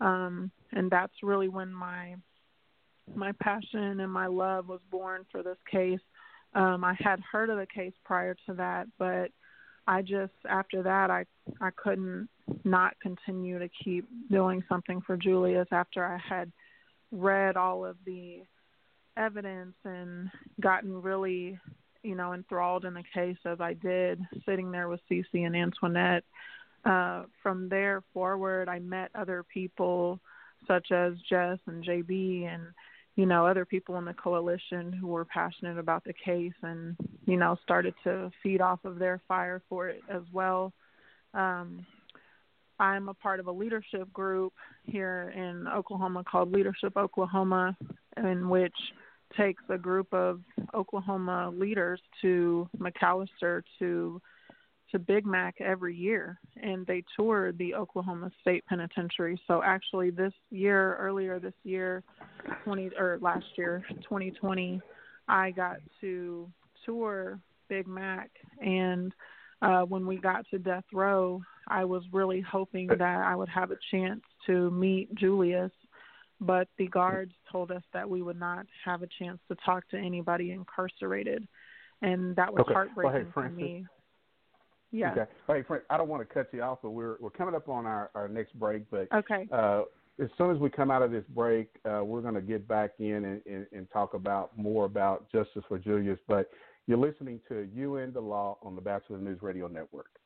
Um, 0.01 0.51
and 0.73 0.91
that's 0.91 1.13
really 1.23 1.49
when 1.49 1.73
my 1.73 2.17
my 3.15 3.31
passion 3.41 4.01
and 4.01 4.11
my 4.11 4.27
love 4.27 4.67
was 4.67 4.81
born 4.91 5.27
for 5.31 5.45
this 5.45 5.59
case. 5.71 6.01
Um, 6.55 6.83
I 6.83 6.97
had 6.99 7.21
heard 7.21 7.49
of 7.49 7.59
the 7.59 7.67
case 7.67 7.93
prior 8.05 8.35
to 8.47 8.55
that, 8.55 8.89
but 8.99 9.31
I 9.87 10.03
just 10.03 10.33
after 10.49 10.83
that 10.83 11.13
I 11.13 11.27
I 11.61 11.71
couldn't 11.77 12.29
not 12.65 12.95
continue 13.01 13.59
to 13.59 13.69
keep 13.83 14.07
doing 14.31 14.63
something 14.69 15.01
for 15.07 15.17
Julius 15.17 15.69
after 15.71 16.05
I 16.05 16.19
had 16.19 16.53
read 17.11 17.57
all 17.57 17.85
of 17.85 17.97
the 18.05 18.43
evidence 19.17 19.75
and 19.85 20.29
gotten 20.61 21.01
really 21.01 21.59
you 22.03 22.15
know 22.15 22.35
enthralled 22.35 22.85
in 22.85 22.95
the 22.95 23.05
case 23.15 23.37
as 23.45 23.61
I 23.61 23.75
did 23.75 24.21
sitting 24.47 24.71
there 24.71 24.89
with 24.89 25.01
Cece 25.11 25.25
and 25.47 25.57
Antoinette. 25.57 26.25
Uh, 26.85 27.23
from 27.43 27.69
there 27.71 28.03
forward, 28.13 28.69
I 28.69 28.79
met 28.79 29.11
other 29.15 29.43
people 29.43 30.21
such 30.69 30.93
as 30.93 31.15
Jess 31.29 31.59
and 31.67 31.85
JB 31.85 32.47
and 32.47 32.63
you 33.17 33.27
know 33.27 33.47
other 33.47 33.65
people 33.65 33.97
in 33.97 34.05
the 34.05 34.15
coalition 34.15 34.93
who 34.93 35.07
were 35.07 35.25
passionate 35.25 35.79
about 35.79 36.05
the 36.05 36.13
case 36.13 36.53
and 36.63 36.97
you 37.27 37.37
know 37.37 37.57
started 37.63 37.95
to 38.05 38.31
feed 38.43 38.61
off 38.61 38.85
of 38.85 38.99
their 38.99 39.21
fire 39.29 39.63
for 39.69 39.89
it 39.89 40.03
as 40.11 40.23
well 40.33 40.73
um 41.33 41.87
i'm 42.79 43.09
a 43.09 43.15
part 43.15 43.41
of 43.41 43.47
a 43.47 43.53
leadership 43.53 44.13
group 44.13 44.53
here 44.83 45.33
in 45.37 45.67
oklahoma 45.69 46.23
called 46.31 46.53
leadership 46.53 46.97
oklahoma 46.97 47.77
in 48.17 48.49
which 48.49 48.75
takes 49.37 49.63
a 49.69 49.79
group 49.79 50.13
of 50.13 50.41
oklahoma 50.75 51.51
leaders 51.55 52.01
to 52.21 52.69
McAlester 52.79 53.63
to 53.79 54.21
to 54.95 54.99
Big 55.01 55.27
Mac 55.27 55.57
every 55.61 55.97
year, 55.97 56.39
and 56.63 56.87
they 56.87 57.03
tour 57.17 57.51
the 57.51 57.75
Oklahoma 57.75 58.31
State 58.41 58.65
Penitentiary. 58.67 59.41
So 59.49 59.61
actually, 59.61 60.11
this 60.11 60.33
year, 60.51 60.95
earlier 60.97 61.41
this 61.41 61.55
year, 61.65 62.05
twenty 62.63 62.91
or 62.97 63.19
last 63.21 63.47
year, 63.57 63.85
2020, 64.03 64.81
I 65.27 65.51
got 65.51 65.79
to 66.01 66.49
tour 66.87 67.41
Big 67.69 67.89
Mac, 67.89 68.31
and 68.65 69.13
uh, 69.63 69.83
when 69.83 70.07
we 70.07 70.17
got 70.17 70.49
to 70.51 70.61
death 70.61 70.85
row, 70.93 71.43
I 71.69 71.85
was 71.85 72.03
really 72.13 72.41
hoping 72.41 72.89
that 72.89 73.01
I 73.01 73.35
would 73.35 73.49
have 73.49 73.71
a 73.71 73.77
chance 73.91 74.21
to 74.47 74.71
meet 74.71 75.15
Julius, 75.15 75.73
but 76.41 76.69
the 76.79 76.89
guards 76.89 77.33
told 77.51 77.71
us 77.71 77.83
that 77.93 78.09
we 78.09 78.23
would 78.23 78.39
not 78.39 78.67
have 78.85 79.03
a 79.03 79.09
chance 79.19 79.39
to 79.49 79.57
talk 79.65 79.89
to 79.91 79.97
anybody 79.97 80.51
incarcerated, 80.51 81.47
and 82.03 82.37
that 82.37 82.53
was 82.53 82.63
okay. 82.63 82.75
heartbreaking 82.75 83.13
well, 83.13 83.23
hey, 83.23 83.31
for 83.33 83.49
me. 83.49 83.87
Yeah. 84.91 85.13
Okay. 85.13 85.31
Hey, 85.49 85.63
Frank, 85.67 85.85
I 85.91 85.97
don't 85.97 86.09
want 86.09 86.27
to 86.27 86.33
cut 86.33 86.49
you 86.53 86.63
off, 86.63 86.79
but 86.83 86.91
we're 86.91 87.17
we're 87.19 87.31
coming 87.31 87.55
up 87.55 87.69
on 87.69 87.85
our, 87.87 88.11
our 88.15 88.29
next 88.29 88.59
break. 88.59 88.89
But 88.91 89.09
okay. 89.13 89.49
Uh, 89.51 89.83
as 90.23 90.29
soon 90.39 90.55
as 90.55 90.59
we 90.59 90.71
come 90.71 90.91
out 90.91 91.03
of 91.03 91.11
this 91.11 91.25
break, 91.35 91.69
uh, 91.85 92.05
we're 92.05 92.21
going 92.21 92.35
to 92.35 92.41
get 92.41 92.69
back 92.69 92.93
in 93.01 93.25
and, 93.25 93.43
and, 93.47 93.67
and, 93.73 93.91
talk 93.91 94.15
about 94.15 94.57
more 94.57 94.85
about 94.85 95.31
justice 95.33 95.65
for 95.67 95.79
Julius. 95.79 96.19
But 96.29 96.49
you're 96.87 96.99
listening 96.99 97.41
to 97.49 97.69
You 97.75 97.97
and 97.97 98.15
the 98.15 98.21
Law 98.21 98.59
on 98.63 98.77
the 98.77 98.81
Batchelor 98.81 99.19
News 99.19 99.43
Radio 99.43 99.67
Network. 99.67 100.21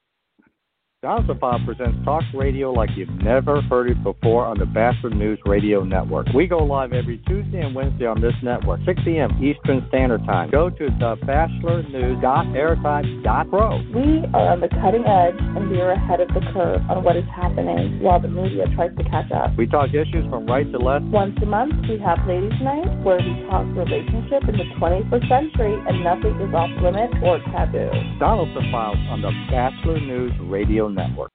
Bob 1.01 1.29
presents 1.65 1.97
talk 2.05 2.25
radio 2.35 2.73
like 2.73 2.91
you've 2.97 3.09
never 3.23 3.63
heard 3.71 3.89
it 3.89 4.03
before 4.03 4.45
on 4.45 4.59
the 4.59 4.67
Batchelor 4.67 5.11
News 5.11 5.39
Radio 5.47 5.85
Network. 5.85 6.27
We 6.35 6.49
go 6.49 6.59
live 6.59 6.93
every 6.93 7.19
Tuesday 7.19 7.61
and 7.61 7.73
Wednesday 7.73 8.07
on 8.07 8.21
this 8.21 8.35
network, 8.43 8.81
6 8.85 9.03
p.m. 9.05 9.31
Eastern 9.39 9.87
Standard 9.87 10.27
Time. 10.27 10.51
Go 10.51 10.71
to 10.71 10.89
thebatchelornews.airtime.pro. 10.99 13.79
We 13.95 14.27
are 14.35 14.51
on 14.51 14.59
the 14.59 14.67
cutting 14.83 15.07
edge 15.07 15.39
and 15.39 15.71
we 15.71 15.79
are 15.79 15.93
ahead 15.93 16.19
of 16.19 16.27
the 16.35 16.43
curve 16.51 16.83
on 16.91 17.05
what 17.05 17.15
is 17.15 17.23
happening 17.31 18.03
while 18.03 18.19
the 18.19 18.27
media 18.27 18.67
tries 18.75 18.91
to 18.99 19.05
catch 19.07 19.31
up. 19.31 19.55
We 19.57 19.69
talk 19.69 19.91
issues 19.95 20.27
from 20.27 20.51
right 20.51 20.67
to 20.67 20.79
left. 20.83 21.05
Once 21.15 21.39
a 21.41 21.47
month, 21.47 21.79
we 21.87 22.03
have 22.03 22.19
Ladies 22.27 22.59
Night 22.59 22.91
where 23.07 23.23
we 23.23 23.47
talk 23.47 23.71
relationship 23.71 24.51
in 24.51 24.59
the 24.59 24.67
21st 24.83 25.31
century 25.31 25.79
and 25.79 26.03
nothing 26.03 26.35
is 26.43 26.51
off 26.51 26.75
limits 26.83 27.15
or 27.23 27.39
taboo. 27.55 27.87
Donelson 28.19 28.67
Files 28.75 28.99
on 29.15 29.23
the 29.23 29.31
Batchelor 29.47 30.03
News 30.03 30.35
Radio 30.51 30.88
Network. 30.91 31.31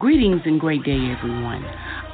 Greetings 0.00 0.40
and 0.46 0.58
great 0.58 0.82
day, 0.82 1.14
everyone. 1.16 1.62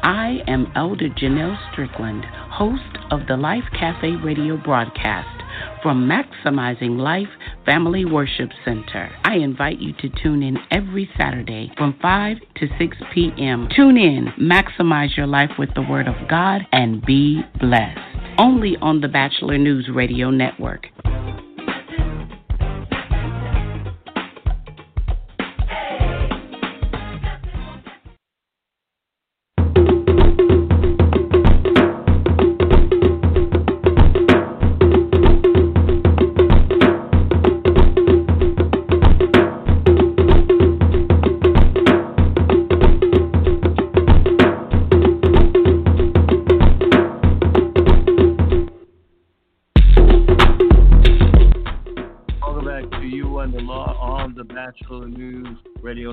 I 0.02 0.40
am 0.48 0.72
Elder 0.74 1.08
Janelle 1.08 1.56
Strickland, 1.70 2.24
host 2.50 2.98
of 3.12 3.20
the 3.28 3.36
Life 3.36 3.62
Cafe 3.78 4.16
radio 4.24 4.56
broadcast 4.56 5.36
from 5.82 6.08
Maximizing 6.08 6.98
Life 6.98 7.28
Family 7.64 8.04
Worship 8.04 8.50
Center. 8.64 9.08
I 9.22 9.36
invite 9.36 9.78
you 9.78 9.92
to 10.00 10.08
tune 10.20 10.42
in 10.42 10.58
every 10.72 11.08
Saturday 11.16 11.70
from 11.76 11.96
5 12.02 12.38
to 12.56 12.66
6 12.76 12.96
p.m. 13.14 13.68
Tune 13.74 13.96
in, 13.96 14.32
maximize 14.40 15.16
your 15.16 15.28
life 15.28 15.50
with 15.56 15.70
the 15.74 15.82
Word 15.82 16.08
of 16.08 16.28
God, 16.28 16.62
and 16.72 17.04
be 17.06 17.40
blessed. 17.60 18.00
Only 18.38 18.76
on 18.82 19.00
the 19.00 19.08
Batchelor 19.08 19.58
News 19.58 19.88
Radio 19.94 20.30
Network. 20.30 20.86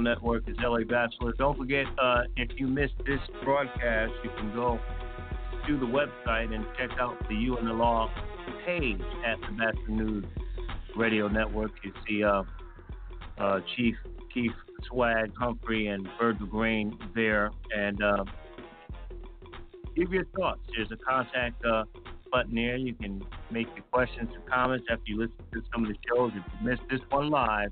Network 0.03 0.47
is 0.47 0.55
LA 0.59 0.79
Batchelor. 0.79 1.33
Don't 1.37 1.57
forget, 1.57 1.85
uh, 2.01 2.23
if 2.35 2.49
you 2.59 2.67
missed 2.67 2.93
this 3.05 3.19
broadcast, 3.43 4.11
you 4.23 4.29
can 4.37 4.53
go 4.53 4.79
to 5.67 5.79
the 5.79 5.85
website 5.85 6.53
and 6.53 6.65
check 6.77 6.89
out 6.99 7.15
the 7.29 7.35
You 7.35 7.57
and 7.57 7.67
the 7.67 7.73
Law 7.73 8.09
page 8.65 9.01
at 9.25 9.39
the 9.41 9.53
Batchelor 9.57 9.89
News 9.89 10.25
Radio 10.95 11.27
Network. 11.27 11.71
You 11.83 11.93
see 12.07 12.23
uh, 12.23 12.43
uh, 13.37 13.61
Chief 13.75 13.95
Keith 14.33 14.51
Swag 14.89 15.31
Humphrey 15.37 15.87
and 15.87 16.07
Virgil 16.19 16.47
Green 16.47 16.97
there, 17.15 17.51
and 17.75 18.03
uh, 18.03 18.25
give 19.95 20.11
your 20.11 20.25
thoughts. 20.37 20.61
There's 20.75 20.91
a 20.91 20.97
contact 20.97 21.63
uh, 21.65 21.85
button 22.31 22.55
there. 22.55 22.75
You 22.75 22.93
can 22.93 23.23
make 23.51 23.67
your 23.75 23.85
questions 23.91 24.29
or 24.33 24.41
comments 24.49 24.85
after 24.91 25.03
you 25.05 25.19
listen 25.19 25.37
to 25.53 25.61
some 25.71 25.85
of 25.85 25.89
the 25.89 25.95
shows. 26.07 26.31
If 26.35 26.43
you 26.59 26.69
missed 26.69 26.83
this 26.89 26.99
one 27.09 27.29
live, 27.29 27.71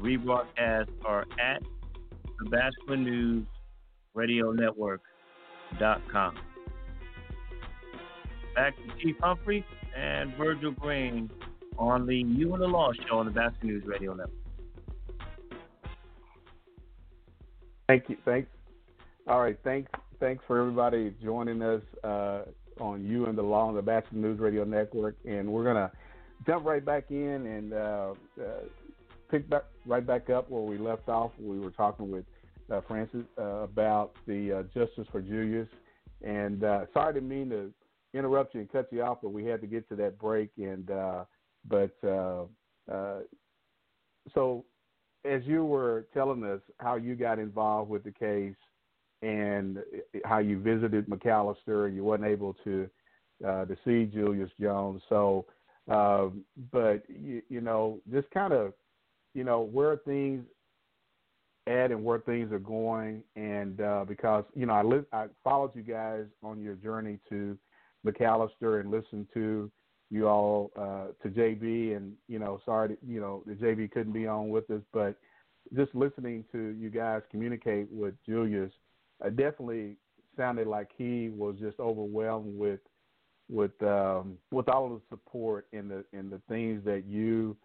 rebroadcasts 0.00 0.88
are 1.04 1.26
at 1.40 1.62
the 2.38 2.50
Batchelor 2.50 2.96
News 2.96 3.46
Radio 4.14 4.52
Network.com. 4.52 6.38
Back 8.54 8.74
to 8.76 9.02
Chief 9.02 9.16
Humphrey 9.20 9.64
and 9.96 10.34
Virgil 10.36 10.72
Green 10.72 11.30
on 11.78 12.06
the 12.06 12.16
You 12.16 12.54
and 12.54 12.62
the 12.62 12.66
Law 12.66 12.90
show 13.08 13.18
on 13.18 13.26
the 13.26 13.32
Batchelor 13.32 13.72
News 13.72 13.84
Radio 13.86 14.14
Network. 14.14 14.36
Thank 17.88 18.08
you. 18.08 18.16
Thanks. 18.24 18.48
All 19.26 19.40
right. 19.40 19.58
Thanks. 19.64 19.90
Thanks 20.20 20.44
for 20.46 20.60
everybody 20.60 21.14
joining 21.22 21.62
us 21.62 21.82
uh, 22.04 22.42
on 22.80 23.04
You 23.04 23.26
and 23.26 23.36
the 23.36 23.42
Law 23.42 23.68
on 23.68 23.74
the 23.74 23.82
Batchelor 23.82 24.18
News 24.18 24.38
Radio 24.38 24.64
Network, 24.64 25.16
and 25.24 25.48
we're 25.48 25.64
gonna 25.64 25.90
jump 26.46 26.64
right 26.64 26.84
back 26.84 27.10
in 27.10 27.46
and 27.46 27.72
uh, 27.72 28.14
uh, 28.40 28.44
pick 29.30 29.48
back 29.48 29.64
right 29.86 30.06
back 30.06 30.30
up 30.30 30.50
where 30.50 30.62
we 30.62 30.78
left 30.78 31.08
off. 31.08 31.32
We 31.38 31.58
were 31.58 31.70
talking 31.70 32.10
with 32.10 32.24
uh, 32.70 32.80
Francis 32.86 33.24
uh, 33.38 33.62
about 33.62 34.12
the 34.26 34.52
uh, 34.52 34.62
justice 34.74 35.06
for 35.10 35.20
Julius, 35.20 35.68
and 36.22 36.62
uh, 36.62 36.86
sorry 36.92 37.14
to 37.14 37.20
mean 37.20 37.50
to 37.50 37.72
interrupt 38.14 38.54
you 38.54 38.60
and 38.60 38.70
cut 38.70 38.88
you 38.92 39.02
off, 39.02 39.18
but 39.22 39.30
we 39.30 39.44
had 39.44 39.60
to 39.60 39.66
get 39.66 39.88
to 39.88 39.96
that 39.96 40.18
break. 40.18 40.50
And 40.56 40.90
uh, 40.90 41.24
but 41.68 41.96
uh, 42.04 42.44
so 44.34 44.64
as 45.24 45.42
you 45.44 45.64
were 45.64 46.06
telling 46.14 46.44
us 46.44 46.60
how 46.78 46.96
you 46.96 47.14
got 47.14 47.38
involved 47.38 47.90
with 47.90 48.04
the 48.04 48.12
case 48.12 48.56
and 49.22 49.78
how 50.24 50.38
you 50.38 50.60
visited 50.60 51.06
McAlester 51.06 51.86
and 51.86 51.94
you 51.94 52.04
weren't 52.04 52.24
able 52.24 52.54
to 52.64 52.88
to 53.42 53.76
see 53.84 54.04
Julius 54.04 54.50
Jones, 54.60 55.02
so. 55.08 55.46
But 56.72 57.02
you, 57.08 57.42
you 57.48 57.60
know, 57.60 58.00
just 58.12 58.30
kind 58.30 58.52
of 58.52 58.74
you 59.34 59.44
know 59.44 59.60
where 59.60 59.96
things 59.96 60.44
at 61.66 61.90
and 61.90 62.04
where 62.04 62.18
things 62.18 62.52
are 62.52 62.58
going, 62.58 63.22
and 63.36 63.80
uh, 63.80 64.04
because 64.06 64.44
you 64.54 64.66
know 64.66 64.74
I 64.74 64.82
li- 64.82 65.06
I 65.12 65.26
followed 65.44 65.74
you 65.74 65.82
guys 65.82 66.24
on 66.42 66.60
your 66.60 66.74
journey 66.74 67.18
to 67.28 67.56
McAlester 68.06 68.80
and 68.80 68.90
listened 68.90 69.28
to 69.34 69.70
you 70.10 70.26
all 70.26 70.70
uh, 70.76 71.08
to 71.22 71.28
JB, 71.28 71.96
and 71.96 72.14
you 72.28 72.38
know 72.38 72.60
sorry 72.64 72.90
to, 72.90 72.96
you 73.06 73.20
know 73.20 73.42
the 73.46 73.54
JB 73.54 73.92
couldn't 73.92 74.12
be 74.12 74.26
on 74.26 74.48
with 74.50 74.70
us, 74.70 74.82
but 74.92 75.16
just 75.76 75.94
listening 75.94 76.44
to 76.52 76.74
you 76.78 76.90
guys 76.90 77.22
communicate 77.30 77.88
with 77.90 78.14
Julius, 78.26 78.72
uh, 79.24 79.28
definitely 79.28 79.96
sounded 80.36 80.66
like 80.66 80.88
he 80.96 81.28
was 81.28 81.56
just 81.60 81.78
overwhelmed 81.78 82.58
with 82.58 82.80
with 83.48 83.80
um, 83.82 84.38
with 84.50 84.68
all 84.68 84.86
of 84.86 84.92
the 84.92 85.00
support 85.10 85.66
and 85.72 85.90
the 85.90 86.04
and 86.12 86.30
the 86.30 86.40
things 86.48 86.84
that 86.84 87.04
you 87.06 87.56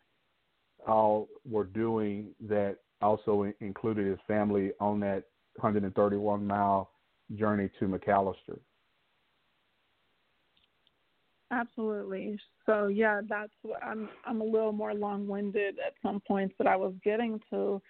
all 0.88 1.28
were 1.50 1.66
doing 1.66 2.30
that 2.48 2.78
also 3.02 3.52
included 3.60 4.08
his 4.08 4.20
family 4.28 4.72
on 4.80 5.00
that 5.02 5.24
131 5.56 6.46
mile 6.46 6.92
journey 7.36 7.70
to 7.80 7.86
McAlester. 7.86 8.60
Absolutely. 11.52 12.40
So 12.66 12.88
yeah, 12.88 13.22
that's 13.28 13.54
what 13.62 13.84
I'm 13.84 14.10
I'm 14.26 14.42
a 14.42 14.46
little 14.46 14.72
more 14.72 14.94
long-winded 14.94 15.78
at 15.86 15.94
some 16.02 16.22
points, 16.28 16.56
but 16.58 16.68
I 16.68 16.76
was 16.76 16.94
getting 17.04 17.40
to 17.52 17.82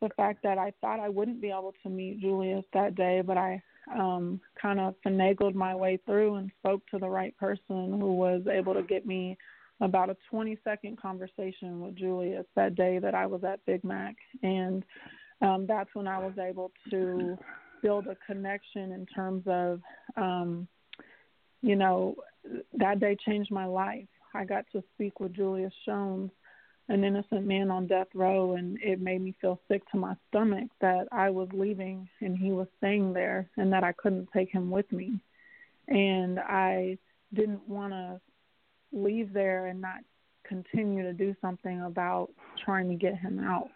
the 0.00 0.08
fact 0.16 0.42
that 0.44 0.58
I 0.58 0.72
thought 0.80 1.00
I 1.00 1.08
wouldn't 1.08 1.40
be 1.40 1.48
able 1.48 1.74
to 1.82 1.88
meet 1.88 2.20
Julius 2.20 2.64
that 2.72 2.94
day, 2.94 3.20
but 3.24 3.36
I 3.36 3.62
um 3.96 4.40
kind 4.60 4.78
of 4.78 4.94
finagled 5.04 5.54
my 5.54 5.74
way 5.74 5.98
through 6.06 6.36
and 6.36 6.50
spoke 6.60 6.82
to 6.92 6.98
the 6.98 7.08
right 7.08 7.36
person 7.36 7.98
who 8.00 8.14
was 8.14 8.42
able 8.50 8.74
to 8.74 8.82
get 8.82 9.04
me 9.04 9.36
about 9.82 10.08
a 10.08 10.16
20 10.30 10.56
second 10.62 10.96
conversation 10.96 11.80
with 11.80 11.96
Julius 11.96 12.46
that 12.54 12.76
day 12.76 13.00
that 13.00 13.14
I 13.14 13.26
was 13.26 13.42
at 13.42 13.64
Big 13.66 13.82
Mac. 13.82 14.14
And 14.42 14.84
um, 15.42 15.66
that's 15.66 15.90
when 15.94 16.06
I 16.06 16.18
was 16.18 16.34
able 16.38 16.70
to 16.90 17.36
build 17.82 18.06
a 18.06 18.16
connection 18.24 18.92
in 18.92 19.06
terms 19.06 19.42
of, 19.46 19.80
um, 20.16 20.68
you 21.62 21.74
know, 21.74 22.14
that 22.78 23.00
day 23.00 23.16
changed 23.26 23.50
my 23.50 23.66
life. 23.66 24.06
I 24.34 24.44
got 24.44 24.64
to 24.72 24.84
speak 24.94 25.18
with 25.18 25.34
Julius 25.34 25.74
Jones, 25.84 26.30
an 26.88 27.02
innocent 27.02 27.44
man 27.44 27.70
on 27.72 27.88
death 27.88 28.08
row, 28.14 28.54
and 28.54 28.78
it 28.80 29.00
made 29.00 29.20
me 29.20 29.34
feel 29.40 29.60
sick 29.66 29.82
to 29.90 29.98
my 29.98 30.14
stomach 30.28 30.68
that 30.80 31.08
I 31.10 31.30
was 31.30 31.48
leaving 31.52 32.08
and 32.20 32.38
he 32.38 32.52
was 32.52 32.68
staying 32.78 33.12
there 33.12 33.48
and 33.56 33.72
that 33.72 33.82
I 33.82 33.92
couldn't 33.92 34.28
take 34.32 34.50
him 34.50 34.70
with 34.70 34.90
me. 34.92 35.18
And 35.88 36.38
I 36.38 36.98
didn't 37.34 37.68
want 37.68 37.92
to 37.92 38.20
leave 38.92 39.32
there 39.32 39.66
and 39.66 39.80
not 39.80 40.00
continue 40.46 41.02
to 41.02 41.12
do 41.12 41.34
something 41.40 41.82
about 41.82 42.28
trying 42.64 42.88
to 42.88 42.94
get 42.94 43.16
him 43.16 43.38
out. 43.38 43.68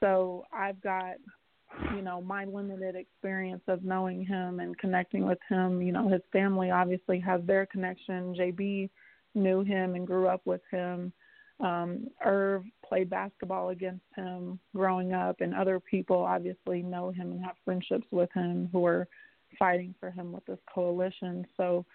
So 0.00 0.44
I've 0.52 0.80
got, 0.80 1.14
you 1.94 2.02
know, 2.02 2.20
my 2.20 2.44
limited 2.44 2.96
experience 2.96 3.62
of 3.66 3.82
knowing 3.82 4.24
him 4.24 4.60
and 4.60 4.76
connecting 4.78 5.26
with 5.26 5.38
him. 5.48 5.82
You 5.82 5.92
know, 5.92 6.08
his 6.08 6.22
family 6.32 6.70
obviously 6.70 7.18
has 7.20 7.40
their 7.44 7.66
connection. 7.66 8.34
JB 8.34 8.90
knew 9.34 9.62
him 9.62 9.94
and 9.94 10.06
grew 10.06 10.28
up 10.28 10.42
with 10.44 10.62
him. 10.70 11.12
Um, 11.58 12.08
Irv 12.24 12.64
played 12.86 13.08
basketball 13.08 13.70
against 13.70 14.04
him 14.14 14.58
growing 14.74 15.14
up, 15.14 15.40
and 15.40 15.54
other 15.54 15.80
people 15.80 16.18
obviously 16.18 16.82
know 16.82 17.10
him 17.10 17.32
and 17.32 17.42
have 17.42 17.56
friendships 17.64 18.06
with 18.10 18.30
him 18.34 18.68
who 18.72 18.84
are 18.84 19.08
fighting 19.58 19.94
for 19.98 20.10
him 20.10 20.32
with 20.32 20.44
this 20.44 20.58
coalition. 20.72 21.46
So 21.56 21.86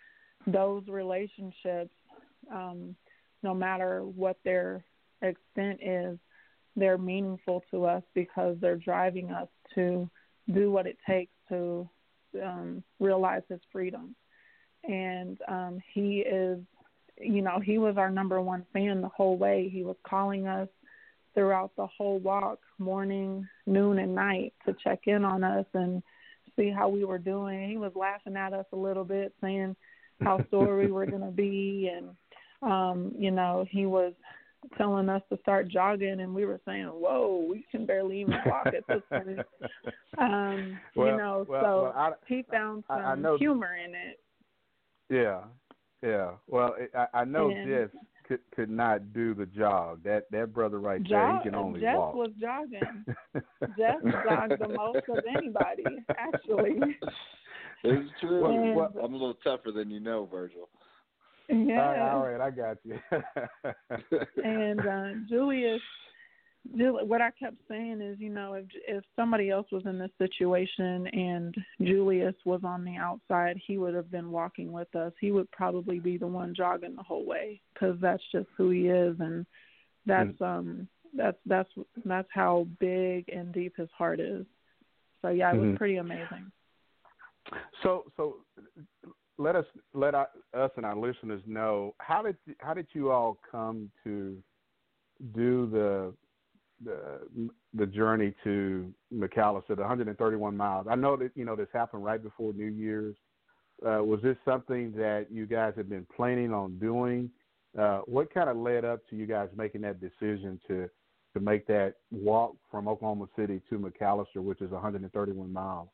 those 0.48 0.84
relationships, 0.88 1.92
um, 2.52 2.96
no 3.44 3.54
matter 3.54 4.04
what 4.04 4.38
their 4.44 4.84
extent 5.22 5.80
is, 5.82 6.18
they're 6.76 6.98
meaningful 6.98 7.64
to 7.72 7.86
us 7.86 8.04
because 8.14 8.56
they're 8.62 8.78
driving 8.78 9.32
us 9.32 9.50
to 9.76 10.10
do 10.54 10.72
what 10.72 10.88
it 10.88 10.98
takes 11.08 11.34
to 11.50 11.90
um, 12.42 12.84
realize 13.00 13.42
his 13.50 13.60
freedom. 13.72 14.16
And 14.84 15.38
um, 15.48 15.80
he 15.94 16.20
is, 16.20 16.60
you 17.20 17.42
know, 17.42 17.60
he 17.60 17.78
was 17.78 17.98
our 17.98 18.10
number 18.10 18.42
one 18.42 18.66
fan 18.74 19.02
the 19.02 19.10
whole 19.10 19.38
way. 19.38 19.70
He 19.72 19.84
was 19.84 19.98
calling 20.08 20.48
us 20.48 20.70
throughout 21.34 21.72
the 21.78 21.88
whole 21.88 22.20
walk, 22.20 22.60
morning, 22.80 23.48
noon, 23.66 24.00
and 24.00 24.16
night, 24.16 24.54
to 24.66 24.76
check 24.84 25.02
in 25.06 25.24
on 25.24 25.44
us 25.44 25.66
and 25.74 26.02
see 26.58 26.70
how 26.70 26.90
we 26.90 27.06
were 27.06 27.18
doing. 27.18 27.70
He 27.70 27.78
was 27.78 27.92
laughing 27.96 28.36
at 28.36 28.54
us 28.54 28.66
a 28.74 28.78
little 28.78 29.06
bit, 29.06 29.34
saying 29.42 29.76
how 30.22 30.44
sore 30.50 30.78
we 30.78 30.92
were 30.92 31.06
going 31.06 31.22
to 31.22 31.32
be, 31.32 31.92
and 31.96 32.10
um, 32.62 33.14
you 33.18 33.32
know, 33.32 33.66
he 33.70 33.86
was 33.86 34.14
telling 34.78 35.10
us 35.10 35.22
to 35.32 35.38
start 35.40 35.68
jogging, 35.68 36.20
and 36.22 36.34
we 36.36 36.46
were 36.46 36.60
saying, 36.66 36.86
"Whoa, 36.86 37.48
we 37.50 37.66
can 37.72 37.86
barely 37.86 38.22
even 38.22 38.36
walk 38.46 38.68
at 38.68 38.86
this 38.88 39.02
point." 39.10 39.40
um, 40.18 40.80
well, 40.96 41.08
you 41.08 41.18
know, 41.18 41.46
well, 41.50 41.64
so 41.64 41.84
well, 41.84 41.94
I, 41.96 42.12
he 42.28 42.44
found 42.52 42.84
some 42.88 42.98
I, 43.00 43.12
I 43.12 43.16
know, 43.16 43.38
humor 43.38 43.76
in 43.76 43.96
it. 43.96 44.20
Yeah, 45.10 45.42
yeah. 46.08 46.32
Well, 46.48 46.76
I, 46.96 47.08
I 47.22 47.26
know 47.26 47.50
And- 47.50 47.68
Jess 47.68 47.90
could 48.28 48.40
could 48.56 48.70
not 48.70 49.14
do 49.14 49.34
the 49.34 49.48
jog. 49.48 50.04
That 50.04 50.30
that 50.32 50.54
brother 50.54 50.80
right 50.80 51.02
there, 51.10 51.38
he 51.38 51.44
can 51.50 51.56
only 51.56 51.82
Jess 51.82 51.96
walk. 51.98 52.14
was 52.14 52.30
jogging. 52.40 53.04
Jess 53.78 53.96
jogged 54.04 54.62
the 54.62 54.70
most 54.70 55.10
of 55.10 55.18
anybody, 55.36 55.84
actually. 56.10 56.80
It's 57.84 58.12
true. 58.22 58.44
Well, 58.44 58.92
well- 58.94 59.04
I'm 59.04 59.14
a 59.14 59.18
little 59.18 59.34
tougher 59.44 59.72
than 59.72 59.90
you 59.90 60.00
know, 60.00 60.28
Virgil. 60.32 60.70
Yeah. 61.50 62.14
all 62.14 62.24
right, 62.26 62.42
I 62.42 62.52
got 62.52 62.78
you. 62.84 63.00
and 64.44 64.86
uh, 64.86 65.10
Julius, 65.30 65.82
Jul- 66.78 67.06
what 67.06 67.22
I 67.22 67.32
kept 67.32 67.58
saying 67.68 68.02
is, 68.02 68.20
you 68.20 68.30
know, 68.30 68.54
if 68.54 68.66
if 68.88 69.04
somebody 69.16 69.50
else 69.50 69.68
was 69.72 69.84
in 69.86 69.98
this 69.98 70.12
situation 70.18 71.08
and 71.08 71.56
Julius 71.82 72.36
was 72.46 72.62
on 72.64 72.86
the 72.86 72.96
outside, 72.96 73.60
he 73.66 73.78
would 73.78 73.96
have 73.96 74.12
been 74.12 74.32
walking 74.32 74.72
with 74.72 74.94
us. 74.96 75.12
He 75.20 75.32
would 75.32 75.50
probably 75.52 76.00
be 76.00 76.18
the 76.18 76.28
one 76.28 76.54
jogging 76.56 76.96
the 76.96 77.04
whole 77.04 77.26
way 77.26 77.62
because 77.74 77.98
that's 78.00 78.24
just 78.32 78.48
who 78.56 78.70
he 78.70 78.88
is, 78.88 79.16
and 79.20 79.46
that's 80.06 80.40
um 80.42 80.88
that's 81.16 81.38
that's 81.46 81.70
that's 82.06 82.30
how 82.32 82.68
big 82.80 83.28
and 83.30 83.52
deep 83.54 83.76
his 83.76 83.90
heart 83.98 84.20
is. 84.20 84.46
So 85.22 85.30
yeah, 85.30 85.54
it 85.54 85.58
was 85.58 85.70
Mhm. 85.70 85.78
pretty 85.78 85.98
amazing. 85.98 86.52
So 87.84 88.06
so 88.16 88.38
let 89.38 89.56
us 89.56 89.66
let 89.94 90.14
us 90.14 90.28
and 90.54 90.86
our 90.86 90.96
listeners 90.96 91.42
know 91.46 91.96
how 92.00 92.22
did 92.22 92.36
how 92.60 92.74
did 92.74 92.88
you 92.94 93.12
all 93.12 93.38
come 93.52 93.90
to 94.04 94.38
do 95.34 95.70
the 95.72 96.14
the 96.84 97.50
the 97.74 97.86
journey 97.86 98.34
to 98.44 98.94
McAlester, 99.14 99.70
the 99.70 99.82
131 99.82 100.58
miles. 100.58 100.88
I 100.90 100.96
know 100.96 101.16
that 101.18 101.32
you 101.36 101.46
know 101.46 101.56
this 101.56 101.68
happened 101.74 102.04
right 102.04 102.22
before 102.22 102.54
New 102.54 102.66
Year's. 102.66 103.16
Uh, 103.86 104.04
was 104.04 104.20
this 104.22 104.38
something 104.46 104.92
that 104.94 105.28
you 105.32 105.46
guys 105.46 105.74
had 105.76 105.90
been 105.90 106.06
planning 106.16 106.54
on 106.54 106.78
doing? 106.80 107.30
Uh, 107.78 108.00
what 108.06 108.34
kind 108.34 108.50
of 108.50 108.58
led 108.58 108.84
up 108.84 109.00
to 109.10 109.16
you 109.16 109.26
guys 109.26 109.50
making 109.56 109.82
that 109.82 110.02
decision 110.02 110.60
to 110.68 110.90
to 111.34 111.40
make 111.40 111.66
that 111.68 111.94
walk 112.12 112.56
from 112.70 112.88
Oklahoma 112.88 113.26
City 113.38 113.62
to 113.70 113.80
McAlester, 113.80 114.38
which 114.44 114.62
is 114.62 114.72
131 114.72 115.52
miles? 115.54 115.90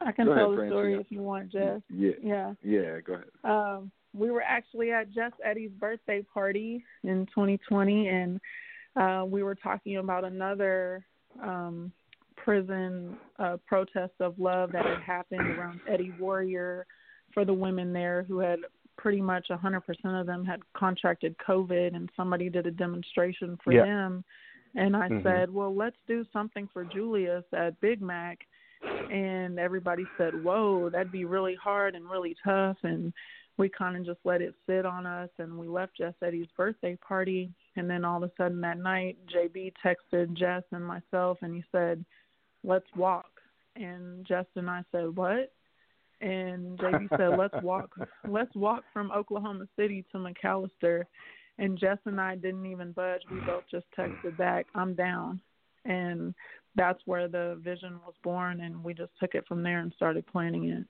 I 0.00 0.12
can 0.12 0.26
Go 0.26 0.32
ahead, 0.32 0.42
tell 0.42 0.50
the 0.50 0.56
Francie. 0.56 0.72
story 0.72 0.94
if 0.94 1.10
you 1.10 1.22
want, 1.22 1.50
Jess. 1.50 1.80
Yeah. 1.90 2.12
Yeah. 2.22 2.54
Yeah, 2.62 3.00
go 3.00 3.14
ahead. 3.14 3.28
Um, 3.44 3.90
we 4.12 4.30
were 4.30 4.42
actually 4.42 4.92
at 4.92 5.10
Jess 5.10 5.32
Eddie's 5.44 5.70
birthday 5.72 6.22
party 6.22 6.84
in 7.04 7.26
2020, 7.26 8.08
and 8.08 8.40
uh, 8.96 9.24
we 9.26 9.42
were 9.42 9.54
talking 9.54 9.98
about 9.98 10.24
another 10.24 11.04
um, 11.42 11.92
prison 12.36 13.16
uh, 13.38 13.56
protest 13.66 14.14
of 14.20 14.38
love 14.38 14.72
that 14.72 14.84
had 14.86 15.00
happened 15.00 15.48
around 15.48 15.80
Eddie 15.86 16.12
Warrior 16.18 16.86
for 17.32 17.44
the 17.44 17.54
women 17.54 17.92
there 17.92 18.24
who 18.26 18.38
had 18.38 18.58
pretty 18.96 19.20
much 19.20 19.48
100% 19.48 19.80
of 20.20 20.26
them 20.26 20.44
had 20.44 20.60
contracted 20.74 21.36
COVID, 21.38 21.94
and 21.94 22.10
somebody 22.16 22.48
did 22.50 22.66
a 22.66 22.70
demonstration 22.70 23.56
for 23.62 23.72
Yeah. 23.72 23.84
them. 23.84 24.24
And 24.74 24.96
I 24.96 25.08
Mhm. 25.08 25.22
said, 25.22 25.50
well, 25.50 25.74
let's 25.74 25.96
do 26.06 26.24
something 26.32 26.68
for 26.68 26.84
Julius 26.84 27.44
at 27.52 27.80
Big 27.80 28.00
Mac. 28.02 28.46
And 28.82 29.58
everybody 29.58 30.04
said, 30.16 30.42
whoa, 30.42 30.88
that'd 30.90 31.12
be 31.12 31.24
really 31.24 31.56
hard 31.56 31.94
and 31.94 32.08
really 32.08 32.36
tough. 32.44 32.76
And 32.82 33.12
we 33.56 33.68
kind 33.68 33.96
of 33.96 34.06
just 34.06 34.20
let 34.24 34.40
it 34.40 34.54
sit 34.66 34.86
on 34.86 35.06
us. 35.06 35.28
And 35.38 35.58
we 35.58 35.68
left 35.68 35.96
Jess 35.98 36.14
Eddie's 36.24 36.48
birthday 36.56 36.96
party. 36.96 37.50
And 37.76 37.90
then 37.90 38.04
all 38.04 38.22
of 38.22 38.30
a 38.30 38.32
sudden 38.36 38.60
that 38.62 38.78
night, 38.78 39.18
JB 39.34 39.72
texted 39.84 40.34
Jess 40.34 40.62
and 40.72 40.84
myself 40.84 41.38
and 41.42 41.54
he 41.54 41.64
said, 41.72 42.04
let's 42.64 42.86
walk. 42.96 43.26
And 43.76 44.26
Jess 44.26 44.46
and 44.56 44.68
I 44.68 44.82
said, 44.92 45.14
what? 45.16 45.52
And 46.20 46.78
JB 46.78 47.08
said, 47.16 47.38
let's 47.38 47.62
walk. 47.62 47.94
Let's 48.28 48.54
walk 48.54 48.84
from 48.92 49.10
Oklahoma 49.10 49.66
City 49.74 50.04
to 50.12 50.18
McAlester. 50.18 51.04
And 51.58 51.78
Jess 51.78 51.96
and 52.04 52.20
I 52.20 52.36
didn't 52.36 52.66
even 52.66 52.92
budge. 52.92 53.22
We 53.30 53.40
both 53.40 53.64
just 53.70 53.86
texted 53.98 54.36
back, 54.36 54.66
I'm 54.74 54.94
down. 54.94 55.40
And 55.86 56.34
that's 56.76 57.00
where 57.04 57.28
the 57.28 57.58
vision 57.62 57.98
was 58.06 58.14
born. 58.22 58.60
And 58.60 58.82
we 58.82 58.94
just 58.94 59.12
took 59.18 59.34
it 59.34 59.44
from 59.46 59.62
there 59.62 59.80
and 59.80 59.92
started 59.96 60.26
planning 60.26 60.68
it. 60.70 60.86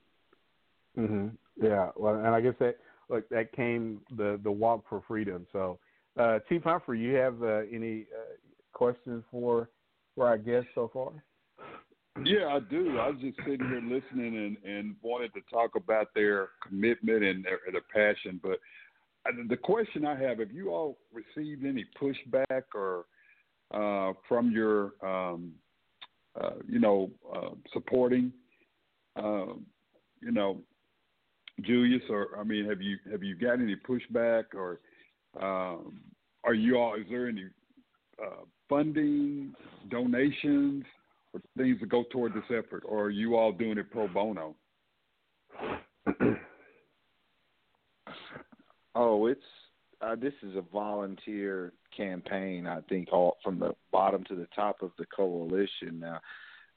hmm 0.99 1.27
Yeah, 1.61 1.89
well, 1.95 2.15
and 2.15 2.27
I 2.27 2.41
guess 2.41 2.55
that 2.59 2.77
look 3.09 3.27
that 3.29 3.51
came 3.53 4.01
the 4.17 4.39
the 4.43 4.51
walk 4.51 4.83
for 4.89 5.01
freedom. 5.07 5.47
So, 5.51 5.79
uh, 6.17 6.39
Chief 6.49 6.63
Humphrey, 6.63 6.99
you 6.99 7.15
have 7.15 7.41
uh, 7.41 7.61
any 7.71 8.05
uh, 8.15 8.35
questions 8.73 9.23
for 9.31 9.69
for 10.15 10.27
our 10.27 10.37
guests 10.37 10.69
so 10.75 10.89
far? 10.93 11.11
Yeah, 12.25 12.47
I 12.47 12.59
do. 12.59 12.99
I 12.99 13.09
was 13.09 13.21
just 13.21 13.37
sitting 13.37 13.65
here 13.67 13.81
listening 13.81 14.35
and, 14.35 14.57
and 14.69 14.95
wanted 15.01 15.33
to 15.33 15.39
talk 15.49 15.75
about 15.75 16.07
their 16.13 16.49
commitment 16.67 17.23
and 17.23 17.43
their, 17.43 17.59
their 17.71 17.81
passion. 17.93 18.39
But 18.43 18.59
uh, 19.25 19.31
the 19.47 19.55
question 19.55 20.05
I 20.05 20.19
have: 20.19 20.39
Have 20.39 20.51
you 20.51 20.71
all 20.71 20.97
received 21.13 21.65
any 21.65 21.85
pushback 21.99 22.63
or 22.75 23.05
uh, 23.73 24.13
from 24.27 24.51
your, 24.51 24.93
um, 25.01 25.53
uh, 26.39 26.55
you 26.67 26.79
know, 26.79 27.09
uh, 27.33 27.49
supporting, 27.73 28.31
um, 29.15 29.65
you 30.21 30.31
know, 30.31 30.59
Julius? 31.61 32.03
Or 32.09 32.39
I 32.39 32.43
mean, 32.43 32.69
have 32.69 32.81
you 32.81 32.97
have 33.11 33.23
you 33.23 33.35
got 33.35 33.53
any 33.53 33.75
pushback 33.75 34.53
or 34.53 34.79
um, 35.41 36.01
are 36.43 36.53
you 36.53 36.77
all? 36.77 36.95
Is 36.95 37.05
there 37.09 37.27
any 37.27 37.45
uh, 38.21 38.43
funding, 38.69 39.53
donations? 39.89 40.85
or 41.33 41.41
things 41.57 41.79
that 41.79 41.89
go 41.89 42.03
toward 42.11 42.33
this 42.33 42.43
effort, 42.49 42.83
or 42.85 43.05
are 43.05 43.09
you 43.09 43.35
all 43.35 43.51
doing 43.51 43.77
it 43.77 43.89
pro 43.91 44.07
bono? 44.07 44.55
Oh, 48.93 49.27
it's 49.27 49.39
uh, 50.01 50.15
this 50.15 50.33
is 50.41 50.55
a 50.55 50.61
volunteer 50.61 51.73
campaign. 51.95 52.65
I 52.67 52.79
think 52.89 53.09
all 53.11 53.37
from 53.43 53.59
the 53.59 53.75
bottom 53.91 54.23
to 54.25 54.35
the 54.35 54.47
top 54.55 54.81
of 54.81 54.91
the 54.97 55.05
coalition 55.05 55.99
now, 55.99 56.19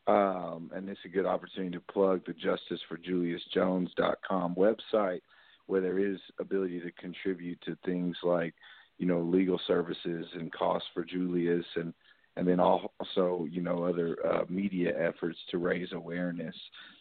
um, 0.07 0.71
and 0.75 0.87
it's 0.89 1.01
a 1.05 1.09
good 1.09 1.27
opportunity 1.27 1.77
to 1.77 1.83
plug 1.93 2.23
the 2.27 2.35
JusticeForJuliusJones.com 2.35 4.55
website, 4.55 5.23
where 5.67 5.81
there 5.81 5.99
is 5.99 6.19
ability 6.39 6.79
to 6.81 6.93
contribute 6.93 7.59
to 7.63 7.77
things 7.87 8.17
like, 8.23 8.55
you 8.99 9.07
know, 9.07 9.21
legal 9.21 9.59
services 9.67 10.27
and 10.35 10.53
costs 10.53 10.89
for 10.93 11.05
Julius, 11.05 11.65
and 11.77 11.95
and 12.37 12.49
then 12.49 12.59
also, 12.59 13.47
you 13.49 13.63
know, 13.63 13.85
other 13.85 14.17
uh, 14.27 14.43
media 14.49 14.93
efforts 14.99 15.39
to 15.53 15.59
raise 15.59 15.93
awareness. 15.93 16.57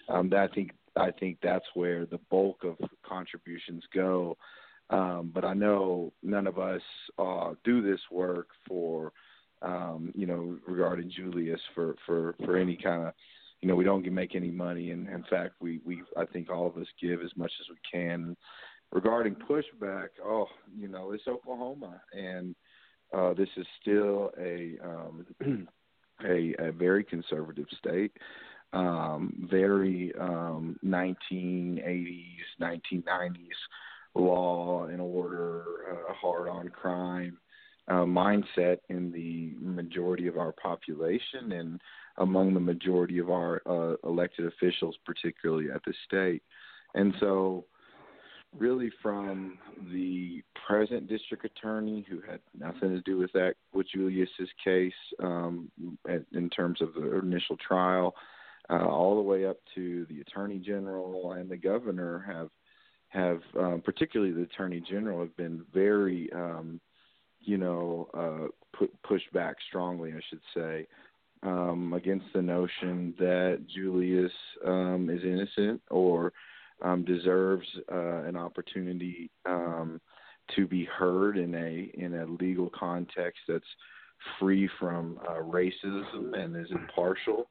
Um, 0.07 0.29
that 0.29 0.51
I 0.51 0.53
think 0.53 0.73
I 0.95 1.09
think 1.11 1.39
that's 1.41 1.65
where 1.73 2.05
the 2.05 2.19
bulk 2.29 2.63
of 2.63 2.77
contributions 3.05 3.83
go. 3.93 4.37
Um, 4.89 5.31
but 5.33 5.45
I 5.45 5.53
know 5.53 6.13
none 6.21 6.47
of 6.47 6.59
us 6.59 6.81
uh, 7.17 7.53
do 7.63 7.81
this 7.81 8.01
work 8.11 8.49
for, 8.67 9.11
um, 9.61 10.11
you 10.13 10.27
know, 10.27 10.57
regarding 10.67 11.09
Julius 11.09 11.61
for, 11.73 11.95
for, 12.05 12.35
for 12.45 12.57
any 12.57 12.75
kind 12.75 13.07
of, 13.07 13.13
you 13.61 13.67
know, 13.67 13.75
we 13.75 13.85
don't 13.85 14.05
make 14.11 14.35
any 14.35 14.51
money. 14.51 14.91
And 14.91 15.07
in 15.07 15.23
fact, 15.29 15.55
we, 15.61 15.79
we, 15.85 16.03
I 16.17 16.25
think 16.25 16.49
all 16.49 16.67
of 16.67 16.77
us 16.77 16.87
give 17.01 17.21
as 17.21 17.31
much 17.35 17.51
as 17.61 17.67
we 17.69 17.77
can. 17.89 18.35
Regarding 18.91 19.35
pushback, 19.35 20.09
oh, 20.23 20.47
you 20.77 20.87
know, 20.87 21.13
it's 21.13 21.27
Oklahoma 21.27 22.01
and 22.11 22.53
uh, 23.13 23.33
this 23.33 23.49
is 23.57 23.65
still 23.81 24.31
a, 24.39 24.75
um, 24.83 25.25
a, 26.25 26.53
a 26.59 26.71
very 26.71 27.03
conservative 27.03 27.67
state. 27.77 28.11
Um, 28.73 29.47
very 29.51 30.11
um, 30.19 30.77
1980s, 30.83 32.25
1990s 32.59 33.37
law 34.15 34.85
and 34.85 35.01
order, 35.01 35.63
uh, 35.91 36.13
hard 36.13 36.47
on 36.47 36.69
crime. 36.69 37.37
uh, 37.87 38.05
mindset 38.05 38.77
in 38.89 39.11
the 39.11 39.53
majority 39.59 40.27
of 40.27 40.37
our 40.37 40.53
population 40.53 41.51
and 41.53 41.81
among 42.17 42.53
the 42.53 42.59
majority 42.59 43.19
of 43.19 43.29
our 43.29 43.61
uh, 43.65 43.95
elected 44.07 44.45
officials, 44.45 44.95
particularly 45.05 45.69
at 45.73 45.83
the 45.85 45.93
state. 46.05 46.43
And 46.95 47.13
so, 47.19 47.65
really, 48.57 48.91
from 49.01 49.57
the 49.91 50.43
present 50.67 51.09
district 51.09 51.43
attorney, 51.43 52.05
who 52.07 52.21
had 52.21 52.39
nothing 52.57 52.89
to 52.91 53.01
do 53.01 53.17
with 53.17 53.31
that 53.33 53.55
with 53.73 53.87
Julius's 53.93 54.49
case 54.63 54.93
um, 55.21 55.69
at, 56.07 56.23
in 56.33 56.49
terms 56.49 56.81
of 56.81 56.93
the 56.93 57.19
initial 57.19 57.57
trial, 57.57 58.13
uh, 58.69 58.85
all 58.85 59.15
the 59.15 59.21
way 59.21 59.45
up 59.45 59.57
to 59.75 60.05
the 60.09 60.21
attorney 60.21 60.59
general 60.59 61.33
and 61.33 61.49
the 61.49 61.57
governor 61.57 62.23
have 62.25 62.49
have 63.13 63.41
um, 63.59 63.81
particularly 63.83 64.33
the 64.33 64.41
attorney 64.41 64.83
general 64.89 65.19
have 65.19 65.35
been 65.37 65.63
very 65.73 66.31
um, 66.33 66.81
you 67.41 67.57
know 67.57 68.09
uh, 68.13 68.87
pushed 69.07 69.31
back 69.33 69.55
strongly 69.69 70.11
I 70.11 70.21
should 70.29 70.41
say 70.53 70.87
um, 71.43 71.93
against 71.93 72.25
the 72.33 72.41
notion 72.41 73.13
that 73.19 73.65
Julius 73.73 74.31
um, 74.65 75.09
is 75.11 75.23
innocent 75.23 75.81
or 75.89 76.33
um, 76.81 77.05
deserves 77.05 77.67
uh, 77.91 78.23
an 78.23 78.35
opportunity 78.35 79.29
um, 79.45 80.01
to 80.55 80.67
be 80.67 80.85
heard 80.85 81.37
in 81.37 81.53
a 81.55 81.91
in 82.01 82.15
a 82.15 82.25
legal 82.43 82.69
context 82.77 83.39
that's 83.47 83.63
free 84.39 84.69
from 84.79 85.19
uh, 85.27 85.41
racism 85.41 86.37
and 86.37 86.55
is 86.55 86.71
impartial. 86.71 87.49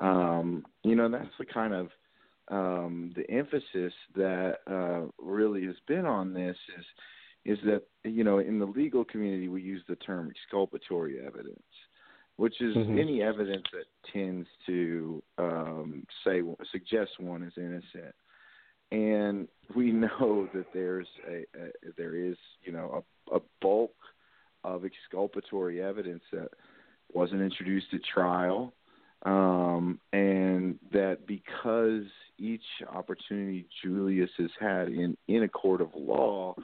Um, 0.00 0.64
you 0.82 0.94
know, 0.94 1.08
that's 1.08 1.26
the 1.38 1.44
kind 1.44 1.74
of 1.74 1.88
um, 2.50 3.12
the 3.16 3.28
emphasis 3.30 3.92
that 4.16 4.58
uh, 4.66 5.06
really 5.18 5.64
has 5.66 5.76
been 5.86 6.04
on 6.04 6.34
this 6.34 6.56
is 6.78 6.84
is 7.46 7.58
that 7.64 7.82
you 8.04 8.24
know 8.24 8.38
in 8.38 8.58
the 8.58 8.66
legal 8.66 9.04
community 9.04 9.48
we 9.48 9.62
use 9.62 9.82
the 9.88 9.96
term 9.96 10.30
exculpatory 10.30 11.18
evidence, 11.24 11.62
which 12.36 12.60
is 12.60 12.76
mm-hmm. 12.76 12.98
any 12.98 13.22
evidence 13.22 13.64
that 13.72 13.86
tends 14.12 14.48
to 14.66 15.22
um, 15.38 16.04
say 16.24 16.42
suggest 16.70 17.12
one 17.18 17.42
is 17.42 17.52
innocent. 17.56 18.14
And 18.92 19.46
we 19.74 19.92
know 19.92 20.48
that 20.52 20.66
there's 20.74 21.08
a, 21.28 21.44
a 21.58 21.70
there 21.96 22.16
is 22.16 22.36
you 22.62 22.72
know 22.72 23.04
a, 23.30 23.36
a 23.36 23.40
bulk 23.62 23.94
of 24.64 24.84
exculpatory 24.84 25.82
evidence 25.82 26.22
that 26.32 26.48
wasn't 27.12 27.40
introduced 27.40 27.86
at 27.94 28.00
trial 28.04 28.74
um, 29.22 30.00
and 30.12 30.78
that 30.92 31.26
because 31.26 32.04
each 32.38 32.64
opportunity 32.92 33.66
Julius 33.82 34.30
has 34.38 34.50
had 34.58 34.88
in 34.88 35.16
in 35.28 35.42
a 35.42 35.48
court 35.48 35.80
of 35.80 35.90
law, 35.94 36.54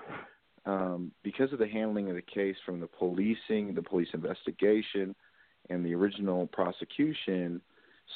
um, 0.64 1.12
because 1.22 1.52
of 1.52 1.58
the 1.58 1.68
handling 1.68 2.08
of 2.08 2.16
the 2.16 2.22
case 2.22 2.56
from 2.64 2.80
the 2.80 2.86
policing, 2.86 3.74
the 3.74 3.82
police 3.82 4.08
investigation, 4.14 5.14
and 5.68 5.84
the 5.84 5.94
original 5.94 6.46
prosecution, 6.46 7.60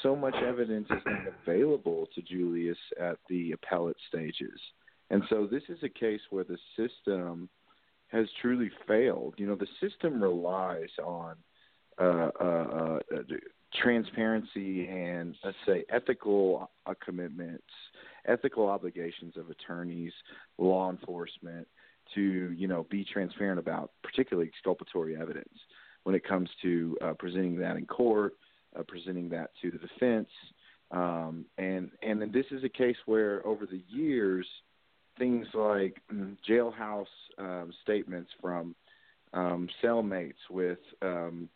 so 0.03 0.17
much 0.17 0.35
evidence 0.37 0.87
is 0.91 1.03
not 1.05 1.35
available 1.43 2.09
to 2.15 2.23
Julius 2.23 2.79
at 2.99 3.19
the 3.29 3.53
appellate 3.53 3.97
stages. 4.09 4.59
And 5.11 5.23
so 5.29 5.47
this 5.47 5.65
is 5.69 5.79
a 5.83 5.89
case 5.89 6.21
where 6.31 6.45
the 6.45 6.59
system 6.77 7.49
has 8.09 8.27
truly 8.41 8.71
failed. 8.87 9.35
You 9.37 9.47
know, 9.47 9.57
the 9.57 9.67
system 9.81 10.23
relies 10.23 10.91
on 11.05 11.37
uh, 12.01 12.31
uh, 12.41 12.45
uh, 12.45 12.99
transparency 13.75 14.89
and 14.89 15.37
let's 15.45 15.57
say 15.67 15.85
ethical 15.91 16.71
uh, 16.87 16.95
commitments, 17.05 17.65
ethical 18.27 18.69
obligations 18.69 19.37
of 19.37 19.51
attorneys, 19.51 20.13
law 20.59 20.91
enforcement 20.91 21.67
to 22.15 22.53
you 22.53 22.67
know 22.67 22.87
be 22.91 23.05
transparent 23.05 23.59
about 23.59 23.93
particularly 24.03 24.49
exculpatory 24.49 25.17
evidence 25.17 25.59
when 26.03 26.15
it 26.15 26.27
comes 26.27 26.49
to 26.63 26.97
uh, 27.03 27.13
presenting 27.19 27.57
that 27.57 27.77
in 27.77 27.87
court, 27.87 28.35
uh, 28.79 28.83
presenting 28.87 29.29
that 29.29 29.51
to 29.61 29.71
the 29.71 29.79
defense, 29.79 30.29
um, 30.91 31.45
and 31.59 31.91
and 32.03 32.33
this 32.33 32.47
is 32.51 32.65
a 32.65 32.69
case 32.69 32.97
where 33.07 33.47
over 33.47 33.67
the 33.67 33.83
years 33.89 34.47
things 35.19 35.47
like 35.55 36.01
mm, 36.13 36.37
jailhouse 36.49 37.05
um, 37.39 37.73
statements 37.83 38.31
from 38.41 38.75
um, 39.33 39.69
cellmates 39.83 40.33
with 40.51 40.79
um, 41.03 41.49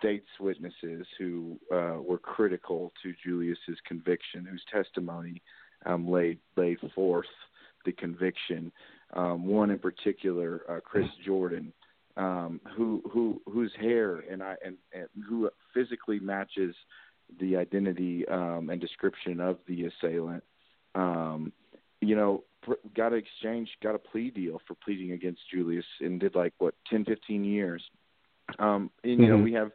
state's 0.00 0.26
witnesses 0.40 1.06
who 1.18 1.58
uh, 1.72 1.98
were 2.00 2.18
critical 2.18 2.92
to 3.02 3.14
Julius's 3.24 3.78
conviction, 3.86 4.44
whose 4.44 4.64
testimony 4.72 5.42
um, 5.86 6.10
laid 6.10 6.38
laid 6.56 6.78
forth 6.94 7.26
the 7.84 7.92
conviction. 7.92 8.72
Um, 9.14 9.46
one 9.46 9.70
in 9.70 9.78
particular, 9.78 10.62
uh, 10.68 10.80
Chris 10.80 11.06
Jordan, 11.24 11.72
um, 12.16 12.60
who 12.76 13.02
who 13.12 13.40
whose 13.46 13.72
hair 13.78 14.24
and 14.30 14.42
I 14.42 14.56
and, 14.64 14.76
and 14.92 15.06
who 15.28 15.50
physically 15.74 16.18
matches 16.18 16.74
the 17.38 17.56
identity 17.56 18.26
um, 18.28 18.70
and 18.70 18.80
description 18.80 19.40
of 19.40 19.58
the 19.68 19.86
assailant. 19.86 20.42
Um, 20.94 21.52
you 22.00 22.16
know, 22.16 22.44
got 22.96 23.10
to 23.10 23.16
exchange, 23.16 23.68
got 23.82 23.94
a 23.94 23.98
plea 23.98 24.30
deal 24.30 24.60
for 24.66 24.74
pleading 24.74 25.12
against 25.12 25.42
Julius, 25.52 25.84
and 26.00 26.18
did 26.18 26.34
like 26.34 26.54
what 26.58 26.74
10, 26.88 27.04
15 27.04 27.44
years 27.44 27.82
um, 28.58 28.90
and, 29.02 29.12
you 29.12 29.18
mm-hmm. 29.18 29.36
know, 29.36 29.42
we 29.42 29.52
have 29.52 29.70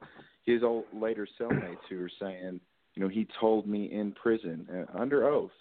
his 0.46 0.64
old 0.64 0.86
later 0.94 1.28
cellmates 1.40 1.78
who 1.90 2.04
are 2.04 2.10
saying, 2.20 2.60
you 2.96 3.04
know, 3.04 3.10
he 3.10 3.28
told 3.40 3.68
me 3.68 3.92
in 3.92 4.12
prison 4.12 4.68
uh, 4.74 4.98
under 4.98 5.28
oath, 5.28 5.52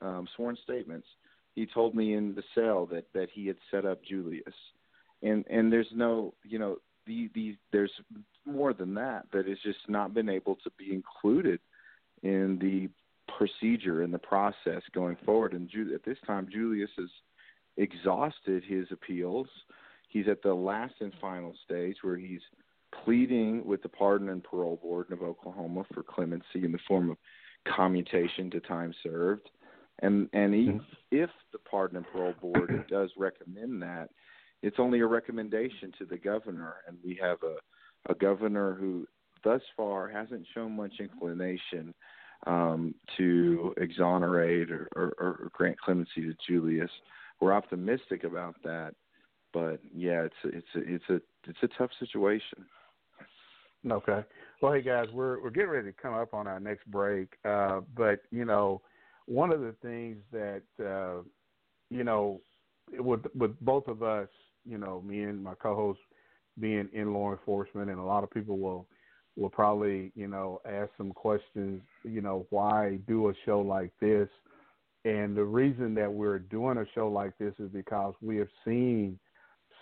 um, 0.00 0.26
sworn 0.36 0.56
statements. 0.62 1.06
He 1.54 1.66
told 1.66 1.94
me 1.94 2.14
in 2.14 2.34
the 2.34 2.42
cell 2.54 2.86
that 2.86 3.06
that 3.14 3.28
he 3.32 3.46
had 3.46 3.56
set 3.70 3.84
up 3.84 4.02
Julius, 4.04 4.54
and 5.22 5.44
and 5.50 5.72
there's 5.72 5.88
no, 5.92 6.34
you 6.44 6.58
know, 6.58 6.76
the 7.06 7.28
the 7.34 7.56
there's 7.72 7.90
more 8.46 8.72
than 8.72 8.94
that 8.94 9.26
that 9.32 9.48
has 9.48 9.58
just 9.64 9.80
not 9.88 10.14
been 10.14 10.28
able 10.28 10.56
to 10.56 10.70
be 10.78 10.92
included 10.92 11.58
in 12.22 12.58
the 12.60 12.88
procedure 13.36 14.02
and 14.02 14.14
the 14.14 14.18
process 14.18 14.82
going 14.94 15.16
forward. 15.24 15.52
And 15.52 15.68
Ju- 15.68 15.92
at 15.94 16.04
this 16.04 16.18
time, 16.26 16.48
Julius 16.50 16.90
has 16.96 17.10
exhausted 17.76 18.62
his 18.64 18.86
appeals. 18.90 19.48
He's 20.08 20.28
at 20.28 20.42
the 20.42 20.54
last 20.54 20.94
and 21.00 21.12
final 21.20 21.54
stage 21.64 21.96
where 22.02 22.16
he's 22.16 22.40
pleading 23.04 23.64
with 23.64 23.82
the 23.82 23.88
Pardon 23.88 24.30
and 24.30 24.42
Parole 24.42 24.76
Board 24.76 25.12
of 25.12 25.22
Oklahoma 25.22 25.84
for 25.92 26.02
clemency 26.02 26.64
in 26.64 26.72
the 26.72 26.78
form 26.88 27.10
of 27.10 27.16
commutation 27.76 28.50
to 28.50 28.60
time 28.60 28.94
served. 29.02 29.48
And 30.00 30.28
and 30.32 30.54
mm-hmm. 30.54 30.78
if 31.10 31.30
the 31.52 31.58
Pardon 31.58 31.98
and 31.98 32.06
Parole 32.06 32.34
Board 32.40 32.86
does 32.90 33.10
recommend 33.16 33.82
that, 33.82 34.08
it's 34.62 34.78
only 34.78 35.00
a 35.00 35.06
recommendation 35.06 35.92
to 35.98 36.04
the 36.04 36.16
governor, 36.16 36.76
and 36.86 36.96
we 37.04 37.18
have 37.20 37.38
a 37.42 37.56
a 38.10 38.14
governor 38.14 38.74
who 38.74 39.06
thus 39.44 39.60
far 39.76 40.08
hasn't 40.08 40.46
shown 40.54 40.76
much 40.76 40.94
inclination 41.00 41.94
um, 42.46 42.94
to 43.16 43.74
exonerate 43.78 44.70
or, 44.70 44.88
or, 44.94 45.14
or 45.18 45.50
grant 45.52 45.78
clemency 45.80 46.22
to 46.22 46.34
Julius. 46.46 46.90
We're 47.40 47.52
optimistic 47.52 48.24
about 48.24 48.56
that, 48.64 48.94
but 49.52 49.80
yeah, 49.94 50.22
it's 50.22 50.34
a, 50.44 50.48
it's 50.48 50.66
it's 50.74 51.04
a 51.10 51.20
it's 51.48 51.58
a 51.62 51.68
tough 51.78 51.90
situation. 51.98 52.64
Okay. 53.88 54.24
Well, 54.60 54.72
hey 54.72 54.82
guys, 54.82 55.06
we're 55.12 55.42
we're 55.42 55.50
getting 55.50 55.70
ready 55.70 55.92
to 55.92 55.92
come 56.00 56.14
up 56.14 56.34
on 56.34 56.46
our 56.46 56.60
next 56.60 56.90
break, 56.90 57.28
uh, 57.44 57.80
but 57.96 58.20
you 58.30 58.44
know, 58.44 58.82
one 59.26 59.52
of 59.52 59.60
the 59.60 59.74
things 59.82 60.18
that 60.32 60.62
uh, 60.84 61.22
you 61.90 62.04
know, 62.04 62.40
with 62.98 63.20
with 63.34 63.58
both 63.60 63.86
of 63.86 64.02
us, 64.02 64.28
you 64.64 64.78
know, 64.78 65.00
me 65.02 65.22
and 65.22 65.42
my 65.42 65.54
co-host 65.54 66.00
being 66.58 66.88
in 66.92 67.12
law 67.12 67.30
enforcement, 67.30 67.90
and 67.90 67.98
a 67.98 68.02
lot 68.02 68.24
of 68.24 68.30
people 68.30 68.58
will 68.58 68.86
will 69.36 69.48
probably 69.48 70.12
you 70.14 70.26
know 70.26 70.60
ask 70.66 70.90
some 70.96 71.12
questions. 71.12 71.80
You 72.02 72.20
know, 72.20 72.46
why 72.50 72.98
do 73.06 73.28
a 73.30 73.32
show 73.46 73.60
like 73.60 73.92
this? 74.00 74.28
And 75.04 75.36
the 75.36 75.44
reason 75.44 75.94
that 75.94 76.12
we're 76.12 76.40
doing 76.40 76.78
a 76.78 76.84
show 76.94 77.08
like 77.08 77.38
this 77.38 77.54
is 77.60 77.70
because 77.70 78.14
we 78.20 78.36
have 78.38 78.48
seen 78.64 79.18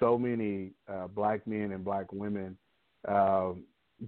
so 0.01 0.18
many 0.18 0.73
uh, 0.89 1.06
black 1.09 1.47
men 1.47 1.73
and 1.73 1.85
black 1.85 2.12
women 2.12 2.56
uh, 3.09 3.52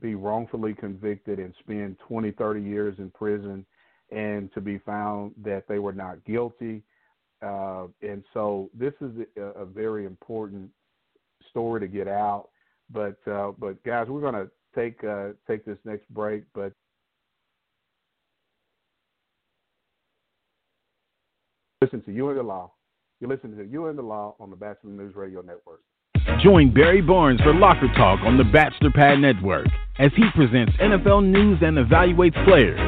be 0.00 0.14
wrongfully 0.14 0.74
convicted 0.74 1.38
and 1.38 1.54
spend 1.60 1.96
20, 2.06 2.32
30 2.32 2.60
years 2.60 2.94
in 2.98 3.10
prison 3.10 3.64
and 4.10 4.52
to 4.54 4.60
be 4.60 4.78
found 4.78 5.32
that 5.42 5.64
they 5.68 5.78
were 5.78 5.92
not 5.92 6.24
guilty. 6.24 6.82
Uh, 7.42 7.86
and 8.02 8.24
so 8.34 8.70
this 8.74 8.94
is 9.00 9.10
a, 9.36 9.40
a, 9.40 9.64
very 9.64 10.06
important 10.06 10.68
story 11.50 11.80
to 11.80 11.86
get 11.86 12.08
out. 12.08 12.48
But 12.90 13.16
uh, 13.30 13.52
but 13.58 13.82
guys, 13.84 14.08
we're 14.08 14.20
going 14.20 14.34
to 14.34 14.50
take 14.74 15.04
uh, 15.04 15.28
take 15.46 15.64
this 15.64 15.78
next 15.84 16.08
break. 16.12 16.44
But 16.52 16.72
listen 21.80 22.02
to 22.02 22.12
you 22.12 22.28
and 22.30 22.38
the 22.38 22.42
law. 22.42 22.72
You 23.20 23.28
listen 23.28 23.56
to 23.56 23.64
you 23.64 23.86
and 23.86 23.98
the 23.98 24.02
law 24.02 24.36
on 24.38 24.50
the 24.50 24.56
Batchelor 24.56 24.92
News 24.92 25.14
Radio 25.16 25.42
Network. 25.42 25.80
Join 26.42 26.72
Barry 26.72 27.00
Barnes 27.00 27.40
for 27.40 27.52
Locker 27.52 27.88
Talk 27.96 28.20
on 28.20 28.36
the 28.36 28.44
Bachelor 28.44 28.90
Pad 28.94 29.18
Network 29.18 29.66
as 29.98 30.10
he 30.14 30.24
presents 30.36 30.72
NFL 30.80 31.24
news 31.24 31.58
and 31.62 31.78
evaluates 31.78 32.44
players. 32.44 32.78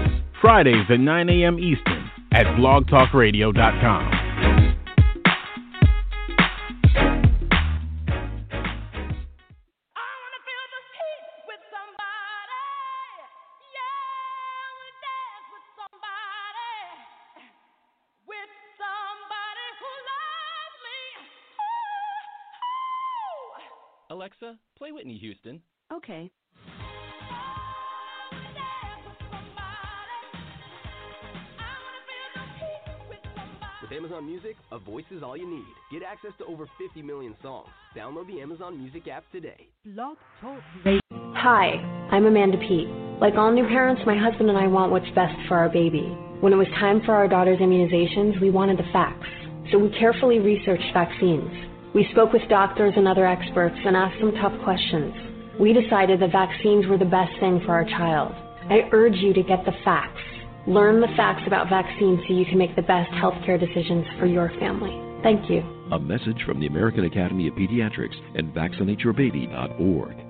Fridays 0.41 0.87
at 0.89 1.01
9 1.01 1.29
a.m. 1.29 1.59
Eastern 1.59 2.11
at 2.33 2.47
blogtalkradio.com. 2.57 4.20
Houston. 25.21 25.61
Okay. 25.93 26.31
With 33.83 33.93
Amazon 33.93 34.27
Music, 34.27 34.57
a 34.73 34.79
voice 34.79 35.05
is 35.11 35.23
all 35.23 35.37
you 35.37 35.49
need. 35.49 35.65
Get 35.93 36.03
access 36.03 36.31
to 36.39 36.45
over 36.45 36.67
50 36.79 37.03
million 37.03 37.35
songs. 37.43 37.69
Download 37.97 38.27
the 38.27 38.41
Amazon 38.41 38.79
Music 38.79 39.09
app 39.09 39.25
today. 39.33 39.69
Blog 39.85 40.17
Talk 40.41 40.61
Hi, 41.35 41.73
I'm 42.11 42.27
Amanda 42.27 42.59
Peet. 42.59 42.87
Like 43.21 43.35
all 43.35 43.53
new 43.53 43.67
parents, 43.67 44.03
my 44.07 44.17
husband 44.17 44.49
and 44.49 44.59
I 44.59 44.67
want 44.67 44.93
what's 44.93 45.11
best 45.15 45.35
for 45.49 45.57
our 45.57 45.69
baby. 45.69 46.17
When 46.41 46.53
it 46.53 46.57
was 46.57 46.69
time 46.79 47.03
for 47.05 47.15
our 47.15 47.29
daughter's 47.29 47.59
immunizations, 47.59 48.41
we 48.41 48.51
wanted 48.51 48.79
the 48.79 48.91
facts. 48.93 49.27
So 49.73 49.79
we 49.79 49.91
carefully 49.99 50.39
researched 50.39 50.93
vaccines. 50.95 51.70
We 51.93 52.07
spoke 52.13 52.33
with 52.33 52.43
doctors 52.49 52.95
and 52.97 53.09
other 53.09 53.27
experts 53.27 53.75
and 53.85 53.97
asked 53.97 54.21
them 54.21 54.33
tough 54.41 54.53
questions. 54.63 55.13
We 55.59 55.73
decided 55.73 56.21
that 56.21 56.31
vaccines 56.31 56.87
were 56.87 56.97
the 56.97 57.05
best 57.05 57.33
thing 57.41 57.61
for 57.67 57.73
our 57.73 57.85
child. 57.85 58.33
I 58.71 58.89
urge 58.93 59.17
you 59.17 59.33
to 59.35 59.43
get 59.43 59.65
the 59.65 59.73
facts. 59.85 60.21
Learn 60.69 61.01
the 61.01 61.09
facts 61.17 61.43
about 61.49 61.69
vaccines 61.69 62.21
so 62.29 62.35
you 62.35 62.45
can 62.45 62.59
make 62.59 62.77
the 62.77 62.83
best 62.83 63.11
healthcare 63.13 63.59
decisions 63.59 64.07
for 64.21 64.27
your 64.27 64.51
family. 64.61 64.95
Thank 65.25 65.51
you. 65.51 65.61
A 65.91 65.99
message 65.99 66.45
from 66.47 66.61
the 66.61 66.67
American 66.67 67.05
Academy 67.07 67.49
of 67.49 67.55
Pediatrics 67.55 68.17
and 68.37 68.55
vaccinateyourbaby.org. 68.55 70.30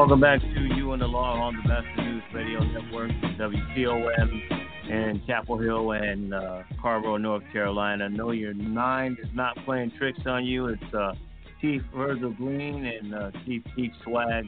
Welcome 0.00 0.20
back 0.20 0.40
to 0.40 0.60
You 0.74 0.92
and 0.92 1.02
the 1.02 1.06
Law 1.06 1.34
on 1.34 1.56
the 1.56 1.62
Best 1.68 1.86
News 1.98 2.22
Radio 2.32 2.60
Network, 2.60 3.10
WCOM 3.38 4.88
in 4.88 5.20
Chapel 5.26 5.58
Hill 5.58 5.92
and 5.92 6.32
uh, 6.32 6.62
North 7.18 7.42
Carolina. 7.52 8.08
Know 8.08 8.30
your 8.30 8.54
nine 8.54 9.18
is 9.22 9.28
not 9.34 9.58
playing 9.66 9.92
tricks 9.98 10.20
on 10.24 10.46
you. 10.46 10.68
It's 10.68 10.94
uh, 10.94 11.12
Chief 11.60 11.82
Virgil 11.94 12.32
Green 12.32 12.86
and 12.86 13.14
uh, 13.14 13.30
Chief 13.44 13.62
Keith 13.76 13.92
Swag 14.02 14.46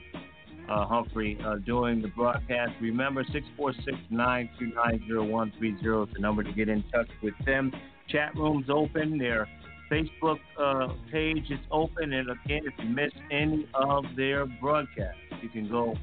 uh, 0.71 0.87
Humphrey 0.87 1.39
uh, 1.45 1.57
doing 1.57 2.01
the 2.01 2.09
broadcast. 2.09 2.73
Remember, 2.81 3.23
646-929-0130 3.23 6.09
is 6.09 6.15
the 6.15 6.19
number 6.19 6.43
to 6.43 6.53
get 6.53 6.71
in 6.71 6.83
touch 6.85 7.11
with 7.23 7.35
them. 7.45 7.71
Chat 8.09 8.35
room's 8.37 8.71
open. 8.71 9.19
Their 9.19 9.47
Facebook 9.91 10.39
uh, 10.59 10.95
page 11.11 11.51
is 11.51 11.61
open. 11.71 12.15
And 12.15 12.31
again, 12.31 12.63
if 12.65 12.73
you 12.79 12.89
miss 12.89 13.13
any 13.31 13.69
of 13.75 14.07
their 14.17 14.47
broadcasts, 14.47 15.21
you 15.43 15.49
can 15.49 15.69
go 15.69 15.95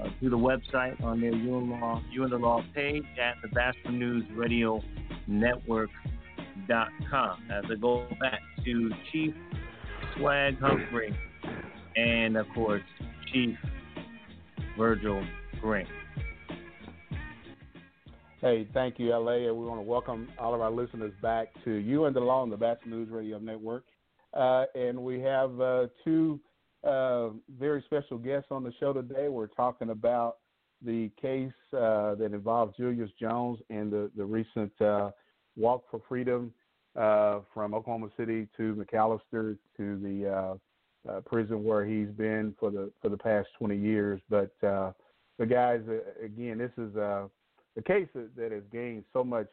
uh, 0.00 0.08
to 0.20 0.30
the 0.30 0.38
website 0.38 1.02
on 1.02 1.20
their 1.20 1.32
and, 1.32 1.70
Law, 1.70 2.02
the 2.12 2.36
Law 2.36 2.62
page 2.74 3.04
at 3.20 3.36
the 3.42 3.48
Batchelor 3.48 3.92
News 3.92 4.24
Radio 4.34 4.82
Network.com. 5.26 5.90
As 7.50 7.64
I 7.70 7.74
go 7.80 8.06
back 8.20 8.40
to 8.64 8.90
Chief 9.12 9.34
Swag 10.16 10.58
Humphrey 10.60 11.16
and, 11.96 12.36
of 12.36 12.46
course, 12.54 12.82
Chief 13.32 13.56
Virgil 14.76 15.24
Green. 15.60 15.86
Hey, 18.40 18.66
thank 18.72 18.98
you, 18.98 19.10
LA. 19.10 19.48
And 19.48 19.56
we 19.56 19.66
want 19.66 19.78
to 19.78 19.86
welcome 19.86 20.28
all 20.38 20.54
of 20.54 20.62
our 20.62 20.70
listeners 20.70 21.12
back 21.20 21.48
to 21.64 21.72
You 21.72 22.06
and 22.06 22.16
the 22.16 22.20
Law 22.20 22.40
on 22.40 22.48
the 22.48 22.56
Batchelor 22.56 22.90
News 22.90 23.10
Radio 23.10 23.38
Network. 23.38 23.84
Uh, 24.32 24.64
and 24.74 24.98
we 24.98 25.20
have 25.20 25.60
uh, 25.60 25.88
two 26.04 26.40
uh, 26.84 27.28
very 27.58 27.82
special 27.86 28.18
guests 28.18 28.48
on 28.50 28.64
the 28.64 28.72
show 28.80 28.92
today. 28.92 29.28
We're 29.28 29.46
talking 29.48 29.90
about 29.90 30.36
the 30.82 31.10
case 31.20 31.52
uh, 31.74 32.14
that 32.14 32.30
involved 32.32 32.76
Julius 32.76 33.10
Jones 33.20 33.58
and 33.68 33.92
the, 33.92 34.10
the 34.16 34.24
recent 34.24 34.72
uh, 34.80 35.10
walk 35.56 35.84
for 35.90 36.00
freedom 36.08 36.52
uh, 36.96 37.40
from 37.52 37.74
Oklahoma 37.74 38.08
City 38.16 38.48
to 38.56 38.74
McAlester 38.74 39.58
to 39.76 39.98
the 39.98 40.58
prison 41.26 41.62
where 41.64 41.84
he's 41.84 42.08
been 42.08 42.54
for 42.58 42.70
the 42.70 42.90
for 43.00 43.08
the 43.08 43.16
past 43.16 43.48
20 43.58 43.76
years. 43.76 44.20
But 44.28 44.52
uh, 44.62 44.92
the 45.38 45.46
guys, 45.46 45.80
again, 46.22 46.58
this 46.58 46.72
is 46.78 46.96
a 46.96 47.28
case 47.86 48.08
that, 48.14 48.34
that 48.36 48.52
has 48.52 48.62
gained 48.72 49.04
so 49.12 49.22
much, 49.22 49.48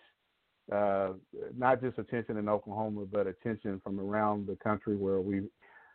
uh, 0.72 1.10
not 1.58 1.82
just 1.82 1.98
attention 1.98 2.38
in 2.38 2.50
Oklahoma, 2.50 3.06
but 3.12 3.28
attention 3.28 3.82
from 3.84 4.00
around 4.00 4.48
the 4.48 4.56
country, 4.58 4.96
where 4.96 5.22
we 5.22 5.44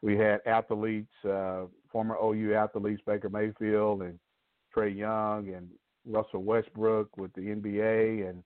we 0.02 0.16
had 0.16 0.40
athletes, 0.46 1.12
uh, 1.24 1.62
former 1.90 2.16
OU 2.22 2.54
athletes, 2.54 3.00
Baker 3.06 3.28
Mayfield 3.28 4.02
and 4.02 4.18
Trae 4.74 4.96
Young 4.96 5.54
and 5.54 5.68
Russell 6.04 6.42
Westbrook 6.42 7.16
with 7.16 7.32
the 7.34 7.42
NBA, 7.42 8.28
and 8.28 8.42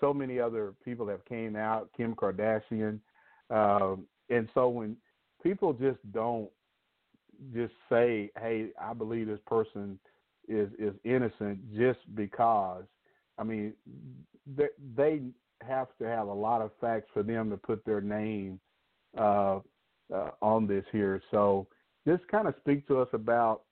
so 0.00 0.12
many 0.12 0.38
other 0.38 0.74
people 0.84 1.08
have 1.08 1.24
came 1.24 1.56
out, 1.56 1.88
Kim 1.96 2.14
Kardashian, 2.14 3.00
um, 3.50 4.06
and 4.28 4.48
so 4.54 4.68
when 4.68 4.96
people 5.42 5.72
just 5.72 5.98
don't 6.12 6.50
just 7.54 7.72
say, 7.88 8.30
"Hey, 8.38 8.70
I 8.80 8.92
believe 8.92 9.26
this 9.26 9.40
person 9.46 9.98
is 10.48 10.70
is 10.78 10.94
innocent," 11.04 11.58
just 11.74 12.00
because 12.14 12.84
I 13.38 13.44
mean, 13.44 13.72
they, 14.46 14.68
they 14.94 15.22
have 15.62 15.88
to 15.98 16.04
have 16.04 16.28
a 16.28 16.32
lot 16.32 16.60
of 16.60 16.70
facts 16.80 17.08
for 17.14 17.22
them 17.22 17.50
to 17.50 17.56
put 17.56 17.84
their 17.84 18.00
name 18.00 18.60
uh, 19.16 19.60
uh, 20.14 20.30
on 20.40 20.66
this 20.66 20.84
here. 20.92 21.22
So 21.30 21.66
just 22.06 22.26
kind 22.28 22.48
of 22.48 22.54
speak 22.60 22.86
to 22.88 23.00
us 23.00 23.08
about, 23.12 23.62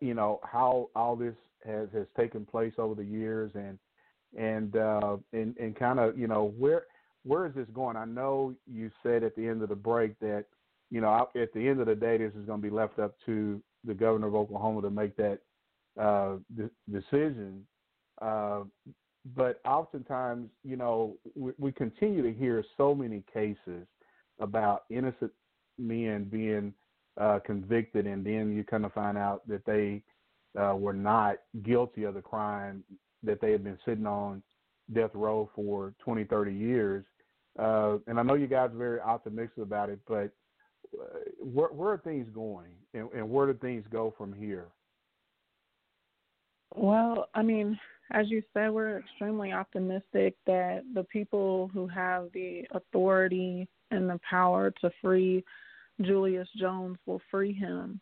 you 0.00 0.14
know, 0.14 0.40
how 0.42 0.88
all 0.94 1.16
this 1.16 1.34
has 1.64 1.88
has 1.92 2.06
taken 2.16 2.44
place 2.44 2.74
over 2.78 2.94
the 2.94 3.04
years 3.04 3.50
and 3.54 3.78
and 4.36 4.76
uh, 4.76 5.16
and 5.32 5.56
and 5.58 5.76
kind 5.76 5.98
of 5.98 6.18
you 6.18 6.28
know 6.28 6.52
where 6.58 6.84
where 7.24 7.46
is 7.46 7.54
this 7.54 7.68
going? 7.74 7.96
I 7.96 8.04
know 8.04 8.54
you 8.66 8.90
said 9.02 9.22
at 9.24 9.34
the 9.36 9.46
end 9.46 9.62
of 9.62 9.68
the 9.68 9.76
break 9.76 10.18
that 10.20 10.44
you 10.90 11.00
know 11.00 11.28
at 11.34 11.52
the 11.52 11.66
end 11.66 11.80
of 11.80 11.86
the 11.86 11.94
day 11.94 12.18
this 12.18 12.34
is 12.34 12.46
going 12.46 12.60
to 12.60 12.68
be 12.68 12.74
left 12.74 12.98
up 12.98 13.14
to 13.26 13.60
the 13.84 13.94
governor 13.94 14.28
of 14.28 14.34
Oklahoma 14.34 14.82
to 14.82 14.90
make 14.90 15.16
that 15.16 15.38
uh, 15.98 16.36
de- 16.56 16.70
decision 16.90 17.66
uh, 18.20 18.62
but 19.36 19.60
oftentimes, 19.64 20.48
you 20.64 20.76
know, 20.76 21.16
we, 21.36 21.52
we, 21.58 21.72
continue 21.72 22.22
to 22.22 22.32
hear 22.32 22.64
so 22.76 22.94
many 22.94 23.22
cases 23.32 23.86
about 24.40 24.84
innocent 24.90 25.32
men 25.78 26.24
being 26.24 26.72
uh, 27.20 27.38
convicted, 27.44 28.06
and 28.06 28.24
then 28.24 28.54
you 28.54 28.64
kind 28.64 28.84
of 28.84 28.92
find 28.92 29.18
out 29.18 29.46
that 29.48 29.64
they 29.64 30.02
uh, 30.58 30.74
were 30.74 30.92
not 30.92 31.36
guilty 31.62 32.04
of 32.04 32.14
the 32.14 32.22
crime 32.22 32.82
that 33.22 33.40
they 33.40 33.52
had 33.52 33.64
been 33.64 33.78
sitting 33.84 34.06
on 34.06 34.42
death 34.92 35.10
row 35.14 35.50
for 35.54 35.94
20, 36.04 36.24
30 36.24 36.52
years. 36.52 37.04
Uh, 37.58 37.98
and 38.06 38.18
I 38.18 38.22
know 38.22 38.34
you 38.34 38.46
guys 38.46 38.70
are 38.72 38.78
very 38.78 39.00
optimistic 39.00 39.58
about 39.58 39.90
it, 39.90 39.98
but 40.06 40.30
uh, 40.98 41.18
where, 41.40 41.68
where 41.68 41.90
are 41.90 41.98
things 41.98 42.28
going, 42.32 42.70
and, 42.94 43.08
and 43.14 43.28
where 43.28 43.46
do 43.46 43.58
things 43.58 43.84
go 43.90 44.14
from 44.16 44.32
here? 44.32 44.68
Well, 46.74 47.28
I 47.34 47.42
mean, 47.42 47.78
as 48.10 48.30
you 48.30 48.42
said, 48.54 48.70
we're 48.70 48.98
extremely 48.98 49.52
optimistic 49.52 50.34
that 50.46 50.82
the 50.94 51.04
people 51.04 51.70
who 51.72 51.86
have 51.88 52.28
the 52.32 52.64
authority 52.72 53.68
and 53.90 54.08
the 54.08 54.20
power 54.28 54.70
to 54.80 54.90
free 55.02 55.44
Julius 56.00 56.48
Jones 56.56 56.96
will 57.06 57.20
free 57.30 57.52
him. 57.52 58.00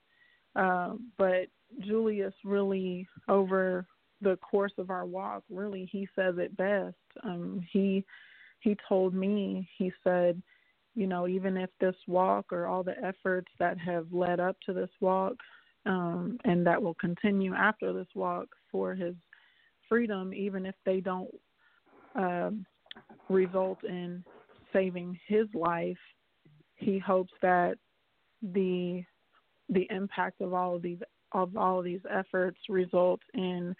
Uh, 0.54 0.94
but 1.18 1.46
Julius 1.80 2.34
really, 2.44 3.08
over 3.28 3.86
the 4.20 4.36
course 4.36 4.72
of 4.78 4.90
our 4.90 5.04
walk, 5.04 5.42
really, 5.50 5.88
he 5.90 6.08
says 6.14 6.36
it 6.38 6.56
best. 6.56 6.96
Um, 7.24 7.60
he 7.72 8.04
he 8.60 8.76
told 8.88 9.14
me, 9.14 9.68
he 9.76 9.92
said, 10.02 10.42
you 10.94 11.06
know, 11.06 11.28
even 11.28 11.56
if 11.56 11.70
this 11.78 11.94
walk 12.06 12.52
or 12.52 12.66
all 12.66 12.82
the 12.82 12.98
efforts 13.04 13.48
that 13.58 13.78
have 13.78 14.06
led 14.12 14.40
up 14.40 14.56
to 14.66 14.72
this 14.72 14.90
walk 15.00 15.34
um, 15.84 16.38
and 16.44 16.66
that 16.66 16.82
will 16.82 16.94
continue 16.94 17.54
after 17.54 17.92
this 17.92 18.08
walk 18.14 18.48
for 18.72 18.94
his 18.94 19.14
freedom, 19.88 20.32
even 20.34 20.66
if 20.66 20.74
they 20.84 21.00
don't 21.00 21.30
um, 22.14 22.64
result 23.28 23.82
in 23.84 24.24
saving 24.72 25.18
his 25.26 25.46
life. 25.54 25.98
He 26.76 26.98
hopes 26.98 27.32
that 27.42 27.76
the 28.42 29.02
the 29.68 29.86
impact 29.90 30.40
of 30.40 30.54
all 30.54 30.76
of 30.76 30.82
these 30.82 30.98
of 31.32 31.56
all 31.56 31.78
of 31.78 31.84
these 31.84 32.00
efforts 32.10 32.58
result 32.68 33.20
in 33.34 33.74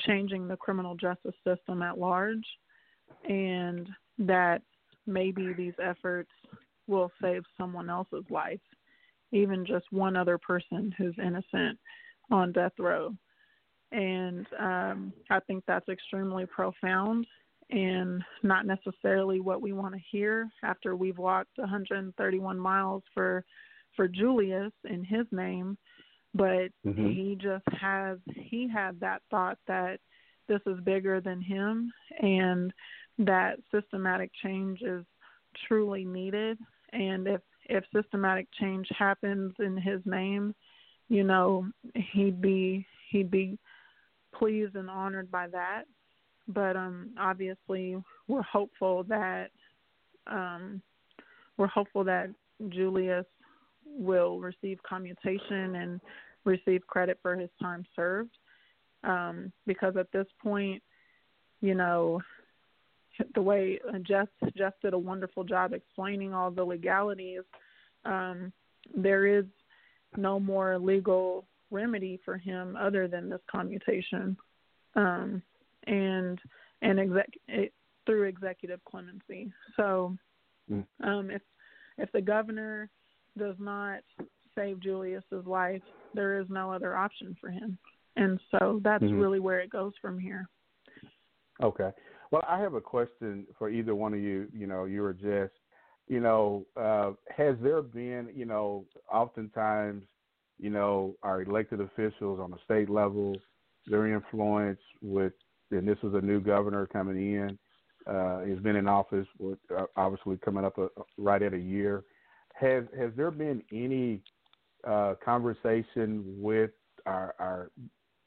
changing 0.00 0.48
the 0.48 0.56
criminal 0.56 0.94
justice 0.94 1.34
system 1.46 1.82
at 1.82 1.98
large, 1.98 2.44
and 3.28 3.88
that 4.18 4.62
maybe 5.06 5.52
these 5.52 5.74
efforts 5.82 6.30
will 6.86 7.10
save 7.20 7.42
someone 7.56 7.90
else's 7.90 8.24
life, 8.30 8.60
even 9.32 9.66
just 9.66 9.86
one 9.90 10.16
other 10.16 10.38
person 10.38 10.94
who's 10.96 11.14
innocent 11.18 11.78
on 12.30 12.52
death 12.52 12.72
row. 12.78 13.14
And 13.92 14.46
um, 14.58 15.12
I 15.30 15.40
think 15.40 15.64
that's 15.66 15.88
extremely 15.88 16.46
profound 16.46 17.26
and 17.70 18.22
not 18.42 18.66
necessarily 18.66 19.40
what 19.40 19.62
we 19.62 19.72
want 19.72 19.94
to 19.94 20.00
hear 20.10 20.48
after 20.62 20.96
we've 20.96 21.18
walked 21.18 21.56
131 21.56 22.58
miles 22.58 23.02
for 23.14 23.44
for 23.96 24.08
Julius 24.08 24.72
in 24.88 25.04
his 25.04 25.26
name 25.30 25.76
but 26.34 26.70
mm-hmm. 26.86 27.08
he 27.08 27.38
just 27.40 27.64
has 27.78 28.18
he 28.34 28.68
had 28.68 28.98
that 29.00 29.22
thought 29.30 29.58
that 29.66 30.00
this 30.48 30.60
is 30.66 30.80
bigger 30.84 31.20
than 31.20 31.40
him 31.40 31.92
and 32.20 32.72
that 33.18 33.58
systematic 33.72 34.30
change 34.42 34.80
is 34.82 35.04
truly 35.68 36.04
needed 36.04 36.58
and 36.92 37.26
if 37.26 37.40
if 37.66 37.84
systematic 37.94 38.48
change 38.60 38.86
happens 38.98 39.52
in 39.58 39.76
his 39.76 40.00
name 40.04 40.54
you 41.08 41.22
know 41.22 41.66
he'd 42.12 42.40
be 42.40 42.86
he'd 43.10 43.30
be 43.30 43.58
pleased 44.34 44.76
and 44.76 44.90
honored 44.90 45.30
by 45.30 45.46
that 45.48 45.84
but 46.48 46.76
um 46.76 47.10
obviously 47.18 47.96
we're 48.28 48.42
hopeful 48.42 49.04
that 49.04 49.50
um 50.26 50.80
we're 51.56 51.66
hopeful 51.66 52.04
that 52.04 52.30
Julius 52.68 53.26
will 53.86 54.40
receive 54.40 54.78
commutation 54.88 55.76
and 55.76 56.00
receive 56.44 56.86
credit 56.86 57.18
for 57.22 57.36
his 57.36 57.50
time 57.60 57.84
served. 57.94 58.36
Um, 59.04 59.52
because 59.66 59.96
at 59.96 60.12
this 60.12 60.26
point, 60.42 60.82
you 61.60 61.74
know, 61.74 62.20
the 63.34 63.42
way 63.42 63.78
uh, 63.88 63.98
Jeff 63.98 64.28
did 64.82 64.94
a 64.94 64.98
wonderful 64.98 65.44
job 65.44 65.72
explaining 65.72 66.32
all 66.32 66.50
the 66.50 66.64
legalities. 66.64 67.42
Um, 68.04 68.52
there 68.96 69.26
is 69.26 69.44
no 70.16 70.40
more 70.40 70.78
legal 70.78 71.44
remedy 71.72 72.20
for 72.24 72.36
him 72.36 72.76
other 72.80 73.08
than 73.08 73.28
this 73.28 73.40
commutation, 73.50 74.36
um, 74.94 75.42
and 75.86 76.38
and 76.82 77.00
exec 77.00 77.30
it, 77.48 77.72
through 78.06 78.24
executive 78.24 78.80
clemency. 78.84 79.52
So, 79.76 80.16
mm. 80.70 80.84
um, 81.02 81.30
if 81.30 81.42
if 81.98 82.10
the 82.12 82.22
governor 82.22 82.90
does 83.38 83.56
not 83.58 84.00
save 84.54 84.80
Julius's 84.80 85.46
life, 85.46 85.82
there 86.14 86.40
is 86.40 86.46
no 86.50 86.72
other 86.72 86.96
option 86.96 87.36
for 87.40 87.50
him. 87.50 87.78
And 88.16 88.38
so 88.50 88.80
that's 88.84 89.02
mm-hmm. 89.02 89.18
really 89.18 89.40
where 89.40 89.60
it 89.60 89.70
goes 89.70 89.92
from 90.00 90.18
here. 90.18 90.48
Okay. 91.62 91.90
Well, 92.30 92.42
I 92.48 92.58
have 92.60 92.74
a 92.74 92.80
question 92.80 93.46
for 93.58 93.70
either 93.70 93.94
one 93.94 94.14
of 94.14 94.20
you. 94.20 94.48
You 94.52 94.66
know, 94.66 94.84
you 94.84 95.04
or 95.04 95.12
Jess. 95.12 95.50
You 96.08 96.20
know, 96.20 96.66
uh, 96.76 97.12
has 97.34 97.56
there 97.62 97.80
been, 97.80 98.28
you 98.34 98.44
know, 98.44 98.84
oftentimes, 99.10 100.04
you 100.62 100.70
know, 100.70 101.16
our 101.24 101.42
elected 101.42 101.80
officials 101.80 102.38
on 102.38 102.52
the 102.52 102.56
state 102.64 102.88
level, 102.88 103.36
their 103.88 104.06
influence 104.06 104.78
with, 105.02 105.32
and 105.72 105.86
this 105.86 105.98
is 106.04 106.14
a 106.14 106.20
new 106.20 106.40
governor 106.40 106.86
coming 106.86 107.16
in, 107.16 107.58
uh, 108.06 108.40
has 108.42 108.60
been 108.60 108.76
in 108.76 108.86
office, 108.86 109.26
with, 109.40 109.58
uh, 109.76 109.86
obviously 109.96 110.36
coming 110.36 110.64
up 110.64 110.78
a, 110.78 110.86
right 111.18 111.42
at 111.42 111.52
a 111.52 111.58
year. 111.58 112.04
Has 112.54 112.84
has 112.96 113.10
there 113.16 113.32
been 113.32 113.60
any 113.72 114.20
uh, 114.86 115.14
conversation 115.24 116.22
with 116.40 116.70
our, 117.06 117.34
our 117.40 117.70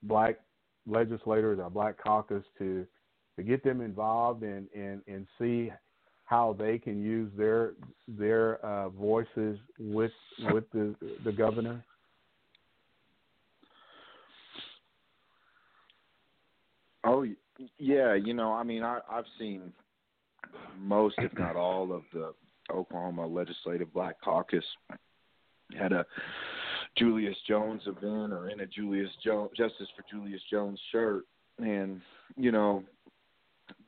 black 0.04 0.40
legislators, 0.86 1.58
our 1.60 1.70
black 1.70 1.96
caucus, 2.04 2.44
to 2.58 2.86
to 3.38 3.44
get 3.44 3.64
them 3.64 3.80
involved 3.80 4.44
and 4.44 4.68
and 4.76 5.02
and 5.08 5.26
see 5.40 5.72
how 6.26 6.56
they 6.58 6.78
can 6.78 7.02
use 7.02 7.32
their 7.38 7.74
their 8.08 8.58
uh, 8.66 8.90
voices 8.90 9.58
with 9.80 10.12
with 10.52 10.66
the 10.74 10.96
the 11.24 11.32
governor. 11.32 11.82
Oh 17.06 17.24
yeah, 17.78 18.16
you 18.16 18.34
know, 18.34 18.52
I 18.54 18.64
mean, 18.64 18.84
I, 18.84 19.00
I've 19.10 19.26
seen 19.40 19.74
most, 20.80 21.16
if 21.20 21.38
not 21.38 21.56
all, 21.56 21.94
of 21.94 22.04
the 22.14 22.34
Oklahoma 22.72 23.26
Legislative 23.26 23.94
Black 23.94 24.20
Caucus 24.22 24.66
had 25.78 25.92
a 25.92 26.06
Julius 26.98 27.36
Jones 27.48 27.82
event 27.86 28.34
or 28.34 28.50
in 28.50 28.62
a 28.62 28.66
Julius 28.66 29.10
Jones 29.24 29.52
Justice 29.56 29.88
for 29.96 30.04
Julius 30.10 30.42
Jones 30.50 30.80
shirt, 30.92 31.26
and 31.60 32.02
you 32.38 32.52
know, 32.52 32.84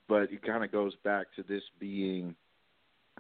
but 0.08 0.24
it 0.32 0.46
kind 0.46 0.64
of 0.64 0.72
goes 0.72 0.94
back 1.04 1.28
to 1.36 1.44
this 1.44 1.64
being 1.80 2.36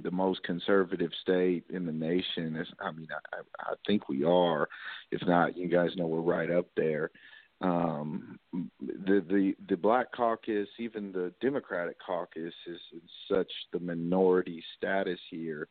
the 0.03 0.11
most 0.11 0.43
conservative 0.43 1.11
state 1.21 1.63
in 1.69 1.85
the 1.85 1.91
nation. 1.91 2.55
It's, 2.55 2.69
I 2.79 2.91
mean, 2.91 3.07
I, 3.33 3.39
I 3.59 3.73
think 3.85 4.09
we 4.09 4.23
are. 4.23 4.67
If 5.11 5.25
not, 5.25 5.57
you 5.57 5.67
guys 5.67 5.89
know 5.95 6.07
we're 6.07 6.21
right 6.21 6.51
up 6.51 6.67
there. 6.75 7.09
Um, 7.59 8.37
the 8.79 9.25
the 9.27 9.55
the 9.67 9.77
Black 9.77 10.11
Caucus, 10.11 10.67
even 10.77 11.11
the 11.11 11.33
Democratic 11.41 11.97
Caucus, 12.05 12.53
is 12.67 12.79
in 12.93 13.01
such 13.29 13.51
the 13.73 13.79
minority 13.79 14.63
status 14.77 15.19
here 15.31 15.67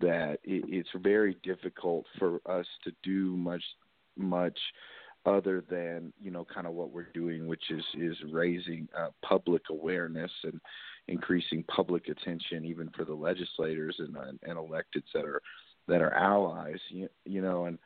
that 0.00 0.38
it, 0.44 0.64
it's 0.68 0.88
very 0.96 1.36
difficult 1.42 2.06
for 2.18 2.40
us 2.46 2.66
to 2.84 2.92
do 3.02 3.36
much 3.36 3.62
much 4.16 4.58
other 5.26 5.62
than 5.68 6.12
you 6.20 6.30
know 6.30 6.46
kind 6.52 6.66
of 6.66 6.72
what 6.72 6.92
we're 6.92 7.12
doing 7.12 7.46
which 7.46 7.70
is 7.70 7.84
is 7.94 8.16
raising 8.30 8.88
uh, 8.96 9.08
public 9.22 9.62
awareness 9.70 10.30
and 10.44 10.60
increasing 11.08 11.64
public 11.64 12.08
attention 12.08 12.64
even 12.64 12.88
for 12.96 13.04
the 13.04 13.14
legislators 13.14 13.96
and 13.98 14.16
and 14.16 14.56
electeds 14.56 15.10
that 15.12 15.24
are 15.24 15.42
that 15.86 16.00
are 16.00 16.14
allies 16.14 16.78
you, 16.88 17.08
you 17.24 17.42
know 17.42 17.66
and 17.66 17.78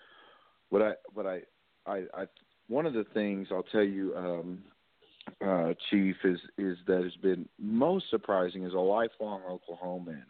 what 0.69 0.83
i 0.83 0.93
what 1.15 1.27
I, 1.27 1.41
I 1.87 2.05
i 2.15 2.25
one 2.73 2.87
of 2.87 2.95
the 2.95 3.07
things 3.15 3.49
i'll 3.51 3.63
tell 3.65 3.83
you 3.83 4.15
um 4.17 4.59
uh 5.45 5.73
chief 5.91 6.17
is 6.25 6.39
is 6.59 6.77
that 6.87 7.03
has 7.03 7.15
been 7.17 7.49
most 7.59 8.07
surprising 8.11 8.65
as 8.65 8.73
a 8.73 8.79
lifelong 8.79 9.41
oklahoman. 9.49 10.25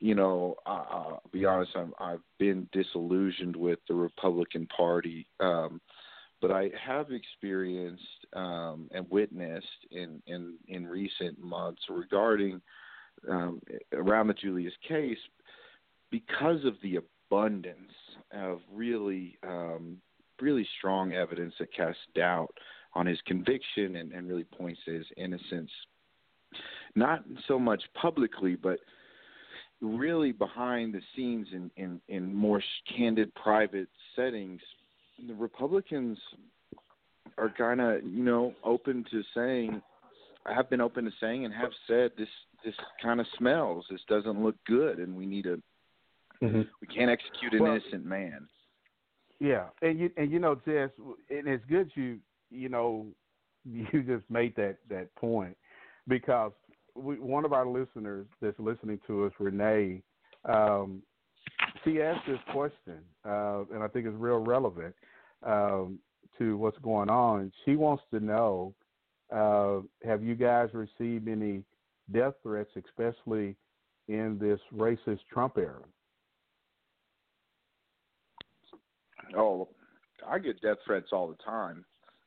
You 0.00 0.16
know, 0.16 0.56
uh, 0.66 0.84
I'll 0.90 1.22
be 1.30 1.44
honest, 1.44 1.72
I'm, 1.76 1.92
I've 2.00 2.22
been 2.38 2.68
disillusioned 2.72 3.54
with 3.54 3.78
the 3.88 3.94
Republican 3.94 4.66
Party, 4.66 5.28
um, 5.38 5.80
but 6.40 6.50
I 6.50 6.70
have 6.84 7.12
experienced 7.12 8.02
um, 8.32 8.88
and 8.92 9.06
witnessed 9.10 9.66
in, 9.92 10.20
in 10.26 10.56
in 10.66 10.86
recent 10.86 11.38
months 11.38 11.82
regarding 11.88 12.60
um, 13.30 13.60
around 13.92 14.26
the 14.26 14.34
Julius 14.34 14.74
case 14.86 15.18
because 16.10 16.64
of 16.64 16.74
the 16.82 16.96
abundance 16.96 17.92
of 18.32 18.58
really 18.72 19.38
um, 19.46 19.98
really 20.42 20.66
strong 20.78 21.12
evidence 21.12 21.54
that 21.58 21.72
casts 21.74 22.00
doubt 22.14 22.52
on 22.94 23.06
his 23.06 23.18
conviction 23.26 23.96
and, 23.96 24.12
and 24.12 24.28
really 24.28 24.44
points 24.44 24.80
to 24.84 24.92
his 24.92 25.06
innocence, 25.16 25.70
not 26.94 27.24
so 27.48 27.58
much 27.58 27.82
publicly, 27.94 28.56
but 28.56 28.78
really 29.80 30.32
behind 30.32 30.92
the 30.92 31.00
scenes 31.16 31.46
in, 31.52 31.70
in, 31.76 32.00
in 32.08 32.34
more 32.34 32.62
candid 32.96 33.34
private 33.34 33.88
settings, 34.14 34.60
the 35.26 35.34
Republicans 35.34 36.18
are 37.38 37.52
kind 37.56 37.80
of, 37.80 38.02
you 38.04 38.22
know, 38.22 38.52
open 38.64 39.04
to 39.10 39.22
saying, 39.34 39.80
have 40.46 40.68
been 40.68 40.80
open 40.80 41.04
to 41.04 41.10
saying 41.20 41.44
and 41.44 41.54
have 41.54 41.70
said 41.86 42.10
this 42.18 42.28
this 42.64 42.74
kind 43.02 43.20
of 43.20 43.26
smells. 43.38 43.84
This 43.90 44.00
doesn't 44.08 44.42
look 44.42 44.56
good, 44.66 44.98
and 44.98 45.16
we 45.16 45.26
need 45.26 45.46
a 45.46 45.56
mm-hmm. 46.42 46.62
we 46.80 46.86
can't 46.86 47.10
execute 47.10 47.54
an 47.54 47.62
well, 47.62 47.72
innocent 47.72 48.04
man. 48.04 48.46
Yeah, 49.42 49.64
and 49.82 49.98
you 49.98 50.08
and 50.16 50.30
you 50.30 50.38
know, 50.38 50.54
Jess, 50.54 50.90
and 51.28 51.48
it's 51.48 51.64
good 51.64 51.90
you 51.96 52.20
you 52.48 52.68
know 52.68 53.06
you 53.64 54.04
just 54.04 54.30
made 54.30 54.54
that 54.54 54.76
that 54.88 55.12
point 55.16 55.56
because 56.06 56.52
we, 56.94 57.18
one 57.18 57.44
of 57.44 57.52
our 57.52 57.66
listeners 57.66 58.26
that's 58.40 58.58
listening 58.60 59.00
to 59.08 59.24
us, 59.24 59.32
Renee, 59.40 60.00
um, 60.44 61.02
she 61.84 62.00
asked 62.00 62.24
this 62.28 62.38
question, 62.52 62.98
uh, 63.26 63.64
and 63.74 63.82
I 63.82 63.88
think 63.88 64.06
it's 64.06 64.16
real 64.16 64.38
relevant 64.38 64.94
um, 65.44 65.98
to 66.38 66.56
what's 66.56 66.78
going 66.78 67.10
on. 67.10 67.50
She 67.64 67.74
wants 67.74 68.04
to 68.12 68.20
know: 68.20 68.74
uh, 69.34 69.80
Have 70.06 70.22
you 70.22 70.36
guys 70.36 70.68
received 70.72 71.26
any 71.26 71.64
death 72.12 72.34
threats, 72.44 72.70
especially 72.76 73.56
in 74.06 74.38
this 74.38 74.60
racist 74.72 75.20
Trump 75.32 75.58
era? 75.58 75.82
Oh, 79.36 79.68
I 80.26 80.38
get 80.38 80.60
death 80.60 80.78
threats 80.84 81.08
all 81.12 81.28
the 81.28 81.42
time. 81.42 81.84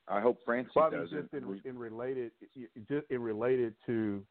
I 0.07 0.21
hope 0.21 0.37
Francie 0.45 0.71
well, 0.75 0.91
doesn't. 0.91 1.31
Just 1.31 1.33
in, 1.33 1.61
in 1.65 1.77
related, 1.77 2.31
just 2.87 3.09
in 3.09 3.21
related 3.21 3.73
to 3.87 4.23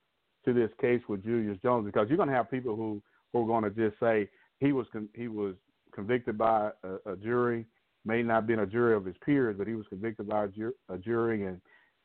to 0.44 0.52
this 0.52 0.70
case 0.80 1.00
with 1.08 1.24
Julius 1.24 1.58
Jones 1.62 1.86
because 1.86 2.08
you're 2.08 2.18
going 2.18 2.28
to 2.28 2.34
have 2.34 2.50
people 2.50 2.76
who 2.76 3.02
who 3.32 3.42
are 3.42 3.46
going 3.46 3.64
to 3.64 3.70
just 3.70 3.98
say 3.98 4.28
he 4.60 4.72
was 4.72 4.86
con- 4.92 5.08
he 5.14 5.28
was 5.28 5.54
convicted 5.92 6.38
by 6.38 6.70
a, 6.82 7.12
a 7.12 7.16
jury, 7.16 7.66
may 8.04 8.22
not 8.22 8.46
been 8.46 8.60
a 8.60 8.66
jury 8.66 8.94
of 8.94 9.04
his 9.04 9.16
peers, 9.24 9.56
but 9.58 9.66
he 9.66 9.74
was 9.74 9.86
convicted 9.88 10.28
by 10.28 10.44
a, 10.44 10.48
ju- 10.48 10.74
a 10.88 10.98
jury, 10.98 11.46
and 11.46 11.60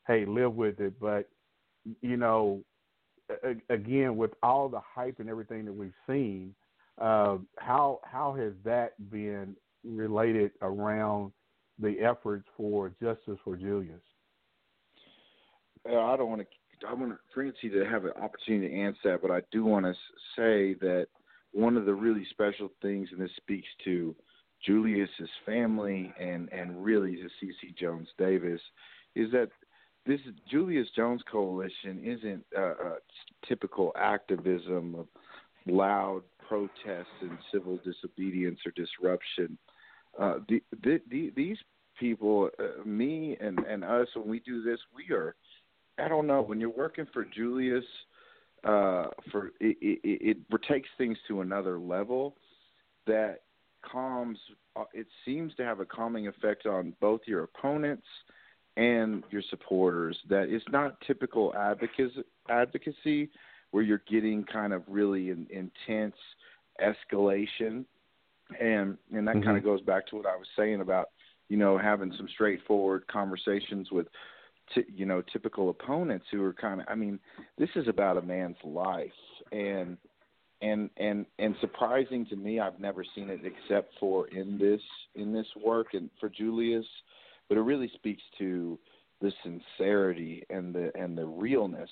hey, 0.07 0.25
live 0.25 0.55
with 0.55 0.79
it. 0.79 0.99
But 0.99 1.29
you 2.01 2.17
know, 2.17 2.63
a- 3.43 3.73
again, 3.73 4.17
with 4.17 4.31
all 4.41 4.69
the 4.69 4.81
hype 4.81 5.19
and 5.19 5.29
everything 5.29 5.65
that 5.65 5.73
we've 5.73 5.93
seen, 6.07 6.55
uh, 6.99 7.37
how 7.57 7.99
how 8.03 8.33
has 8.33 8.53
that 8.63 8.93
been 9.11 9.55
related 9.83 10.51
around 10.61 11.31
the 11.79 11.99
efforts 11.99 12.45
for 12.57 12.89
justice 13.01 13.37
for 13.43 13.55
Julius? 13.55 14.01
I 15.87 16.15
don't 16.17 16.29
want 16.29 16.41
to. 16.41 16.47
I 16.87 16.93
want 16.93 17.17
Francie 17.33 17.69
to 17.69 17.83
have 17.85 18.05
an 18.05 18.11
opportunity 18.21 18.69
to 18.69 18.81
answer 18.81 18.99
that, 19.05 19.21
but 19.21 19.31
I 19.31 19.41
do 19.51 19.65
want 19.65 19.85
to 19.85 19.93
say 20.35 20.75
that 20.75 21.07
one 21.51 21.75
of 21.75 21.85
the 21.85 21.93
really 21.93 22.25
special 22.29 22.69
things, 22.81 23.09
and 23.11 23.19
this 23.19 23.31
speaks 23.35 23.67
to 23.83 24.15
Julius's 24.65 25.29
family 25.45 26.13
and 26.19 26.51
and 26.51 26.83
really 26.83 27.15
to 27.15 27.29
CeCe 27.41 27.77
Jones 27.77 28.07
Davis, 28.17 28.61
is 29.15 29.31
that 29.31 29.49
this 30.05 30.19
Julius 30.49 30.87
Jones 30.95 31.21
Coalition 31.29 32.01
isn't 32.03 32.45
uh, 32.57 32.75
a 32.75 32.95
typical 33.47 33.91
activism 33.97 34.95
of 34.95 35.07
loud 35.67 36.23
protests 36.47 37.07
and 37.21 37.37
civil 37.51 37.79
disobedience 37.83 38.59
or 38.65 38.71
disruption. 38.71 39.57
Uh, 40.19 40.39
the, 40.49 40.61
the, 40.83 40.99
the, 41.09 41.31
these 41.35 41.57
people, 41.99 42.49
uh, 42.59 42.83
me 42.85 43.37
and, 43.39 43.59
and 43.59 43.83
us, 43.83 44.07
when 44.15 44.27
we 44.27 44.39
do 44.41 44.61
this, 44.63 44.79
we 44.95 45.13
are, 45.15 45.35
I 45.97 46.07
don't 46.07 46.27
know, 46.27 46.41
when 46.41 46.59
you're 46.59 46.69
working 46.69 47.07
for 47.13 47.25
Julius, 47.25 47.85
uh, 48.63 49.07
for 49.31 49.51
it, 49.61 49.77
it, 49.81 49.99
it, 50.03 50.61
takes 50.67 50.89
things 50.97 51.17
to 51.27 51.41
another 51.41 51.79
level 51.79 52.35
that 53.07 53.41
calms. 53.89 54.37
Uh, 54.75 54.83
it 54.93 55.07
seems 55.25 55.55
to 55.55 55.63
have 55.63 55.79
a 55.79 55.85
calming 55.85 56.27
effect 56.27 56.65
on 56.65 56.93
both 56.99 57.21
your 57.25 57.43
opponents 57.43 58.05
and 58.75 59.23
your 59.31 59.41
supporters. 59.49 60.17
That 60.29 60.49
it's 60.49 60.65
not 60.69 60.99
typical 61.07 61.53
advocacy, 61.55 62.23
advocacy 62.49 63.29
where 63.71 63.83
you're 63.83 64.03
getting 64.09 64.43
kind 64.43 64.73
of 64.73 64.83
really 64.87 65.29
in, 65.29 65.47
intense 65.49 66.15
escalation, 66.81 67.85
and 68.59 68.97
and 69.11 69.27
that 69.27 69.35
mm-hmm. 69.35 69.43
kind 69.43 69.57
of 69.57 69.63
goes 69.63 69.81
back 69.81 70.07
to 70.07 70.15
what 70.15 70.25
I 70.25 70.35
was 70.35 70.47
saying 70.57 70.81
about 70.81 71.09
you 71.49 71.57
know 71.57 71.77
having 71.77 72.13
some 72.17 72.27
straightforward 72.33 73.07
conversations 73.07 73.91
with 73.91 74.07
t- 74.73 74.85
you 74.93 75.05
know 75.05 75.21
typical 75.33 75.69
opponents 75.69 76.25
who 76.31 76.43
are 76.43 76.53
kind 76.53 76.81
of 76.81 76.87
I 76.89 76.95
mean 76.95 77.19
this 77.57 77.69
is 77.75 77.87
about 77.87 78.17
a 78.17 78.21
man's 78.21 78.57
life 78.63 79.11
and 79.51 79.97
and 80.61 80.89
and 80.97 81.25
and 81.37 81.55
surprising 81.61 82.25
to 82.27 82.35
me 82.35 82.59
I've 82.59 82.79
never 82.79 83.03
seen 83.15 83.29
it 83.29 83.41
except 83.43 83.93
for 83.99 84.27
in 84.27 84.57
this 84.57 84.81
in 85.15 85.33
this 85.33 85.47
work 85.63 85.93
and 85.93 86.09
for 86.19 86.29
Julius 86.29 86.85
but 87.47 87.57
it 87.57 87.61
really 87.61 87.91
speaks 87.95 88.23
to 88.37 88.77
the 89.21 89.31
sincerity 89.43 90.43
and 90.49 90.73
the 90.73 90.91
and 90.95 91.17
the 91.17 91.25
realness 91.25 91.89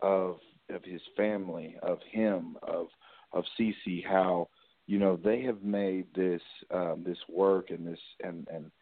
of 0.00 0.38
of 0.68 0.84
his 0.84 1.00
family 1.16 1.76
of 1.82 1.98
him 2.10 2.56
of 2.62 2.88
of 3.32 3.44
CeCe 3.58 4.04
how 4.06 4.48
you 4.90 4.98
know 4.98 5.16
they 5.22 5.40
have 5.42 5.62
made 5.62 6.06
this 6.16 6.42
um 6.72 7.04
this 7.06 7.18
work 7.28 7.70
and 7.70 7.86
this 7.86 8.00
and 8.24 8.48
and 8.52 8.72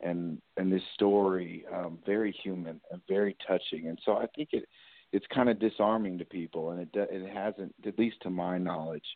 and 0.00 0.40
and 0.56 0.72
this 0.72 0.82
story 0.94 1.64
um, 1.74 1.98
very 2.06 2.32
human 2.44 2.80
and 2.92 3.00
very 3.08 3.36
touching. 3.48 3.88
And 3.88 3.98
so 4.04 4.12
I 4.12 4.26
think 4.36 4.50
it 4.52 4.68
it's 5.12 5.26
kind 5.34 5.48
of 5.48 5.58
disarming 5.58 6.18
to 6.18 6.24
people, 6.24 6.70
and 6.70 6.80
it 6.82 6.88
it 6.94 7.32
hasn't, 7.32 7.74
at 7.84 7.98
least 7.98 8.16
to 8.22 8.30
my 8.30 8.58
knowledge, 8.58 9.06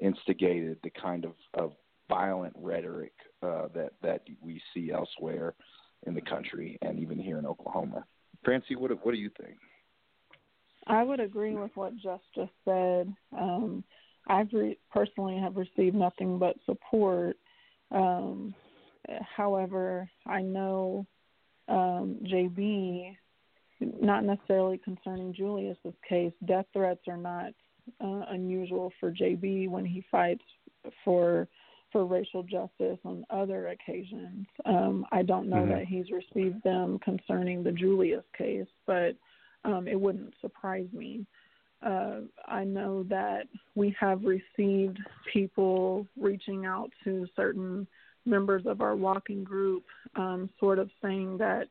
instigated 0.00 0.78
the 0.82 0.90
kind 0.90 1.26
of, 1.26 1.32
of 1.52 1.72
violent 2.08 2.54
rhetoric 2.56 3.12
uh, 3.42 3.68
that 3.74 3.90
that 4.02 4.22
we 4.40 4.60
see 4.72 4.90
elsewhere 4.92 5.54
in 6.06 6.14
the 6.14 6.22
country 6.22 6.78
and 6.80 6.98
even 6.98 7.18
here 7.18 7.38
in 7.38 7.44
Oklahoma. 7.44 8.04
Francie, 8.42 8.76
what 8.76 8.90
what 9.04 9.12
do 9.12 9.20
you 9.20 9.30
think? 9.38 9.56
I 10.86 11.02
would 11.02 11.20
agree 11.20 11.54
with 11.54 11.72
what 11.74 11.94
Just 11.96 12.24
just 12.34 12.52
said. 12.64 13.14
Um, 13.38 13.84
I've 14.30 14.52
re- 14.52 14.78
personally 14.92 15.38
have 15.38 15.56
received 15.56 15.96
nothing 15.96 16.38
but 16.38 16.56
support. 16.66 17.36
Um, 17.90 18.54
However, 19.36 20.08
I 20.26 20.42
know 20.42 21.06
um, 21.68 22.18
JB, 22.24 23.16
not 23.80 24.24
necessarily 24.24 24.78
concerning 24.78 25.32
Julius's 25.32 25.94
case, 26.08 26.32
death 26.44 26.66
threats 26.72 27.00
are 27.08 27.16
not 27.16 27.52
uh, 28.02 28.24
unusual 28.30 28.92
for 29.00 29.10
JB 29.10 29.68
when 29.68 29.84
he 29.84 30.04
fights 30.10 30.44
for 31.04 31.48
for 31.92 32.06
racial 32.06 32.44
justice 32.44 32.98
on 33.04 33.26
other 33.30 33.68
occasions. 33.68 34.46
Um, 34.64 35.04
I 35.10 35.24
don't 35.24 35.48
know 35.48 35.56
mm-hmm. 35.56 35.72
that 35.72 35.86
he's 35.86 36.06
received 36.12 36.62
them 36.62 37.00
concerning 37.00 37.64
the 37.64 37.72
Julius 37.72 38.22
case, 38.38 38.68
but 38.86 39.16
um, 39.64 39.88
it 39.88 40.00
wouldn't 40.00 40.32
surprise 40.40 40.86
me. 40.92 41.26
Uh, 41.82 42.20
I 42.46 42.64
know 42.64 43.04
that 43.04 43.44
we 43.74 43.94
have 43.98 44.22
received 44.24 44.98
people 45.32 46.06
reaching 46.18 46.66
out 46.66 46.90
to 47.04 47.26
certain 47.34 47.86
members 48.26 48.64
of 48.66 48.80
our 48.80 48.94
walking 48.94 49.44
group 49.44 49.84
um, 50.16 50.50
sort 50.58 50.78
of 50.78 50.90
saying 51.02 51.38
that 51.38 51.68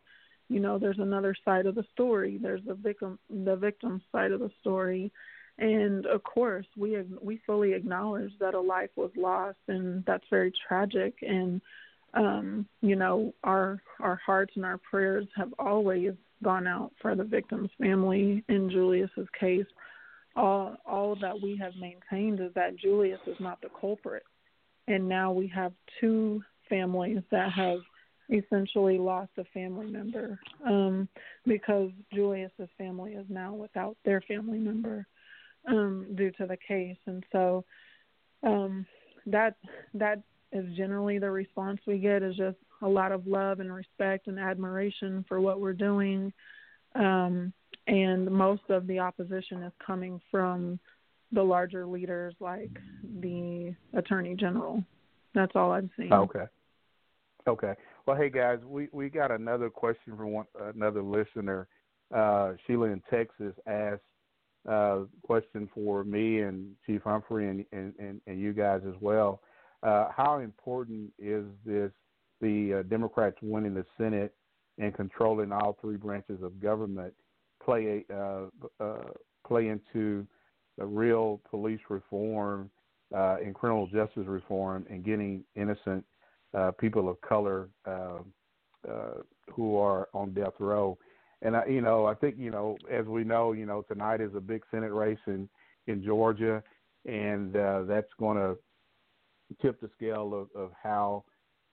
you 0.50 0.60
know 0.60 0.80
there's 0.80 1.00
another 1.00 1.36
side 1.46 1.68
of 1.68 1.76
the 1.76 1.86
story. 1.94 2.40
There's 2.42 2.64
the 2.66 2.74
victim 2.74 3.20
the 3.30 3.56
victim 3.56 4.02
side 4.12 4.32
of 4.32 4.40
the 4.40 4.52
story. 4.62 5.12
And 5.60 6.06
of 6.08 6.24
course 6.24 6.66
we 6.76 6.98
we 7.22 7.42
fully 7.46 7.74
acknowledge 7.74 8.32
that 8.40 8.56
a 8.56 8.60
life 8.60 8.90
was 8.96 9.12
lost 9.16 9.58
and 9.68 10.04
that's 10.06 10.24
very 10.30 10.52
tragic. 10.68 11.14
And 11.22 11.62
um 12.16 12.66
you 12.82 12.96
know 12.96 13.34
our 13.44 13.80
our 14.00 14.20
hearts 14.26 14.54
and 14.56 14.66
our 14.66 14.80
prayers 14.80 15.28
have 15.36 15.54
always 15.60 16.14
gone 16.44 16.66
out 16.66 16.94
for 17.00 17.14
the 17.14 17.24
victim's 17.24 17.70
family 17.80 18.44
in 18.48 18.72
Julius's 18.72 19.28
case 19.40 19.68
all 20.40 20.78
all 20.86 21.16
that 21.22 21.40
we 21.42 21.58
have 21.58 21.74
maintained 21.76 22.40
is 22.40 22.54
that 22.56 22.78
Julius 22.78 23.20
is 23.28 23.36
not 23.40 23.62
the 23.62 23.70
culprit. 23.80 24.24
And 24.88 25.08
now 25.08 25.32
we 25.32 25.48
have 25.48 25.74
two 26.00 26.42
families 26.70 27.20
that 27.30 27.52
have 27.52 27.80
essentially 28.32 28.98
lost 28.98 29.32
a 29.38 29.44
family 29.54 29.88
member 29.88 30.40
um, 30.66 31.08
because 31.46 31.92
Julius's 32.14 32.70
family 32.78 33.14
is 33.14 33.26
now 33.30 33.54
without 33.54 33.98
their 34.06 34.22
family 34.22 34.60
member 34.60 35.06
um, 35.68 36.08
due 36.16 36.32
to 36.32 36.46
the 36.46 36.58
case, 36.58 36.98
and 37.06 37.24
so 37.32 37.66
um, 38.44 38.86
that 39.26 39.56
that 39.94 40.22
is 40.52 40.66
generally 40.76 41.20
the 41.20 41.30
response 41.30 41.80
we 41.86 41.98
get 41.98 42.24
is 42.24 42.36
just 42.36 42.58
a 42.82 42.88
lot 42.88 43.12
of 43.12 43.28
love 43.28 43.60
and 43.60 43.74
respect 43.74 44.28
and 44.28 44.40
admiration 44.40 45.26
for 45.28 45.42
what 45.42 45.60
we're 45.60 45.74
doing, 45.74 46.32
um, 46.96 47.54
and 47.90 48.30
most 48.30 48.62
of 48.70 48.86
the 48.88 49.00
opposition 49.00 49.64
is 49.64 49.74
coming 49.86 50.22
from 50.30 50.80
the 51.32 51.42
larger 51.42 51.86
leaders 51.86 52.36
like 52.40 52.72
the 53.22 53.74
attorney 53.94 54.36
general. 54.36 54.84
That's 55.34 55.52
all 55.56 55.72
I've 55.72 55.90
seen. 55.98 56.14
Okay. 56.14 56.46
Okay. 57.48 57.74
Well, 58.06 58.16
hey 58.16 58.30
guys, 58.30 58.60
we 58.66 58.90
we 58.92 59.10
got 59.10 59.32
another 59.32 59.70
question 59.70 60.16
from 60.16 60.32
one 60.32 60.46
another 60.76 61.02
listener. 61.02 61.68
Uh, 62.14 62.54
Sheila 62.66 62.88
in 62.88 63.02
Texas 63.10 63.54
asked 63.68 64.02
a 64.68 64.72
uh, 64.72 65.00
question 65.24 65.70
for 65.74 66.04
me 66.04 66.42
and 66.42 66.76
Chief 66.86 67.02
Humphrey 67.04 67.48
and 67.48 67.66
and, 67.72 67.94
and, 68.00 68.22
and 68.28 68.40
you 68.40 68.54
guys 68.54 68.82
as 68.88 68.96
well. 69.02 69.42
Uh, 69.82 70.10
how 70.16 70.40
important 70.40 71.12
is 71.18 71.46
this 71.66 71.92
the 72.42 72.80
uh, 72.80 72.84
Democrats 72.84 73.38
winning 73.42 73.74
the 73.74 73.86
Senate 73.98 74.34
and 74.78 74.94
controlling 74.94 75.52
all 75.52 75.78
three 75.82 75.98
branches 75.98 76.42
of 76.44 76.60
government 76.62 77.14
play 77.70 78.06
uh, 78.14 78.46
uh, 78.80 79.12
play 79.48 79.68
into 79.68 80.26
the 80.78 80.86
real 80.86 81.42
police 81.50 81.80
reform 81.90 82.70
uh, 83.16 83.38
and 83.44 83.54
criminal 83.54 83.88
justice 83.88 84.26
reform 84.28 84.86
and 84.90 85.04
getting 85.04 85.44
innocent 85.56 86.04
uh, 86.58 86.72
people 86.80 87.10
of 87.10 87.20
color 87.22 87.70
uh, 87.86 88.20
uh, 88.90 89.22
who 89.54 89.78
are 89.78 90.08
on 90.14 90.34
death 90.34 90.54
row. 90.60 90.98
And 91.42 91.56
I, 91.56 91.66
you 91.66 91.82
know, 91.82 92.06
I 92.06 92.16
think 92.16 92.36
you 92.38 92.52
know, 92.52 92.78
as 92.92 93.06
we 93.06 93.24
know, 93.24 93.54
you 93.54 93.66
know, 93.66 93.84
tonight 93.84 94.22
is 94.22 94.32
a 94.36 94.42
big 94.42 94.64
Senate 94.72 94.92
race 94.92 95.20
in 95.28 95.48
in 95.88 96.04
Georgia, 96.04 96.62
and 97.06 97.56
uh, 97.56 97.84
that's 97.84 98.12
going 98.20 98.38
to 98.38 98.58
tip 99.62 99.80
the 99.82 99.90
scale 99.96 100.34
of, 100.34 100.62
of 100.62 100.72
how 100.82 101.24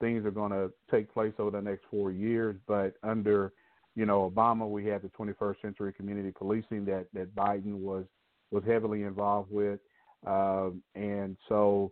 things 0.01 0.24
are 0.24 0.31
going 0.31 0.52
to 0.52 0.70
take 0.90 1.12
place 1.12 1.32
over 1.39 1.51
the 1.51 1.60
next 1.60 1.85
four 1.90 2.12
years. 2.12 2.56
But 2.66 2.94
under, 3.02 3.52
you 3.97 4.05
know, 4.05 4.31
Obama, 4.31 4.68
we 4.70 4.85
had 4.85 5.02
the 5.02 5.09
21st 5.09 5.62
century 5.62 5.93
community 5.93 6.31
policing 6.31 6.85
that 6.85 7.06
that 7.14 7.35
Biden 7.35 7.78
was 7.78 8.05
was 8.52 8.62
heavily 8.64 9.02
involved 9.02 9.51
with. 9.51 9.81
Um, 10.27 10.82
and 10.94 11.36
so 11.48 11.90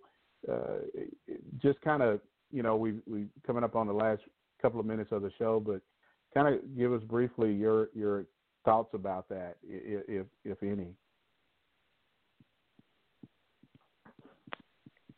uh, 0.51 0.79
just 1.61 1.81
kind 1.81 2.03
of, 2.03 2.21
you 2.53 2.63
know, 2.63 2.77
we 2.77 2.95
we 3.07 3.27
coming 3.47 3.65
up 3.65 3.75
on 3.75 3.87
the 3.87 3.93
last 3.93 4.21
couple 4.61 4.79
of 4.79 4.87
minutes 4.87 5.11
of 5.13 5.23
the 5.23 5.33
show, 5.39 5.59
but 5.59 5.81
kind 6.35 6.55
of 6.55 6.77
give 6.77 6.93
us 6.93 7.03
briefly 7.05 7.53
your 7.53 7.89
your 7.95 8.27
thoughts 8.65 8.93
about 8.93 9.29
that, 9.31 9.57
if 9.63 10.27
if 10.45 10.63
any. 10.63 10.95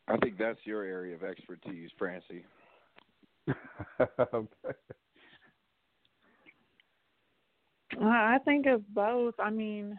I 0.09 0.17
think 0.19 0.39
that's 0.39 0.61
your 0.63 0.85
area 0.85 1.17
of 1.17 1.25
expertise, 1.25 1.91
Francie. 1.99 2.45
okay. 4.33 4.75
I 8.03 8.39
think 8.45 8.67
it's 8.67 8.85
both. 8.95 9.35
I 9.39 9.51
mean, 9.51 9.99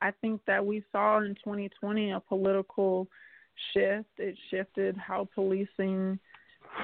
I 0.00 0.10
think 0.20 0.40
that 0.46 0.64
we 0.64 0.84
saw 0.92 1.18
in 1.20 1.34
2020 1.36 2.12
a 2.12 2.20
political 2.20 3.08
shift. 3.72 4.10
It 4.18 4.36
shifted 4.50 4.96
how 4.96 5.28
policing, 5.34 6.18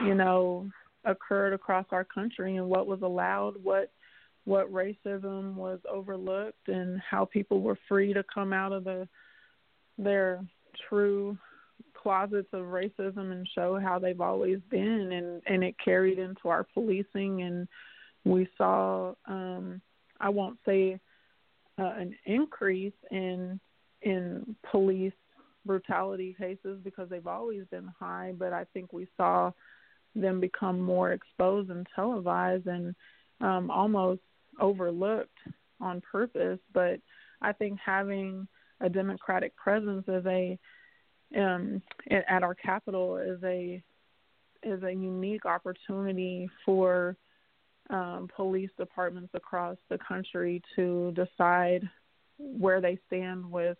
you 0.04 0.14
know, 0.14 0.70
occurred 1.04 1.52
across 1.52 1.86
our 1.90 2.04
country 2.04 2.56
and 2.56 2.68
what 2.68 2.86
was 2.86 3.02
allowed, 3.02 3.54
what 3.62 3.92
what 4.46 4.72
racism 4.72 5.54
was 5.54 5.78
overlooked 5.88 6.68
and 6.68 7.00
how 7.08 7.26
people 7.26 7.60
were 7.60 7.78
free 7.86 8.12
to 8.14 8.24
come 8.32 8.52
out 8.52 8.72
of 8.72 8.84
the 8.84 9.06
their 9.98 10.42
true 10.88 11.36
closets 11.94 12.48
of 12.54 12.64
racism 12.66 13.32
and 13.32 13.46
show 13.54 13.78
how 13.78 13.98
they've 13.98 14.20
always 14.20 14.58
been 14.70 15.12
and 15.12 15.42
and 15.46 15.62
it 15.62 15.74
carried 15.82 16.18
into 16.18 16.48
our 16.48 16.64
policing 16.72 17.42
and 17.42 17.68
we 18.24 18.48
saw 18.56 19.12
um 19.26 19.80
I 20.20 20.28
won't 20.28 20.58
say 20.66 20.98
uh, 21.78 21.92
an 21.96 22.14
increase 22.26 22.92
in 23.10 23.60
in 24.02 24.56
police 24.70 25.12
brutality 25.66 26.34
cases 26.38 26.80
because 26.82 27.08
they've 27.10 27.26
always 27.26 27.64
been 27.70 27.88
high 27.98 28.32
but 28.38 28.52
I 28.52 28.64
think 28.72 28.92
we 28.92 29.06
saw 29.16 29.52
them 30.14 30.40
become 30.40 30.80
more 30.80 31.12
exposed 31.12 31.70
and 31.70 31.86
televised 31.94 32.66
and 32.66 32.94
um 33.40 33.70
almost 33.70 34.20
overlooked 34.60 35.38
on 35.80 36.00
purpose. 36.00 36.58
But 36.72 37.00
I 37.42 37.52
think 37.52 37.78
having 37.84 38.46
a 38.80 38.88
democratic 38.88 39.56
presence 39.56 40.04
as 40.08 40.24
a 40.26 40.58
um, 41.36 41.80
at 42.10 42.42
our 42.42 42.54
capital 42.54 43.16
is 43.16 43.38
a 43.44 43.82
is 44.62 44.82
a 44.82 44.92
unique 44.92 45.46
opportunity 45.46 46.50
for 46.64 47.16
um, 47.90 48.28
police 48.34 48.70
departments 48.78 49.30
across 49.34 49.76
the 49.88 49.98
country 49.98 50.62
to 50.76 51.12
decide 51.12 51.88
where 52.38 52.80
they 52.80 52.98
stand 53.06 53.50
with 53.50 53.76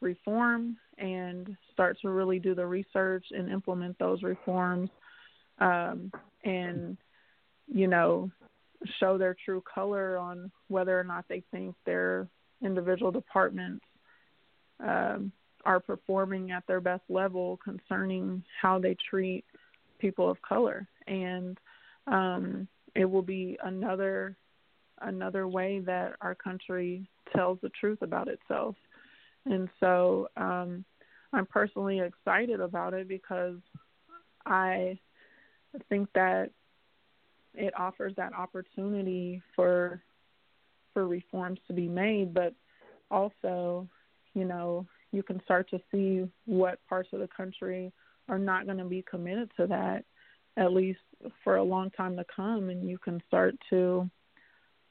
reform 0.00 0.76
and 0.98 1.56
start 1.72 1.96
to 2.02 2.10
really 2.10 2.38
do 2.38 2.54
the 2.54 2.66
research 2.66 3.24
and 3.30 3.50
implement 3.50 3.98
those 3.98 4.22
reforms 4.22 4.90
um, 5.58 6.10
and 6.44 6.96
you 7.66 7.86
know 7.86 8.30
show 9.00 9.16
their 9.16 9.34
true 9.44 9.62
color 9.72 10.18
on 10.18 10.50
whether 10.68 10.98
or 10.98 11.04
not 11.04 11.24
they 11.28 11.42
think 11.50 11.74
their 11.86 12.28
individual 12.62 13.10
departments 13.10 13.84
um, 14.80 15.32
are 15.64 15.80
performing 15.80 16.50
at 16.50 16.66
their 16.66 16.80
best 16.80 17.02
level 17.08 17.58
concerning 17.64 18.42
how 18.60 18.78
they 18.78 18.96
treat 19.08 19.44
people 19.98 20.30
of 20.30 20.40
color. 20.42 20.86
And 21.06 21.58
um, 22.06 22.68
it 22.94 23.04
will 23.04 23.22
be 23.22 23.58
another 23.64 24.36
another 25.00 25.48
way 25.48 25.80
that 25.80 26.12
our 26.20 26.34
country 26.34 27.08
tells 27.34 27.58
the 27.62 27.68
truth 27.70 28.00
about 28.00 28.28
itself. 28.28 28.76
And 29.44 29.68
so 29.80 30.28
um, 30.36 30.84
I'm 31.32 31.46
personally 31.46 32.00
excited 32.00 32.60
about 32.60 32.94
it 32.94 33.08
because 33.08 33.58
I 34.46 34.98
think 35.88 36.08
that 36.14 36.50
it 37.54 37.72
offers 37.78 38.14
that 38.16 38.32
opportunity 38.32 39.42
for 39.54 40.00
for 40.92 41.06
reforms 41.08 41.58
to 41.66 41.72
be 41.72 41.88
made 41.88 42.32
but 42.32 42.54
also 43.10 43.88
you 44.34 44.44
know 44.44 44.86
you 45.12 45.22
can 45.22 45.42
start 45.44 45.68
to 45.70 45.80
see 45.90 46.28
what 46.46 46.78
parts 46.88 47.08
of 47.12 47.20
the 47.20 47.28
country 47.28 47.92
are 48.28 48.38
not 48.38 48.66
going 48.66 48.78
to 48.78 48.84
be 48.84 49.04
committed 49.08 49.50
to 49.56 49.66
that 49.66 50.04
at 50.56 50.72
least 50.72 51.00
for 51.42 51.56
a 51.56 51.62
long 51.62 51.90
time 51.90 52.16
to 52.16 52.24
come 52.34 52.68
and 52.68 52.88
you 52.88 52.98
can 52.98 53.22
start 53.26 53.54
to 53.70 54.08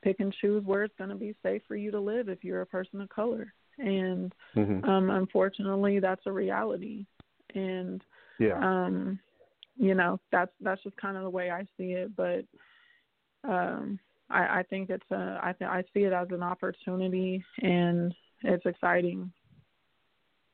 pick 0.03 0.19
and 0.19 0.33
choose 0.41 0.63
where 0.65 0.83
it's 0.83 0.95
going 0.97 1.09
to 1.09 1.15
be 1.15 1.35
safe 1.43 1.61
for 1.67 1.75
you 1.75 1.91
to 1.91 1.99
live 1.99 2.29
if 2.29 2.43
you're 2.43 2.61
a 2.61 2.65
person 2.65 3.01
of 3.01 3.09
color. 3.09 3.53
And 3.79 4.33
mm-hmm. 4.55 4.87
um 4.87 5.09
unfortunately 5.09 5.99
that's 5.99 6.25
a 6.25 6.31
reality. 6.31 7.05
And 7.55 8.03
yeah. 8.39 8.59
um 8.59 9.19
you 9.77 9.95
know 9.95 10.19
that's 10.31 10.51
that's 10.61 10.83
just 10.83 10.97
kind 10.97 11.17
of 11.17 11.23
the 11.23 11.29
way 11.29 11.49
i 11.49 11.63
see 11.77 11.93
it. 11.93 12.15
But 12.15 12.45
um 13.43 13.99
i 14.29 14.59
i 14.59 14.63
think 14.69 14.89
it's 14.89 15.09
a 15.11 15.39
i 15.41 15.53
th- 15.53 15.69
i 15.69 15.83
see 15.93 16.01
it 16.01 16.13
as 16.13 16.27
an 16.31 16.43
opportunity 16.43 17.43
and 17.61 18.13
it's 18.43 18.65
exciting 18.65 19.31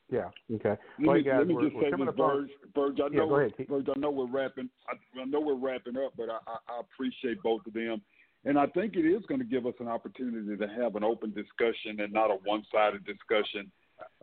yeah. 0.09 0.29
Okay. 0.55 0.69
Let 0.69 0.79
well, 0.99 1.15
me, 1.17 1.23
guys, 1.23 1.35
let 1.39 1.47
me 1.47 1.57
just 1.61 1.75
say 1.75 1.91
this, 1.91 2.15
Burge. 2.15 2.49
Burge, 2.73 2.99
I 2.99 3.07
Yeah, 3.11 3.19
know, 3.19 3.35
ahead. 3.35 3.53
Burge, 3.67 3.87
I 3.95 3.99
know 3.99 4.09
we're 4.09 4.27
wrapping. 4.27 4.69
I, 4.87 5.21
I 5.21 5.25
know 5.25 5.39
we're 5.39 5.55
wrapping 5.55 5.97
up, 5.97 6.13
but 6.17 6.29
I, 6.29 6.37
I, 6.47 6.57
I 6.67 6.79
appreciate 6.81 7.41
both 7.43 7.61
of 7.67 7.73
them, 7.73 8.01
and 8.45 8.57
I 8.57 8.65
think 8.67 8.95
it 8.95 9.05
is 9.05 9.23
going 9.27 9.39
to 9.39 9.45
give 9.45 9.65
us 9.65 9.75
an 9.79 9.87
opportunity 9.87 10.57
to 10.57 10.67
have 10.81 10.95
an 10.95 11.03
open 11.03 11.33
discussion 11.33 11.99
and 11.99 12.11
not 12.11 12.31
a 12.31 12.37
one-sided 12.43 13.05
discussion 13.05 13.71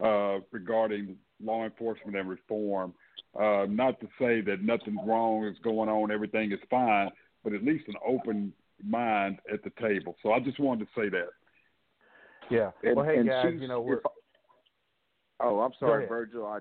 uh, 0.02 0.38
regarding 0.50 1.16
law 1.42 1.64
enforcement 1.64 2.16
and 2.16 2.28
reform. 2.28 2.94
Uh, 3.38 3.66
not 3.68 4.00
to 4.00 4.06
say 4.18 4.40
that 4.40 4.62
nothing 4.62 4.98
wrong 5.06 5.44
is 5.44 5.56
going 5.62 5.88
on, 5.88 6.10
everything 6.10 6.50
is 6.52 6.58
fine, 6.70 7.10
but 7.44 7.52
at 7.52 7.62
least 7.62 7.84
an 7.88 7.94
open 8.06 8.52
mind 8.84 9.38
at 9.52 9.62
the 9.62 9.70
table. 9.80 10.16
So 10.22 10.32
I 10.32 10.40
just 10.40 10.58
wanted 10.58 10.86
to 10.86 11.00
say 11.00 11.08
that. 11.10 11.28
Yeah. 12.50 12.70
And, 12.82 12.96
well, 12.96 13.04
hey 13.04 13.22
guys, 13.24 13.54
you 13.58 13.68
know 13.68 13.80
we're. 13.80 13.98
if- 13.98 14.02
oh, 15.40 15.60
I'm 15.60 15.72
sorry. 15.78 16.06
Virgil. 16.06 16.46
I 16.46 16.58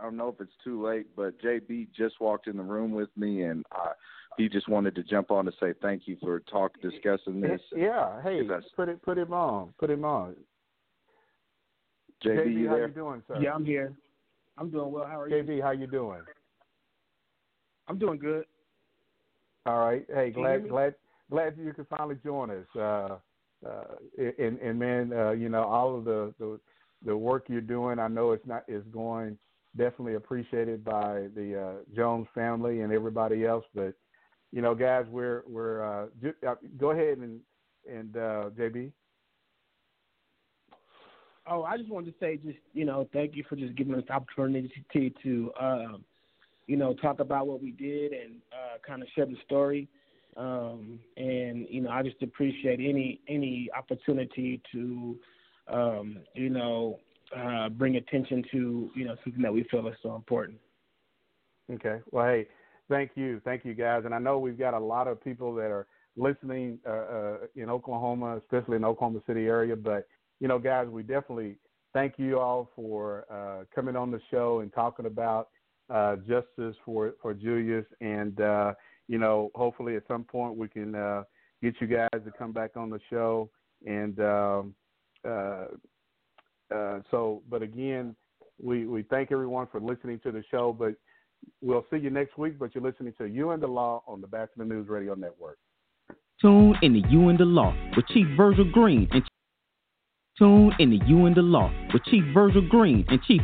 I 0.00 0.04
don't 0.04 0.16
know 0.16 0.28
if 0.28 0.40
it's 0.40 0.52
too 0.64 0.84
late, 0.84 1.06
but 1.14 1.40
JB 1.40 1.88
just 1.96 2.20
walked 2.20 2.46
in 2.46 2.56
the 2.56 2.62
room 2.62 2.92
with 2.92 3.10
me, 3.16 3.42
and 3.42 3.64
uh, 3.72 3.92
he 4.36 4.48
just 4.48 4.68
wanted 4.68 4.94
to 4.94 5.02
jump 5.02 5.30
on 5.30 5.44
to 5.44 5.52
say 5.60 5.74
thank 5.82 6.02
you 6.06 6.16
for 6.20 6.40
talk 6.40 6.72
discussing 6.80 7.40
this. 7.40 7.60
Yeah. 7.74 8.22
Hey, 8.22 8.40
If 8.40 8.64
put 8.74 8.88
it 8.88 9.02
put 9.02 9.18
him 9.18 9.32
on. 9.32 9.74
Put 9.78 9.90
him 9.90 10.04
on. 10.04 10.36
JB, 12.24 12.54
you 12.54 12.68
how 12.68 12.74
there? 12.76 12.88
you 12.88 12.94
doing, 12.94 13.22
sir? 13.28 13.38
Yeah, 13.40 13.52
I'm 13.52 13.64
here. 13.64 13.92
I'm 14.56 14.70
doing 14.70 14.90
well. 14.90 15.04
How 15.06 15.20
are 15.20 15.28
you? 15.28 15.42
JB, 15.42 15.62
how 15.62 15.72
you 15.72 15.86
doing? 15.86 16.22
I'm 17.88 17.98
doing 17.98 18.18
good. 18.18 18.46
All 19.66 19.78
right. 19.78 20.06
Hey, 20.08 20.30
Can 20.30 20.42
glad 20.42 20.68
glad 20.68 20.94
glad 21.30 21.54
you 21.58 21.72
could 21.72 21.86
finally 21.88 22.16
join 22.24 22.50
us. 22.50 22.66
Uh, 22.74 23.18
uh, 23.66 23.84
and 24.38 24.58
and 24.58 24.78
man, 24.78 25.12
uh, 25.12 25.30
you 25.32 25.48
know 25.48 25.64
all 25.64 25.96
of 25.98 26.04
the, 26.04 26.32
the 26.38 26.58
the 27.06 27.16
work 27.16 27.46
you're 27.48 27.62
doing. 27.62 27.98
I 27.98 28.08
know 28.08 28.32
it's 28.32 28.46
not 28.46 28.64
is 28.68 28.84
going 28.92 29.38
definitely 29.76 30.14
appreciated 30.14 30.84
by 30.84 31.28
the 31.34 31.60
uh, 31.60 31.94
Jones 31.94 32.26
family 32.34 32.80
and 32.80 32.92
everybody 32.92 33.46
else. 33.46 33.64
But 33.74 33.94
you 34.52 34.60
know, 34.60 34.74
guys, 34.74 35.06
we're 35.10 35.42
we're 35.46 35.82
uh, 35.82 36.06
ju- 36.20 36.46
uh, 36.46 36.56
go 36.76 36.90
ahead 36.90 37.18
and 37.18 37.40
and 37.90 38.16
uh, 38.16 38.50
JB. 38.58 38.92
Oh, 41.48 41.62
I 41.62 41.76
just 41.76 41.88
wanted 41.88 42.12
to 42.12 42.18
say, 42.18 42.38
just 42.38 42.58
you 42.72 42.84
know, 42.84 43.08
thank 43.12 43.36
you 43.36 43.44
for 43.48 43.56
just 43.56 43.76
giving 43.76 43.94
us 43.94 44.02
the 44.08 44.14
opportunity 44.14 44.84
to, 45.22 45.52
um, 45.60 46.04
you 46.66 46.76
know, 46.76 46.92
talk 46.94 47.20
about 47.20 47.46
what 47.46 47.62
we 47.62 47.70
did 47.70 48.12
and 48.12 48.36
uh, 48.52 48.78
kind 48.84 49.00
of 49.00 49.08
share 49.14 49.26
the 49.26 49.36
story. 49.44 49.88
Um, 50.36 50.98
and 51.16 51.66
you 51.70 51.80
know, 51.82 51.90
I 51.90 52.02
just 52.02 52.20
appreciate 52.22 52.80
any 52.80 53.20
any 53.28 53.70
opportunity 53.76 54.60
to, 54.72 55.16
um, 55.68 56.18
you 56.34 56.50
know, 56.50 56.98
uh, 57.36 57.68
bring 57.68 57.96
attention 57.96 58.44
to 58.52 58.90
you 58.94 59.04
know 59.04 59.16
something 59.24 59.42
that 59.42 59.52
we 59.52 59.64
feel 59.64 59.86
is 59.88 59.94
so 60.02 60.14
important. 60.14 60.58
Okay. 61.72 61.98
Well, 62.12 62.26
hey, 62.26 62.46
thank 62.88 63.12
you, 63.14 63.40
thank 63.44 63.64
you, 63.64 63.74
guys. 63.74 64.02
And 64.04 64.14
I 64.14 64.18
know 64.18 64.38
we've 64.38 64.58
got 64.58 64.74
a 64.74 64.78
lot 64.78 65.08
of 65.08 65.22
people 65.22 65.54
that 65.56 65.70
are 65.70 65.86
listening 66.16 66.78
uh, 66.86 66.90
uh, 66.90 67.36
in 67.56 67.68
Oklahoma, 67.68 68.36
especially 68.36 68.76
in 68.76 68.84
Oklahoma 68.84 69.20
City 69.26 69.46
area. 69.46 69.74
But 69.76 70.06
you 70.40 70.48
know, 70.48 70.58
guys, 70.58 70.86
we 70.88 71.02
definitely 71.02 71.56
thank 71.92 72.14
you 72.18 72.38
all 72.38 72.70
for 72.76 73.24
uh, 73.30 73.64
coming 73.74 73.96
on 73.96 74.10
the 74.10 74.20
show 74.30 74.60
and 74.60 74.72
talking 74.72 75.06
about 75.06 75.48
uh, 75.92 76.16
justice 76.16 76.76
for 76.84 77.14
for 77.20 77.34
Julius. 77.34 77.86
And 78.00 78.40
uh, 78.40 78.74
you 79.08 79.18
know, 79.18 79.50
hopefully 79.54 79.96
at 79.96 80.06
some 80.06 80.24
point 80.24 80.56
we 80.56 80.68
can 80.68 80.92
get 81.62 81.74
you 81.80 81.86
guys 81.86 82.08
to 82.12 82.32
come 82.38 82.52
back 82.52 82.76
on 82.76 82.90
the 82.90 83.00
show. 83.10 83.50
And 83.84 84.18
um, 84.20 84.74
Uh, 85.26 85.66
uh, 86.74 87.00
so, 87.10 87.42
but 87.48 87.62
again, 87.62 88.14
we 88.62 88.86
we 88.86 89.02
thank 89.02 89.32
everyone 89.32 89.66
for 89.70 89.80
listening 89.80 90.20
to 90.20 90.32
the 90.32 90.42
show. 90.50 90.72
But 90.72 90.94
We'll 91.60 91.84
see 91.90 91.98
you 91.98 92.10
next 92.10 92.38
week, 92.38 92.58
but 92.58 92.74
you're 92.74 92.84
listening 92.84 93.14
to 93.18 93.26
You 93.26 93.50
and 93.50 93.62
the 93.62 93.66
Law 93.66 94.02
on 94.06 94.20
the 94.20 94.26
Batchelor 94.26 94.64
News 94.64 94.88
Radio 94.88 95.14
Network. 95.14 95.58
Tune 96.40 96.76
in 96.82 96.92
to 96.94 97.08
You 97.08 97.28
and 97.28 97.38
the 97.38 97.44
Law 97.44 97.74
with 97.96 98.06
Chief 98.08 98.26
Virgil 98.36 98.70
Green 98.70 99.08
and 99.10 99.22
Tune 100.38 100.72
in 100.78 100.90
to 100.90 101.06
You 101.06 101.26
and 101.26 101.34
the 101.34 101.42
Law 101.42 101.70
with 101.92 102.04
Chief 102.04 102.24
Virgil 102.34 102.66
Green 102.68 103.04
and 103.08 103.22
Chief 103.22 103.40